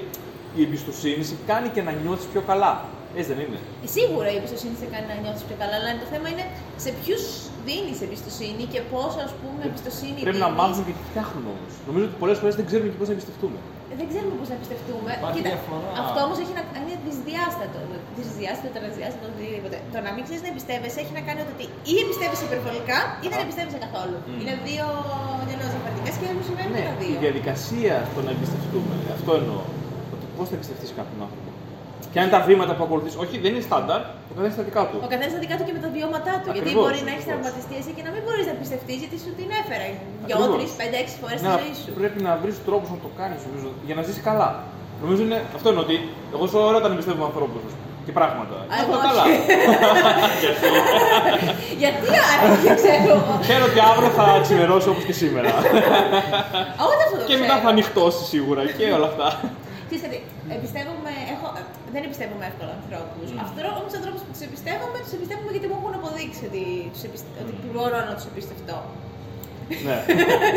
η 0.57 0.63
εμπιστοσύνη 0.63 1.23
σε 1.25 1.35
κάνει 1.47 1.69
και 1.69 1.83
να 1.83 1.93
νιώθεις 2.03 2.27
πιο 2.33 2.43
καλά. 2.51 2.73
Έτσι 3.19 3.29
δεν 3.33 3.41
είναι. 3.47 3.59
Ε, 3.85 3.89
Σίγουρα 3.97 4.29
η 4.35 4.37
εμπιστοσύνη 4.41 4.75
σε 4.83 4.87
κάνει 4.93 5.07
να 5.13 5.17
νιώθεις 5.23 5.43
πιο 5.49 5.57
καλά, 5.63 5.75
αλλά 5.79 5.89
το 6.03 6.07
θέμα 6.13 6.27
είναι 6.33 6.45
σε 6.85 6.91
ποιους 7.01 7.23
δίνεις 7.69 7.99
εμπιστοσύνη 8.07 8.63
και 8.73 8.81
πόσο 8.93 9.19
ας 9.29 9.33
πούμε 9.41 9.61
εμπιστοσύνη. 9.71 10.19
Πρέπει 10.27 10.43
να 10.47 10.49
δίνεις. 10.51 10.61
μάθουμε 10.61 10.83
και 10.89 10.95
τι 10.99 11.03
φτιάχνουμε 11.11 11.49
όμως. 11.57 11.73
Νομίζω 11.89 12.05
ότι 12.09 12.17
πολλές 12.23 12.39
φορές 12.41 12.55
δεν 12.59 12.65
ξέρουμε 12.69 12.89
και 12.93 12.99
πώς 13.01 13.09
να 13.11 13.15
εμπιστευτούμε. 13.17 13.59
Ε, 13.93 13.95
Δεν 14.01 14.07
ξέρουμε 14.13 14.35
πώς 14.41 14.49
να 14.53 14.55
εμπιστευτούμε. 14.59 15.11
Υπάρχει 15.23 15.41
διαφορά. 15.51 15.89
αυτό 16.05 16.19
όμως 16.27 16.37
έχει 16.45 16.55
να 16.59 16.63
είναι 16.81 16.95
δυσδιάστατο. 17.07 17.79
Δυσδιάστατο, 18.19 18.77
τρισδιάστατο, 18.85 19.27
οτιδήποτε. 19.33 19.77
Το 19.95 19.99
να 20.07 20.11
μην 20.15 20.23
ξέρεις 20.27 20.43
να 20.47 20.51
εμπιστεύεσαι 20.53 20.99
έχει 21.03 21.13
να 21.19 21.23
κάνει 21.27 21.39
με 21.43 21.47
το 21.49 21.53
ότι 21.57 21.67
ή 21.93 21.95
εμπιστεύεσαι 22.03 22.45
υπερβολικά 22.51 22.99
ή 23.25 23.27
δεν 23.33 23.39
εμπιστεύεσαι 23.45 23.81
καθόλου. 23.87 24.17
Είναι 24.41 24.55
δύο 24.69 24.87
εντελώ 25.43 25.65
διαφορετικές 25.75 26.15
και 26.21 26.27
μου 26.37 26.43
συμβαίνουν 26.49 26.73
και 26.77 26.83
Ναι, 26.85 26.91
τα 26.91 26.95
η 27.05 27.11
δύο. 27.11 27.21
διαδικασία 27.27 27.95
στο 28.11 28.21
να 28.27 28.31
εμπιστευτούμε. 28.37 28.95
Αυτό 29.17 29.31
εννοώ. 29.41 29.61
Ότι 30.15 30.25
πώς 30.37 30.45
θα 30.51 30.55
εμπιστευτείς 30.59 30.91
κάποιον 30.99 31.19
άνθρωπο. 31.27 31.49
Ποια 32.13 32.21
είναι 32.23 32.33
τα 32.37 32.43
βήματα 32.49 32.73
που 32.77 32.85
ακολουθείς. 32.89 33.15
Όχι, 33.25 33.35
δεν 33.45 33.51
είναι 33.55 33.65
στάνταρ, 33.71 34.01
το 34.29 34.33
καθένας 34.37 34.55
στα 34.59 34.65
δικά 34.69 34.83
του. 34.91 34.97
Ο 35.07 35.09
καθένας 35.13 35.33
τα 35.37 35.41
δικά 35.45 35.55
του 35.59 35.65
και 35.69 35.75
με 35.77 35.81
τα 35.87 35.91
βιώματά 35.97 36.35
του. 36.41 36.49
γιατί 36.57 36.61
Ακριβώς, 36.69 36.83
μπορεί 36.85 37.01
να 37.09 37.11
έχεις 37.15 37.25
ακριβώς. 37.27 37.41
τραυματιστεί 37.41 37.75
εσύ 37.81 37.91
και 37.97 38.03
να 38.07 38.11
μην 38.15 38.23
μπορείς 38.27 38.45
να 38.49 38.53
εμπιστευτεί 38.57 38.93
γιατί 39.03 39.17
σου 39.25 39.31
την 39.39 39.49
έφερε. 39.61 39.89
Δυο, 40.27 40.37
Ακριβώς. 40.37 40.55
τρεις, 40.57 40.71
πέντε, 40.81 40.97
έξι 41.03 41.15
φορές 41.23 41.37
στη 41.41 41.49
Ναι, 41.49 41.55
ζωή 41.61 41.73
σου. 41.81 41.89
πρέπει 42.01 42.19
να 42.29 42.33
βρεις 42.43 42.57
τρόπους 42.69 42.89
να 42.95 42.99
το 43.05 43.09
κάνεις 43.21 43.41
για 43.89 43.95
να 43.99 44.03
ζήσει 44.07 44.23
καλά. 44.31 44.49
Νομίζω 45.03 45.21
είναι 45.27 45.39
αυτό 45.59 45.67
είναι 45.73 45.83
ότι 45.87 45.97
εγώ 46.35 46.45
ζω 46.53 46.59
ωραία 46.69 46.81
όταν 46.83 46.91
εμπιστεύομαι 46.95 47.27
ανθρώπους 47.31 47.63
και 48.07 48.13
πράγματα. 48.19 48.57
Α, 48.61 48.75
Αυτό 48.83 48.93
εγώ 48.93 49.01
καλά. 49.09 49.23
όχι. 49.27 49.37
γιατί; 51.83 52.07
Άρα, 52.33 52.45
δεν 52.65 52.75
ξέρω 52.81 52.97
εγώ. 53.07 53.39
Ξέρω 53.47 53.65
ότι 53.71 53.81
αύριο 53.91 54.11
θα 54.19 54.25
ξημερώσει 54.47 54.89
όπως 54.93 55.05
και 55.09 55.15
σήμερα. 55.23 55.51
Εγώ 56.81 56.93
δεν 56.99 57.05
αυτό 57.07 57.17
το 57.21 57.25
και 57.31 57.37
μετά 57.43 57.53
ξέρω. 57.55 57.65
θα 57.65 57.69
ανοιχτώσει 57.75 58.23
σίγουρα 58.33 58.63
και 58.79 58.85
όλα 58.99 59.09
αυτά. 59.13 59.27
Ξέρεις 59.89 60.03
κάτι, 60.07 60.19
εμπιστεύομαι, 60.57 61.13
έχω, 61.32 61.32
ε, 61.32 61.32
δεν 61.93 62.01
εμπιστεύομαι 62.07 62.45
εύκολα 62.51 62.73
ανθρώπους. 62.81 63.27
Αυτό 63.45 63.59
όμω 63.79 63.87
του 63.91 63.97
ανθρώπου 64.01 64.21
που 64.27 64.33
του 64.37 64.43
εμπιστεύομαι, 64.49 64.97
τους 65.05 65.13
εμπιστεύομαι 65.17 65.51
γιατί 65.55 65.67
μου 65.71 65.77
έχουν 65.81 65.95
αποδείξει 66.01 66.43
ότι, 66.51 66.63
τους 66.93 67.03
εμπιστε- 67.07 67.37
ότι 67.43 67.53
μπορώ 67.75 67.99
να 68.09 68.13
τους 68.17 68.25
εμπιστευτώ. 68.31 68.79
Ναι. 69.87 69.99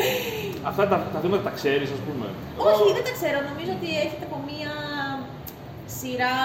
Αυτά 0.70 0.84
τα, 0.92 0.98
τα 1.14 1.20
βήματα 1.24 1.44
τα 1.50 1.54
ξέρεις, 1.60 1.90
ας 1.98 2.02
πούμε. 2.06 2.26
Όχι, 2.70 2.86
δεν 2.98 3.04
τα 3.08 3.14
ξέρω. 3.20 3.38
Νομίζω 3.52 3.72
ότι 3.78 3.90
έχετε 4.06 4.24
από 4.30 4.38
μία 4.50 4.74
σειρά 5.98 6.36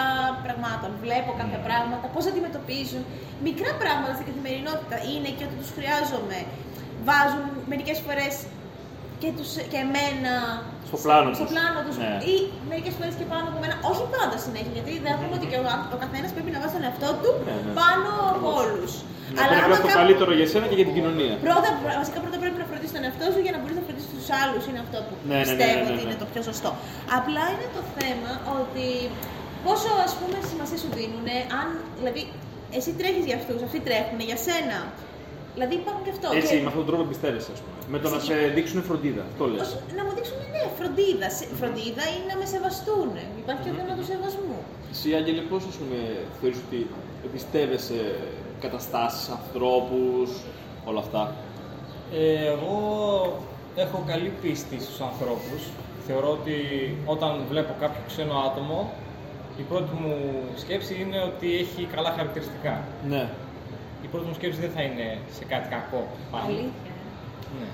πραγμάτων. 0.44 0.90
Βλέπω 1.04 1.30
κάποια 1.40 1.60
πράγματα, 1.66 2.06
πώς 2.14 2.24
αντιμετωπίζουν. 2.30 3.02
Μικρά 3.48 3.70
πράγματα 3.82 4.12
στην 4.18 4.26
καθημερινότητα 4.30 4.96
είναι 5.10 5.30
και 5.36 5.44
ότι 5.48 5.56
τους 5.60 5.70
χρειάζομαι. 5.76 6.38
Βάζουν 7.08 7.44
μερικές 7.72 7.98
φορές 8.06 8.34
και, 9.20 9.30
τους, 9.36 9.50
και 9.70 9.78
εμένα 9.86 10.32
Στο 10.90 10.98
πλάνο 11.04 11.28
στο 11.36 11.44
τους. 11.44 11.52
πλάνο 11.54 11.78
τους 11.86 11.96
Ναι. 12.02 12.12
ή 12.32 12.34
μερικές 12.70 12.94
φορές 12.98 13.14
και 13.20 13.26
πάνω 13.32 13.44
από 13.50 13.58
μένα. 13.62 13.74
Όχι 13.90 14.04
πάντα 14.14 14.36
συνέχεια, 14.44 14.72
γιατί 14.76 14.92
δεν 15.04 15.12
πούμε 15.20 15.34
ότι 15.38 15.46
και 15.52 15.58
ο, 15.62 15.64
ο 15.94 15.96
καθένας 16.04 16.30
πρέπει 16.36 16.50
να 16.54 16.58
βάζει 16.62 16.74
τον 16.76 16.84
εαυτό 16.88 17.10
του 17.22 17.30
Ναι, 17.48 17.54
ναι. 17.66 17.72
πάνω 17.82 18.08
από 18.32 18.48
όλους. 18.62 18.92
Να 19.36 19.42
πρέπει 19.50 19.70
να 19.74 19.78
το 19.86 19.90
καλύτερο 20.00 20.30
για 20.38 20.46
σένα 20.52 20.66
και 20.70 20.76
για 20.80 20.86
την 20.88 20.94
κοινωνία. 20.98 21.34
Πρώτα, 21.48 21.68
βασικά 22.02 22.18
πρώτα 22.24 22.38
πρέπει 22.42 22.58
να 22.62 22.66
φροντίσεις 22.70 22.94
τον 22.96 23.02
εαυτό 23.06 23.24
σου 23.34 23.40
για 23.46 23.52
να 23.54 23.58
μπορείς 23.60 23.76
να 23.80 23.84
φροντίσεις 23.86 24.10
τους 24.16 24.28
άλλους. 24.42 24.62
Είναι 24.68 24.80
αυτό 24.84 24.96
που 25.06 25.12
Ναι, 25.14 25.22
ναι, 25.28 25.34
ναι, 25.38 25.44
πιστεύω 25.44 25.74
ναι, 25.76 25.82
ναι, 25.84 25.90
ότι 25.90 26.00
ναι. 26.00 26.04
είναι 26.06 26.18
το 26.22 26.26
πιο 26.32 26.42
σωστό. 26.48 26.70
Απλά 27.18 27.44
είναι 27.52 27.68
το 27.76 27.82
θέμα 27.98 28.32
ότι 28.58 28.86
πόσο 29.66 29.90
ας 30.06 30.12
πούμε 30.18 30.36
σημασία 30.52 30.78
σου 30.84 30.90
δίνουν, 30.98 31.26
αν 31.60 31.68
δηλαδή 31.98 32.22
εσύ 32.78 32.90
τρέχεις 33.00 33.24
για 33.28 33.36
αυτούς, 33.40 33.58
αυτοί 33.66 33.78
τρέχουν 33.86 34.18
για 34.30 34.38
σένα. 34.46 34.78
Δηλαδή 35.54 35.74
υπάρχουν 35.82 36.02
και 36.06 36.12
αυτό. 36.16 36.26
Έτσι, 36.40 36.54
Και- 36.54 36.62
με 36.64 36.68
αυτόν 36.70 36.82
τον 36.84 36.88
τρόπο 36.90 37.02
εμπιστεύεσαι, 37.08 37.50
ας 37.56 37.60
πούμε. 37.64 37.76
Με 37.92 37.98
το 38.02 38.08
να 38.14 38.18
σε 38.28 38.34
δείξουν 38.56 38.78
φροντίδα. 38.88 39.22
Αυτό 39.32 39.44
λες. 39.52 39.60
όχι, 39.84 39.94
να 39.98 40.02
μου 40.06 40.12
δείξουν 40.18 40.36
ναι, 40.54 40.62
φροντίδα. 40.78 41.28
Σε- 41.36 41.48
Φροντίδα 41.60 42.04
είναι 42.14 42.26
να 42.32 42.36
με 42.40 42.46
σεβαστούν. 42.54 43.10
Υπάρχει 43.42 43.60
και 43.64 43.70
ο 43.74 43.76
θέμα 43.78 43.92
του 43.98 44.06
σεβασμού. 44.12 44.58
Εσύ, 44.92 45.08
Άγγελε, 45.18 45.42
πώς 45.50 45.62
ας 45.70 45.76
πούμε 45.80 45.98
θεωρείς 46.38 46.60
ότι 46.66 46.78
εμπιστεύεσαι 47.26 48.00
καταστάσεις, 48.64 49.24
ανθρώπους, 49.38 50.28
όλα 50.90 51.00
αυτά; 51.06 51.22
Ε, 52.14 52.46
εγώ 52.54 52.76
έχω 53.84 53.98
καλή 54.12 54.32
πίστη 54.42 54.76
στους 54.84 55.00
ανθρώπους. 55.08 55.60
Θεωρώ 56.06 56.30
ότι 56.38 56.54
όταν 57.14 57.32
βλέπω 57.50 57.72
κάποιο 57.80 58.02
ξένο 58.06 58.34
άτομο, 58.48 58.78
η 59.58 59.62
πρώτη 59.62 59.92
μου 60.00 60.14
σκέψη 60.56 60.94
είναι 61.02 61.18
ότι 61.30 61.46
έχει 61.62 61.88
καλά 61.94 62.10
χαρακτηριστικά. 62.10 62.84
Ναι. 63.08 63.28
Η 64.10 64.12
πρώτη 64.12 64.28
μου 64.28 64.34
σκέψη 64.34 64.60
δεν 64.60 64.70
θα 64.76 64.82
είναι 64.82 65.06
σε 65.36 65.44
κάτι 65.52 65.68
κακό 65.74 66.02
πάλι. 66.32 66.44
Αλήθεια. 66.46 66.94
Ναι. 67.58 67.68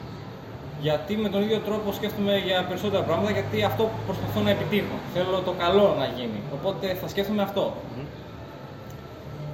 Γιατί 0.80 1.16
με 1.16 1.28
τον 1.28 1.40
ίδιο 1.42 1.58
τρόπο 1.58 1.92
σκέφτομαι 1.92 2.34
για 2.48 2.64
περισσότερα 2.68 3.02
πράγματα, 3.02 3.30
γιατί 3.30 3.62
αυτό 3.70 3.90
προσπαθώ 4.06 4.40
να 4.40 4.50
επιτύχω. 4.50 4.96
Θέλω 5.14 5.38
το 5.48 5.52
καλό 5.62 5.94
να 5.98 6.06
γίνει. 6.16 6.40
Οπότε 6.56 6.94
θα 7.00 7.08
σκέφτομαι 7.08 7.42
αυτό. 7.42 7.64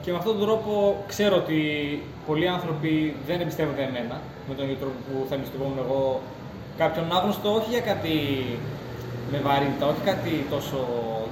Και 0.02 0.10
με 0.10 0.16
αυτόν 0.16 0.38
τον 0.38 0.46
τρόπο 0.46 0.70
ξέρω 1.06 1.36
ότι 1.36 1.58
πολλοί 2.26 2.48
άνθρωποι 2.48 3.16
δεν 3.26 3.40
εμπιστεύονται 3.40 3.82
εμένα 3.82 4.20
με 4.48 4.54
τον 4.54 4.64
ίδιο 4.64 4.76
τρόπο 4.76 4.98
που 5.06 5.26
θα 5.28 5.34
εμπιστευόμουν 5.34 5.78
εγώ 5.84 6.20
κάποιον 6.78 7.12
άγνωστο, 7.16 7.54
όχι 7.54 7.70
για 7.70 7.80
κάτι 7.80 8.14
με 9.32 9.38
βαρύτητα, 9.38 9.86
όχι 9.86 10.02
κάτι 10.04 10.46
τόσο 10.50 10.78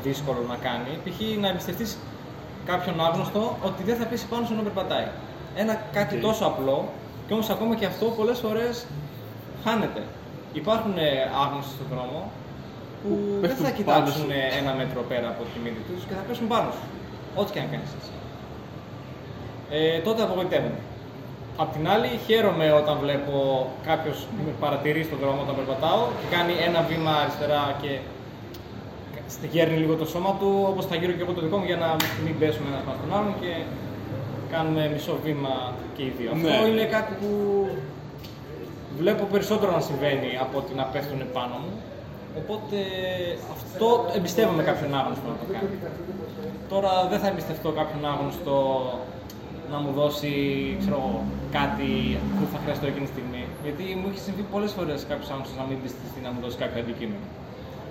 δύσκολο 0.03 0.41
να 0.49 0.57
κάνει. 0.67 0.91
Π.χ. 1.05 1.19
να 1.41 1.49
εμπιστευτείς 1.49 1.99
κάποιον 2.65 3.01
άγνωστο 3.07 3.57
ότι 3.63 3.83
δεν 3.83 3.97
θα 3.97 4.05
πέσει 4.05 4.27
πάνω 4.27 4.47
σου 4.47 4.53
ενώ 4.53 4.63
περπατάει. 4.63 5.09
Ένα 5.57 5.75
κάτι 5.93 6.15
Οκ. 6.17 6.23
τόσο 6.23 6.45
απλό, 6.45 6.89
και 7.27 7.33
όμως 7.33 7.51
ακόμα 7.51 7.75
και 7.75 7.87
αυτό 7.87 8.07
πολλές 8.07 8.39
φορές 8.39 8.87
χάνεται. 9.65 10.03
Υπάρχουν 10.53 10.99
ε, 10.99 11.11
άγνωστοι 11.43 11.73
στον 11.77 11.87
δρόμο 11.93 12.31
που 13.03 13.11
δεν 13.31 13.41
πέφτουν 13.41 13.65
θα 13.67 13.73
πάνω 13.73 13.77
κοιτάξουν 13.79 14.31
σου. 14.31 14.59
ένα 14.61 14.73
μέτρο 14.81 15.01
πέρα 15.11 15.29
από 15.35 15.43
τη 15.51 15.57
μύτη 15.65 15.83
τους 15.89 16.01
και 16.09 16.15
θα 16.19 16.23
πέσουν 16.29 16.47
πάνω 16.53 16.69
σου. 16.77 16.85
Ό,τι 17.41 17.51
και 17.53 17.61
αν 17.63 17.69
κάνεις 17.73 17.91
έτσι. 17.99 18.11
Ε, 19.77 19.99
τότε 20.07 20.21
απογοητεύομαι. 20.23 20.81
Απ' 21.63 21.73
την 21.77 21.85
άλλη, 21.93 22.09
χαίρομαι 22.27 22.67
όταν 22.81 22.95
βλέπω 23.05 23.37
κάποιος 23.89 24.19
με 24.47 24.53
παρατηρεί 24.61 25.03
στον 25.09 25.19
δρόμο 25.23 25.41
όταν 25.45 25.55
περπατάω 25.59 26.03
και 26.19 26.27
κάνει 26.37 26.53
ένα 26.69 26.81
βήμα 26.91 27.13
αριστερά 27.23 27.63
και 27.83 27.93
γέρνει 29.55 29.77
λίγο 29.83 29.95
το 30.03 30.07
σώμα 30.15 30.31
του, 30.41 30.51
όπως 30.71 30.85
θα 30.87 30.95
γείρω 31.01 31.12
και 31.17 31.23
εγώ 31.27 31.33
το 31.33 31.43
δικό 31.47 31.57
μου 31.61 31.67
για 31.71 31.77
να 31.85 31.89
μην 32.25 32.35
πέσουμε 32.41 32.67
ένα 32.73 32.81
πάνω 32.87 32.97
στον 33.01 33.11
άλλον 33.17 33.35
και 33.43 33.53
κάνουμε 34.55 34.83
μισό 34.95 35.15
βήμα 35.25 35.55
και 35.97 36.03
οι 36.03 36.13
δύο. 36.19 36.31
Ναι. 36.35 36.51
Αυτό 36.51 36.67
είναι 36.71 36.85
κάτι 36.97 37.13
που 37.21 37.31
βλέπω 39.01 39.25
περισσότερο 39.35 39.71
να 39.79 39.83
συμβαίνει 39.89 40.31
από 40.45 40.55
ότι 40.63 40.73
να 40.81 40.85
πέφτουν 40.93 41.21
πάνω 41.37 41.55
μου. 41.63 41.73
Οπότε 42.41 42.79
αυτό 43.57 43.87
εμπιστεύομαι 44.17 44.63
κάποιον 44.71 44.91
άγνωστο 45.01 45.27
να 45.33 45.37
το 45.41 45.47
κάνει. 45.53 45.69
Τώρα 46.73 46.93
δεν 47.11 47.19
θα 47.23 47.29
εμπιστευτώ 47.33 47.69
κάποιον 47.81 48.03
άγνωστο 48.13 48.55
να 49.73 49.79
μου 49.83 49.91
δώσει 50.01 50.33
ξέρω, 50.81 50.97
εγώ, 51.03 51.15
κάτι 51.59 51.91
που 52.37 52.45
θα 52.53 52.59
χρειαστώ 52.63 52.87
εκείνη 52.91 53.07
τη 53.09 53.13
στιγμή. 53.17 53.43
Γιατί 53.65 53.85
μου 54.01 54.07
έχει 54.11 54.21
συμβεί 54.27 54.43
πολλές 54.55 54.73
φορές 54.77 54.99
κάποιος 55.11 55.29
άγνωστος 55.33 55.57
να 55.61 55.65
μην 55.69 55.77
εμπιστευτεί 55.81 56.19
να 56.27 56.31
μου 56.33 56.41
δώσει 56.45 56.57
κάποιο 56.63 56.79
αντικείμενο. 56.85 57.27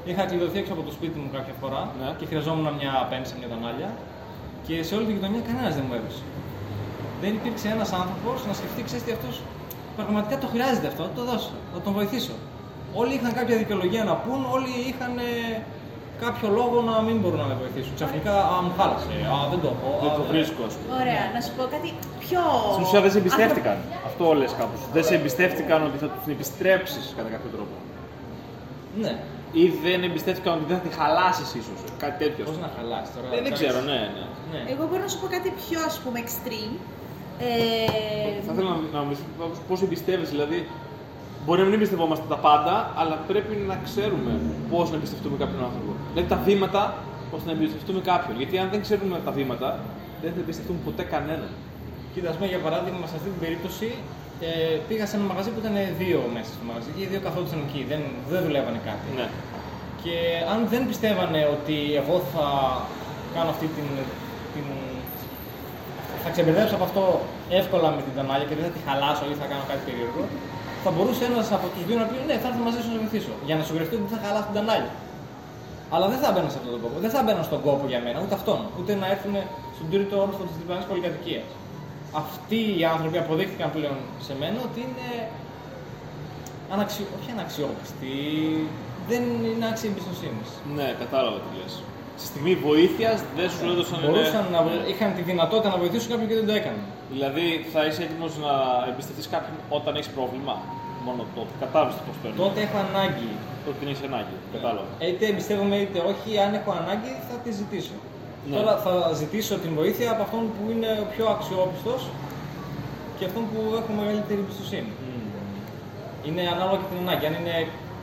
Είχα 0.10 0.23
κλειδωθεί 0.30 0.57
έξω 0.61 0.73
από 0.77 0.84
το 0.90 0.94
σπίτι 0.98 1.18
μου 1.22 1.30
κάποια 1.38 1.56
φορά 1.61 1.81
Ναι. 1.99 2.07
και 2.19 2.26
χρειαζόμουν 2.31 2.68
μια 2.80 2.94
απέναντι 3.03 3.30
μια 3.41 3.49
τανάλια 3.53 3.90
και 4.65 4.76
σε 4.88 4.91
όλη 4.95 5.06
την 5.07 5.14
γειτονιά 5.15 5.41
κανένας 5.49 5.73
δεν 5.77 5.84
μου 5.88 5.95
έδωσε. 5.99 6.23
Δεν 7.21 7.31
υπήρξε 7.39 7.67
ένας 7.75 7.89
άνθρωπος 8.01 8.37
να 8.49 8.53
σκεφτεί, 8.59 8.81
ξέρεις 8.87 9.03
τι 9.05 9.11
αυτός 9.17 9.35
πραγματικά 9.97 10.35
το 10.43 10.47
χρειάζεται 10.53 10.87
αυτό, 10.91 11.01
θα 11.09 11.13
το 11.19 11.23
δώσω, 11.29 11.51
θα 11.73 11.79
τον 11.85 11.93
βοηθήσω. 11.99 12.35
Όλοι 13.01 13.13
είχαν 13.17 13.31
κάποια 13.39 13.55
δικαιολογία 13.61 14.03
να 14.11 14.15
πούν, 14.23 14.39
όλοι 14.55 14.71
είχαν 14.89 15.13
ε, 15.17 15.61
κάποιο 16.23 16.47
λόγο 16.59 16.77
να 16.89 16.95
μην 17.07 17.17
μπορούν 17.21 17.39
να 17.43 17.47
με 17.51 17.55
βοηθήσουν. 17.63 17.93
Ξαφνικά, 17.99 18.33
α, 18.53 18.55
μου 18.65 18.71
χάλασε, 18.79 19.13
α, 19.33 19.37
δεν 19.51 19.59
το 19.63 19.67
έχω. 19.75 19.89
Δεν 20.03 20.11
α, 20.13 20.15
το 20.19 20.23
βρίσκω, 20.31 20.61
ας 20.69 20.73
πούμε. 20.77 20.89
Ωραία, 21.01 21.23
να 21.35 21.39
σου 21.45 21.51
πω 21.57 21.63
κάτι 21.75 21.89
πιο. 22.25 22.41
Στην 22.73 22.83
ουσία 22.87 23.01
δεν 23.05 23.11
σε 23.15 23.19
εμπιστεύτηκαν. 23.23 23.77
Αυτό 24.09 24.23
λες 24.39 24.51
κάπως. 24.61 24.79
Δεν 24.95 25.03
σε 25.09 25.13
εμπιστεύτηκαν 25.19 25.79
ότι 25.89 25.97
θα 26.03 26.07
τους 26.13 26.25
επιστρέψεις 26.35 27.03
κατά 27.17 27.29
κάποιο 27.35 27.49
τρόπο. 27.55 27.75
Ναι, 29.03 29.13
Ή 29.61 29.63
δεν 29.85 29.99
εμπιστεύτηκαν 30.07 30.51
ότι 30.57 30.65
δεν 30.71 30.77
θα 30.79 30.83
τη 30.87 30.91
χαλάσεις 30.99 31.49
ίσως. 31.61 31.79
Κάτι 32.03 32.17
τέτοιο. 32.23 32.43
πώς 32.49 32.57
να 32.65 32.69
χαλάσεις 32.75 33.09
τώρα. 33.15 33.27
Ε, 33.27 33.29
δεν 33.35 33.43
κάνεις- 33.43 33.59
ξέρω, 33.59 33.79
ναι, 33.91 33.99
ναι. 34.17 34.25
Ναι. 34.53 34.61
Εγώ 34.73 34.83
μπορώ 34.87 35.01
να 35.07 35.11
σου 35.13 35.19
πω 35.21 35.27
κάτι 35.35 35.49
πιο 35.63 35.79
ας 35.89 35.95
πούμε 36.03 36.17
extreme. 36.25 36.75
Ε, 37.39 38.41
Θα 38.45 38.51
ήθελα 38.53 38.69
να, 38.69 38.77
να 38.97 38.99
μου 39.03 39.09
πει 39.09 39.17
πώς 39.67 39.81
εμπιστεύεσαι, 39.81 40.31
δηλαδή. 40.31 40.59
Μπορεί 41.45 41.59
να 41.59 41.65
μην 41.65 41.75
εμπιστευόμαστε 41.79 42.25
τα 42.33 42.39
πάντα, 42.47 42.75
αλλά 42.99 43.15
πρέπει 43.29 43.53
να 43.69 43.75
ξέρουμε 43.87 44.31
πώς 44.71 44.85
να 44.91 44.95
εμπιστευτούμε 44.99 45.35
κάποιον 45.41 45.61
άνθρωπο. 45.67 45.91
Δηλαδή 46.11 46.29
τα 46.33 46.39
βήματα 46.47 46.83
ώστε 47.35 47.45
να 47.49 47.53
εμπιστευτούμε 47.57 47.99
κάποιον. 48.11 48.33
Γιατί 48.41 48.55
αν 48.63 48.67
δεν 48.73 48.81
ξέρουμε 48.85 49.15
τα 49.27 49.31
βήματα, 49.37 49.67
δεν 50.21 50.31
θα 50.33 50.39
εμπιστευτούμε 50.43 50.79
ποτέ 50.87 51.03
κανέναν. 51.13 51.51
Κοίτα, 52.13 52.27
ας 52.31 52.35
πούμε, 52.35 52.47
για 52.53 52.61
παράδειγμα, 52.65 53.03
σε 53.11 53.15
αυτή 53.19 53.29
την 53.35 53.41
περίπτωση 53.45 53.89
ε, 54.47 54.75
πήγα 54.87 55.05
σε 55.09 55.15
ένα 55.17 55.25
μαγαζί 55.31 55.49
που 55.53 55.59
ήταν 55.63 55.75
δύο 56.01 56.19
μέσα 56.35 56.49
στο 56.55 56.63
μαγαζί 56.69 56.89
και 56.95 57.01
οι 57.03 57.09
δύο 57.11 57.21
καθόντουσαν 57.27 57.59
εκεί, 57.67 57.81
δεν, 57.91 58.01
δεν 58.31 58.39
δουλεύανε 58.45 58.79
κάτι. 58.89 59.07
Ναι. 59.19 59.27
Και 60.03 60.15
αν 60.53 60.59
δεν 60.73 60.81
πιστεύανε 60.91 61.41
ότι 61.55 61.77
εγώ 62.01 62.15
θα 62.33 62.45
κάνω 63.35 63.49
αυτή 63.55 63.67
την. 63.75 63.87
Την 66.19 66.27
θα 66.27 66.33
ξεμπερδέψω 66.35 66.75
από 66.79 66.85
αυτό 66.89 67.03
έβολα 67.57 67.89
με 67.97 68.01
την 68.05 68.13
τανάλια 68.17 68.45
και 68.49 68.55
δεν 68.59 68.65
θα 68.67 68.73
τη 68.75 68.79
χαλάσω 68.87 69.23
ή 69.31 69.33
θα 69.41 69.47
κάνω 69.51 69.65
κάτι 69.71 69.81
περίεργο, 69.87 70.21
θα 70.83 70.89
μπορούσε 70.93 71.23
ένας 71.29 71.47
από 71.57 71.65
τους 71.73 71.83
δύο 71.87 71.97
να 72.01 72.05
πει: 72.09 72.15
Ναι, 72.29 72.35
θα 72.41 72.47
έρθω 72.49 72.61
μαζί 72.67 72.79
σου 72.83 72.89
να 72.91 72.95
σε 72.95 73.01
βοηθήσω. 73.03 73.33
Για 73.47 73.55
να 73.59 73.63
σου 73.65 73.73
γραφτεί 73.77 73.93
ότι 73.97 74.05
δεν 74.07 74.13
θα 74.15 74.21
χαλάσω 74.25 74.47
την 74.51 74.57
τανάλια. 74.59 74.93
Αλλά 75.93 76.05
δεν 76.13 76.19
θα 76.23 76.29
μπαίνω 76.31 76.49
σε 76.53 76.57
αυτόν 76.59 76.71
τον 76.75 76.81
κόπο. 76.83 76.95
Δεν 77.05 77.11
θα 77.15 77.21
μπαίνω 77.23 77.43
στον 77.49 77.59
κόπο 77.65 77.83
για 77.91 77.99
μένα, 78.05 78.17
ούτε 78.23 78.33
αυτόν. 78.39 78.59
Ούτε 78.79 78.91
να 79.01 79.07
έρθουν 79.13 79.35
στον 79.75 79.87
τρίτο 79.91 80.15
όροφο 80.23 80.41
της 80.49 80.55
διπλανή 80.59 80.83
πολυκατοικίας. 80.89 81.49
Αυτοί 82.23 82.59
οι 82.77 82.83
άνθρωποι 82.93 83.17
αποδείχθηκαν 83.23 83.67
πλέον 83.75 83.97
σε 84.25 84.33
μένα 84.41 84.57
ότι 84.67 84.79
είναι 84.87 85.07
αναξι... 86.73 87.01
όχι 87.17 87.29
αναξιόπιστοι, 87.37 88.15
δεν 89.09 89.23
είναι 89.49 89.65
άξιοι 89.71 89.87
εμπιστοσύνης. 89.91 90.49
Ναι, 90.77 90.87
κατάλαβα 91.01 91.37
τι 91.43 91.49
λες. 91.59 91.73
Στη 92.19 92.27
στιγμή 92.31 92.53
βοήθειας 92.67 93.17
δεν 93.37 93.47
σου 93.53 93.63
έδωσαν. 93.71 93.97
Μπορούσαν 94.05 94.43
ναι. 94.45 94.53
να 94.55 94.59
βο- 94.65 94.85
είχαν 94.91 95.09
τη 95.17 95.21
δυνατότητα 95.31 95.69
να 95.73 95.77
βοηθήσουν 95.83 96.09
κάποιον 96.11 96.27
και 96.31 96.37
δεν 96.41 96.47
το 96.49 96.53
έκαναν. 96.59 96.83
Δηλαδή 97.15 97.45
θα 97.73 97.81
είσαι 97.87 98.01
έτοιμος 98.07 98.31
να 98.45 98.53
εμπιστευτείς 98.89 99.27
κάποιον 99.33 99.55
όταν 99.77 99.91
έχεις 99.99 100.11
πρόβλημα; 100.17 100.55
Μόνο 101.07 101.21
τότε. 101.37 101.51
Κατάλαβες 101.63 101.95
πώς 102.07 102.15
παίρνεις. 102.21 102.39
Τότε 102.43 102.59
έχω 102.65 102.77
ανάγκη. 102.87 103.29
Τότε 103.65 103.77
την 103.79 103.87
έχεις 103.91 104.03
ανάγκη. 104.09 104.35
Κατάλαβα. 104.55 104.89
Είτε 105.07 105.23
εμπιστεύομαι 105.31 105.75
είτε 105.83 105.97
όχι, 106.11 106.29
αν 106.45 106.51
έχω 106.59 106.71
ανάγκη 106.81 107.11
θα 107.29 107.35
τη 107.43 107.49
ζητήσω. 107.59 107.97
Ναι. 108.47 108.55
Τώρα 108.57 108.73
θα 108.85 108.93
ζητήσω 109.21 109.53
την 109.63 109.71
βοήθεια 109.79 110.07
από 110.13 110.21
αυτόν 110.27 110.43
που 110.55 110.63
είναι 110.73 110.89
ο 111.03 111.05
πιο 111.13 111.25
αξιόπιστος 111.35 112.01
και 113.17 113.23
αυτόν 113.29 113.43
που 113.51 113.59
έχω 113.79 113.91
μεγαλύτερη 114.01 114.39
εμπιστοσύνη. 114.45 114.91
Είναι 116.27 116.43
ανάλογα 116.55 116.77
και 116.81 116.87
την 116.91 116.99
ανάγκη. 117.05 117.25
Αν 117.29 117.35
είναι 117.39 117.57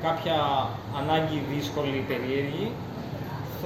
κάποια 0.06 0.36
ανάγκη 1.00 1.38
δύσκολη, 1.52 1.98
περίεργη, 2.10 2.66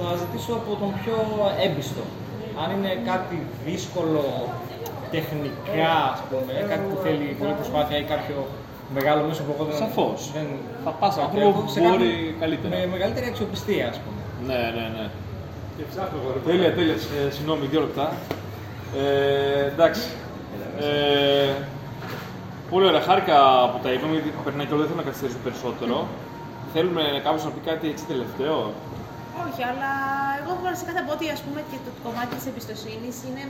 θα 0.09 0.15
ζητήσω 0.21 0.53
από 0.61 0.71
τον 0.81 0.91
πιο 0.99 1.17
έμπιστο. 1.65 2.03
Αν 2.61 2.67
είναι 2.75 2.91
κάτι 3.11 3.37
δύσκολο 3.67 4.23
τεχνικά, 5.15 5.93
ας 6.13 6.21
πούμε, 6.29 6.51
κάτι 6.71 6.83
που 6.89 6.97
θέλει 7.05 7.25
πολλή 7.39 7.55
προσπάθεια 7.59 7.97
ή 8.03 8.05
κάποιο 8.13 8.37
μεγάλο 8.97 9.21
μέσο 9.27 9.41
που 9.45 9.51
εγώ 9.55 9.63
δεν, 9.69 9.77
Σαφώς. 9.83 10.19
δεν 10.35 10.47
Θα 10.85 10.91
πας 10.99 11.11
σε 11.13 11.19
θα 11.19 11.25
άνθρωπο 11.25 11.47
έχω, 11.49 11.59
που 11.63 11.71
σε 11.75 11.79
μπορεί 11.79 12.09
κάποιον 12.11 12.39
καλύτερα. 12.43 12.71
Με 12.75 12.85
μεγαλύτερη 12.95 13.25
αξιοπιστία, 13.31 13.85
ας 13.93 13.97
πούμε. 14.03 14.19
Ναι, 14.49 14.61
ναι, 14.77 14.85
ναι. 14.95 15.05
Και 15.75 15.83
ψάχνω 15.91 16.15
εγώ. 16.21 16.29
ρε, 16.35 16.39
Τέλεια, 16.49 16.71
τέλεια. 16.79 16.97
Ε, 17.17 17.21
συγγνώμη, 17.35 17.63
δύο 17.71 17.81
λεπτά. 17.85 18.05
Ε, 19.01 19.65
εντάξει. 19.73 20.05
Ε, 20.87 21.53
πολύ 22.71 22.85
ωραία. 22.89 23.03
Χάρηκα 23.09 23.37
που 23.71 23.77
τα 23.83 23.89
είπαμε, 23.93 24.13
γιατί 24.17 24.29
περνάει 24.47 24.65
και 24.67 24.73
όλο, 24.75 24.81
δεν 24.83 24.89
θέλω 24.91 25.01
να 25.03 25.07
καθυστερήσω 25.09 25.39
περισσότερο. 25.47 25.95
Θέλουμε 26.73 27.03
κάποιος 27.25 27.43
να 27.47 27.51
πει 27.55 27.61
κάτι 27.69 27.85
έτσι 27.93 28.03
τελευταίο; 28.13 28.57
Όχι, 29.45 29.61
αλλά 29.71 29.91
εγώ 30.39 30.51
βασικά 30.69 30.91
θα 30.97 31.01
πω 31.05 31.11
ότι 31.17 31.25
ας 31.35 31.41
πούμε, 31.45 31.59
και 31.69 31.77
το 31.85 31.91
κομμάτι 32.05 32.33
της 32.37 32.45
εμπιστοσύνης 32.51 33.15
είναι 33.27 33.43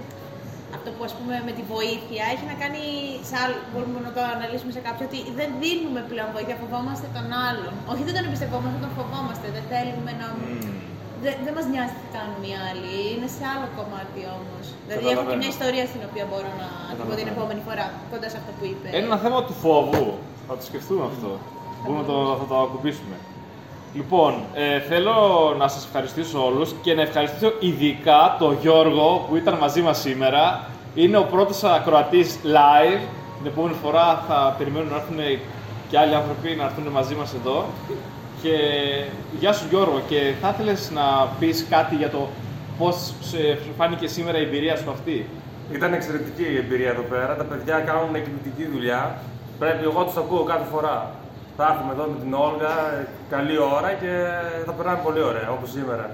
αυτό 0.77 0.89
που 0.95 1.03
ας 1.09 1.13
πούμε 1.17 1.33
με 1.47 1.53
τη 1.57 1.63
βοήθεια 1.73 2.23
έχει 2.33 2.45
να 2.51 2.55
κάνει, 2.63 2.83
σε 3.29 3.35
άλλο, 3.43 3.57
μπορούμε 3.71 3.99
να 4.07 4.11
το 4.15 4.21
αναλύσουμε 4.33 4.71
σε 4.77 4.81
κάποιο, 4.87 5.03
ότι 5.09 5.19
δεν 5.39 5.49
δίνουμε 5.63 6.01
πλέον 6.11 6.29
βοήθεια, 6.35 6.55
φοβόμαστε 6.63 7.07
τον 7.17 7.27
άλλον. 7.47 7.73
Όχι 7.91 8.03
δεν 8.07 8.13
τον 8.17 8.23
εμπιστευόμαστε, 8.27 8.77
τον 8.85 8.93
φοβόμαστε, 8.97 9.47
δεν 9.55 9.63
θέλουμε 9.71 10.11
να... 10.21 10.27
Δεν, 11.25 11.35
δεν 11.45 11.53
μας 11.57 11.65
νοιάζει 11.71 11.95
τι 12.01 12.07
κάνουν 12.17 12.41
οι 12.49 12.53
άλλοι, 12.67 12.93
είναι 13.13 13.29
σε 13.37 13.43
άλλο 13.53 13.67
κομμάτι 13.79 14.21
όμως. 14.37 14.63
Δηλαδή 14.85 15.03
έχω 15.03 15.05
και 15.05 15.15
Καταλαβαίνω. 15.15 15.41
μια 15.41 15.51
ιστορία 15.55 15.85
στην 15.91 16.01
οποία 16.09 16.25
μπορώ 16.29 16.49
να 16.61 16.67
την 16.97 17.03
πω 17.07 17.13
την 17.21 17.29
επόμενη 17.33 17.61
φορά, 17.67 17.85
κοντά 18.11 18.27
σε 18.33 18.37
αυτό 18.41 18.51
που 18.57 18.63
είπε. 18.71 18.87
Είναι 18.97 19.07
ένα 19.11 19.19
θέμα 19.25 19.39
του 19.47 19.55
φόβου. 19.63 20.05
Θα 20.47 20.53
το 20.59 20.63
σκεφτούμε 20.69 21.03
αυτό. 21.11 21.31
Μπορούμε 21.81 22.01
να 22.03 22.07
το, 22.11 22.17
θα 22.39 22.45
το 22.51 22.55
ακουμπήσουμε. 22.65 23.15
Λοιπόν, 23.93 24.33
ε, 24.53 24.79
θέλω 24.79 25.15
να 25.57 25.67
σας 25.67 25.85
ευχαριστήσω 25.85 26.45
όλους 26.45 26.73
και 26.81 26.93
να 26.93 27.01
ευχαριστήσω 27.01 27.53
ειδικά 27.59 28.35
τον 28.39 28.57
Γιώργο 28.61 29.25
που 29.29 29.35
ήταν 29.35 29.57
μαζί 29.57 29.81
μας 29.81 29.99
σήμερα. 29.99 30.69
Είναι 30.95 31.17
ο 31.17 31.23
πρώτος 31.23 31.63
ακροατής 31.63 32.39
live. 32.43 32.99
Την 33.37 33.51
επόμενη 33.51 33.75
φορά 33.83 34.23
θα 34.27 34.55
περιμένουν 34.57 34.89
να 34.89 34.95
έρθουν 34.95 35.17
και 35.89 35.97
άλλοι 35.97 36.15
άνθρωποι 36.15 36.55
να 36.55 36.63
έρθουν 36.63 36.87
μαζί 36.87 37.15
μας 37.15 37.33
εδώ. 37.33 37.65
Και 38.41 38.55
γεια 39.39 39.53
σου 39.53 39.65
Γιώργο 39.69 40.01
και 40.07 40.33
θα 40.41 40.49
ήθελες 40.53 40.91
να 40.91 41.27
πεις 41.39 41.65
κάτι 41.69 41.95
για 41.95 42.09
το 42.09 42.27
πώς 42.77 43.13
σε 43.21 43.57
φάνηκε 43.77 44.07
σήμερα 44.07 44.37
η 44.37 44.41
εμπειρία 44.41 44.75
σου 44.75 44.91
αυτή; 44.91 45.25
Ήταν 45.71 45.93
εξαιρετική 45.93 46.43
η 46.43 46.57
εμπειρία 46.57 46.89
εδώ 46.89 47.01
πέρα. 47.01 47.35
Τα 47.35 47.43
παιδιά 47.43 47.79
κάνουν 47.79 48.15
εκπληκτική 48.15 48.69
δουλειά. 48.73 49.17
Πρέπει, 49.59 49.83
εγώ 49.83 50.03
τους 50.03 50.17
ακούω 50.17 50.43
κάθε 50.43 50.65
φορά. 50.71 51.20
Θα 51.57 51.67
έρθουμε 51.71 51.91
εδώ 51.93 52.03
με 52.03 52.19
την 52.23 52.33
Όλγα, 52.33 52.73
ε, 52.93 53.07
καλή 53.29 53.57
ώρα 53.57 53.93
και 53.93 54.11
θα 54.65 54.71
περνάμε 54.71 54.99
πολύ 55.03 55.21
ωραία, 55.21 55.51
όπως 55.51 55.71
σήμερα. 55.71 56.09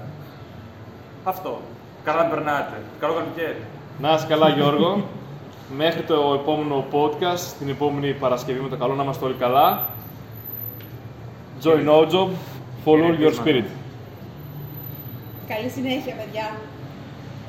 Αυτό. 1.24 1.60
Καλά 2.04 2.22
να 2.22 2.28
περνάτε. 2.28 2.76
Καλό 3.00 3.14
καλοκαίρι. 3.14 3.62
Να 3.98 4.14
είσαι 4.14 4.26
καλά 4.26 4.48
Γιώργο. 4.48 5.04
Μέχρι 5.82 6.02
το 6.02 6.38
επόμενο 6.40 6.84
podcast, 6.92 7.52
την 7.58 7.68
επόμενη 7.68 8.12
Παρασκευή 8.12 8.60
με 8.60 8.68
το 8.68 8.76
καλό 8.76 8.94
να 8.94 9.02
είμαστε 9.02 9.24
όλοι 9.24 9.34
καλά. 9.34 9.86
Join 11.62 11.84
no 11.88 12.08
job, 12.12 12.28
follow 12.84 13.10
your 13.20 13.34
spirit. 13.40 13.64
Καλή 15.48 15.68
συνέχεια, 15.68 16.14
παιδιά. 16.14 16.56